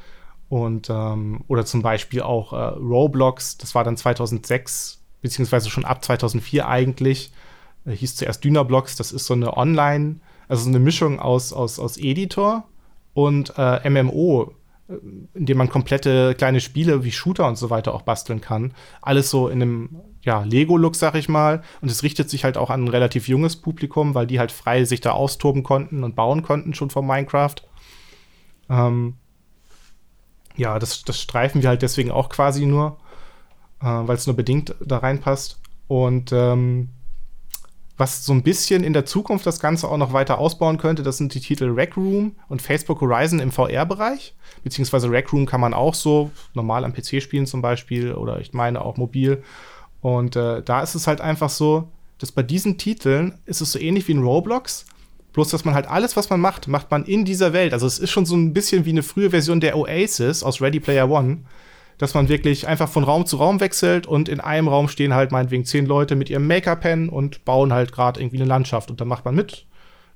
Und, 0.50 0.90
ähm, 0.90 1.44
oder 1.48 1.66
zum 1.66 1.82
Beispiel 1.82 2.22
auch 2.22 2.54
äh, 2.54 2.58
Roblox, 2.58 3.58
das 3.58 3.76
war 3.76 3.84
dann 3.84 3.98
2006, 3.98 5.00
beziehungsweise 5.22 5.70
schon 5.70 5.86
ab 5.86 6.04
2004 6.04 6.68
eigentlich, 6.68 7.32
äh, 7.86 7.92
hieß 7.92 8.16
zuerst 8.16 8.44
Dynablox, 8.44 8.96
das 8.96 9.12
ist 9.12 9.26
so 9.26 9.36
eine 9.36 9.56
Online- 9.56 10.20
Also 10.48 10.68
eine 10.68 10.80
Mischung 10.80 11.20
aus, 11.20 11.54
aus, 11.54 11.78
aus 11.78 11.98
Editor 11.98 12.64
und 13.14 13.54
äh, 13.56 13.88
MMO, 13.88 14.52
äh, 14.88 14.94
in 15.36 15.46
dem 15.46 15.58
man 15.60 15.70
komplette 15.70 16.34
kleine 16.34 16.60
Spiele 16.60 17.04
wie 17.04 17.12
Shooter 17.12 17.48
und 17.48 17.56
so 17.56 17.70
weiter 17.70 17.94
auch 17.94 18.02
basteln 18.02 18.42
kann. 18.42 18.74
Alles 19.00 19.30
so 19.30 19.48
in 19.48 19.62
einem 19.62 20.00
ja, 20.22 20.42
Lego-Look, 20.42 20.96
sag 20.96 21.14
ich 21.14 21.30
mal. 21.30 21.62
Und 21.82 21.92
es 21.92 22.02
richtet 22.02 22.32
sich 22.32 22.44
halt 22.44 22.58
auch 22.58 22.72
an 22.72 22.86
ein 22.86 22.88
relativ 22.88 23.28
junges 23.28 23.58
Publikum, 23.58 24.16
weil 24.16 24.26
die 24.26 24.40
halt 24.40 24.52
frei 24.52 24.86
sich 24.86 25.02
da 25.02 25.12
austoben 25.12 25.62
konnten 25.62 26.04
und 26.04 26.16
bauen 26.16 26.42
konnten 26.42 26.74
schon 26.74 26.90
von 26.90 27.06
Minecraft. 27.06 27.56
Ähm, 28.70 29.14
ja, 30.56 30.80
das, 30.80 31.04
das 31.04 31.20
streifen 31.22 31.62
wir 31.62 31.70
halt 31.70 31.82
deswegen 31.82 32.12
auch 32.12 32.30
quasi 32.30 32.66
nur, 32.66 32.98
äh, 33.82 33.86
weil 33.86 34.16
es 34.16 34.28
nur 34.28 34.36
bedingt 34.36 34.76
da 34.80 34.98
reinpasst. 34.98 35.60
Und 35.88 36.32
ähm, 36.32 36.90
was 38.00 38.26
so 38.26 38.32
ein 38.32 38.44
bisschen 38.44 38.84
in 38.84 38.94
der 38.94 39.06
Zukunft 39.06 39.46
das 39.46 39.60
Ganze 39.60 39.90
auch 39.90 39.98
noch 39.98 40.14
weiter 40.14 40.38
ausbauen 40.38 40.78
könnte, 40.78 41.04
das 41.04 41.18
sind 41.18 41.34
die 41.34 41.42
Titel 41.42 41.70
Rec 41.70 41.98
Room 41.98 42.36
und 42.48 42.62
Facebook 42.62 43.02
Horizon 43.02 43.40
im 43.40 43.52
VR-Bereich. 43.52 44.36
Beziehungsweise 44.64 45.12
Rec 45.12 45.34
Room 45.34 45.46
kann 45.46 45.60
man 45.60 45.74
auch 45.74 45.94
so 45.94 46.32
normal 46.54 46.86
am 46.86 46.94
PC 46.94 47.22
spielen 47.22 47.46
zum 47.46 47.62
Beispiel 47.62 48.14
oder 48.14 48.40
ich 48.40 48.54
meine 48.54 48.82
auch 48.82 48.96
mobil. 48.96 49.44
Und 50.02 50.38
äh, 50.38 50.64
da 50.64 50.82
ist 50.82 50.96
es 50.96 51.08
halt 51.08 51.20
einfach 51.20 51.50
so, 51.50 51.90
dass 52.20 52.32
bei 52.32 52.44
diesen 52.44 52.78
Titeln 52.78 53.38
ist 53.46 53.60
es 53.60 53.74
so 53.74 53.80
ähnlich 53.80 54.08
wie 54.08 54.14
in 54.14 54.24
Roblox, 54.24 54.86
bloß 55.34 55.50
dass 55.50 55.66
man 55.66 55.74
halt 55.74 55.88
alles, 55.88 56.16
was 56.16 56.30
man 56.30 56.40
macht, 56.40 56.68
macht 56.68 56.92
man 56.92 57.06
in 57.06 57.26
dieser 57.26 57.54
Welt. 57.54 57.74
Also 57.74 57.86
es 57.88 58.00
ist 58.00 58.10
schon 58.10 58.26
so 58.26 58.36
ein 58.36 58.54
bisschen 58.54 58.86
wie 58.86 58.92
eine 58.92 59.04
frühe 59.04 59.30
Version 59.30 59.60
der 59.60 59.78
Oasis 59.78 60.44
aus 60.44 60.62
Ready 60.62 60.80
Player 60.80 61.10
One, 61.10 61.40
dass 61.98 62.14
man 62.14 62.30
wirklich 62.30 62.68
einfach 62.68 62.90
von 62.90 63.04
Raum 63.04 63.26
zu 63.26 63.38
Raum 63.38 63.60
wechselt 63.60 64.08
und 64.08 64.30
in 64.30 64.40
einem 64.40 64.68
Raum 64.68 64.88
stehen 64.88 65.14
halt 65.14 65.32
meinetwegen 65.32 65.66
zehn 65.66 65.86
Leute 65.86 66.16
mit 66.16 66.30
ihrem 66.30 66.48
Make-up-Pen 66.48 67.10
und 67.10 67.46
bauen 67.46 67.74
halt 67.74 67.92
gerade 67.92 68.20
irgendwie 68.20 68.38
eine 68.38 68.46
Landschaft 68.46 68.90
und 68.90 69.02
dann 69.02 69.08
macht 69.08 69.26
man 69.26 69.36
mit, 69.36 69.66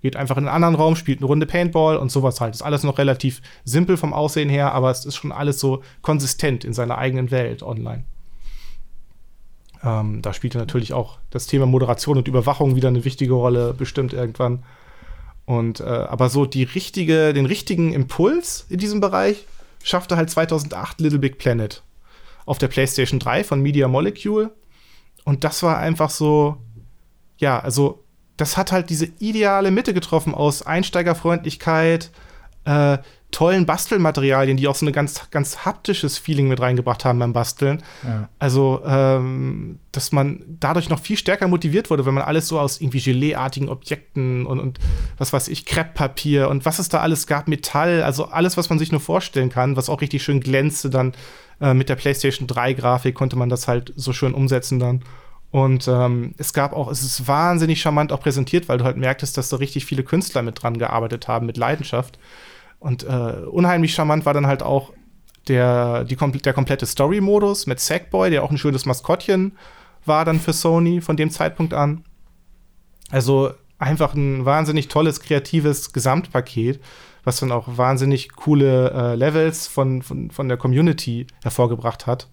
geht 0.01 0.15
einfach 0.15 0.37
in 0.37 0.47
einen 0.47 0.55
anderen 0.55 0.75
Raum, 0.75 0.95
spielt 0.95 1.19
eine 1.19 1.27
Runde 1.27 1.45
Paintball 1.45 1.97
und 1.97 2.11
sowas 2.11 2.41
halt. 2.41 2.55
Ist 2.55 2.61
alles 2.61 2.83
noch 2.83 2.97
relativ 2.97 3.41
simpel 3.65 3.97
vom 3.97 4.13
Aussehen 4.13 4.49
her, 4.49 4.73
aber 4.73 4.91
es 4.91 5.05
ist 5.05 5.15
schon 5.15 5.31
alles 5.31 5.59
so 5.59 5.83
konsistent 6.01 6.63
in 6.63 6.73
seiner 6.73 6.97
eigenen 6.97 7.31
Welt 7.31 7.63
online. 7.63 8.05
Ähm, 9.83 10.21
da 10.21 10.33
spielte 10.33 10.57
natürlich 10.57 10.93
auch 10.93 11.19
das 11.29 11.47
Thema 11.47 11.65
Moderation 11.65 12.17
und 12.17 12.27
Überwachung 12.27 12.75
wieder 12.75 12.87
eine 12.87 13.03
wichtige 13.05 13.33
Rolle, 13.33 13.73
bestimmt 13.73 14.13
irgendwann. 14.13 14.63
Und 15.45 15.79
äh, 15.81 15.83
aber 15.83 16.29
so 16.29 16.45
die 16.45 16.63
richtige, 16.63 17.33
den 17.33 17.45
richtigen 17.45 17.93
Impuls 17.93 18.65
in 18.69 18.79
diesem 18.79 19.01
Bereich 19.01 19.45
schaffte 19.83 20.15
halt 20.15 20.29
2008 20.29 21.01
Little 21.01 21.19
Big 21.19 21.37
Planet 21.37 21.83
auf 22.45 22.57
der 22.57 22.67
PlayStation 22.67 23.19
3 23.19 23.43
von 23.43 23.61
Media 23.61 23.87
Molecule. 23.87 24.51
Und 25.25 25.43
das 25.43 25.63
war 25.63 25.77
einfach 25.77 26.09
so, 26.09 26.57
ja, 27.37 27.59
also 27.59 28.03
das 28.37 28.57
hat 28.57 28.71
halt 28.71 28.89
diese 28.89 29.05
ideale 29.19 29.71
Mitte 29.71 29.93
getroffen 29.93 30.33
aus 30.33 30.63
Einsteigerfreundlichkeit, 30.63 32.11
äh, 32.65 32.97
tollen 33.33 33.65
Bastelmaterialien, 33.65 34.55
die 34.55 34.67
auch 34.67 34.75
so 34.75 34.85
ein 34.85 34.93
ganz, 34.93 35.29
ganz 35.31 35.65
haptisches 35.65 36.17
Feeling 36.17 36.47
mit 36.47 36.61
reingebracht 36.61 37.03
haben 37.03 37.19
beim 37.19 37.33
Basteln. 37.33 37.83
Ja. 38.03 38.29
Also, 38.39 38.81
ähm, 38.85 39.79
dass 39.91 40.11
man 40.11 40.43
dadurch 40.47 40.89
noch 40.89 40.99
viel 40.99 41.17
stärker 41.17 41.47
motiviert 41.47 41.89
wurde, 41.89 42.05
wenn 42.05 42.13
man 42.13 42.23
alles 42.23 42.47
so 42.47 42.59
aus 42.59 42.79
irgendwie 42.79 43.01
Geleeartigen 43.01 43.67
Objekten 43.67 44.45
und, 44.45 44.59
und 44.59 44.79
was 45.17 45.33
weiß 45.33 45.49
ich, 45.49 45.65
Krepppapier 45.65 46.47
und 46.47 46.65
was 46.65 46.79
es 46.79 46.87
da 46.87 46.99
alles 46.99 47.27
gab, 47.27 47.47
Metall, 47.47 48.03
also 48.03 48.25
alles, 48.25 48.55
was 48.55 48.69
man 48.69 48.79
sich 48.79 48.91
nur 48.91 49.01
vorstellen 49.01 49.49
kann, 49.49 49.75
was 49.75 49.89
auch 49.89 50.01
richtig 50.01 50.23
schön 50.23 50.39
glänzte, 50.39 50.89
dann 50.89 51.13
äh, 51.59 51.73
mit 51.73 51.89
der 51.89 51.95
PlayStation 51.95 52.47
3-Grafik 52.47 53.15
konnte 53.15 53.35
man 53.35 53.49
das 53.49 53.67
halt 53.67 53.91
so 53.95 54.13
schön 54.13 54.33
umsetzen 54.33 54.79
dann. 54.79 55.03
Und 55.49 55.87
ähm, 55.87 56.33
es 56.37 56.53
gab 56.53 56.73
auch, 56.73 56.89
es 56.89 57.03
ist 57.03 57.27
wahnsinnig 57.27 57.79
charmant 57.79 58.11
auch 58.11 58.21
präsentiert, 58.21 58.69
weil 58.69 58.79
du 58.79 58.85
halt 58.85 58.97
merktest, 58.97 59.37
dass 59.37 59.49
da 59.49 59.57
richtig 59.57 59.85
viele 59.85 60.03
Künstler 60.03 60.41
mit 60.41 60.61
dran 60.61 60.79
gearbeitet 60.79 61.27
haben, 61.27 61.45
mit 61.45 61.57
Leidenschaft. 61.57 62.17
Und 62.83 63.03
äh, 63.03 63.45
unheimlich 63.49 63.93
charmant 63.93 64.25
war 64.25 64.33
dann 64.33 64.45
halt 64.45 64.61
auch 64.61 64.91
der, 65.47 66.03
die, 66.03 66.17
der 66.17 66.51
komplette 66.51 66.85
Story-Modus 66.85 67.65
mit 67.65 67.79
Sackboy, 67.79 68.29
der 68.29 68.43
auch 68.43 68.51
ein 68.51 68.57
schönes 68.57 68.85
Maskottchen 68.85 69.57
war 70.05 70.25
dann 70.25 70.41
für 70.41 70.51
Sony 70.51 70.99
von 70.99 71.15
dem 71.15 71.29
Zeitpunkt 71.29 71.73
an. 71.73 72.03
Also 73.09 73.51
einfach 73.79 74.15
ein 74.15 74.43
wahnsinnig 74.43 74.89
tolles, 74.89 75.21
kreatives 75.21 75.93
Gesamtpaket, 75.93 76.81
was 77.23 77.39
dann 77.39 77.53
auch 77.53 77.77
wahnsinnig 77.77 78.33
coole 78.33 78.91
äh, 78.91 79.15
Levels 79.15 79.67
von, 79.67 80.01
von, 80.01 80.29
von 80.29 80.49
der 80.49 80.57
Community 80.57 81.27
hervorgebracht 81.41 82.05
hat. 82.05 82.27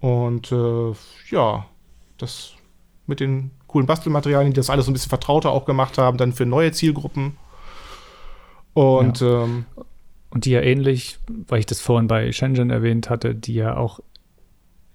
Und 0.00 0.52
äh, 0.52 0.92
ja, 1.28 1.66
das 2.16 2.52
mit 3.04 3.20
den 3.20 3.50
coolen 3.66 3.86
Bastelmaterialien, 3.86 4.54
die 4.54 4.56
das 4.56 4.70
alles 4.70 4.86
so 4.86 4.90
ein 4.90 4.94
bisschen 4.94 5.10
vertrauter 5.10 5.50
auch 5.50 5.66
gemacht 5.66 5.98
haben, 5.98 6.16
dann 6.16 6.32
für 6.32 6.46
neue 6.46 6.72
Zielgruppen. 6.72 7.36
Und, 8.76 9.20
ja. 9.20 9.44
ähm, 9.44 9.64
und 10.28 10.44
die 10.44 10.50
ja 10.50 10.60
ähnlich, 10.60 11.18
weil 11.48 11.60
ich 11.60 11.66
das 11.66 11.80
vorhin 11.80 12.08
bei 12.08 12.30
Shenzhen 12.30 12.68
erwähnt 12.68 13.08
hatte, 13.08 13.34
die 13.34 13.54
ja 13.54 13.74
auch 13.74 14.00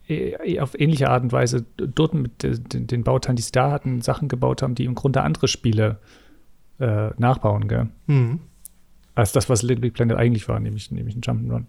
äh, 0.08 0.60
auf 0.60 0.80
ähnliche 0.80 1.10
Art 1.10 1.24
und 1.24 1.32
Weise 1.32 1.66
dort 1.78 2.14
mit 2.14 2.32
den 2.44 3.04
Bauteilen, 3.04 3.38
die 3.38 3.42
sie 3.42 3.52
da 3.52 3.72
hatten, 3.72 4.02
Sachen 4.02 4.28
gebaut 4.28 4.62
haben, 4.62 4.76
die 4.76 4.86
im 4.86 4.94
Grunde 4.94 5.24
andere 5.24 5.48
Spiele 5.48 5.98
äh, 6.80 7.10
nachbauen, 7.18 7.68
gell? 7.68 7.90
Mhm. 8.06 8.42
Als 9.16 9.32
das, 9.32 9.50
was 9.50 9.64
Little 9.64 9.82
Big 9.82 9.96
Planet 9.96 10.16
eigentlich 10.16 10.48
war, 10.48 10.60
nämlich, 10.60 10.92
nämlich 10.92 11.16
ein 11.16 11.22
Jump'n'Run. 11.22 11.66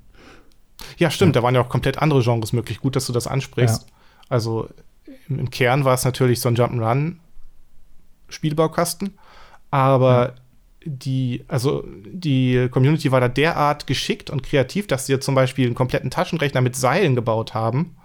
Ja, 0.98 1.10
stimmt, 1.10 1.34
ja. 1.34 1.40
da 1.40 1.46
waren 1.46 1.54
ja 1.54 1.62
auch 1.62 1.70
komplett 1.70 1.96
andere 1.96 2.22
Genres 2.22 2.52
möglich. 2.52 2.80
Gut, 2.80 2.94
dass 2.94 3.06
du 3.06 3.14
das 3.14 3.26
ansprichst. 3.26 3.88
Ja. 3.88 3.94
Also 4.28 4.68
im, 5.30 5.38
im, 5.38 5.50
Kern 5.50 5.86
war 5.86 5.94
es 5.94 6.04
natürlich 6.04 6.40
so 6.40 6.50
ein 6.50 6.56
Jump'n'Run 6.56 7.16
Spielbaukasten, 8.28 9.14
aber 9.70 10.28
ja 10.28 10.41
die, 10.84 11.44
also 11.48 11.84
die 12.06 12.68
Community 12.70 13.12
war 13.12 13.20
da 13.20 13.28
derart 13.28 13.86
geschickt 13.86 14.30
und 14.30 14.42
kreativ, 14.42 14.86
dass 14.86 15.06
sie 15.06 15.18
zum 15.20 15.34
Beispiel 15.34 15.66
einen 15.66 15.74
kompletten 15.74 16.10
Taschenrechner 16.10 16.60
mit 16.60 16.76
Seilen 16.76 17.14
gebaut 17.14 17.54
haben. 17.54 17.96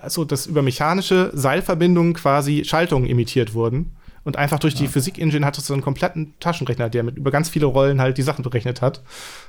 Also, 0.00 0.24
dass 0.24 0.46
über 0.46 0.62
mechanische 0.62 1.30
Seilverbindungen 1.34 2.14
quasi 2.14 2.64
Schaltungen 2.64 3.08
imitiert 3.08 3.52
wurden. 3.52 3.92
Und 4.24 4.36
einfach 4.36 4.58
durch 4.58 4.74
ja. 4.74 4.80
die 4.80 4.88
Physik-Engine 4.88 5.46
hattest 5.46 5.68
du 5.68 5.72
einen 5.72 5.82
kompletten 5.82 6.34
Taschenrechner, 6.40 6.88
der 6.90 7.02
mit 7.02 7.16
über 7.16 7.30
ganz 7.30 7.48
viele 7.48 7.66
Rollen 7.66 8.00
halt 8.00 8.18
die 8.18 8.22
Sachen 8.22 8.42
berechnet 8.42 8.82
hat. 8.82 9.02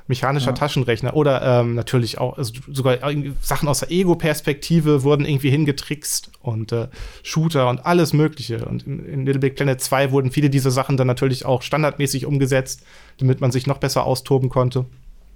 Mechanischer 0.07 0.47
ja. 0.47 0.53
Taschenrechner. 0.53 1.15
Oder 1.15 1.41
ähm, 1.61 1.75
natürlich 1.75 2.17
auch, 2.17 2.37
also 2.37 2.53
sogar 2.71 2.97
Sachen 3.41 3.67
aus 3.67 3.79
der 3.79 3.91
Ego-Perspektive 3.91 5.03
wurden 5.03 5.25
irgendwie 5.25 5.49
hingetrickst 5.49 6.31
und 6.41 6.71
äh, 6.71 6.87
Shooter 7.23 7.69
und 7.69 7.85
alles 7.85 8.13
Mögliche. 8.13 8.65
Und 8.65 8.85
in, 8.87 9.05
in, 9.05 9.25
Little 9.25 9.39
Big 9.39 9.55
Planet 9.55 9.81
2 9.81 10.11
wurden 10.11 10.31
viele 10.31 10.49
dieser 10.49 10.71
Sachen 10.71 10.97
dann 10.97 11.07
natürlich 11.07 11.45
auch 11.45 11.61
standardmäßig 11.61 12.25
umgesetzt, 12.25 12.83
damit 13.17 13.41
man 13.41 13.51
sich 13.51 13.67
noch 13.67 13.77
besser 13.77 14.05
austoben 14.05 14.49
konnte. 14.49 14.85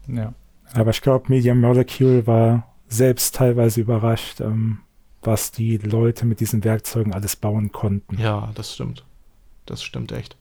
Ja. 0.08 0.34
Aber 0.74 0.92
ich 0.92 1.02
glaube, 1.02 1.26
Media 1.28 1.54
Molecule 1.54 2.26
war 2.26 2.74
selbst 2.88 3.36
teilweise 3.36 3.82
überrascht, 3.82 4.42
ähm, 4.42 4.80
was 5.22 5.52
die 5.52 5.78
Leute 5.78 6.26
mit 6.26 6.40
diesen 6.40 6.64
Werkzeugen 6.64 7.14
alles 7.14 7.36
bauen 7.36 7.72
konnten. 7.72 8.20
Ja, 8.20 8.52
das 8.56 8.74
stimmt. 8.74 9.06
Das 9.66 9.84
stimmt 9.84 10.12
echt. 10.12 10.38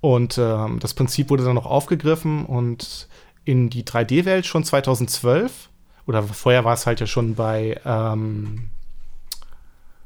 Und 0.00 0.38
ähm, 0.38 0.78
das 0.80 0.94
Prinzip 0.94 1.30
wurde 1.30 1.44
dann 1.44 1.54
noch 1.54 1.66
aufgegriffen 1.66 2.46
und 2.46 3.08
in 3.44 3.70
die 3.70 3.84
3D-Welt 3.84 4.46
schon 4.46 4.62
2012, 4.62 5.70
oder 6.06 6.22
vorher 6.22 6.64
war 6.64 6.74
es 6.74 6.86
halt 6.86 7.00
ja 7.00 7.06
schon 7.06 7.34
bei 7.34 7.80
ähm, 7.84 8.70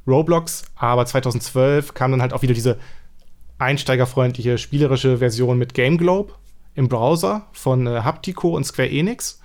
Roblox, 0.07 0.65
aber 0.75 1.05
2012 1.05 1.93
kam 1.93 2.11
dann 2.11 2.21
halt 2.21 2.33
auch 2.33 2.41
wieder 2.41 2.53
diese 2.53 2.79
einsteigerfreundliche 3.59 4.57
spielerische 4.57 5.19
Version 5.19 5.57
mit 5.57 5.73
Game 5.73 5.97
Globe 5.97 6.33
im 6.75 6.89
Browser 6.89 7.47
von 7.53 7.85
äh, 7.87 8.01
Haptico 8.01 8.55
und 8.55 8.65
Square 8.65 8.89
Enix. 8.89 9.41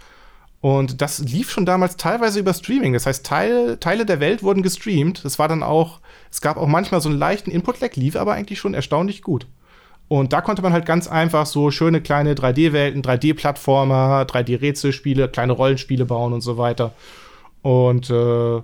Und 0.60 1.00
das 1.00 1.20
lief 1.20 1.50
schon 1.50 1.66
damals 1.66 1.96
teilweise 1.96 2.40
über 2.40 2.52
Streaming. 2.52 2.92
Das 2.92 3.06
heißt, 3.06 3.24
Teil, 3.24 3.76
Teile 3.78 4.04
der 4.04 4.18
Welt 4.18 4.42
wurden 4.42 4.62
gestreamt. 4.62 5.24
Es 5.24 5.38
war 5.38 5.46
dann 5.46 5.62
auch, 5.62 6.00
es 6.32 6.40
gab 6.40 6.56
auch 6.56 6.66
manchmal 6.66 7.00
so 7.00 7.08
einen 7.08 7.18
leichten 7.18 7.50
Input-Lag, 7.50 7.94
lief 7.94 8.16
aber 8.16 8.32
eigentlich 8.32 8.58
schon 8.58 8.74
erstaunlich 8.74 9.22
gut. 9.22 9.46
Und 10.08 10.32
da 10.32 10.40
konnte 10.40 10.62
man 10.62 10.72
halt 10.72 10.86
ganz 10.86 11.06
einfach 11.06 11.46
so 11.46 11.70
schöne 11.70 12.00
kleine 12.00 12.34
3D-Welten, 12.34 13.02
3D-Plattformer, 13.02 14.22
3D-Rätselspiele, 14.22 15.28
kleine 15.28 15.52
Rollenspiele 15.52 16.06
bauen 16.06 16.32
und 16.32 16.40
so 16.40 16.56
weiter. 16.56 16.92
Und 17.62 18.08
äh, 18.10 18.62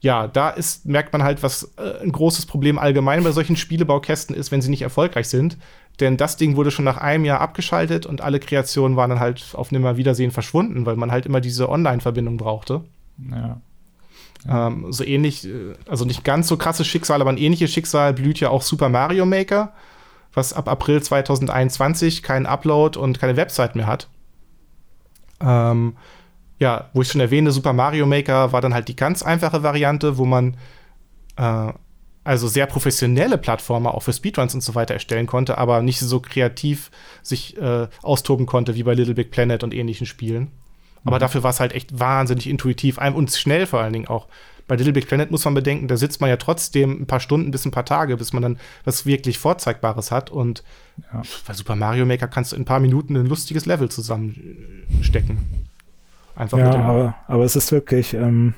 ja, 0.00 0.26
da 0.26 0.50
ist, 0.50 0.86
merkt 0.86 1.12
man 1.12 1.22
halt, 1.22 1.42
was 1.42 1.72
äh, 1.76 2.02
ein 2.02 2.10
großes 2.10 2.46
Problem 2.46 2.78
allgemein 2.78 3.22
bei 3.22 3.32
solchen 3.32 3.56
Spielebaukästen 3.56 4.34
ist, 4.34 4.50
wenn 4.50 4.62
sie 4.62 4.70
nicht 4.70 4.82
erfolgreich 4.82 5.28
sind. 5.28 5.58
Denn 5.98 6.16
das 6.16 6.36
Ding 6.36 6.56
wurde 6.56 6.70
schon 6.70 6.84
nach 6.84 6.96
einem 6.96 7.24
Jahr 7.24 7.40
abgeschaltet 7.40 8.06
und 8.06 8.20
alle 8.20 8.40
Kreationen 8.40 8.96
waren 8.96 9.10
dann 9.10 9.20
halt 9.20 9.50
auf 9.54 9.70
Nimmerwiedersehen 9.70 10.30
verschwunden, 10.30 10.86
weil 10.86 10.96
man 10.96 11.10
halt 11.10 11.26
immer 11.26 11.40
diese 11.40 11.68
Online-Verbindung 11.68 12.36
brauchte. 12.36 12.84
Ja. 13.30 13.60
ja. 14.46 14.66
Ähm, 14.68 14.92
so 14.92 15.04
ähnlich, 15.04 15.46
äh, 15.46 15.74
also 15.88 16.04
nicht 16.04 16.24
ganz 16.24 16.48
so 16.48 16.56
krasses 16.56 16.86
Schicksal, 16.86 17.20
aber 17.20 17.30
ein 17.30 17.36
ähnliches 17.36 17.72
Schicksal 17.72 18.14
blüht 18.14 18.40
ja 18.40 18.48
auch 18.48 18.62
Super 18.62 18.88
Mario 18.88 19.26
Maker, 19.26 19.72
was 20.32 20.52
ab 20.52 20.68
April 20.68 21.02
2021 21.02 22.22
keinen 22.22 22.46
Upload 22.46 22.98
und 22.98 23.20
keine 23.20 23.36
Website 23.36 23.74
mehr 23.74 23.86
hat. 23.86 24.08
Ähm, 25.40 25.96
ja, 26.58 26.90
wo 26.92 27.02
ich 27.02 27.08
schon 27.08 27.20
erwähne, 27.20 27.50
Super 27.50 27.72
Mario 27.72 28.06
Maker 28.06 28.52
war 28.52 28.60
dann 28.60 28.74
halt 28.74 28.88
die 28.88 28.96
ganz 28.96 29.22
einfache 29.22 29.62
Variante, 29.62 30.18
wo 30.18 30.24
man 30.24 30.56
äh, 31.36 31.72
also 32.24 32.48
sehr 32.48 32.66
professionelle 32.66 33.38
Plattformer 33.38 33.94
auch 33.94 34.02
für 34.02 34.12
Speedruns 34.12 34.54
und 34.54 34.60
so 34.60 34.74
weiter 34.74 34.94
erstellen 34.94 35.26
konnte, 35.26 35.58
aber 35.58 35.82
nicht 35.82 36.00
so 36.00 36.20
kreativ 36.20 36.90
sich 37.22 37.56
äh, 37.58 37.88
austoben 38.02 38.46
konnte 38.46 38.74
wie 38.74 38.82
bei 38.82 38.94
Little 38.94 39.14
Big 39.14 39.30
Planet 39.30 39.64
und 39.64 39.74
ähnlichen 39.74 40.06
Spielen. 40.06 40.50
Aber 41.04 41.16
mhm. 41.16 41.20
dafür 41.20 41.42
war 41.42 41.50
es 41.50 41.60
halt 41.60 41.72
echt 41.72 41.98
wahnsinnig 41.98 42.48
intuitiv 42.48 42.98
und 42.98 43.30
schnell 43.30 43.66
vor 43.66 43.80
allen 43.80 43.92
Dingen 43.92 44.08
auch. 44.08 44.26
Bei 44.68 44.76
Little 44.76 44.92
Big 44.92 45.08
Planet 45.08 45.32
muss 45.32 45.44
man 45.44 45.54
bedenken, 45.54 45.88
da 45.88 45.96
sitzt 45.96 46.20
man 46.20 46.30
ja 46.30 46.36
trotzdem 46.36 47.02
ein 47.02 47.06
paar 47.06 47.18
Stunden 47.18 47.50
bis 47.50 47.64
ein 47.64 47.72
paar 47.72 47.84
Tage, 47.84 48.16
bis 48.16 48.32
man 48.32 48.42
dann 48.42 48.58
was 48.84 49.04
wirklich 49.04 49.38
Vorzeigbares 49.38 50.12
hat. 50.12 50.30
Und 50.30 50.62
ja. 51.12 51.22
bei 51.46 51.54
Super 51.54 51.74
Mario 51.74 52.06
Maker 52.06 52.28
kannst 52.28 52.52
du 52.52 52.56
in 52.56 52.62
ein 52.62 52.66
paar 52.66 52.78
Minuten 52.78 53.16
ein 53.16 53.26
lustiges 53.26 53.66
Level 53.66 53.88
zusammenstecken. 53.88 55.38
Einfach 56.36 56.58
ja, 56.58 56.72
aber, 56.72 57.14
aber 57.26 57.44
es 57.44 57.56
ist 57.56 57.72
wirklich 57.72 58.14
ähm, 58.14 58.54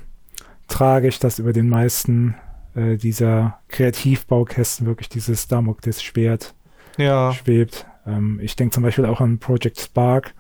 tragisch, 0.69 1.19
dass 1.19 1.39
über 1.39 1.55
den 1.55 1.71
meisten 1.71 2.35
äh, 2.75 2.97
dieser 2.97 3.59
Kreativbaukästen 3.69 4.87
wirklich 4.87 5.09
dieses 5.09 5.49
Damoklesschwert 5.49 6.55
ja. 6.99 7.33
schwebt. 7.33 7.87
Ähm, 8.07 8.41
ich 8.43 8.57
denke 8.57 8.75
zum 8.75 8.83
Beispiel 8.83 9.07
auch 9.07 9.21
an 9.21 9.39
Project 9.39 9.81
Spark. 9.81 10.35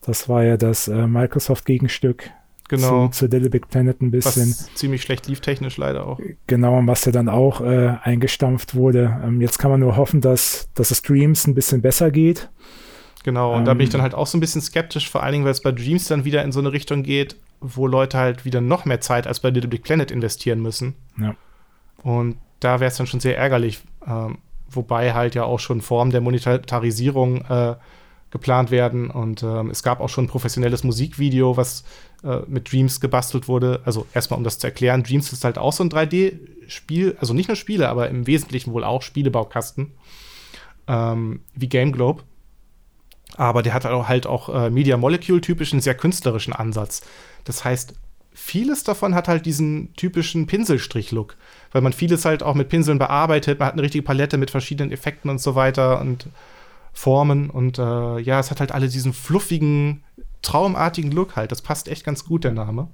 Das 0.00 0.28
war 0.28 0.44
ja 0.44 0.56
das 0.56 0.88
äh, 0.88 1.06
Microsoft-Gegenstück 1.06 2.30
genau. 2.68 3.08
zu, 3.08 3.26
zu 3.26 3.26
Little 3.26 3.50
Big 3.50 3.68
Planet 3.68 4.00
ein 4.00 4.10
bisschen. 4.10 4.50
Was 4.50 4.74
ziemlich 4.74 5.02
schlecht 5.02 5.26
lief 5.26 5.40
technisch 5.40 5.76
leider 5.76 6.06
auch. 6.06 6.18
Genau, 6.46 6.78
und 6.78 6.86
was 6.86 7.04
ja 7.04 7.12
dann 7.12 7.28
auch 7.28 7.60
äh, 7.60 7.96
eingestampft 8.02 8.74
wurde. 8.74 9.20
Ähm, 9.24 9.40
jetzt 9.40 9.58
kann 9.58 9.70
man 9.70 9.80
nur 9.80 9.96
hoffen, 9.96 10.20
dass, 10.20 10.68
dass 10.74 10.90
es 10.90 11.02
Dreams 11.02 11.46
ein 11.46 11.54
bisschen 11.54 11.82
besser 11.82 12.10
geht. 12.10 12.48
Genau, 13.22 13.52
und 13.52 13.60
ähm, 13.60 13.64
da 13.66 13.74
bin 13.74 13.82
ich 13.82 13.88
ähm, 13.88 13.92
dann 13.92 14.02
halt 14.02 14.14
auch 14.14 14.26
so 14.26 14.38
ein 14.38 14.40
bisschen 14.40 14.62
skeptisch, 14.62 15.10
vor 15.10 15.22
allen 15.22 15.32
Dingen, 15.32 15.44
weil 15.44 15.52
es 15.52 15.60
bei 15.60 15.72
Dreams 15.72 16.08
dann 16.08 16.24
wieder 16.24 16.42
in 16.42 16.52
so 16.52 16.60
eine 16.60 16.72
Richtung 16.72 17.02
geht, 17.02 17.36
wo 17.60 17.86
Leute 17.86 18.16
halt 18.16 18.46
wieder 18.46 18.62
noch 18.62 18.86
mehr 18.86 19.00
Zeit 19.02 19.26
als 19.26 19.40
bei 19.40 19.50
Little 19.50 19.68
Big 19.68 19.82
Planet 19.82 20.10
investieren 20.10 20.62
müssen. 20.62 20.94
Ja. 21.20 21.34
Und 22.02 22.36
da 22.60 22.80
wäre 22.80 22.90
es 22.90 22.96
dann 22.96 23.06
schon 23.06 23.20
sehr 23.20 23.36
ärgerlich, 23.36 23.80
ähm, 24.06 24.38
wobei 24.68 25.12
halt 25.12 25.34
ja 25.34 25.44
auch 25.44 25.60
schon 25.60 25.80
Formen 25.80 26.10
der 26.10 26.20
Monetarisierung 26.20 27.44
äh, 27.46 27.76
geplant 28.30 28.70
werden. 28.70 29.10
Und 29.10 29.42
ähm, 29.42 29.70
es 29.70 29.82
gab 29.82 30.00
auch 30.00 30.08
schon 30.08 30.24
ein 30.24 30.28
professionelles 30.28 30.84
Musikvideo, 30.84 31.56
was 31.56 31.84
äh, 32.22 32.40
mit 32.46 32.70
Dreams 32.72 33.00
gebastelt 33.00 33.48
wurde. 33.48 33.80
Also 33.84 34.06
erstmal, 34.14 34.38
um 34.38 34.44
das 34.44 34.58
zu 34.58 34.66
erklären, 34.66 35.02
Dreams 35.02 35.32
ist 35.32 35.44
halt 35.44 35.58
auch 35.58 35.72
so 35.72 35.84
ein 35.84 35.90
3D-Spiel, 35.90 37.16
also 37.20 37.34
nicht 37.34 37.48
nur 37.48 37.56
Spiele, 37.56 37.88
aber 37.88 38.08
im 38.08 38.26
Wesentlichen 38.26 38.72
wohl 38.72 38.84
auch 38.84 39.02
Spielebaukasten, 39.02 39.92
ähm, 40.86 41.40
wie 41.54 41.68
Game 41.68 41.92
Globe. 41.92 42.22
Aber 43.36 43.62
der 43.62 43.74
hat 43.74 43.84
halt 43.84 44.26
auch 44.26 44.48
äh, 44.48 44.70
Media 44.70 44.96
Molecule-typischen, 44.96 45.80
sehr 45.80 45.94
künstlerischen 45.94 46.52
Ansatz. 46.52 47.02
Das 47.44 47.64
heißt, 47.64 47.94
vieles 48.32 48.84
davon 48.84 49.14
hat 49.14 49.28
halt 49.28 49.46
diesen 49.46 49.94
typischen 49.94 50.46
Pinselstrich-Look, 50.46 51.36
weil 51.72 51.82
man 51.82 51.92
vieles 51.92 52.24
halt 52.24 52.42
auch 52.42 52.54
mit 52.54 52.68
Pinseln 52.68 52.98
bearbeitet, 52.98 53.58
man 53.58 53.68
hat 53.68 53.74
eine 53.74 53.82
richtige 53.82 54.02
Palette 54.04 54.38
mit 54.38 54.50
verschiedenen 54.50 54.92
Effekten 54.92 55.30
und 55.30 55.40
so 55.40 55.54
weiter 55.54 56.00
und 56.00 56.28
Formen 56.92 57.50
und 57.50 57.78
äh, 57.78 58.18
ja, 58.18 58.40
es 58.40 58.50
hat 58.50 58.60
halt 58.60 58.72
alle 58.72 58.88
diesen 58.88 59.12
fluffigen, 59.12 60.02
traumartigen 60.42 61.12
Look 61.12 61.36
halt. 61.36 61.52
Das 61.52 61.62
passt 61.62 61.88
echt 61.88 62.04
ganz 62.04 62.24
gut, 62.24 62.44
der 62.44 62.52
Name. 62.52 62.88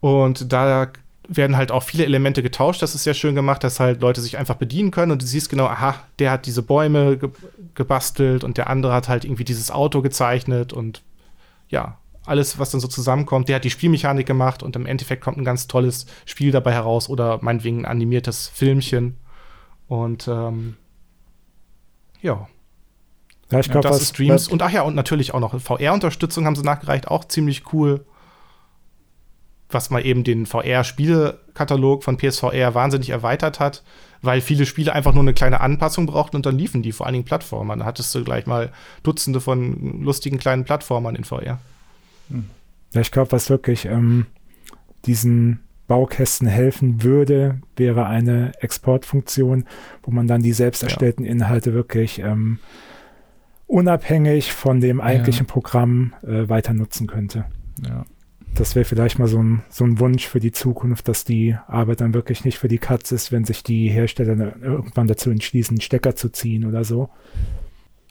Und 0.00 0.52
da 0.52 0.90
werden 1.28 1.56
halt 1.56 1.70
auch 1.70 1.84
viele 1.84 2.04
Elemente 2.04 2.42
getauscht. 2.42 2.82
Das 2.82 2.94
ist 2.94 3.04
sehr 3.04 3.14
schön 3.14 3.34
gemacht, 3.34 3.62
dass 3.62 3.78
halt 3.78 4.00
Leute 4.00 4.20
sich 4.20 4.36
einfach 4.36 4.56
bedienen 4.56 4.90
können 4.90 5.12
und 5.12 5.22
du 5.22 5.26
siehst 5.26 5.48
genau, 5.48 5.66
aha, 5.66 5.94
der 6.18 6.32
hat 6.32 6.46
diese 6.46 6.62
Bäume 6.62 7.18
ge 7.18 7.30
gebastelt 7.76 8.42
und 8.42 8.58
der 8.58 8.68
andere 8.68 8.92
hat 8.92 9.08
halt 9.08 9.24
irgendwie 9.24 9.44
dieses 9.44 9.70
Auto 9.70 10.02
gezeichnet 10.02 10.72
und 10.72 11.02
ja, 11.68 11.98
alles, 12.30 12.58
was 12.58 12.70
dann 12.70 12.80
so 12.80 12.88
zusammenkommt. 12.88 13.48
Der 13.48 13.56
hat 13.56 13.64
die 13.64 13.70
Spielmechanik 13.70 14.26
gemacht 14.26 14.62
und 14.62 14.76
im 14.76 14.86
Endeffekt 14.86 15.22
kommt 15.22 15.36
ein 15.36 15.44
ganz 15.44 15.66
tolles 15.66 16.06
Spiel 16.24 16.52
dabei 16.52 16.72
heraus 16.72 17.08
oder 17.08 17.38
meinetwegen 17.42 17.80
ein 17.80 17.90
animiertes 17.90 18.48
Filmchen. 18.48 19.16
Und 19.88 20.28
ähm, 20.28 20.76
ja. 22.22 22.48
Ja, 23.50 23.58
ich 23.58 23.68
glaube, 23.70 23.88
das 23.88 24.00
ist 24.00 24.10
Streams. 24.10 24.46
Und 24.46 24.62
ach 24.62 24.70
ja, 24.70 24.82
und 24.82 24.94
natürlich 24.94 25.34
auch 25.34 25.40
noch 25.40 25.60
VR-Unterstützung 25.60 26.46
haben 26.46 26.54
sie 26.54 26.62
nachgereicht, 26.62 27.08
auch 27.08 27.24
ziemlich 27.24 27.72
cool. 27.72 28.04
Was 29.68 29.90
mal 29.90 30.04
eben 30.04 30.24
den 30.24 30.46
VR-Spielekatalog 30.46 32.04
von 32.04 32.16
PSVR 32.16 32.74
wahnsinnig 32.74 33.10
erweitert 33.10 33.60
hat, 33.60 33.82
weil 34.22 34.40
viele 34.40 34.66
Spiele 34.66 34.92
einfach 34.92 35.12
nur 35.12 35.22
eine 35.22 35.34
kleine 35.34 35.60
Anpassung 35.60 36.06
brauchten 36.06 36.36
und 36.36 36.46
dann 36.46 36.58
liefen 36.58 36.82
die, 36.82 36.92
vor 36.92 37.06
allen 37.06 37.14
Dingen 37.14 37.24
Plattformern. 37.24 37.80
Da 37.80 37.84
hattest 37.84 38.14
du 38.14 38.22
gleich 38.24 38.46
mal 38.46 38.72
Dutzende 39.02 39.40
von 39.40 40.02
lustigen 40.02 40.38
kleinen 40.38 40.64
Plattformern 40.64 41.16
in 41.16 41.24
VR. 41.24 41.58
Ja, 42.92 43.00
ich 43.00 43.10
glaube, 43.10 43.32
was 43.32 43.50
wirklich 43.50 43.86
ähm, 43.86 44.26
diesen 45.06 45.60
Baukästen 45.86 46.46
helfen 46.46 47.02
würde, 47.02 47.60
wäre 47.76 48.06
eine 48.06 48.52
Exportfunktion, 48.60 49.64
wo 50.02 50.12
man 50.12 50.26
dann 50.26 50.42
die 50.42 50.52
selbst 50.52 50.82
erstellten 50.82 51.24
ja. 51.24 51.32
Inhalte 51.32 51.74
wirklich 51.74 52.20
ähm, 52.20 52.58
unabhängig 53.66 54.52
von 54.52 54.80
dem 54.80 55.00
eigentlichen 55.00 55.46
ja. 55.46 55.52
Programm 55.52 56.14
äh, 56.22 56.48
weiter 56.48 56.74
nutzen 56.74 57.06
könnte. 57.06 57.46
Ja. 57.84 58.04
Das 58.54 58.74
wäre 58.74 58.84
vielleicht 58.84 59.18
mal 59.18 59.28
so 59.28 59.42
ein, 59.42 59.62
so 59.68 59.84
ein 59.84 60.00
Wunsch 60.00 60.26
für 60.26 60.40
die 60.40 60.52
Zukunft, 60.52 61.08
dass 61.08 61.24
die 61.24 61.56
Arbeit 61.66 62.00
dann 62.00 62.14
wirklich 62.14 62.44
nicht 62.44 62.58
für 62.58 62.68
die 62.68 62.78
Katz 62.78 63.12
ist, 63.12 63.30
wenn 63.30 63.44
sich 63.44 63.62
die 63.62 63.88
Hersteller 63.88 64.56
irgendwann 64.60 65.06
dazu 65.06 65.30
entschließen, 65.30 65.74
einen 65.76 65.80
Stecker 65.80 66.16
zu 66.16 66.30
ziehen 66.30 66.66
oder 66.66 66.84
so. 66.84 67.10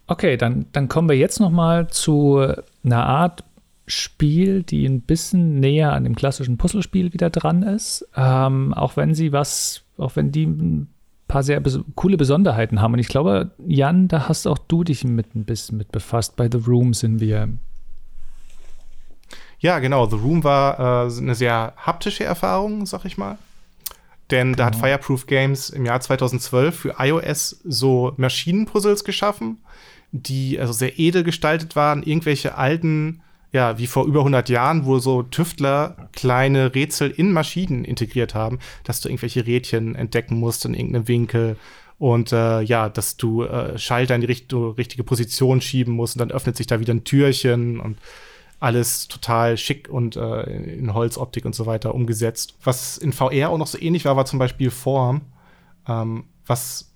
Okay, 0.08 0.38
dann, 0.38 0.66
dann 0.72 0.88
kommen 0.88 1.08
wir 1.08 1.18
jetzt 1.18 1.40
noch 1.40 1.52
mal 1.52 1.88
zu 1.90 2.44
einer 2.84 3.06
Art 3.06 3.44
Spiel, 3.90 4.64
die 4.64 4.86
ein 4.86 5.02
bisschen 5.02 5.60
näher 5.60 5.94
an 5.94 6.04
dem 6.04 6.16
klassischen 6.16 6.58
Puzzlespiel 6.58 7.12
wieder 7.14 7.30
dran 7.30 7.64
ist. 7.64 8.08
Ähm, 8.16 8.74
auch 8.74 8.98
wenn 8.98 9.14
sie 9.14 9.32
was, 9.32 9.84
auch 9.98 10.16
wenn 10.16 10.32
die 10.32 10.46
ein 10.46 10.94
paar 11.28 11.44
sehr 11.44 11.60
bes 11.60 11.80
coole 11.96 12.18
Besonderheiten 12.18 12.82
haben. 12.82 12.94
Und 12.94 13.00
ich 13.00 13.08
glaube, 13.08 13.52
Jan, 13.66 14.08
da 14.08 14.28
hast 14.28 14.48
auch 14.48 14.58
du 14.58 14.84
dich 14.84 15.04
mit 15.04 15.36
ein 15.36 15.46
bisschen 15.46 15.78
mit 15.78 15.92
befasst. 15.92 16.36
Bei 16.36 16.50
The 16.52 16.60
Room 16.60 16.94
sind 16.94 17.20
wir. 17.20 17.50
Ja, 19.60 19.80
genau. 19.80 20.08
The 20.08 20.18
Room 20.18 20.44
war 20.44 21.08
äh, 21.08 21.18
eine 21.18 21.36
sehr 21.36 21.74
haptische 21.78 22.24
Erfahrung, 22.24 22.86
sag 22.86 23.06
ich 23.06 23.18
mal. 23.18 23.38
Denn 24.32 24.48
genau. 24.48 24.58
da 24.58 24.66
hat 24.66 24.74
genau. 24.74 24.86
Fireproof 24.86 25.26
Games 25.26 25.70
im 25.70 25.86
Jahr 25.86 26.00
2012 26.00 26.76
für 26.76 26.96
iOS 27.00 27.62
so 27.64 28.14
Maschinenpuzzles 28.18 29.04
geschaffen, 29.04 29.58
die 30.12 30.60
also 30.60 30.74
sehr 30.74 31.00
edel 31.00 31.24
gestaltet 31.24 31.76
waren, 31.76 32.04
irgendwelche 32.04 32.56
alten 32.56 33.22
ja, 33.52 33.78
wie 33.78 33.88
vor 33.88 34.06
über 34.06 34.20
100 34.20 34.50
Jahren, 34.50 34.86
wo 34.86 35.00
so 35.00 35.24
Tüftler 35.24 36.10
kleine 36.14 36.76
Rätsel 36.76 37.10
in 37.10 37.32
Maschinen 37.32 37.84
integriert 37.84 38.36
haben, 38.36 38.60
dass 38.84 39.02
du 39.02 39.10
irgendwelche 39.10 39.46
Rädchen 39.46 39.96
entdecken 39.96 40.40
musst 40.40 40.66
in 40.66 40.74
irgendeinem 40.74 41.08
Winkel 41.08 41.56
und 41.98 42.32
äh, 42.32 42.62
ja, 42.62 42.90
dass 42.90 43.18
du 43.18 43.44
äh, 43.44 43.78
Schalter 43.78 44.16
in 44.16 44.22
die 44.22 44.28
richt 44.28 44.54
richtige 44.54 45.04
Position 45.04 45.62
schieben 45.62 45.94
musst 45.94 46.16
und 46.16 46.20
dann 46.20 46.32
öffnet 46.32 46.56
sich 46.56 46.68
da 46.68 46.80
wieder 46.80 46.94
ein 46.94 47.04
Türchen 47.04 47.80
und 47.80 47.98
alles 48.60 49.08
total 49.08 49.58
schick 49.58 49.90
und 49.90 50.16
äh, 50.16 50.44
in 50.44 50.94
Holzoptik 50.94 51.46
und 51.46 51.56
so 51.56 51.66
weiter 51.66 51.96
umgesetzt. 51.96 52.56
Was 52.64 52.98
in 52.98 53.14
VR 53.14 53.50
auch 53.50 53.58
noch 53.58 53.68
so 53.68 53.80
ähnlich 53.80 54.06
war, 54.06 54.16
war 54.16 54.26
zum 54.26 54.40
Beispiel 54.40 54.70
Form, 54.70 55.22
ähm, 55.88 56.26
was 56.46 56.89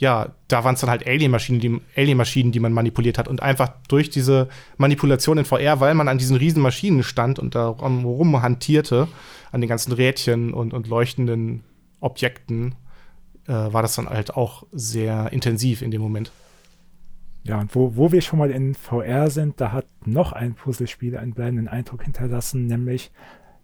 ja, 0.00 0.32
da 0.48 0.64
waren 0.64 0.74
es 0.74 0.80
dann 0.80 0.88
halt 0.88 1.06
Alien-Maschinen, 1.06 1.60
die, 1.60 1.78
Alien-Maschinen, 1.94 2.52
die 2.52 2.60
man 2.60 2.72
manipuliert 2.72 3.18
hat. 3.18 3.28
Und 3.28 3.42
einfach 3.42 3.70
durch 3.86 4.08
diese 4.08 4.48
Manipulation 4.78 5.36
in 5.36 5.44
VR, 5.44 5.78
weil 5.80 5.94
man 5.94 6.08
an 6.08 6.16
diesen 6.16 6.36
riesen 6.36 6.62
Maschinen 6.62 7.02
stand 7.02 7.38
und 7.38 7.54
da 7.54 7.68
rumhantierte, 7.68 9.08
an 9.52 9.60
den 9.60 9.68
ganzen 9.68 9.92
Rädchen 9.92 10.54
und, 10.54 10.72
und 10.72 10.88
leuchtenden 10.88 11.64
Objekten, 12.00 12.76
äh, 13.46 13.52
war 13.52 13.82
das 13.82 13.94
dann 13.94 14.08
halt 14.08 14.34
auch 14.34 14.64
sehr 14.72 15.30
intensiv 15.32 15.82
in 15.82 15.90
dem 15.90 16.00
Moment. 16.00 16.32
Ja, 17.42 17.58
und 17.60 17.74
wo, 17.74 17.94
wo 17.96 18.10
wir 18.10 18.22
schon 18.22 18.38
mal 18.38 18.50
in 18.50 18.74
VR 18.74 19.28
sind, 19.28 19.60
da 19.60 19.72
hat 19.72 19.86
noch 20.06 20.32
ein 20.32 20.54
Puzzlespiel 20.54 21.18
einen 21.18 21.34
bleibenden 21.34 21.68
Eindruck 21.68 22.04
hinterlassen, 22.04 22.66
nämlich 22.66 23.10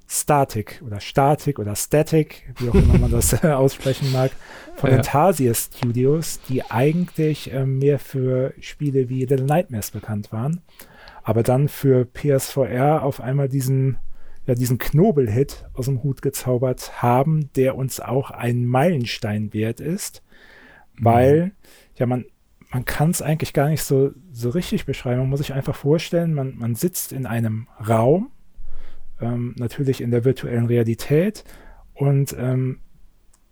Static 0.08 0.82
oder 0.86 1.00
Static 1.00 1.58
oder 1.58 1.74
Static, 1.74 2.52
wie 2.58 2.68
auch 2.68 2.74
immer 2.74 2.98
man 2.98 3.10
das 3.10 3.42
aussprechen 3.44 4.12
mag, 4.12 4.30
von 4.76 4.90
ja. 4.90 4.98
Tarsier 4.98 5.54
Studios, 5.54 6.40
die 6.48 6.62
eigentlich 6.64 7.52
äh, 7.52 7.66
mehr 7.66 7.98
für 7.98 8.54
Spiele 8.60 9.08
wie 9.08 9.24
Little 9.24 9.46
Nightmares 9.46 9.90
bekannt 9.90 10.32
waren, 10.32 10.60
aber 11.22 11.42
dann 11.42 11.68
für 11.68 12.04
PSVR 12.04 13.02
auf 13.02 13.20
einmal 13.20 13.48
diesen, 13.48 13.98
ja, 14.46 14.54
diesen 14.54 14.78
Knobel-Hit 14.78 15.66
aus 15.74 15.86
dem 15.86 16.02
Hut 16.04 16.22
gezaubert 16.22 17.02
haben, 17.02 17.50
der 17.56 17.76
uns 17.76 17.98
auch 17.98 18.30
ein 18.30 18.64
Meilenstein 18.64 19.52
wert 19.52 19.80
ist, 19.80 20.22
mhm. 20.94 21.04
weil, 21.04 21.52
ja, 21.96 22.06
man, 22.06 22.26
man 22.70 22.84
kann 22.84 23.10
es 23.10 23.22
eigentlich 23.22 23.52
gar 23.52 23.68
nicht 23.68 23.82
so, 23.82 24.12
so 24.30 24.50
richtig 24.50 24.86
beschreiben. 24.86 25.20
Man 25.20 25.30
muss 25.30 25.38
sich 25.38 25.52
einfach 25.52 25.74
vorstellen, 25.74 26.32
man, 26.32 26.56
man 26.58 26.76
sitzt 26.76 27.12
in 27.12 27.26
einem 27.26 27.66
Raum, 27.88 28.30
ähm, 29.20 29.54
natürlich 29.58 30.00
in 30.00 30.10
der 30.10 30.24
virtuellen 30.24 30.66
Realität 30.66 31.44
und 31.94 32.36
ähm, 32.38 32.80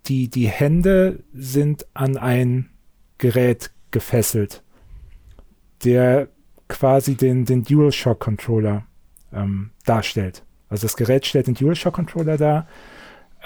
die, 0.07 0.29
die 0.29 0.47
Hände 0.47 1.23
sind 1.33 1.87
an 1.93 2.17
ein 2.17 2.69
Gerät 3.17 3.71
gefesselt, 3.91 4.63
der 5.83 6.29
quasi 6.67 7.15
den, 7.15 7.45
den 7.45 7.63
DualShock-Controller 7.63 8.85
ähm, 9.33 9.71
darstellt. 9.85 10.43
Also 10.69 10.85
das 10.85 10.97
Gerät 10.97 11.25
stellt 11.25 11.47
den 11.47 11.55
DualShock-Controller 11.55 12.37
dar. 12.37 12.67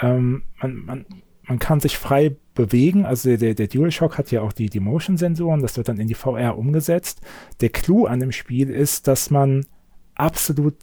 Ähm, 0.01 0.43
man, 0.61 0.75
man, 0.85 1.05
man 1.43 1.59
kann 1.59 1.79
sich 1.79 1.97
frei 1.97 2.35
bewegen. 2.53 3.05
Also 3.05 3.35
der, 3.35 3.53
der 3.53 3.67
DualShock 3.67 4.17
hat 4.17 4.31
ja 4.31 4.41
auch 4.41 4.53
die, 4.53 4.69
die 4.69 4.79
Motion-Sensoren, 4.79 5.61
das 5.61 5.77
wird 5.77 5.87
dann 5.87 5.99
in 5.99 6.07
die 6.07 6.13
VR 6.13 6.57
umgesetzt. 6.57 7.21
Der 7.61 7.69
Clou 7.69 8.05
an 8.05 8.19
dem 8.19 8.31
Spiel 8.31 8.69
ist, 8.69 9.07
dass 9.07 9.29
man 9.29 9.65
absolut 10.15 10.75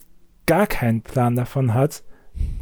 gar 0.47 0.65
keinen 0.65 1.01
Plan 1.01 1.35
davon 1.35 1.75
hat, 1.75 2.03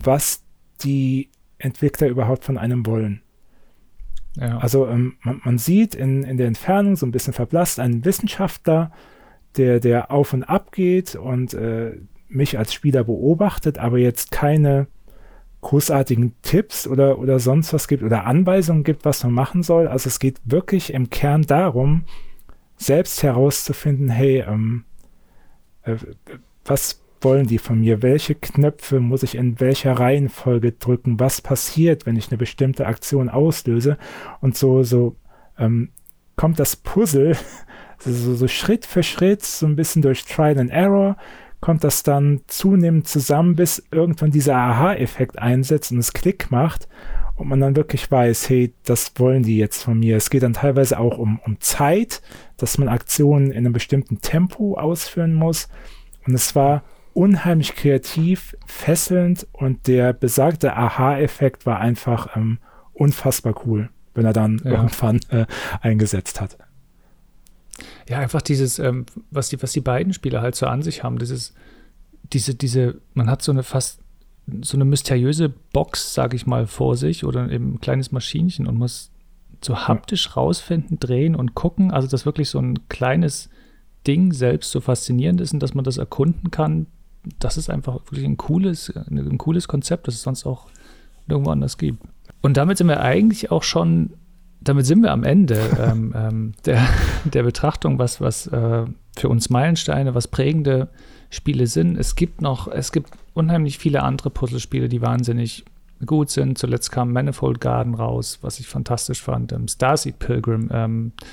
was 0.03 0.44
die 0.82 1.30
Entwickler 1.57 2.07
überhaupt 2.07 2.44
von 2.44 2.57
einem 2.57 2.86
wollen. 2.86 3.22
Ja. 4.36 4.57
Also 4.57 4.88
ähm, 4.88 5.16
man, 5.22 5.41
man, 5.45 5.57
sieht 5.57 5.95
in, 5.95 6.24
in 6.24 6.38
der 6.38 6.48
Entfernung 6.48 6.98
so 6.98 7.06
ein 7.06 7.12
bisschen 7.12 7.32
verblasst 7.32 7.80
einen 7.80 8.03
Wissenschaftler, 8.03 8.91
der, 9.56 9.80
der 9.80 10.12
auf 10.12 10.34
und 10.34 10.44
ab 10.44 10.74
geht 10.74 11.16
und 11.16 11.53
äh, 11.53 11.98
mich 12.28 12.57
als 12.57 12.74
Spieler 12.74 13.06
beobachtet, 13.06 13.78
aber 13.78 13.98
jetzt 13.98 14.32
keine 14.32 14.88
großartigen 15.62 16.36
Tipps 16.41 16.86
oder, 16.88 17.18
oder 17.18 17.40
sonst 17.40 17.74
was 17.74 17.88
gibt 17.88 18.03
oder 18.03 18.26
Anweisungen 18.26 18.84
gibt, 18.84 19.06
was 19.06 19.24
man 19.24 19.34
machen 19.34 19.64
soll. 19.64 19.88
Also 19.88 20.10
es 20.10 20.20
geht 20.20 20.40
wirklich 20.44 20.94
im 20.94 21.10
Kern 21.10 21.44
darum, 21.44 22.03
selbst 22.76 23.24
herauszufinden, 23.24 24.10
hey, 24.10 24.44
ähm, 24.48 24.84
äh, 25.84 25.95
was 26.66 27.05
wollen 27.26 27.47
die 27.47 27.57
von 27.57 27.81
mir? 27.81 28.02
Welche 28.02 28.35
Knöpfe 28.35 28.99
muss 29.02 29.23
ich 29.23 29.35
in 29.35 29.60
welcher 29.60 29.93
Reihenfolge 29.93 30.73
drücken? 30.73 31.19
Was 31.19 31.41
passiert, 31.41 32.06
wenn 32.06 32.15
ich 32.15 32.30
eine 32.30 32.38
bestimmte 32.38 32.85
Aktion 32.85 33.30
auslöse? 33.30 33.97
Und 34.41 34.56
so, 34.56 34.84
so 34.84 35.15
ähm, 35.57 35.89
kommt 36.35 36.60
das 36.60 36.76
Puzzle 36.76 37.35
so, 37.97 38.35
so 38.35 38.47
Schritt 38.47 38.85
für 38.85 39.03
Schritt, 39.03 39.43
so 39.43 39.65
ein 39.65 39.76
bisschen 39.76 40.02
durch 40.03 40.23
Trial 40.23 40.60
and 40.60 40.69
Error, 40.69 41.18
kommt 41.61 41.84
das 41.84 42.03
dann 42.03 42.41
zunehmend 42.45 43.07
zusammen, 43.07 43.56
bis 43.56 43.84
irgendwann 43.91 44.30
dieser 44.30 44.56
Aha-Effekt 44.56 45.39
einsetzt 45.39 45.91
und 45.91 45.97
es 45.97 46.14
Klick 46.14 46.52
macht 46.52 46.88
und 47.35 47.47
man 47.47 47.60
dann 47.60 47.76
wirklich 47.76 48.10
weiß, 48.10 48.49
hey, 48.49 48.73
das 48.84 49.14
wollen 49.18 49.41
die 49.41 49.57
jetzt 49.57 49.84
von 49.84 49.97
mir. 49.97 50.15
Es 50.15 50.30
geht 50.30 50.43
dann 50.43 50.53
teilweise 50.53 50.99
auch 50.99 51.18
um, 51.18 51.39
um 51.43 51.60
Zeit, 51.60 52.22
dass 52.57 52.77
man 52.77 52.88
Aktionen 52.88 53.52
in 53.52 53.65
einem 53.65 53.73
bestimmten 53.73 54.22
Tempo 54.22 54.76
ausführen 54.76 55.34
muss. 55.34 55.69
Und 56.27 56.35
es 56.35 56.56
war 56.56 56.84
unheimlich 57.16 57.76
kreativ, 57.76 58.56
fesselnd 58.66 59.48
und 59.54 59.88
der 59.88 60.14
besagte 60.14 60.76
Aha-Effekt 60.76 61.66
war 61.66 61.80
einfach 61.80 62.36
ähm, 62.36 62.60
unfassbar 62.94 63.56
cool, 63.66 63.90
wenn 64.14 64.26
er 64.26 64.34
dann 64.34 64.62
ja. 64.64 64.72
irgendwann 64.72 65.22
äh, 65.30 65.46
eingesetzt 65.82 66.42
hat. 66.42 66.58
Ja, 68.08 68.20
einfach 68.20 68.42
dieses, 68.42 68.80
ähm, 68.80 69.06
was, 69.32 69.50
die, 69.50 69.62
was 69.64 69.72
die 69.72 69.82
beiden 69.82 70.14
Spieler 70.14 70.42
halt 70.42 70.56
so 70.56 70.68
an 70.68 70.82
sich 70.82 71.04
haben, 71.04 71.18
dieses, 71.18 71.54
diese, 72.34 72.54
diese, 72.54 73.00
man 73.14 73.30
hat 73.30 73.42
so 73.42 73.52
eine 73.52 73.64
fast 73.64 74.02
so 74.62 74.78
eine 74.78 74.86
mysteriöse 74.86 75.50
Box, 75.50 76.14
sag 76.14 76.36
ich 76.36 76.46
mal, 76.46 76.68
vor 76.68 76.98
sich 76.98 77.24
oder 77.24 77.50
eben 77.50 77.74
ein 77.74 77.82
kleines 77.82 78.12
Maschinchen 78.12 78.68
und 78.68 78.78
muss 78.78 79.10
so 79.60 79.88
haptisch 79.88 80.38
rausfinden, 80.38 81.00
drehen 81.00 81.36
und 81.36 81.56
gucken. 81.56 81.92
Also, 81.92 82.08
dass 82.08 82.28
wirklich 82.28 82.50
so 82.50 82.60
ein 82.60 82.88
kleines 82.88 83.50
Ding 84.06 84.34
selbst 84.34 84.70
so 84.70 84.82
faszinierend 84.82 85.42
ist 85.42 85.54
und 85.54 85.62
dass 85.62 85.74
man 85.74 85.84
das 85.84 85.98
erkunden 85.98 86.52
kann, 86.52 86.86
das 87.39 87.57
ist 87.57 87.69
einfach 87.69 87.95
wirklich 88.06 88.26
ein 88.26 88.38
cooles, 88.38 88.93
ein 88.95 89.38
cooles 89.38 89.68
Konzept, 89.68 90.07
das 90.07 90.15
es 90.15 90.22
sonst 90.22 90.45
auch 90.45 90.68
nirgendwo 91.27 91.52
anders 91.52 91.77
gibt. 91.77 92.03
Und 92.41 92.57
damit 92.57 92.77
sind 92.77 92.88
wir 92.88 93.02
eigentlich 93.02 93.52
auch 93.52 93.64
schon 93.64 94.11
damit 94.65 94.85
sind 94.85 95.02
wir 95.02 95.11
am 95.11 95.23
Ende 95.23 95.56
ähm, 95.80 96.14
ähm, 96.15 96.52
der, 96.65 96.85
der 97.23 97.43
Betrachtung, 97.43 97.99
was, 97.99 98.19
was 98.19 98.47
äh, 98.47 98.85
für 99.15 99.30
uns 99.30 99.49
Meilensteine, 99.49 100.15
was 100.15 100.27
prägende 100.27 100.89
Spiele 101.30 101.68
sind. 101.68 101.97
Es 101.97 102.15
gibt 102.15 102.41
noch, 102.41 102.68
es 102.68 102.91
gibt 102.91 103.11
unheimlich 103.34 103.77
viele 103.77 104.03
andere 104.03 104.30
Puzzlespiele, 104.30 104.89
die 104.89 105.02
wahnsinnig 105.02 105.65
gut 106.06 106.30
sind. 106.30 106.57
Zuletzt 106.57 106.91
kam 106.91 107.14
Manifold 107.14 107.61
Garden 107.61 107.93
raus, 107.93 108.39
was 108.41 108.60
ich 108.60 108.68
fantastisch 108.68 109.22
fand. 109.22 109.53
Ähm, 109.53 109.68
Starseed 109.68 110.19
Pilgrim, 110.19 110.69
ähm, 110.73 111.11
äh, 111.22 111.26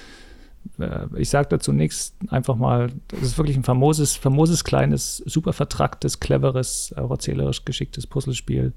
ich 1.17 1.29
sage 1.29 1.49
dazu 1.51 1.73
nichts, 1.73 2.17
einfach 2.29 2.57
mal, 2.57 2.91
das 3.09 3.23
ist 3.23 3.39
wirklich 3.39 3.57
ein 3.57 3.63
famoses, 3.63 4.17
famoses, 4.17 4.65
kleines, 4.65 5.19
super 5.19 5.53
vertracktes, 5.53 6.19
cleveres, 6.19 6.95
auch 6.97 7.11
erzählerisch 7.11 7.65
geschicktes 7.65 8.07
Puzzlespiel. 8.07 8.73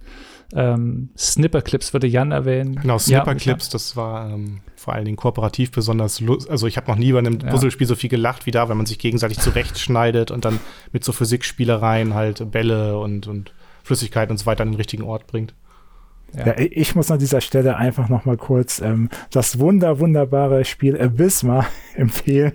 Ähm, 0.54 1.10
Snipperclips 1.18 1.94
würde 1.94 2.08
Jan 2.08 2.32
erwähnen. 2.32 2.76
Genau, 2.76 2.98
Snipperclips, 2.98 3.68
ja, 3.68 3.72
das 3.72 3.96
war 3.96 4.30
ähm, 4.30 4.60
vor 4.76 4.94
allen 4.94 5.06
Dingen 5.06 5.18
kooperativ 5.18 5.72
besonders 5.72 6.20
lustig. 6.20 6.52
Also 6.52 6.68
ich 6.68 6.78
habe 6.78 6.92
noch 6.92 6.98
nie 6.98 7.12
bei 7.12 7.20
einem 7.20 7.40
ja. 7.40 7.50
Puzzlespiel 7.50 7.88
so 7.88 7.96
viel 7.96 8.10
gelacht 8.10 8.46
wie 8.46 8.52
da, 8.52 8.70
wenn 8.70 8.78
man 8.78 8.86
sich 8.86 9.00
gegenseitig 9.00 9.40
zurechtschneidet 9.40 10.32
und 10.32 10.46
dann 10.46 10.60
mit 10.92 11.04
so 11.04 11.12
Physikspielereien 11.12 12.14
halt 12.14 12.52
Bälle 12.52 13.00
und, 13.00 13.28
und 13.28 13.54
Flüssigkeit 13.84 14.30
und 14.30 14.38
so 14.38 14.46
weiter 14.46 14.64
an 14.64 14.72
den 14.72 14.78
richtigen 14.78 15.04
Ort 15.04 15.28
bringt. 15.28 15.54
Ja. 16.38 16.48
ja. 16.48 16.54
ich 16.58 16.96
muss 16.96 17.12
an 17.12 17.20
dieser 17.20 17.42
Stelle 17.42 17.78
einfach 17.78 18.10
noch 18.10 18.26
mal 18.26 18.38
kurz 18.38 18.82
ähm, 18.82 19.10
das 19.32 19.60
wunder 19.60 20.00
wunderbare 20.00 20.66
Spiel 20.66 21.00
Abysma 21.00 21.66
empfehlen. 21.96 22.54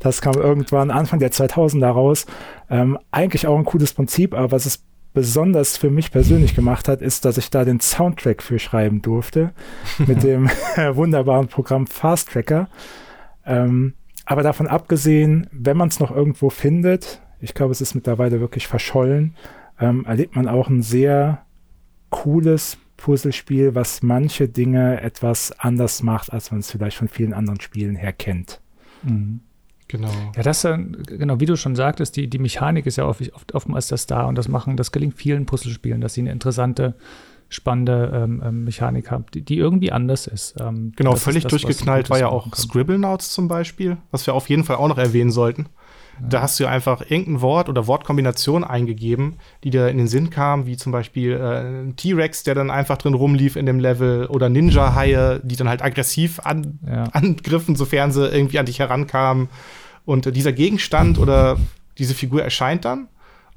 Das 0.00 0.20
kam 0.20 0.34
irgendwann 0.34 0.90
Anfang 0.90 1.18
der 1.18 1.32
2000er 1.32 1.88
raus. 1.88 2.26
Ähm, 2.68 2.98
eigentlich 3.10 3.46
auch 3.46 3.56
ein 3.56 3.64
cooles 3.64 3.94
Prinzip, 3.94 4.34
aber 4.34 4.52
was 4.52 4.66
es 4.66 4.84
besonders 5.14 5.76
für 5.76 5.90
mich 5.90 6.10
persönlich 6.10 6.54
gemacht 6.54 6.88
hat, 6.88 7.00
ist, 7.00 7.24
dass 7.24 7.38
ich 7.38 7.48
da 7.48 7.64
den 7.64 7.80
Soundtrack 7.80 8.42
für 8.42 8.58
schreiben 8.58 9.00
durfte 9.00 9.52
mit 10.06 10.22
dem 10.22 10.48
wunderbaren 10.92 11.48
Programm 11.48 11.86
Fast 11.86 12.30
Tracker. 12.30 12.68
Ähm, 13.46 13.94
aber 14.26 14.42
davon 14.42 14.66
abgesehen, 14.66 15.48
wenn 15.52 15.76
man 15.76 15.88
es 15.88 16.00
noch 16.00 16.10
irgendwo 16.10 16.50
findet, 16.50 17.20
ich 17.40 17.54
glaube, 17.54 17.72
es 17.72 17.80
ist 17.80 17.94
mittlerweile 17.94 18.40
wirklich 18.40 18.66
verschollen, 18.66 19.36
ähm, 19.78 20.04
erlebt 20.06 20.34
man 20.34 20.48
auch 20.48 20.68
ein 20.68 20.82
sehr 20.82 21.44
cooles 22.10 22.78
Puzzlespiel, 22.96 23.74
was 23.74 24.02
manche 24.02 24.48
Dinge 24.48 25.00
etwas 25.00 25.52
anders 25.58 26.02
macht, 26.02 26.32
als 26.32 26.50
man 26.50 26.60
es 26.60 26.70
vielleicht 26.70 26.96
von 26.96 27.08
vielen 27.08 27.32
anderen 27.32 27.60
Spielen 27.60 27.96
her 27.96 28.12
kennt. 28.12 28.60
Mhm. 29.02 29.40
Genau. 29.88 30.10
Ja, 30.34 30.42
das, 30.42 30.62
genau, 30.62 31.40
wie 31.40 31.46
du 31.46 31.56
schon 31.56 31.76
sagtest, 31.76 32.16
die, 32.16 32.28
die 32.28 32.38
Mechanik 32.38 32.86
ist 32.86 32.96
ja 32.96 33.06
oft, 33.06 33.32
oft, 33.34 33.54
oftmals 33.54 33.88
das 33.88 34.06
da 34.06 34.24
und 34.24 34.36
das 34.36 34.48
machen, 34.48 34.76
das 34.76 34.92
gelingt 34.92 35.14
vielen 35.14 35.46
Puzzlespielen, 35.46 36.00
dass 36.00 36.14
sie 36.14 36.22
eine 36.22 36.32
interessante, 36.32 36.94
spannende 37.50 38.10
ähm, 38.14 38.42
ähm 38.44 38.64
Mechanik 38.64 39.10
haben, 39.10 39.26
die, 39.34 39.42
die, 39.42 39.58
irgendwie 39.58 39.92
anders 39.92 40.26
ist. 40.26 40.54
Ähm, 40.60 40.92
genau, 40.96 41.14
völlig 41.16 41.42
das, 41.42 41.50
durchgeknallt 41.50 42.08
war 42.08 42.18
ja 42.18 42.28
auch 42.28 42.54
Scribblenauts 42.54 43.32
zum 43.32 43.46
Beispiel, 43.46 43.98
was 44.10 44.26
wir 44.26 44.34
auf 44.34 44.48
jeden 44.48 44.64
Fall 44.64 44.76
auch 44.76 44.88
noch 44.88 44.98
erwähnen 44.98 45.30
sollten. 45.30 45.66
Da 46.20 46.42
hast 46.42 46.60
du 46.60 46.66
einfach 46.66 47.02
irgendein 47.08 47.40
Wort 47.40 47.68
oder 47.68 47.86
Wortkombination 47.86 48.64
eingegeben, 48.64 49.36
die 49.62 49.70
dir 49.70 49.88
in 49.88 49.98
den 49.98 50.06
Sinn 50.06 50.30
kam, 50.30 50.66
wie 50.66 50.76
zum 50.76 50.92
Beispiel 50.92 51.32
äh, 51.32 51.92
T-Rex, 51.92 52.44
der 52.44 52.54
dann 52.54 52.70
einfach 52.70 52.98
drin 52.98 53.14
rumlief 53.14 53.56
in 53.56 53.66
dem 53.66 53.80
Level, 53.80 54.26
oder 54.26 54.48
Ninja-Haie, 54.48 55.40
die 55.42 55.56
dann 55.56 55.68
halt 55.68 55.82
aggressiv 55.82 56.40
an, 56.40 56.78
ja. 56.86 57.04
angriffen, 57.12 57.76
sofern 57.76 58.12
sie 58.12 58.28
irgendwie 58.28 58.58
an 58.58 58.66
dich 58.66 58.78
herankamen. 58.78 59.48
Und 60.04 60.26
äh, 60.26 60.32
dieser 60.32 60.52
Gegenstand 60.52 61.18
oder 61.18 61.56
diese 61.98 62.14
Figur 62.14 62.42
erscheint 62.42 62.84
dann. 62.84 63.08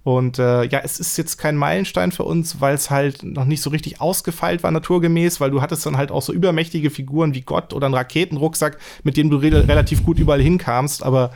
Und 0.07 0.39
äh, 0.39 0.63
ja, 0.63 0.79
es 0.85 1.01
ist 1.01 1.17
jetzt 1.17 1.38
kein 1.38 1.57
Meilenstein 1.57 2.13
für 2.13 2.23
uns, 2.23 2.61
weil 2.61 2.75
es 2.75 2.89
halt 2.89 3.23
noch 3.23 3.43
nicht 3.43 3.61
so 3.61 3.69
richtig 3.69 3.99
ausgefeilt 3.99 4.63
war, 4.63 4.71
naturgemäß, 4.71 5.41
weil 5.41 5.51
du 5.51 5.61
hattest 5.61 5.85
dann 5.85 5.97
halt 5.97 6.11
auch 6.11 6.21
so 6.21 6.31
übermächtige 6.31 6.89
Figuren 6.89 7.34
wie 7.34 7.41
Gott 7.41 7.73
oder 7.73 7.88
einen 7.88 7.95
Raketenrucksack, 7.95 8.77
mit 9.03 9.17
dem 9.17 9.29
du 9.29 9.35
re 9.35 9.67
relativ 9.67 10.05
gut 10.05 10.17
überall 10.17 10.41
hinkamst. 10.41 11.03
Aber 11.03 11.31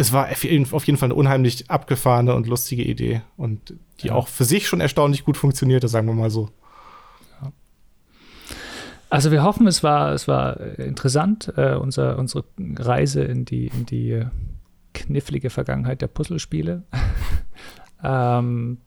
es 0.00 0.12
war 0.12 0.30
auf 0.30 0.44
jeden 0.44 0.64
Fall 0.64 1.08
eine 1.08 1.14
unheimlich 1.14 1.70
abgefahrene 1.70 2.32
und 2.34 2.46
lustige 2.46 2.84
Idee 2.84 3.22
und 3.36 3.74
die 4.00 4.06
ja. 4.06 4.14
auch 4.14 4.28
für 4.28 4.44
sich 4.44 4.68
schon 4.68 4.80
erstaunlich 4.80 5.24
gut 5.24 5.36
funktionierte, 5.36 5.88
sagen 5.88 6.06
wir 6.06 6.14
mal 6.14 6.30
so. 6.30 6.50
Also 9.10 9.32
wir 9.32 9.42
hoffen, 9.42 9.66
es 9.66 9.82
war, 9.82 10.12
es 10.12 10.28
war 10.28 10.60
interessant, 10.78 11.52
äh, 11.56 11.74
unser, 11.74 12.18
unsere 12.18 12.44
Reise 12.76 13.22
in 13.24 13.44
die, 13.44 13.66
in 13.68 13.86
die 13.86 14.22
knifflige 14.92 15.50
Vergangenheit 15.50 16.00
der 16.00 16.08
Puzzlespiele. 16.08 16.84
ähm, 18.04 18.78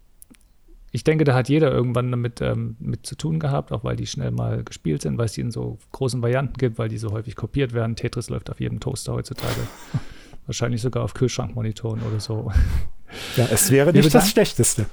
ich 0.92 1.04
denke, 1.04 1.24
da 1.24 1.34
hat 1.34 1.50
jeder 1.50 1.72
irgendwann 1.72 2.12
damit 2.12 2.40
ähm, 2.40 2.78
mit 2.80 3.06
zu 3.06 3.16
tun 3.16 3.40
gehabt, 3.40 3.72
auch 3.72 3.84
weil 3.84 3.96
die 3.96 4.08
schnell 4.08 4.32
mal 4.32 4.64
gespielt 4.64 5.02
sind, 5.02 5.18
weil 5.18 5.26
es 5.26 5.34
die 5.34 5.42
in 5.42 5.52
so 5.52 5.80
großen 5.92 6.22
Varianten 6.22 6.54
gibt, 6.54 6.78
weil 6.78 6.90
die 6.90 7.00
so 7.00 7.12
häufig 7.12 7.36
kopiert 7.36 7.74
werden. 7.74 7.96
Tetris 7.96 8.30
läuft 8.30 8.50
auf 8.50 8.62
jedem 8.62 8.80
Toaster 8.80 9.14
heutzutage. 9.14 9.68
Wahrscheinlich 10.52 10.82
sogar 10.82 11.06
auf 11.06 11.14
Kühlschrankmonitoren 11.14 12.02
oder 12.02 12.20
so. 12.20 12.52
Ja, 13.36 13.46
es 13.52 13.70
wäre 13.72 13.92
nicht 13.92 14.14
das 14.16 14.30
Schlechteste. 14.30 14.86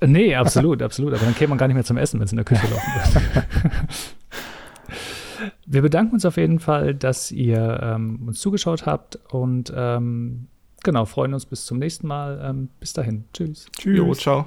Nee, 0.00 0.34
absolut, 0.34 0.82
absolut. 0.86 1.12
Aber 1.12 1.24
dann 1.24 1.34
käme 1.34 1.50
man 1.50 1.58
gar 1.58 1.66
nicht 1.66 1.74
mehr 1.74 1.84
zum 1.84 1.98
Essen, 1.98 2.18
wenn 2.18 2.24
es 2.24 2.32
in 2.32 2.36
der 2.36 2.46
Küche 2.46 2.66
laufen 2.66 2.92
würde. 2.94 3.46
Wir 5.66 5.82
bedanken 5.82 6.14
uns 6.14 6.24
auf 6.24 6.38
jeden 6.38 6.60
Fall, 6.60 6.94
dass 6.94 7.30
ihr 7.30 7.80
ähm, 7.82 8.26
uns 8.26 8.40
zugeschaut 8.40 8.86
habt 8.86 9.18
und 9.30 9.70
ähm, 9.76 10.48
genau, 10.82 11.04
freuen 11.04 11.34
uns 11.34 11.44
bis 11.44 11.66
zum 11.66 11.78
nächsten 11.78 12.06
Mal. 12.06 12.40
Ähm, 12.42 12.70
bis 12.80 12.94
dahin. 12.94 13.24
Tschüss. 13.34 13.66
Tschüss. 13.78 13.98
Jo, 13.98 14.14
ciao. 14.14 14.46